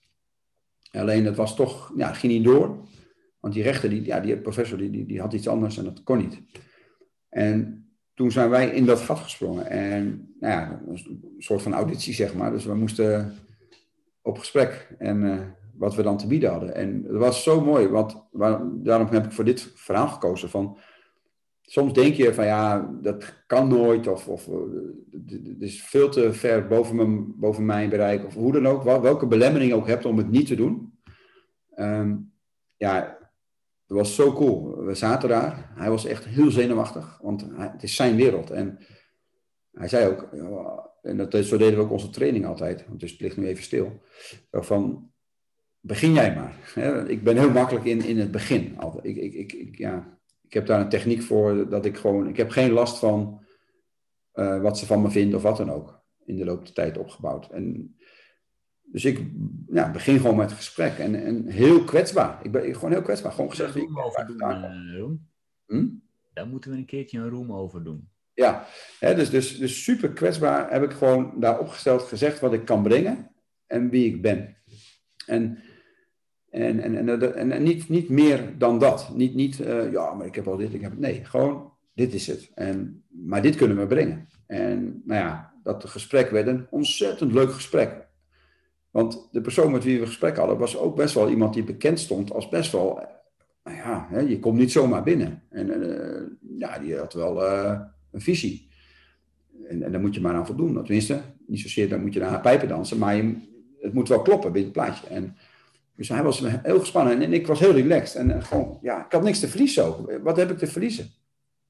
Alleen 0.92 1.26
het 1.26 1.36
was 1.36 1.56
toch, 1.56 1.94
ja, 1.96 2.14
ging 2.14 2.34
niet 2.34 2.44
door. 2.44 2.88
Want 3.40 3.54
die 3.54 3.64
rechter, 3.64 3.90
die, 3.90 4.06
ja, 4.06 4.20
die 4.20 4.38
professor, 4.38 4.78
die, 4.78 4.90
die, 4.90 5.06
die 5.06 5.20
had 5.20 5.34
iets 5.34 5.48
anders 5.48 5.78
en 5.78 5.84
dat 5.84 6.04
kon 6.04 6.18
niet. 6.18 6.42
En 7.30 7.88
toen 8.14 8.32
zijn 8.32 8.50
wij 8.50 8.70
in 8.70 8.86
dat 8.86 9.00
gat 9.00 9.20
gesprongen. 9.20 9.66
En 9.66 10.34
nou 10.40 10.54
ja, 10.54 10.82
een 10.88 11.36
soort 11.38 11.62
van 11.62 11.74
auditie, 11.74 12.14
zeg 12.14 12.34
maar. 12.34 12.52
Dus 12.52 12.66
we 12.66 12.76
moesten 12.76 13.36
op 14.28 14.38
gesprek 14.38 14.96
en 14.98 15.24
uh, 15.24 15.40
wat 15.78 15.96
we 15.96 16.04
dan 16.04 16.18
te 16.18 16.28
bieden 16.28 16.50
hadden. 16.50 16.76
En 16.76 17.04
het 17.08 17.18
was 17.18 17.44
zo 17.44 17.62
mooi, 17.62 17.88
want 17.88 18.28
daarom 18.84 19.08
heb 19.08 19.26
ik 19.26 19.32
voor 19.32 19.44
dit 19.44 19.72
verhaal 19.76 20.08
gekozen 20.08 20.50
van... 20.50 20.78
soms 21.62 21.94
denk 21.94 22.14
je 22.14 22.34
van 22.34 22.46
ja, 22.46 22.92
dat 23.02 23.44
kan 23.48 23.68
nooit, 23.68 24.08
of, 24.08 24.28
of 24.28 24.46
het 25.12 25.62
is 25.62 25.84
veel 25.84 26.10
te 26.10 26.34
ver 26.34 26.68
boven 26.68 26.96
mijn, 26.96 27.40
boven 27.40 27.66
mijn 27.66 27.90
bereik, 27.90 28.26
of 28.26 28.34
hoe 28.34 28.52
dan 28.52 28.68
ook, 28.68 28.84
welke 28.84 29.28
belemmering 29.28 29.74
ook 29.74 29.88
hebt 29.88 30.06
om 30.06 30.18
het 30.18 30.30
niet 30.30 30.48
te 30.48 30.56
doen. 30.56 31.00
Ehm, 31.74 32.16
ja, 32.76 33.18
het 33.88 33.98
was 33.98 34.16
zo 34.16 34.34
cool. 34.34 34.84
We 34.86 34.94
zaten 34.94 35.30
daar. 35.30 35.72
Hij 35.76 35.90
was 35.90 36.06
echt 36.06 36.26
heel 36.26 36.52
zenuwachtig, 36.52 37.20
want 37.22 37.48
het 37.56 37.84
is 37.84 37.96
zijn 37.96 38.16
wereld. 38.16 38.50
En 38.50 38.80
hij 39.72 39.88
zei 39.88 40.08
ook, 40.08 40.30
en 41.08 41.18
dat, 41.18 41.46
zo 41.46 41.58
deden 41.58 41.78
we 41.78 41.84
ook 41.84 41.92
onze 41.92 42.10
training 42.10 42.46
altijd, 42.46 42.88
want 42.88 43.00
dus 43.00 43.12
het 43.12 43.22
ligt 43.22 43.38
nu 43.38 43.48
even 43.48 43.64
stil. 43.64 44.02
Van, 44.52 45.12
begin 45.80 46.14
jij 46.14 46.36
maar. 46.36 46.56
Ik 47.10 47.24
ben 47.24 47.38
heel 47.38 47.52
makkelijk 47.52 47.86
in, 47.86 48.02
in 48.02 48.18
het 48.20 48.32
begin. 48.32 48.78
Ik, 49.02 49.16
ik, 49.16 49.34
ik, 49.34 49.54
ik, 49.54 49.78
ja, 49.78 50.20
ik 50.42 50.54
heb 50.54 50.66
daar 50.66 50.82
een 50.82 50.90
techniek 50.90 51.22
voor 51.22 51.70
dat 51.70 51.86
ik 51.86 51.98
gewoon, 51.98 52.28
ik 52.28 52.38
heb 52.38 52.50
geen 52.50 52.72
last 52.72 53.00
van 53.00 53.46
uh, 54.34 54.62
wat 54.62 54.78
ze 54.78 54.86
van 54.86 55.02
me 55.02 55.10
vinden 55.10 55.36
of 55.36 55.44
wat 55.44 55.58
dan 55.58 55.72
ook. 55.72 56.02
In 56.26 56.36
de 56.36 56.46
loop 56.46 56.66
der 56.66 56.74
tijd 56.74 56.98
opgebouwd. 56.98 57.50
En 57.50 57.96
dus 58.84 59.06
ik 59.06 59.32
ja, 59.68 59.92
begin 59.92 60.20
gewoon 60.20 60.36
met 60.36 60.50
het 60.50 60.58
gesprek. 60.58 60.98
En, 60.98 61.24
en 61.24 61.48
heel 61.48 61.84
kwetsbaar. 61.84 62.46
Ik 62.46 62.52
ben 62.52 62.74
gewoon 62.74 62.92
heel 62.92 63.02
kwetsbaar. 63.02 63.32
Gewoon 63.32 63.50
gezegd. 63.50 63.74
Daar 63.74 64.28
doen, 64.28 64.38
uh, 64.38 65.06
hm? 65.66 65.88
Daar 66.34 66.48
moeten 66.48 66.72
we 66.72 66.78
een 66.78 66.86
keertje 66.86 67.20
een 67.20 67.30
room 67.30 67.52
over 67.52 67.84
doen. 67.84 68.10
Ja, 68.38 68.66
dus, 69.00 69.30
dus, 69.30 69.58
dus 69.58 69.84
super 69.84 70.10
kwetsbaar 70.10 70.72
heb 70.72 70.84
ik 70.84 70.92
gewoon 70.92 71.34
daar 71.40 71.60
opgesteld 71.60 72.02
gezegd 72.02 72.40
wat 72.40 72.54
ik 72.54 72.66
kan 72.66 72.84
brengen 72.84 73.32
en 73.68 73.90
wie 73.90 74.06
ik 74.06 74.22
ben. 74.22 74.58
En, 75.26 75.60
en, 76.50 76.80
en, 76.80 77.10
en, 77.36 77.52
en, 77.52 77.64
niet, 77.64 77.90
niet 77.90 78.10
meer 78.10 78.58
dan 78.58 78.80
dat. 78.80 79.10
Niet, 79.16 79.36
niet 79.36 79.60
uh, 79.60 79.92
ja, 79.92 80.14
maar 80.14 80.26
ik 80.26 80.36
heb 80.36 80.48
al 80.48 80.58
dit, 80.58 80.74
ik 80.74 80.82
heb 80.82 80.92
het. 80.92 81.00
Nee, 81.00 81.26
gewoon 81.26 81.74
dit 81.94 82.14
is 82.14 82.28
het. 82.28 82.52
En, 82.54 83.04
maar 83.10 83.42
dit 83.42 83.56
kunnen 83.56 83.78
we 83.78 83.88
brengen. 83.88 84.28
En 84.48 85.02
nou 85.06 85.22
ja, 85.22 85.54
dat 85.64 85.86
gesprek 85.86 86.30
werd 86.30 86.48
een 86.48 86.68
ontzettend 86.70 87.34
leuk 87.34 87.52
gesprek. 87.52 88.08
Want 88.92 89.28
de 89.32 89.42
persoon 89.42 89.72
met 89.72 89.84
wie 89.84 90.00
we 90.00 90.06
gesprek 90.06 90.38
hadden 90.38 90.58
was 90.58 90.78
ook 90.78 90.96
best 90.96 91.14
wel 91.14 91.30
iemand 91.30 91.54
die 91.54 91.64
bekend 91.64 92.00
stond 92.00 92.32
als 92.32 92.50
best 92.50 92.72
wel, 92.72 93.08
nou 93.64 93.78
ja, 93.78 94.20
je 94.20 94.40
komt 94.40 94.58
niet 94.58 94.72
zomaar 94.72 95.04
binnen. 95.04 95.44
En 95.50 95.68
uh, 95.68 96.60
ja, 96.60 96.80
die 96.80 96.98
had 96.98 97.14
wel 97.14 97.44
uh, 97.44 97.82
een 98.12 98.22
visie. 98.22 98.70
En, 99.68 99.84
en 99.84 99.92
daar 99.92 100.02
moet 100.02 100.16
je 100.16 100.22
maar 100.22 100.34
aan 100.34 100.46
voldoen. 100.46 100.74
Tenminste, 100.74 101.22
niet 101.48 101.60
zozeer 101.60 101.90
dan 101.90 102.02
moet 102.02 102.14
je 102.14 102.20
naar 102.20 102.42
pijpen 102.42 102.68
dansen, 102.68 102.98
maar 102.98 103.16
je, 103.16 103.36
het 103.80 103.94
moet 103.94 104.08
wel 104.08 104.22
kloppen 104.22 104.52
binnen 104.52 104.74
het 104.74 104.82
plaatje. 104.82 105.08
En, 105.08 105.38
dus 105.96 106.10
hij 106.10 106.24
was 106.24 106.40
heel 106.40 106.80
gespannen 106.80 107.22
en 107.22 107.34
ik 107.34 107.48
was 107.48 107.60
heel 107.60 107.72
relaxed. 107.72 108.16
En 108.16 108.44
gewoon, 108.44 108.80
ja, 108.82 109.06
ik 109.06 109.12
had 109.12 109.24
niks 109.24 109.40
te 109.40 109.48
verliezen. 109.48 110.24
Wat 110.24 110.38
heb 110.38 110.52
ik 110.52 110.58
te 110.58 110.68
verliezen? 110.68 111.10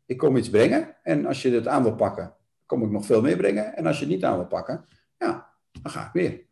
Ik 0.05 0.18
kom 0.18 0.38
iets 0.38 0.49
brengen 0.49 0.95
en 1.03 1.26
als 1.26 1.41
je 1.41 1.51
het 1.51 1.68
aan 1.68 1.84
wil 1.84 1.95
pakken, 1.95 2.34
kom 2.65 2.84
ik 2.84 2.91
nog 2.91 3.05
veel 3.05 3.22
meer 3.22 3.38
brengen. 3.38 3.76
En 3.76 3.85
als 3.85 3.99
je 3.99 4.05
het 4.05 4.14
niet 4.14 4.23
aan 4.23 4.35
wil 4.35 4.47
pakken, 4.47 4.85
ja, 5.18 5.53
dan 5.72 5.91
ga 5.91 6.05
ik 6.05 6.14
weer. 6.14 6.45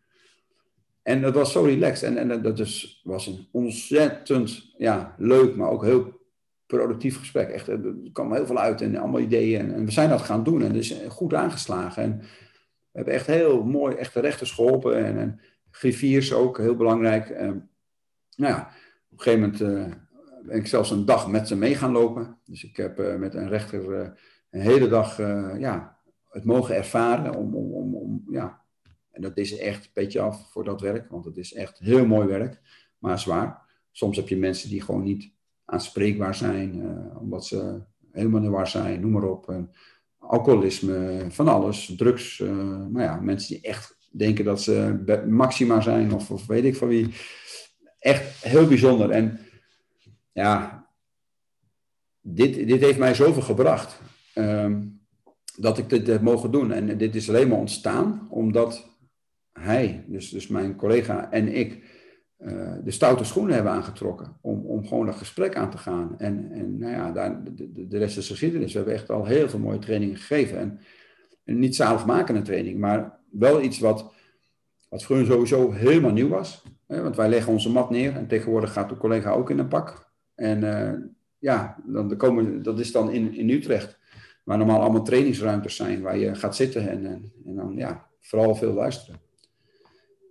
En 1.01 1.21
dat 1.21 1.33
was 1.33 1.51
zo 1.51 1.63
relaxed. 1.63 2.09
En, 2.09 2.31
en 2.31 2.41
dat 2.41 2.57
dus, 2.57 3.01
was 3.03 3.27
een 3.27 3.47
ontzettend 3.51 4.73
ja, 4.77 5.15
leuk, 5.17 5.55
maar 5.55 5.69
ook 5.69 5.83
heel 5.83 6.19
productief 6.65 7.17
gesprek. 7.17 7.49
Echt, 7.49 7.67
er 7.67 7.95
kwam 8.13 8.33
heel 8.33 8.45
veel 8.45 8.59
uit 8.59 8.81
en 8.81 8.95
allemaal 8.95 9.19
ideeën. 9.19 9.73
En, 9.73 9.85
we 9.85 9.91
zijn 9.91 10.09
dat 10.09 10.21
gaan 10.21 10.43
doen 10.43 10.61
en 10.61 10.73
dus 10.73 11.01
goed 11.09 11.33
aangeslagen. 11.33 12.03
En 12.03 12.19
we 12.19 12.25
hebben 12.91 13.13
echt 13.13 13.27
heel 13.27 13.63
mooi 13.63 13.95
echte 13.95 14.19
rechters 14.19 14.51
geholpen. 14.51 15.05
En, 15.05 15.17
en 15.17 15.39
griffiers 15.71 16.33
ook, 16.33 16.57
heel 16.57 16.75
belangrijk. 16.75 17.29
En, 17.29 17.69
nou 18.35 18.53
ja, 18.53 18.61
op 19.09 19.17
een 19.17 19.23
gegeven 19.23 19.39
moment 19.39 19.61
uh, 19.61 19.95
ben 20.45 20.57
ik 20.57 20.67
zelfs 20.67 20.91
een 20.91 21.05
dag 21.05 21.27
met 21.27 21.47
ze 21.47 21.55
mee 21.55 21.75
gaan 21.75 21.91
lopen. 21.91 22.37
Dus 22.45 22.63
ik 22.63 22.77
heb 22.77 23.17
met 23.17 23.33
een 23.33 23.49
rechter 23.49 24.13
een 24.49 24.61
hele 24.61 24.87
dag 24.87 25.17
ja, 25.59 25.99
het 26.29 26.43
mogen 26.43 26.75
ervaren 26.75 27.35
om, 27.35 27.55
om, 27.55 27.73
om, 27.73 27.95
om 27.95 28.23
ja, 28.29 28.65
en 29.15 29.21
dat 29.21 29.37
is 29.37 29.57
echt 29.57 29.85
een 29.85 29.91
beetje 29.93 30.21
af 30.21 30.51
voor 30.51 30.63
dat 30.63 30.81
werk, 30.81 31.09
want 31.09 31.25
het 31.25 31.37
is 31.37 31.53
echt 31.53 31.79
heel 31.79 32.05
mooi 32.05 32.27
werk, 32.27 32.61
maar 32.97 33.19
zwaar. 33.19 33.63
Soms 33.91 34.17
heb 34.17 34.27
je 34.27 34.37
mensen 34.37 34.69
die 34.69 34.81
gewoon 34.81 35.03
niet 35.03 35.33
aanspreekbaar 35.65 36.35
zijn, 36.35 36.75
uh, 36.75 37.21
omdat 37.21 37.45
ze 37.45 37.81
helemaal 38.11 38.41
niet 38.41 38.49
waar 38.49 38.67
zijn, 38.67 39.01
noem 39.01 39.11
maar 39.11 39.23
op. 39.23 39.55
Alcoholisme, 40.17 41.25
van 41.29 41.47
alles, 41.47 41.93
drugs. 41.97 42.39
Uh, 42.39 42.49
nou 42.67 43.01
ja, 43.01 43.19
mensen 43.19 43.53
die 43.53 43.63
echt 43.63 43.97
denken 44.11 44.45
dat 44.45 44.61
ze 44.61 45.03
maxima 45.27 45.81
zijn 45.81 46.13
of, 46.13 46.31
of 46.31 46.45
weet 46.45 46.63
ik 46.63 46.75
van 46.75 46.87
wie. 46.87 47.13
Echt 47.99 48.43
heel 48.43 48.67
bijzonder. 48.67 49.09
En 49.09 49.39
ja, 50.31 50.85
dit, 52.21 52.67
dit 52.67 52.81
heeft 52.81 52.99
mij 52.99 53.13
zoveel 53.13 53.41
gebracht. 53.41 54.01
Um, 54.35 54.95
dat 55.57 55.77
ik 55.77 55.89
dit 55.89 56.07
heb 56.07 56.21
mogen 56.21 56.51
doen. 56.51 56.71
En 56.71 56.97
dit 56.97 57.15
is 57.15 57.29
alleen 57.29 57.47
maar 57.47 57.57
ontstaan 57.57 58.27
omdat 58.29 58.89
hij, 59.51 60.05
dus, 60.07 60.29
dus 60.29 60.47
mijn 60.47 60.75
collega 60.75 61.31
en 61.31 61.55
ik, 61.55 61.83
uh, 62.39 62.73
de 62.83 62.91
stoute 62.91 63.23
schoenen 63.23 63.53
hebben 63.53 63.71
aangetrokken 63.71 64.37
om, 64.41 64.65
om 64.65 64.87
gewoon 64.87 65.05
dat 65.05 65.15
gesprek 65.15 65.55
aan 65.55 65.69
te 65.69 65.77
gaan. 65.77 66.15
En, 66.17 66.51
en 66.51 66.77
nou 66.77 66.91
ja, 66.91 67.11
daar, 67.11 67.43
de, 67.43 67.87
de 67.87 67.97
rest 67.97 68.17
is 68.17 68.27
geschiedenis. 68.27 68.71
We 68.71 68.77
hebben 68.77 68.95
echt 68.95 69.09
al 69.09 69.25
heel 69.25 69.49
veel 69.49 69.59
mooie 69.59 69.79
trainingen 69.79 70.15
gegeven. 70.15 70.57
En, 70.57 70.79
en 71.43 71.59
niet 71.59 71.75
zaligmakende 71.75 72.41
training, 72.41 72.79
maar 72.79 73.19
wel 73.31 73.61
iets 73.61 73.79
wat, 73.79 74.13
wat 74.89 75.03
voor 75.03 75.25
sowieso 75.25 75.71
helemaal 75.71 76.11
nieuw 76.11 76.27
was. 76.27 76.63
Hè? 76.87 77.01
Want 77.01 77.15
wij 77.15 77.29
leggen 77.29 77.53
onze 77.53 77.71
mat 77.71 77.89
neer 77.89 78.15
en 78.15 78.27
tegenwoordig 78.27 78.73
gaat 78.73 78.89
de 78.89 78.97
collega 78.97 79.31
ook 79.31 79.49
in 79.49 79.59
een 79.59 79.67
pak. 79.67 80.11
En 80.35 80.63
uh, 80.63 80.93
ja, 81.37 81.77
dan 81.85 82.17
komen, 82.17 82.63
dat 82.63 82.79
is 82.79 82.91
dan 82.91 83.11
in, 83.11 83.33
in 83.33 83.49
Utrecht, 83.49 83.99
waar 84.43 84.57
normaal 84.57 84.81
allemaal 84.81 85.03
trainingsruimtes 85.03 85.75
zijn, 85.75 86.01
waar 86.01 86.17
je 86.17 86.35
gaat 86.35 86.55
zitten 86.55 86.89
en, 86.89 87.05
en, 87.05 87.31
en 87.45 87.55
dan 87.55 87.75
ja, 87.75 88.07
vooral 88.19 88.55
veel 88.55 88.73
luisteren. 88.73 89.19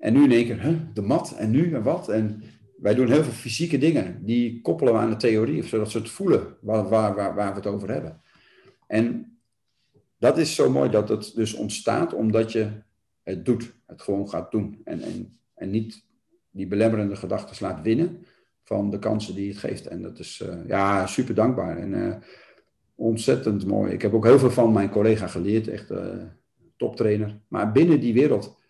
En 0.05 0.13
nu 0.13 0.23
in 0.23 0.33
één 0.33 0.45
keer, 0.45 0.63
huh, 0.63 0.79
de 0.93 1.03
mat 1.03 1.35
en 1.37 1.51
nu 1.51 1.75
en 1.75 1.83
wat? 1.83 2.09
En 2.09 2.43
wij 2.77 2.95
doen 2.95 3.09
heel 3.09 3.23
veel 3.23 3.33
fysieke 3.33 3.79
dingen. 3.79 4.25
Die 4.25 4.61
koppelen 4.61 4.93
we 4.93 4.99
aan 4.99 5.11
de 5.11 5.17
theorie, 5.17 5.63
zodat 5.63 5.91
ze 5.91 5.99
het 5.99 6.11
voelen 6.11 6.57
waar, 6.61 6.89
waar, 6.89 7.15
waar, 7.15 7.35
we 7.35 7.55
het 7.55 7.67
over 7.67 7.91
hebben. 7.91 8.21
En 8.87 9.37
dat 10.19 10.39
is 10.39 10.55
zo 10.55 10.71
mooi 10.71 10.91
dat 10.91 11.09
het 11.09 11.33
dus 11.35 11.55
ontstaat 11.55 12.15
omdat 12.15 12.53
je 12.53 12.71
het 13.23 13.45
doet. 13.45 13.73
Het 13.87 14.03
gewoon 14.03 14.29
gaat 14.29 14.51
doen. 14.51 14.81
En, 14.85 15.01
en, 15.01 15.39
en 15.55 15.71
niet 15.71 16.05
die 16.51 16.67
belemmerende 16.67 17.17
gedachten 17.17 17.67
laat 17.67 17.83
winnen 17.83 18.27
van 18.63 18.91
de 18.91 18.99
kansen 18.99 19.35
die 19.35 19.49
het 19.49 19.59
geeft. 19.59 19.87
En 19.87 20.03
dat 20.03 20.19
is 20.19 20.43
uh, 20.47 20.55
ja, 20.67 21.07
super 21.07 21.35
dankbaar 21.35 21.77
en 21.77 21.93
uh, 21.93 22.15
ontzettend 22.95 23.67
mooi. 23.67 23.93
Ik 23.93 24.03
heb 24.03 24.15
ook 24.15 24.25
heel 24.25 24.39
veel 24.39 24.51
van 24.51 24.73
mijn 24.73 24.91
collega 24.91 25.27
geleerd, 25.27 25.69
echt 25.69 25.91
uh, 25.91 26.23
toptrainer. 26.77 27.41
Maar 27.49 27.73
binnen 27.73 28.01
die 28.01 28.15
wereld 28.15 28.63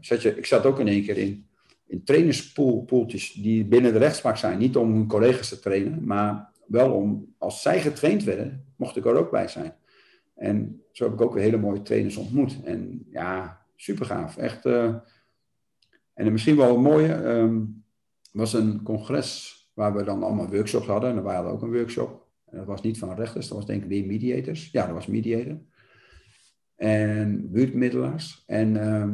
je, 0.00 0.36
ik 0.36 0.46
zat 0.46 0.66
ook 0.66 0.80
in 0.80 0.88
één 0.88 1.04
keer 1.04 1.16
in, 1.16 1.46
in 1.86 2.04
trainerspoeltjes 2.04 3.32
die 3.32 3.64
binnen 3.64 3.92
de 3.92 3.98
rechtspraak 3.98 4.36
zijn. 4.36 4.58
Niet 4.58 4.76
om 4.76 4.92
hun 4.92 5.06
collega's 5.06 5.48
te 5.48 5.58
trainen, 5.58 6.04
maar 6.04 6.48
wel 6.66 6.92
om, 6.92 7.34
als 7.38 7.62
zij 7.62 7.80
getraind 7.80 8.24
werden, 8.24 8.64
mocht 8.76 8.96
ik 8.96 9.04
er 9.04 9.16
ook 9.16 9.30
bij 9.30 9.48
zijn. 9.48 9.74
En 10.34 10.82
zo 10.92 11.04
heb 11.04 11.12
ik 11.12 11.20
ook 11.20 11.34
weer 11.34 11.42
hele 11.42 11.56
mooie 11.56 11.82
trainers 11.82 12.16
ontmoet. 12.16 12.62
En 12.64 13.06
ja, 13.10 13.60
super 13.76 14.06
gaaf. 14.06 14.36
Echt. 14.36 14.66
Uh, 14.66 14.94
en 16.14 16.32
misschien 16.32 16.56
wel 16.56 16.74
een 16.74 16.82
mooie, 16.82 17.14
um, 17.14 17.84
was 18.32 18.52
een 18.52 18.82
congres 18.82 19.58
waar 19.74 19.94
we 19.94 20.04
dan 20.04 20.22
allemaal 20.22 20.48
workshops 20.48 20.86
hadden. 20.86 21.10
En 21.10 21.22
we 21.22 21.30
hadden 21.30 21.52
ook 21.52 21.62
een 21.62 21.72
workshop. 21.72 22.26
En 22.46 22.58
dat 22.58 22.66
was 22.66 22.82
niet 22.82 22.98
van 22.98 23.14
rechters, 23.14 23.48
dat 23.48 23.56
was 23.56 23.66
denk 23.66 23.82
ik 23.82 23.88
weer 23.88 24.06
mediators. 24.06 24.70
Ja, 24.72 24.86
dat 24.86 24.94
was 24.94 25.06
mediator. 25.06 25.58
En 26.76 27.50
buurtmiddelaars. 27.50 28.42
En 28.46 28.74
uh, 28.74 29.08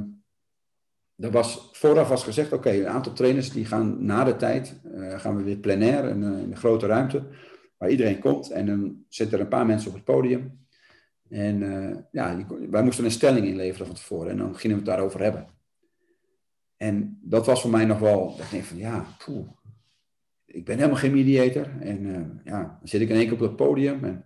er 1.16 1.30
was, 1.30 1.68
vooraf 1.72 2.08
was 2.08 2.24
gezegd, 2.24 2.52
oké, 2.52 2.70
een 2.70 2.88
aantal 2.88 3.12
trainers 3.12 3.50
die 3.50 3.64
gaan 3.64 4.04
na 4.04 4.24
de 4.24 4.36
tijd, 4.36 4.80
uh, 4.84 5.18
gaan 5.18 5.36
we 5.36 5.42
weer 5.42 5.56
plenair 5.56 6.04
in, 6.04 6.22
uh, 6.22 6.28
in, 6.28 6.50
een 6.50 6.56
grote 6.56 6.86
ruimte, 6.86 7.22
waar 7.76 7.90
iedereen 7.90 8.18
komt. 8.18 8.50
En 8.50 8.66
dan 8.66 9.04
zitten 9.08 9.38
er 9.38 9.44
een 9.44 9.50
paar 9.50 9.66
mensen 9.66 9.88
op 9.88 9.94
het 9.94 10.04
podium. 10.04 10.66
En 11.28 11.60
uh, 11.60 11.96
ja, 12.10 12.46
wij 12.70 12.82
moesten 12.82 13.04
een 13.04 13.10
stelling 13.10 13.46
inleveren 13.46 13.86
van 13.86 13.94
tevoren 13.94 14.30
en 14.30 14.36
dan 14.36 14.56
gingen 14.56 14.76
we 14.76 14.82
het 14.82 14.90
daarover 14.90 15.22
hebben. 15.22 15.46
En 16.76 17.18
dat 17.22 17.46
was 17.46 17.60
voor 17.60 17.70
mij 17.70 17.84
nog 17.84 17.98
wel, 17.98 18.34
ik 18.38 18.50
denk 18.50 18.64
van 18.64 18.76
ja, 18.76 19.06
poeh, 19.24 19.48
ik 20.44 20.64
ben 20.64 20.76
helemaal 20.76 20.98
geen 20.98 21.12
mediator. 21.12 21.68
En 21.80 22.40
ja, 22.44 22.60
dan 22.62 22.88
zit 22.88 23.00
ik 23.00 23.08
in 23.08 23.16
één 23.16 23.24
keer 23.24 23.32
op 23.32 23.40
het 23.40 23.56
podium. 23.56 24.04
En, 24.04 24.24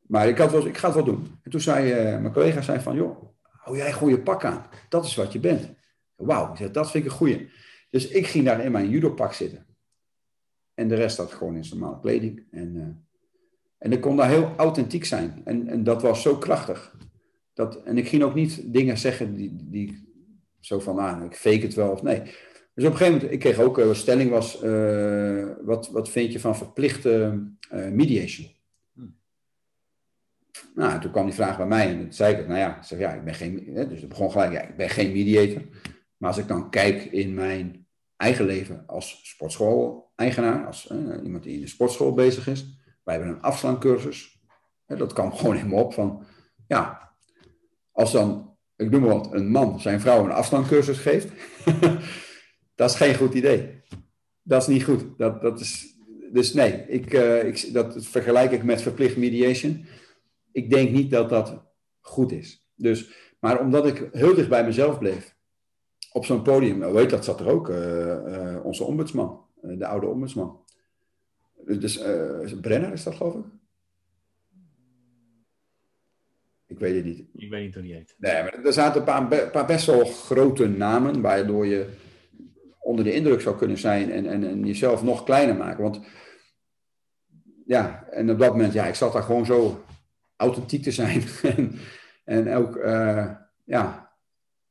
maar 0.00 0.28
ik, 0.28 0.38
had 0.38 0.50
wel, 0.50 0.66
ik 0.66 0.76
ga 0.76 0.86
het 0.86 0.96
wel 0.96 1.04
doen. 1.04 1.38
En 1.42 1.50
toen 1.50 1.60
zei 1.60 1.92
mijn 2.20 2.32
collega 2.32 2.62
zei 2.62 2.80
van, 2.80 2.96
joh, 2.96 3.30
hou 3.60 3.76
jij 3.76 3.92
gewoon 3.92 4.10
je 4.10 4.22
pak 4.22 4.44
aan. 4.44 4.66
Dat 4.88 5.04
is 5.04 5.14
wat 5.14 5.32
je 5.32 5.40
bent. 5.40 5.68
Wauw, 6.16 6.54
dat 6.72 6.90
vind 6.90 7.04
ik 7.04 7.10
een 7.10 7.16
goeie. 7.16 7.50
Dus 7.90 8.08
ik 8.08 8.26
ging 8.26 8.44
daar 8.44 8.64
in 8.64 8.72
mijn 8.72 8.88
judopak 8.88 9.32
zitten. 9.32 9.66
En 10.74 10.88
de 10.88 10.94
rest 10.94 11.16
had 11.16 11.32
gewoon 11.32 11.56
in 11.56 11.64
zijn 11.64 11.80
normale 11.80 12.00
kleding. 12.00 12.46
En, 12.50 12.74
uh, 12.74 12.84
en 13.78 13.92
ik 13.92 14.00
kon 14.00 14.16
daar 14.16 14.28
heel 14.28 14.54
authentiek 14.56 15.04
zijn. 15.04 15.40
En, 15.44 15.68
en 15.68 15.84
dat 15.84 16.02
was 16.02 16.22
zo 16.22 16.36
krachtig. 16.36 16.96
Dat, 17.54 17.82
en 17.82 17.98
ik 17.98 18.08
ging 18.08 18.22
ook 18.22 18.34
niet 18.34 18.72
dingen 18.72 18.98
zeggen 18.98 19.34
die, 19.34 19.56
die 19.56 20.08
zo 20.60 20.80
van, 20.80 20.98
ah, 20.98 21.24
ik 21.24 21.36
fake 21.36 21.60
het 21.60 21.74
wel 21.74 21.90
of 21.90 22.02
nee. 22.02 22.22
Dus 22.74 22.84
op 22.84 22.90
een 22.90 22.96
gegeven 22.96 23.12
moment, 23.12 23.32
ik 23.32 23.38
kreeg 23.38 23.58
ook, 23.58 23.78
een 23.78 23.94
stelling 23.94 24.30
was, 24.30 24.62
uh, 24.62 25.46
wat, 25.62 25.90
wat 25.90 26.08
vind 26.10 26.32
je 26.32 26.40
van 26.40 26.56
verplichte 26.56 27.42
mediation? 27.70 28.48
Nou, 30.74 31.00
toen 31.00 31.10
kwam 31.10 31.24
die 31.24 31.34
vraag 31.34 31.56
bij 31.56 31.66
mij 31.66 31.88
en 31.88 32.00
toen 32.00 32.12
zei 32.12 32.34
ik, 32.36 32.46
nou 32.46 32.58
ja, 32.58 32.76
ik 32.76 32.82
zeg, 32.82 32.98
ja, 32.98 33.12
ik 33.12 33.24
ben 33.24 33.34
geen, 33.34 33.74
dus 33.88 34.00
het 34.00 34.08
begon 34.08 34.30
gelijk, 34.30 34.52
ja, 34.52 34.60
ik 34.60 34.76
ben 34.76 34.88
geen 34.88 35.12
mediator. 35.12 35.62
Maar 36.16 36.28
als 36.28 36.38
ik 36.38 36.48
dan 36.48 36.70
kijk 36.70 37.04
in 37.04 37.34
mijn 37.34 37.86
eigen 38.16 38.44
leven 38.44 38.82
als 38.86 39.20
sportschool-eigenaar, 39.22 40.66
als 40.66 40.88
eh, 40.88 41.24
iemand 41.24 41.42
die 41.42 41.54
in 41.54 41.60
de 41.60 41.66
sportschool 41.66 42.14
bezig 42.14 42.46
is, 42.46 42.78
wij 43.04 43.14
hebben 43.14 43.34
een 43.34 43.42
afslankcursus. 43.42 44.40
Hè, 44.86 44.96
dat 44.96 45.12
kwam 45.12 45.32
gewoon 45.36 45.56
in 45.56 45.68
me 45.68 45.74
op 45.74 45.94
van, 45.94 46.24
ja, 46.66 47.12
als 47.92 48.12
dan, 48.12 48.56
ik 48.76 48.90
noem 48.90 49.00
maar 49.00 49.10
wat, 49.10 49.32
een 49.32 49.50
man 49.50 49.80
zijn 49.80 50.00
vrouw 50.00 50.24
een 50.24 50.30
afslankcursus 50.30 50.98
geeft, 50.98 51.28
dat 52.74 52.90
is 52.90 52.96
geen 52.96 53.14
goed 53.14 53.34
idee. 53.34 53.82
Dat 54.42 54.62
is 54.62 54.68
niet 54.68 54.84
goed. 54.84 55.04
Dat, 55.18 55.40
dat 55.42 55.60
is, 55.60 55.96
dus 56.32 56.52
nee, 56.52 56.84
ik, 56.88 57.12
uh, 57.12 57.44
ik, 57.44 57.72
dat 57.72 58.06
vergelijk 58.06 58.50
ik 58.50 58.62
met 58.62 58.82
verplicht 58.82 59.16
mediation. 59.16 59.86
Ik 60.52 60.70
denk 60.70 60.90
niet 60.90 61.10
dat 61.10 61.28
dat 61.28 61.62
goed 62.00 62.32
is. 62.32 62.68
Dus, 62.74 63.10
maar 63.40 63.60
omdat 63.60 63.86
ik 63.86 64.08
heel 64.12 64.34
dicht 64.34 64.48
bij 64.48 64.64
mezelf 64.64 64.98
bleef, 64.98 65.36
op 66.12 66.24
zo'n 66.24 66.42
podium, 66.42 66.82
hoe 66.82 66.98
heet 66.98 67.10
dat, 67.10 67.24
zat 67.24 67.40
er 67.40 67.48
ook 67.48 67.68
uh, 67.68 68.06
uh, 68.06 68.64
onze 68.64 68.84
ombudsman, 68.84 69.44
de 69.60 69.86
oude 69.86 70.06
ombudsman. 70.06 70.64
Dus 71.64 72.02
Brenner 72.60 72.92
is 72.92 73.02
dat, 73.02 73.14
geloof 73.14 73.34
ik? 73.34 73.44
Ik 76.66 76.78
weet 76.78 76.94
het 76.94 77.04
niet. 77.04 77.24
Ik 77.34 77.50
weet 77.50 77.64
niet 77.64 77.74
hoe 77.74 77.82
die 77.82 77.94
heet. 77.94 78.14
Nee, 78.18 78.42
maar 78.42 78.64
er 78.64 78.72
zaten 78.72 79.00
een 79.00 79.28
paar, 79.28 79.50
paar 79.50 79.66
best 79.66 79.86
wel 79.86 80.04
grote 80.04 80.68
namen, 80.68 81.20
waardoor 81.20 81.66
je 81.66 81.88
onder 82.78 83.04
de 83.04 83.14
indruk 83.14 83.40
zou 83.40 83.56
kunnen 83.56 83.78
zijn 83.78 84.10
en, 84.10 84.26
en, 84.26 84.44
en 84.44 84.66
jezelf 84.66 85.02
nog 85.02 85.24
kleiner 85.24 85.56
maken. 85.56 85.82
Want 85.82 86.00
ja, 87.66 88.04
en 88.10 88.30
op 88.30 88.38
dat 88.38 88.50
moment, 88.50 88.72
ja, 88.72 88.86
ik 88.86 88.94
zat 88.94 89.12
daar 89.12 89.22
gewoon 89.22 89.46
zo 89.46 89.84
authentiek 90.40 90.82
te 90.82 90.90
zijn. 90.90 91.22
en, 92.24 92.54
ook, 92.54 92.76
uh, 92.76 93.30
ja, 93.64 94.12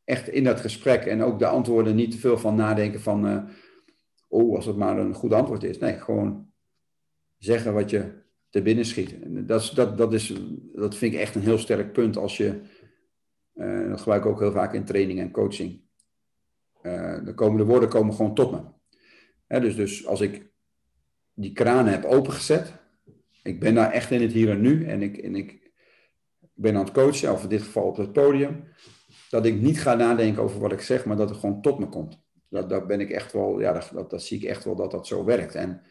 echt 0.04 0.30
in 0.30 0.44
dat 0.44 0.60
gesprek. 0.60 1.06
En 1.06 1.24
ook 1.24 1.40
de 1.40 1.48
antwoorden 1.48 1.96
niet 1.96 2.12
te 2.12 2.18
veel 2.18 2.38
van 2.38 2.56
nadenken 2.56 3.02
van, 3.02 3.28
uh, 3.28 3.44
oh, 4.28 4.56
als 4.56 4.66
het 4.66 4.76
maar 4.76 4.98
een 4.98 5.14
goed 5.14 5.34
antwoord 5.34 5.64
is. 5.64 5.78
Nee, 5.78 5.94
gewoon 5.94 6.52
zeggen 7.38 7.74
wat 7.74 7.90
je 7.90 8.24
te 8.50 8.62
binnen 8.62 8.86
schiet. 8.86 9.22
En 9.22 9.46
dat, 9.46 9.62
is, 9.62 9.70
dat, 9.70 9.98
dat, 9.98 10.14
is, 10.14 10.34
dat 10.74 10.96
vind 10.96 11.14
ik 11.14 11.20
echt 11.20 11.36
een 11.36 11.42
heel 11.42 11.58
sterk 11.58 11.94
punt 11.94 12.18
als 12.18 12.38
je, 12.38 12.62
uh, 13.56 13.90
dat 13.90 14.00
gebruik 14.00 14.24
ik 14.24 14.30
ook 14.30 14.40
heel 14.40 14.52
vaak 14.52 14.74
in 14.74 14.86
training 14.86 15.20
en 15.20 15.32
coaching. 15.32 15.82
de 17.24 17.32
komende 17.36 17.66
woorden 17.66 17.90
komen 17.90 18.14
gewoon 18.14 18.36
tot 18.36 18.52
me. 18.52 19.60
dus, 19.60 19.76
dus 19.76 20.08
als 20.08 20.22
ik 20.22 20.52
die 21.34 21.54
kranen 21.54 21.92
heb 21.92 22.04
opengezet, 22.04 22.74
ik 23.44 23.60
ben 23.60 23.76
daar 23.76 23.92
echt 23.92 24.12
in 24.12 24.22
het 24.22 24.32
hier 24.32 24.50
en 24.50 24.62
nu 24.62 24.86
en 24.86 25.02
ik, 25.02 25.18
en 25.18 25.36
ik 25.36 25.59
ben 26.62 26.76
aan 26.76 26.84
het 26.84 26.94
coachen, 26.94 27.32
of 27.32 27.44
in 27.44 27.50
dit 27.50 27.62
geval 27.62 27.84
op 27.84 27.98
het 27.98 28.14
podium, 28.14 28.64
dat 29.30 29.46
ik 29.46 29.62
niet 29.62 29.82
ga 29.82 29.94
nadenken 29.94 30.44
over 30.44 30.60
wat 30.60 30.72
ik 30.72 30.82
zeg, 30.82 31.06
maar 31.06 31.18
dat 31.18 31.30
het 31.30 31.40
gewoon 31.40 31.62
tot 31.62 31.80
me 31.80 31.90
komt. 31.90 32.20
Dat, 32.50 32.70
dat 32.70 32.88
ben 32.88 33.00
ik 33.00 33.10
echt 33.10 33.34
wel, 33.34 33.60
ja, 33.60 33.82
dat, 33.94 34.10
dat, 34.10 34.24
zie 34.24 34.38
ik 34.38 34.44
echt 34.44 34.64
wel 34.64 34.76
dat 34.76 34.92
dat 34.92 35.08
zo 35.08 35.24
werkt. 35.24 35.56
En 35.56 35.82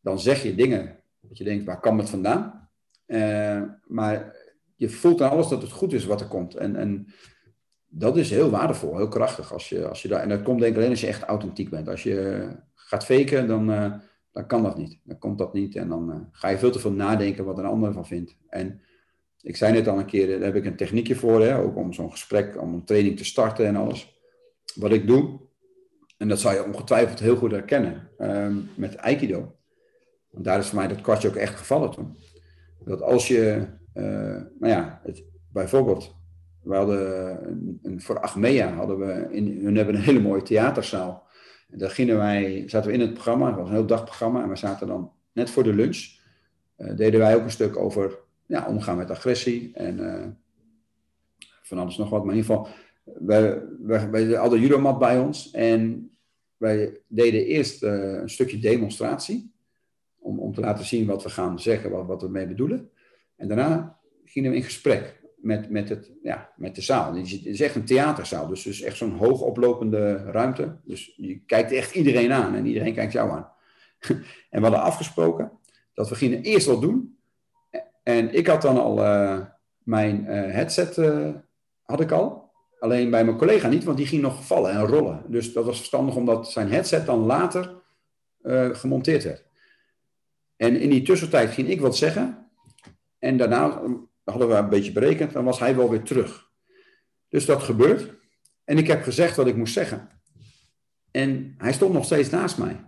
dan 0.00 0.20
zeg 0.20 0.42
je 0.42 0.54
dingen 0.54 0.96
dat 1.20 1.38
je 1.38 1.44
denkt, 1.44 1.64
waar 1.64 1.80
kan 1.80 1.98
het 1.98 2.10
vandaan? 2.10 2.68
Uh, 3.06 3.62
maar 3.86 4.36
je 4.76 4.88
voelt 4.88 5.22
aan 5.22 5.30
alles 5.30 5.48
dat 5.48 5.62
het 5.62 5.70
goed 5.70 5.92
is 5.92 6.04
wat 6.04 6.20
er 6.20 6.26
komt. 6.26 6.54
En, 6.54 6.76
en 6.76 7.06
dat 7.86 8.16
is 8.16 8.30
heel 8.30 8.50
waardevol, 8.50 8.96
heel 8.96 9.08
krachtig. 9.08 9.52
Als 9.52 9.68
je, 9.68 9.88
als 9.88 10.02
je 10.02 10.08
daar, 10.08 10.20
en 10.20 10.28
dat 10.28 10.42
komt 10.42 10.60
denk 10.60 10.72
ik 10.72 10.78
alleen 10.78 10.90
als 10.90 11.00
je 11.00 11.06
echt 11.06 11.22
authentiek 11.22 11.70
bent. 11.70 11.88
Als 11.88 12.02
je 12.02 12.48
gaat 12.74 13.04
faken, 13.04 13.48
dan, 13.48 13.70
uh, 13.70 13.92
dan 14.32 14.46
kan 14.46 14.62
dat 14.62 14.76
niet. 14.76 15.00
Dan 15.04 15.18
komt 15.18 15.38
dat 15.38 15.52
niet. 15.52 15.76
En 15.76 15.88
dan 15.88 16.10
uh, 16.10 16.16
ga 16.30 16.48
je 16.48 16.58
veel 16.58 16.70
te 16.70 16.78
veel 16.78 16.92
nadenken 16.92 17.44
wat 17.44 17.58
een 17.58 17.64
ander 17.64 17.92
van 17.92 18.06
vindt. 18.06 18.36
En 18.48 18.80
ik 19.42 19.56
zei 19.56 19.72
net 19.72 19.88
al 19.88 19.98
een 19.98 20.06
keer, 20.06 20.26
daar 20.26 20.40
heb 20.40 20.54
ik 20.54 20.64
een 20.64 20.76
techniekje 20.76 21.14
voor, 21.14 21.42
hè, 21.42 21.58
ook 21.58 21.76
om 21.76 21.92
zo'n 21.92 22.10
gesprek, 22.10 22.60
om 22.60 22.74
een 22.74 22.84
training 22.84 23.16
te 23.16 23.24
starten 23.24 23.66
en 23.66 23.76
alles. 23.76 24.20
Wat 24.74 24.92
ik 24.92 25.06
doe, 25.06 25.40
en 26.16 26.28
dat 26.28 26.40
zou 26.40 26.54
je 26.54 26.64
ongetwijfeld 26.64 27.18
heel 27.18 27.36
goed 27.36 27.50
herkennen, 27.50 28.08
um, 28.18 28.68
met 28.74 28.96
Aikido. 28.96 29.54
Want 30.30 30.44
daar 30.44 30.58
is 30.58 30.66
voor 30.66 30.78
mij 30.78 30.88
dat 30.88 31.00
kwartje 31.00 31.28
ook 31.28 31.34
echt 31.34 31.54
gevallen 31.54 31.90
toen. 31.90 32.16
Dat 32.84 33.02
als 33.02 33.28
je, 33.28 33.66
uh, 33.94 34.04
nou 34.58 34.72
ja, 34.72 35.00
het, 35.02 35.24
bijvoorbeeld, 35.52 36.14
we 36.62 36.74
hadden 36.74 37.38
een, 37.48 37.78
een, 37.82 38.00
voor 38.00 38.20
Achmea 38.20 38.72
hadden 38.72 38.98
we, 38.98 39.26
in, 39.30 39.60
hun 39.64 39.76
hebben 39.76 39.94
een 39.94 40.00
hele 40.00 40.20
mooie 40.20 40.42
theaterzaal. 40.42 41.26
En 41.70 41.78
daar 41.78 41.90
gingen 41.90 42.16
wij, 42.16 42.62
zaten 42.66 42.90
we 42.90 42.94
in 42.94 43.00
het 43.00 43.12
programma, 43.12 43.46
het 43.46 43.56
was 43.56 43.68
een 43.68 43.74
heel 43.74 43.86
dagprogramma, 43.86 44.42
en 44.42 44.48
we 44.48 44.56
zaten 44.56 44.86
dan 44.86 45.12
net 45.32 45.50
voor 45.50 45.62
de 45.62 45.74
lunch, 45.74 46.06
deden 46.76 47.20
wij 47.20 47.36
ook 47.36 47.42
een 47.42 47.50
stuk 47.50 47.76
over 47.76 48.18
ja, 48.46 48.66
omgaan 48.66 48.96
met 48.96 49.10
agressie 49.10 49.70
en 49.74 49.98
uh, 49.98 50.26
van 51.62 51.78
alles 51.78 51.96
nog 51.96 52.10
wat. 52.10 52.24
Maar 52.24 52.34
in 52.34 52.40
ieder 52.40 52.56
geval, 52.56 52.68
wij, 53.04 53.62
wij, 53.80 54.10
wij 54.10 54.24
hadden 54.24 54.60
judomat 54.60 54.98
bij 54.98 55.18
ons 55.18 55.50
en 55.50 56.10
wij 56.56 57.00
deden 57.08 57.44
eerst 57.44 57.82
uh, 57.82 57.92
een 57.92 58.30
stukje 58.30 58.58
demonstratie. 58.58 59.54
Om, 60.18 60.38
om 60.38 60.54
te 60.54 60.60
laten 60.60 60.84
zien 60.84 61.06
wat 61.06 61.22
we 61.22 61.28
gaan 61.28 61.60
zeggen, 61.60 61.90
wat, 61.90 62.06
wat 62.06 62.22
we 62.22 62.28
mee 62.28 62.46
bedoelen. 62.46 62.90
En 63.36 63.48
daarna 63.48 63.98
gingen 64.24 64.50
we 64.50 64.56
in 64.56 64.62
gesprek 64.62 65.20
met, 65.36 65.70
met, 65.70 65.88
het, 65.88 66.12
ja, 66.22 66.52
met 66.56 66.74
de 66.74 66.80
zaal. 66.80 67.14
Het 67.14 67.46
is 67.46 67.60
echt 67.60 67.74
een 67.74 67.84
theaterzaal, 67.84 68.46
dus, 68.46 68.62
dus 68.62 68.80
echt 68.80 68.96
zo'n 68.96 69.16
hoogoplopende 69.16 70.16
ruimte. 70.16 70.76
Dus 70.84 71.14
je 71.16 71.40
kijkt 71.46 71.72
echt 71.72 71.94
iedereen 71.94 72.32
aan 72.32 72.54
en 72.54 72.66
iedereen 72.66 72.94
kijkt 72.94 73.12
jou 73.12 73.30
aan. 73.30 73.48
en 74.50 74.60
we 74.60 74.60
hadden 74.60 74.80
afgesproken 74.80 75.52
dat 75.94 76.08
we 76.08 76.14
gingen 76.14 76.42
eerst 76.42 76.66
wat 76.66 76.80
doen. 76.80 77.15
En 78.08 78.34
ik 78.34 78.46
had 78.46 78.62
dan 78.62 78.78
al 78.78 78.98
uh, 78.98 79.40
mijn 79.78 80.20
uh, 80.20 80.28
headset, 80.28 80.96
uh, 80.96 81.34
had 81.82 82.00
ik 82.00 82.10
al. 82.10 82.50
Alleen 82.78 83.10
bij 83.10 83.24
mijn 83.24 83.36
collega 83.36 83.68
niet, 83.68 83.84
want 83.84 83.96
die 83.96 84.06
ging 84.06 84.22
nog 84.22 84.46
vallen 84.46 84.70
en 84.70 84.86
rollen. 84.86 85.24
Dus 85.28 85.52
dat 85.52 85.64
was 85.64 85.76
verstandig 85.76 86.16
omdat 86.16 86.52
zijn 86.52 86.70
headset 86.70 87.06
dan 87.06 87.18
later 87.18 87.74
gemonteerd 88.72 89.24
werd. 89.24 89.44
En 90.56 90.80
in 90.80 90.90
die 90.90 91.02
tussentijd 91.02 91.50
ging 91.50 91.68
ik 91.68 91.80
wat 91.80 91.96
zeggen. 91.96 92.50
En 93.18 93.36
daarna 93.36 93.82
hadden 94.24 94.48
we 94.48 94.54
een 94.54 94.68
beetje 94.68 94.92
berekend, 94.92 95.32
dan 95.32 95.44
was 95.44 95.58
hij 95.58 95.76
wel 95.76 95.90
weer 95.90 96.02
terug. 96.02 96.50
Dus 97.28 97.46
dat 97.46 97.62
gebeurt. 97.62 98.14
En 98.64 98.78
ik 98.78 98.86
heb 98.86 99.02
gezegd 99.02 99.36
wat 99.36 99.46
ik 99.46 99.56
moest 99.56 99.72
zeggen. 99.72 100.08
En 101.10 101.54
hij 101.58 101.72
stond 101.72 101.92
nog 101.92 102.04
steeds 102.04 102.30
naast 102.30 102.58
mij. 102.58 102.84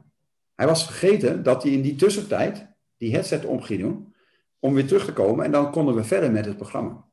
Hij 0.55 0.67
was 0.67 0.85
vergeten 0.85 1.43
dat 1.43 1.63
hij 1.63 1.73
in 1.73 1.83
die 1.83 1.97
tussentijd 1.97 2.67
die 2.97 3.13
headset 3.13 3.45
om 3.45 3.63
ging 3.63 3.81
doen, 3.81 4.17
om 4.59 4.75
weer 4.75 4.87
terug 4.87 5.05
te 5.05 5.13
komen. 5.13 5.45
En 5.45 5.51
dan 5.51 5.71
konden 5.71 5.95
we 5.95 6.05
verder 6.05 6.33
met 6.33 6.45
het 6.45 6.57
programma. 6.57 7.05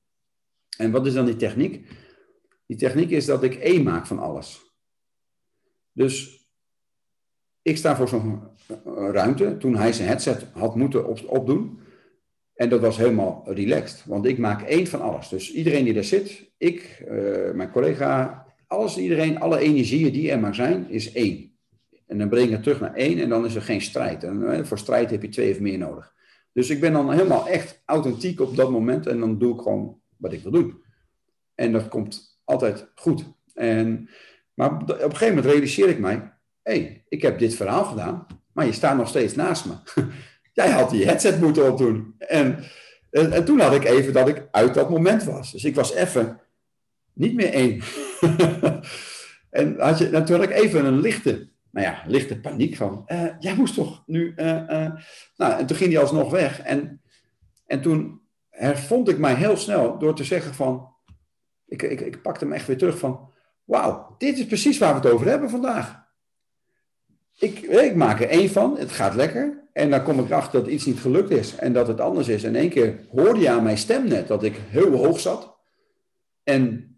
En 0.78 0.92
wat 0.92 1.06
is 1.06 1.14
dan 1.14 1.26
die 1.26 1.36
techniek? 1.36 1.90
Die 2.66 2.78
techniek 2.78 3.10
is 3.10 3.26
dat 3.26 3.44
ik 3.44 3.56
één 3.56 3.84
maak 3.84 4.06
van 4.06 4.20
alles. 4.20 4.76
Dus 5.92 6.46
ik 7.62 7.78
sta 7.78 7.96
voor 7.96 8.08
zo'n 8.08 8.42
ruimte. 9.12 9.58
Toen 9.58 9.76
hij 9.76 9.94
zijn 9.94 10.08
headset 10.08 10.46
had 10.54 10.76
moeten 10.76 11.08
op, 11.08 11.20
opdoen, 11.28 11.80
en 12.56 12.70
dat 12.70 12.82
was 12.82 12.98
helemaal 12.98 13.44
relaxed, 13.46 14.06
want 14.06 14.26
ik 14.26 14.38
maak 14.38 14.62
één 14.62 14.88
van 14.88 15.02
alles. 15.02 15.30
Dus 15.30 15.54
iedereen 15.54 15.84
die 15.84 15.94
daar 15.94 16.04
zit, 16.04 16.52
ik, 16.58 17.04
uh, 17.10 17.52
mijn 17.52 17.72
collega, 17.72 18.46
alles, 18.68 18.98
iedereen, 18.98 19.40
alle 19.40 19.60
energieën 19.60 20.12
die 20.12 20.32
er 20.32 20.40
maar 20.40 20.56
zijn, 20.56 20.90
is 20.90 21.12
één. 21.12 21.54
En 22.08 22.18
dan 22.18 22.30
breng 22.30 22.46
ik 22.46 22.52
het 22.52 22.64
terug 22.64 22.80
naar 22.80 22.94
één 22.94 23.20
en 23.20 23.30
dan 23.30 23.46
is 23.46 23.56
er 23.56 23.62
geen 23.62 23.82
strijd. 23.82 24.24
En 24.24 24.42
uh, 24.42 24.64
voor 24.64 24.78
strijd 24.78 25.12
heb 25.12 25.22
je 25.22 25.30
twee 25.30 25.52
of 25.52 25.60
meer 25.60 25.78
nodig. 25.78 26.15
Dus 26.56 26.70
ik 26.70 26.80
ben 26.80 26.94
dan 26.94 27.12
helemaal 27.12 27.48
echt 27.48 27.82
authentiek 27.86 28.40
op 28.40 28.56
dat 28.56 28.72
moment 28.72 29.08
en 29.08 29.20
dan 29.20 29.38
doe 29.38 29.54
ik 29.54 29.62
gewoon 29.62 30.00
wat 30.18 30.34
ik 30.34 30.44
wil 30.44 30.52
doen. 30.52 30.84
En 31.56 31.72
dat 31.72 31.88
komt 31.88 32.40
altijd 32.44 32.92
goed. 32.96 33.24
En, 33.54 34.10
maar 34.54 34.72
op 34.72 34.90
een 34.90 34.98
gegeven 34.98 35.28
moment 35.28 35.46
realiseer 35.46 35.90
ik 35.90 36.00
mij, 36.00 36.16
hé, 36.62 36.72
hey, 36.72 37.06
ik 37.10 37.22
heb 37.22 37.40
dit 37.40 37.56
verhaal 37.56 37.84
gedaan, 37.84 38.28
maar 38.52 38.66
je 38.66 38.72
staat 38.72 38.98
nog 38.98 39.08
steeds 39.08 39.36
naast 39.36 39.66
me. 39.66 39.74
Jij 40.54 40.70
had 40.70 40.90
die 40.90 41.06
headset 41.06 41.42
moeten 41.42 41.72
opdoen. 41.72 42.16
En, 42.18 42.64
en, 43.12 43.32
en, 43.32 43.46
toen 43.46 43.60
had 43.60 43.74
ik 43.74 43.84
even 43.84 44.14
dat 44.14 44.28
ik 44.28 44.48
uit 44.52 44.74
dat 44.74 44.90
moment 44.90 45.24
was. 45.24 45.52
Dus 45.52 45.64
ik 45.64 45.76
was 45.76 45.94
even 45.94 46.40
niet 47.14 47.34
meer 47.34 47.54
één. 47.54 47.82
en 49.50 49.80
had 49.80 49.98
je, 49.98 50.38
ik 50.42 50.52
even 50.52 50.86
een 50.86 51.00
lichte, 51.00 51.50
nou 51.76 51.88
ja, 51.88 52.04
lichte 52.08 52.40
paniek 52.40 52.76
van, 52.76 53.04
uh, 53.08 53.26
jij 53.40 53.56
moest 53.56 53.74
toch 53.74 54.04
nu... 54.06 54.34
Uh, 54.36 54.46
uh. 54.46 54.92
Nou, 55.38 55.60
en 55.60 55.66
toen 55.66 55.78
ging 55.78 55.92
hij 55.92 56.02
alsnog 56.02 56.32
weg. 56.32 56.62
En, 56.62 57.02
en 57.66 57.82
toen 57.82 58.22
hervond 58.50 59.10
ik 59.10 59.18
mij 59.18 59.34
heel 59.34 59.58
snel 59.58 59.98
door 60.00 60.16
te 60.16 60.24
zeggen 60.24 60.54
van, 60.54 60.94
ik, 61.66 61.82
ik, 61.82 62.02
ik 62.02 62.22
pakte 62.22 62.44
hem 62.46 62.54
echt 62.54 62.68
weer 62.68 62.78
terug 62.78 62.98
van, 62.98 63.32
wauw, 63.64 64.16
dit 64.18 64.38
is 64.38 64.46
precies 64.46 64.78
waar 64.78 64.90
we 64.90 65.00
het 65.00 65.14
over 65.14 65.28
hebben 65.28 65.50
vandaag. 65.50 66.04
Ik, 67.40 67.60
ik 67.60 67.96
maak 67.96 68.22
er 68.22 68.30
één 68.30 68.50
van, 68.50 68.78
het 68.78 68.92
gaat 68.92 69.16
lekker. 69.16 69.64
En 69.74 69.90
dan 69.90 70.04
kom 70.04 70.20
ik 70.20 70.26
erachter 70.26 70.60
dat 70.60 70.72
iets 70.72 70.86
niet 70.86 71.00
gelukt 71.00 71.30
is 71.30 71.56
en 71.56 71.74
dat 71.74 71.88
het 71.88 72.02
anders 72.02 72.28
is. 72.28 72.44
En 72.44 72.56
één 72.56 72.70
keer 72.70 73.00
hoorde 73.12 73.40
je 73.40 73.50
aan 73.50 73.64
mijn 73.64 73.78
stem 73.78 74.08
net 74.08 74.28
dat 74.28 74.44
ik 74.44 74.56
heel 74.70 74.92
hoog 74.96 75.20
zat. 75.20 75.58
En 76.44 76.96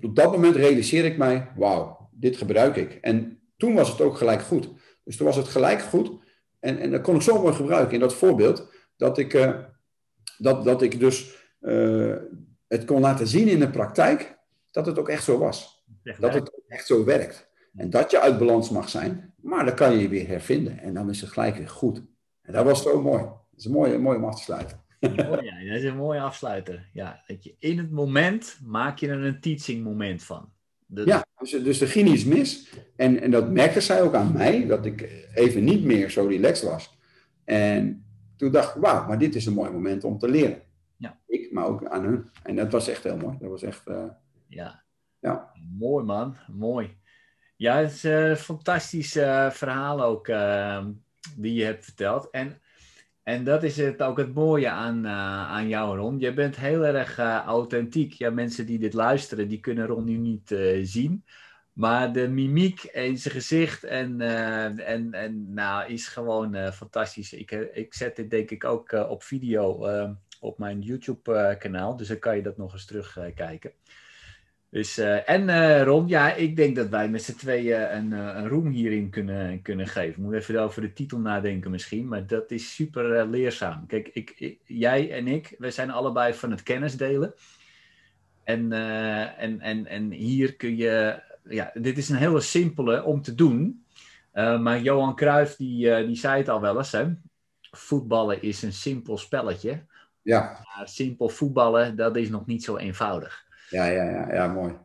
op 0.00 0.16
dat 0.16 0.32
moment 0.32 0.56
realiseer 0.56 1.04
ik 1.04 1.16
mij, 1.16 1.48
wauw, 1.56 2.08
dit 2.12 2.36
gebruik 2.36 2.76
ik. 2.76 2.98
En 3.00 3.38
toen 3.56 3.74
was 3.74 3.90
het 3.90 4.00
ook 4.00 4.16
gelijk 4.16 4.42
goed. 4.42 4.68
Dus 5.04 5.16
toen 5.16 5.26
was 5.26 5.36
het 5.36 5.48
gelijk 5.48 5.82
goed. 5.82 6.10
En, 6.60 6.78
en 6.78 6.90
dat 6.90 7.00
kon 7.00 7.14
ik 7.14 7.22
zo 7.22 7.42
mooi 7.42 7.54
gebruiken 7.54 7.94
in 7.94 8.00
dat 8.00 8.14
voorbeeld. 8.14 8.72
Dat 8.96 9.18
ik, 9.18 9.34
uh, 9.34 9.58
dat, 10.38 10.64
dat 10.64 10.82
ik 10.82 10.98
dus 11.00 11.36
eh, 11.60 12.16
het 12.68 12.84
kon 12.84 13.00
laten 13.00 13.26
zien 13.26 13.48
in 13.48 13.58
de 13.58 13.70
praktijk 13.70 14.38
dat 14.70 14.86
het 14.86 14.98
ook 14.98 15.08
echt 15.08 15.24
zo 15.24 15.38
was. 15.38 15.84
dat 16.18 16.34
het 16.34 16.62
echt 16.68 16.86
zo 16.86 17.04
werkt. 17.04 17.52
En 17.76 17.90
dat 17.90 18.10
je 18.10 18.20
uit 18.20 18.38
balans 18.38 18.70
mag 18.70 18.88
zijn, 18.88 19.34
maar 19.36 19.64
dan 19.64 19.74
kan 19.74 19.92
je 19.92 19.98
je 19.98 20.08
weer 20.08 20.26
hervinden. 20.26 20.78
En 20.78 20.94
dan 20.94 21.10
is 21.10 21.20
het 21.20 21.30
gelijk 21.30 21.56
weer 21.56 21.68
goed. 21.68 22.02
En 22.42 22.52
dat 22.52 22.64
was 22.64 22.82
zo 22.82 23.02
mooi. 23.02 23.22
Dat 23.22 23.40
is 23.56 23.66
mooi, 23.66 23.98
mooi 23.98 24.16
om 24.16 24.24
af 24.24 24.36
te 24.36 24.42
sluiten. 24.42 24.82
Mooi, 25.00 25.44
ja, 25.44 25.68
dat 25.68 25.76
is 25.76 25.84
een 25.84 25.96
mooie 25.96 26.20
afsluiter. 26.20 26.90
Ja, 26.92 27.22
dat 27.26 27.44
je 27.44 27.54
in 27.58 27.78
het 27.78 27.90
moment 27.90 28.58
maak 28.62 28.98
je 28.98 29.08
er 29.08 29.24
een 29.24 29.40
teaching 29.40 29.84
moment 29.84 30.22
van. 30.22 30.52
Ja, 30.86 31.26
dus, 31.38 31.50
dus 31.50 31.80
er 31.80 31.88
ging 31.88 32.08
iets 32.08 32.24
mis. 32.24 32.70
En, 32.96 33.20
en 33.20 33.30
dat 33.30 33.50
merkte 33.50 33.80
zij 33.80 34.02
ook 34.02 34.14
aan 34.14 34.32
mij, 34.32 34.66
dat 34.66 34.86
ik 34.86 35.26
even 35.34 35.64
niet 35.64 35.84
meer 35.84 36.10
zo 36.10 36.26
relaxed 36.26 36.68
was. 36.70 36.98
En 37.44 38.06
toen 38.36 38.52
dacht 38.52 38.76
ik, 38.76 38.82
wauw, 38.82 39.06
maar 39.06 39.18
dit 39.18 39.34
is 39.34 39.46
een 39.46 39.54
mooi 39.54 39.70
moment 39.70 40.04
om 40.04 40.18
te 40.18 40.28
leren. 40.28 40.62
Ja. 40.96 41.18
Ik, 41.26 41.52
maar 41.52 41.66
ook 41.66 41.86
aan 41.86 42.04
hun. 42.04 42.30
En 42.42 42.56
dat 42.56 42.72
was 42.72 42.88
echt 42.88 43.04
heel 43.04 43.16
mooi. 43.16 43.36
Dat 43.40 43.50
was 43.50 43.62
echt... 43.62 43.88
Uh, 43.88 44.04
ja. 44.48 44.84
ja. 45.18 45.52
Mooi 45.78 46.04
man, 46.04 46.36
mooi. 46.46 46.96
Ja, 47.56 47.76
het 47.76 47.92
is 47.92 48.02
een 48.02 48.36
fantastisch 48.36 49.16
uh, 49.16 49.50
verhaal 49.50 50.02
ook 50.02 50.28
uh, 50.28 50.86
die 51.36 51.54
je 51.54 51.64
hebt 51.64 51.84
verteld. 51.84 52.30
En 52.30 52.60
en 53.24 53.44
dat 53.44 53.62
is 53.62 53.76
het 53.76 54.02
ook 54.02 54.18
het 54.18 54.34
mooie 54.34 54.68
aan, 54.68 55.04
uh, 55.04 55.50
aan 55.50 55.68
jou, 55.68 55.98
Ron. 55.98 56.18
Je 56.18 56.34
bent 56.34 56.56
heel 56.56 56.84
erg 56.84 57.18
uh, 57.18 57.42
authentiek. 57.46 58.12
Ja, 58.12 58.30
mensen 58.30 58.66
die 58.66 58.78
dit 58.78 58.92
luisteren, 58.92 59.48
die 59.48 59.60
kunnen 59.60 59.86
Ron 59.86 60.04
nu 60.04 60.16
niet 60.16 60.50
uh, 60.50 60.80
zien. 60.86 61.24
Maar 61.72 62.12
de 62.12 62.28
mimiek 62.28 62.82
in 62.82 63.18
zijn 63.18 63.34
gezicht 63.34 63.84
en, 63.84 64.20
en, 64.80 65.12
en 65.12 65.52
nou, 65.52 65.92
is 65.92 66.08
gewoon 66.08 66.72
fantastisch. 66.72 67.32
Ik, 67.32 67.50
ik 67.50 67.94
zet 67.94 68.16
dit 68.16 68.30
denk 68.30 68.50
ik 68.50 68.64
ook 68.64 68.92
op 68.92 69.22
video 69.22 69.88
op 70.40 70.58
mijn 70.58 70.80
YouTube 70.80 71.56
kanaal. 71.58 71.96
Dus 71.96 72.08
dan 72.08 72.18
kan 72.18 72.36
je 72.36 72.42
dat 72.42 72.56
nog 72.56 72.72
eens 72.72 72.86
terugkijken. 72.86 73.72
Dus, 74.74 74.98
uh, 74.98 75.28
en 75.28 75.48
uh, 75.48 75.82
Ron, 75.82 76.08
ja, 76.08 76.34
ik 76.34 76.56
denk 76.56 76.76
dat 76.76 76.88
wij 76.88 77.08
met 77.08 77.22
z'n 77.22 77.36
tweeën 77.36 77.96
een, 77.96 78.10
uh, 78.10 78.34
een 78.34 78.48
room 78.48 78.66
hierin 78.68 79.10
kunnen, 79.10 79.62
kunnen 79.62 79.86
geven. 79.86 80.22
Moet 80.22 80.34
even 80.34 80.60
over 80.62 80.82
de 80.82 80.92
titel 80.92 81.18
nadenken 81.18 81.70
misschien, 81.70 82.08
maar 82.08 82.26
dat 82.26 82.50
is 82.50 82.74
super 82.74 83.26
leerzaam. 83.26 83.86
Kijk, 83.86 84.08
ik, 84.12 84.56
jij 84.64 85.12
en 85.12 85.28
ik, 85.28 85.54
we 85.58 85.70
zijn 85.70 85.90
allebei 85.90 86.34
van 86.34 86.50
het 86.50 86.62
kennis 86.62 86.96
delen. 86.96 87.34
En, 88.44 88.72
en, 89.38 89.60
en, 89.60 89.86
en 89.86 90.10
hier 90.10 90.54
kun 90.56 90.76
je, 90.76 91.22
ja, 91.48 91.70
dit 91.74 91.98
is 91.98 92.08
een 92.08 92.16
hele 92.16 92.40
simpele 92.40 93.04
om 93.04 93.22
te 93.22 93.34
doen. 93.34 93.84
maar 94.32 94.80
Johan 94.80 95.16
Cruijff, 95.16 95.56
die, 95.56 96.06
die 96.06 96.16
zei 96.16 96.38
het 96.38 96.48
al 96.48 96.60
wel 96.60 96.76
eens, 96.76 96.92
hè. 96.92 97.06
Voetballen 97.70 98.42
is 98.42 98.62
een 98.62 98.72
simpel 98.72 99.18
spelletje. 99.18 99.84
Ja. 100.22 100.64
Maar 100.76 100.88
simpel 100.88 101.28
voetballen, 101.28 101.96
dat 101.96 102.16
is 102.16 102.28
nog 102.28 102.46
niet 102.46 102.64
zo 102.64 102.76
eenvoudig. 102.76 103.43
Ja, 103.68 103.84
ja, 103.84 104.04
ja, 104.04 104.34
ja 104.34 104.48
mooi. 104.48 104.76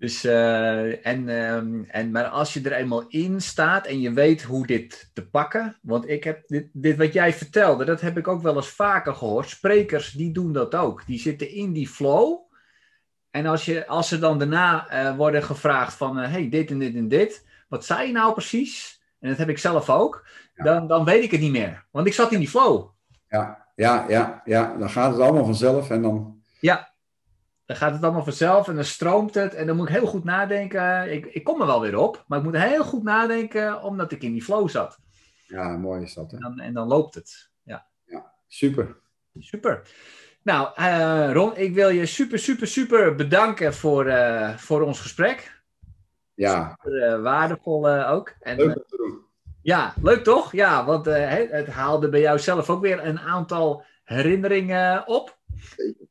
Dus, 0.00 0.24
uh, 0.24 1.06
en, 1.06 1.28
um, 1.28 1.84
en, 1.84 2.10
maar 2.10 2.24
als 2.24 2.54
je 2.54 2.60
er 2.62 2.72
eenmaal 2.72 3.04
in 3.08 3.40
staat 3.40 3.86
en 3.86 4.00
je 4.00 4.12
weet 4.12 4.42
hoe 4.42 4.66
dit 4.66 5.10
te 5.12 5.28
pakken. 5.28 5.78
Want 5.82 6.08
ik 6.08 6.24
heb 6.24 6.48
dit, 6.48 6.68
dit 6.72 6.96
wat 6.96 7.12
jij 7.12 7.32
vertelde, 7.32 7.84
dat 7.84 8.00
heb 8.00 8.18
ik 8.18 8.28
ook 8.28 8.42
wel 8.42 8.56
eens 8.56 8.68
vaker 8.68 9.14
gehoord. 9.14 9.48
Sprekers 9.48 10.12
die 10.12 10.32
doen 10.32 10.52
dat 10.52 10.74
ook. 10.74 11.06
Die 11.06 11.18
zitten 11.18 11.50
in 11.50 11.72
die 11.72 11.88
flow. 11.88 12.38
En 13.30 13.46
als, 13.46 13.64
je, 13.64 13.86
als 13.86 14.08
ze 14.08 14.18
dan 14.18 14.38
daarna 14.38 14.92
uh, 14.92 15.16
worden 15.16 15.42
gevraagd 15.42 15.94
van, 15.94 16.18
uh, 16.18 16.30
hey, 16.30 16.48
dit 16.48 16.70
en 16.70 16.78
dit 16.78 16.94
en 16.94 17.08
dit. 17.08 17.46
Wat 17.68 17.84
zei 17.84 18.06
je 18.06 18.12
nou 18.12 18.32
precies? 18.32 19.02
En 19.18 19.28
dat 19.28 19.38
heb 19.38 19.48
ik 19.48 19.58
zelf 19.58 19.90
ook. 19.90 20.26
Ja. 20.54 20.64
Dan, 20.64 20.86
dan 20.86 21.04
weet 21.04 21.22
ik 21.22 21.30
het 21.30 21.40
niet 21.40 21.52
meer. 21.52 21.84
Want 21.90 22.06
ik 22.06 22.14
zat 22.14 22.32
in 22.32 22.38
die 22.38 22.48
flow. 22.48 22.88
Ja, 23.28 23.66
ja, 23.74 24.04
ja, 24.08 24.42
ja. 24.44 24.76
Dan 24.76 24.90
gaat 24.90 25.12
het 25.12 25.20
allemaal 25.20 25.44
vanzelf 25.44 25.90
en 25.90 26.02
dan... 26.02 26.42
Ja, 26.60 26.89
dan 27.70 27.78
gaat 27.78 27.92
het 27.92 28.02
allemaal 28.02 28.24
vanzelf 28.24 28.68
en 28.68 28.74
dan 28.74 28.84
stroomt 28.84 29.34
het. 29.34 29.54
En 29.54 29.66
dan 29.66 29.76
moet 29.76 29.88
ik 29.88 29.94
heel 29.94 30.06
goed 30.06 30.24
nadenken. 30.24 31.12
Ik, 31.12 31.26
ik 31.26 31.44
kom 31.44 31.60
er 31.60 31.66
wel 31.66 31.80
weer 31.80 31.96
op, 31.96 32.24
maar 32.26 32.38
ik 32.38 32.44
moet 32.44 32.56
heel 32.56 32.84
goed 32.84 33.02
nadenken 33.02 33.82
omdat 33.82 34.12
ik 34.12 34.22
in 34.22 34.32
die 34.32 34.42
flow 34.42 34.68
zat. 34.68 34.98
Ja, 35.46 35.76
mooi 35.76 36.02
is 36.02 36.14
dat. 36.14 36.30
Hè? 36.30 36.36
En, 36.36 36.42
dan, 36.42 36.60
en 36.60 36.74
dan 36.74 36.88
loopt 36.88 37.14
het. 37.14 37.50
Ja, 37.62 37.86
ja 38.04 38.32
super. 38.48 38.96
Super. 39.38 39.82
Nou, 40.42 40.80
uh, 40.80 41.32
Ron, 41.32 41.56
ik 41.56 41.74
wil 41.74 41.88
je 41.88 42.06
super, 42.06 42.38
super, 42.38 42.66
super 42.66 43.14
bedanken 43.14 43.74
voor, 43.74 44.06
uh, 44.06 44.56
voor 44.56 44.82
ons 44.82 45.00
gesprek. 45.00 45.62
Ja. 46.34 46.76
Super, 46.82 47.16
uh, 47.16 47.22
waardevol 47.22 47.90
ook. 47.90 48.34
En, 48.40 48.56
leuk 48.56 48.76
om 48.76 48.84
te 48.86 48.96
doen. 48.96 49.24
Ja, 49.62 49.94
leuk 50.02 50.24
toch? 50.24 50.52
Ja, 50.52 50.84
want 50.84 51.04
het 51.06 51.66
haalde 51.66 52.08
bij 52.08 52.20
jou 52.20 52.38
zelf 52.38 52.70
ook 52.70 52.82
weer 52.82 53.04
een 53.04 53.20
aantal 53.20 53.84
herinneringen 54.04 55.06
op. 55.06 55.38
Zeker. 55.76 56.08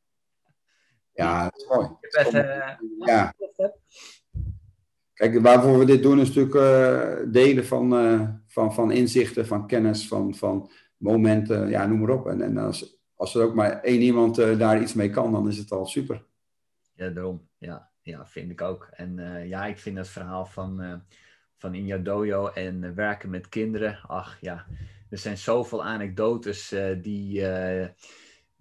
Ja, 1.20 1.44
dat 1.44 1.62
is 1.62 1.68
mooi. 1.68 1.88
Eh, 2.42 2.70
ja. 3.00 3.34
Kijk, 5.14 5.40
waarvoor 5.42 5.80
we 5.80 5.86
dit 5.86 6.04
doen 6.04 6.20
is 6.20 6.34
natuurlijk 6.34 6.56
uh, 6.56 7.32
delen 7.32 7.66
van, 7.66 7.94
uh, 7.94 8.30
van, 8.48 8.74
van 8.74 8.92
inzichten, 8.92 9.48
van 9.48 9.68
kennis, 9.68 10.08
van, 10.08 10.36
van 10.36 10.72
momenten, 10.98 11.70
ja, 11.70 11.86
noem 11.86 12.00
maar 12.00 12.10
op. 12.10 12.28
En, 12.28 12.42
en 12.42 12.58
als, 12.58 13.00
als 13.16 13.36
er 13.36 13.44
ook 13.44 13.54
maar 13.54 13.82
één 13.82 14.02
iemand 14.02 14.40
uh, 14.40 14.60
daar 14.60 14.82
iets 14.82 14.94
mee 14.94 15.10
kan, 15.10 15.32
dan 15.32 15.48
is 15.48 15.58
het 15.58 15.72
al 15.72 15.86
super. 15.86 16.26
Ja, 16.94 17.10
daarom. 17.10 17.48
Ja, 17.58 17.90
ja 18.02 18.26
vind 18.26 18.52
ik 18.52 18.62
ook. 18.62 18.90
En 18.92 19.44
ja, 19.48 19.66
ik 19.66 19.78
vind 19.78 19.98
het 19.98 20.08
verhaal 20.08 20.46
van, 20.46 21.04
van 21.58 21.76
Inja 21.76 21.98
Dojo 21.98 22.48
en 22.48 22.96
werken 22.96 23.30
met 23.30 23.50
kinderen, 23.50 24.00
ach 24.08 24.38
ja, 24.42 24.66
er 25.10 25.18
zijn 25.18 25.38
zoveel 25.38 25.84
anekdotes 25.84 26.76
die 27.02 27.42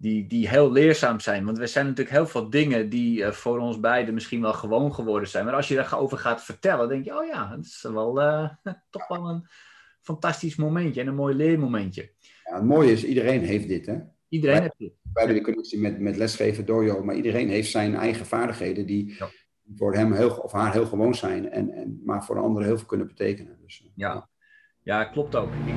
die, 0.01 0.27
die 0.27 0.49
heel 0.49 0.71
leerzaam 0.71 1.19
zijn. 1.19 1.45
Want 1.45 1.57
we 1.57 1.67
zijn 1.67 1.85
natuurlijk 1.85 2.15
heel 2.15 2.27
veel 2.27 2.49
dingen 2.49 2.89
die 2.89 3.19
uh, 3.19 3.31
voor 3.31 3.59
ons 3.59 3.79
beiden 3.79 4.13
misschien 4.13 4.41
wel 4.41 4.53
gewoon 4.53 4.93
geworden 4.93 5.29
zijn. 5.29 5.45
Maar 5.45 5.53
als 5.53 5.67
je 5.67 5.75
daarover 5.75 6.17
gaat 6.17 6.43
vertellen, 6.43 6.89
denk 6.89 7.05
je, 7.05 7.17
oh 7.17 7.25
ja, 7.25 7.51
het 7.51 7.65
is 7.65 7.81
wel 7.81 8.21
uh, 8.21 8.49
toch 8.89 9.07
wel 9.07 9.29
een 9.29 9.47
fantastisch 10.01 10.55
momentje 10.55 11.01
en 11.01 11.07
een 11.07 11.15
mooi 11.15 11.35
leermomentje. 11.35 12.11
Ja, 12.43 12.55
het 12.55 12.63
mooie 12.63 12.91
is, 12.91 13.05
iedereen 13.05 13.41
heeft 13.41 13.67
dit, 13.67 13.85
hè? 13.85 13.97
Iedereen 14.29 14.55
wij, 14.55 14.63
heeft 14.63 14.77
dit. 14.77 14.93
Wij 15.13 15.23
hebben 15.23 15.43
de 15.43 15.49
connectie 15.49 15.79
met, 15.79 15.99
met 15.99 16.17
lesgeven 16.17 16.65
dojo, 16.65 17.03
maar 17.03 17.15
iedereen 17.15 17.49
heeft 17.49 17.69
zijn 17.69 17.95
eigen 17.95 18.25
vaardigheden 18.25 18.85
die 18.85 19.15
ja. 19.17 19.29
voor 19.75 19.95
hem 19.95 20.13
heel, 20.13 20.29
of 20.29 20.51
haar 20.51 20.71
heel 20.73 20.85
gewoon 20.85 21.15
zijn, 21.15 21.51
en, 21.51 21.71
en, 21.71 22.01
maar 22.05 22.25
voor 22.25 22.35
de 22.35 22.41
anderen 22.41 22.67
heel 22.67 22.77
veel 22.77 22.87
kunnen 22.87 23.07
betekenen. 23.07 23.57
Dus, 23.61 23.89
ja. 23.95 24.29
ja, 24.83 25.03
klopt 25.03 25.35
ook. 25.35 25.49
Ik, 25.65 25.75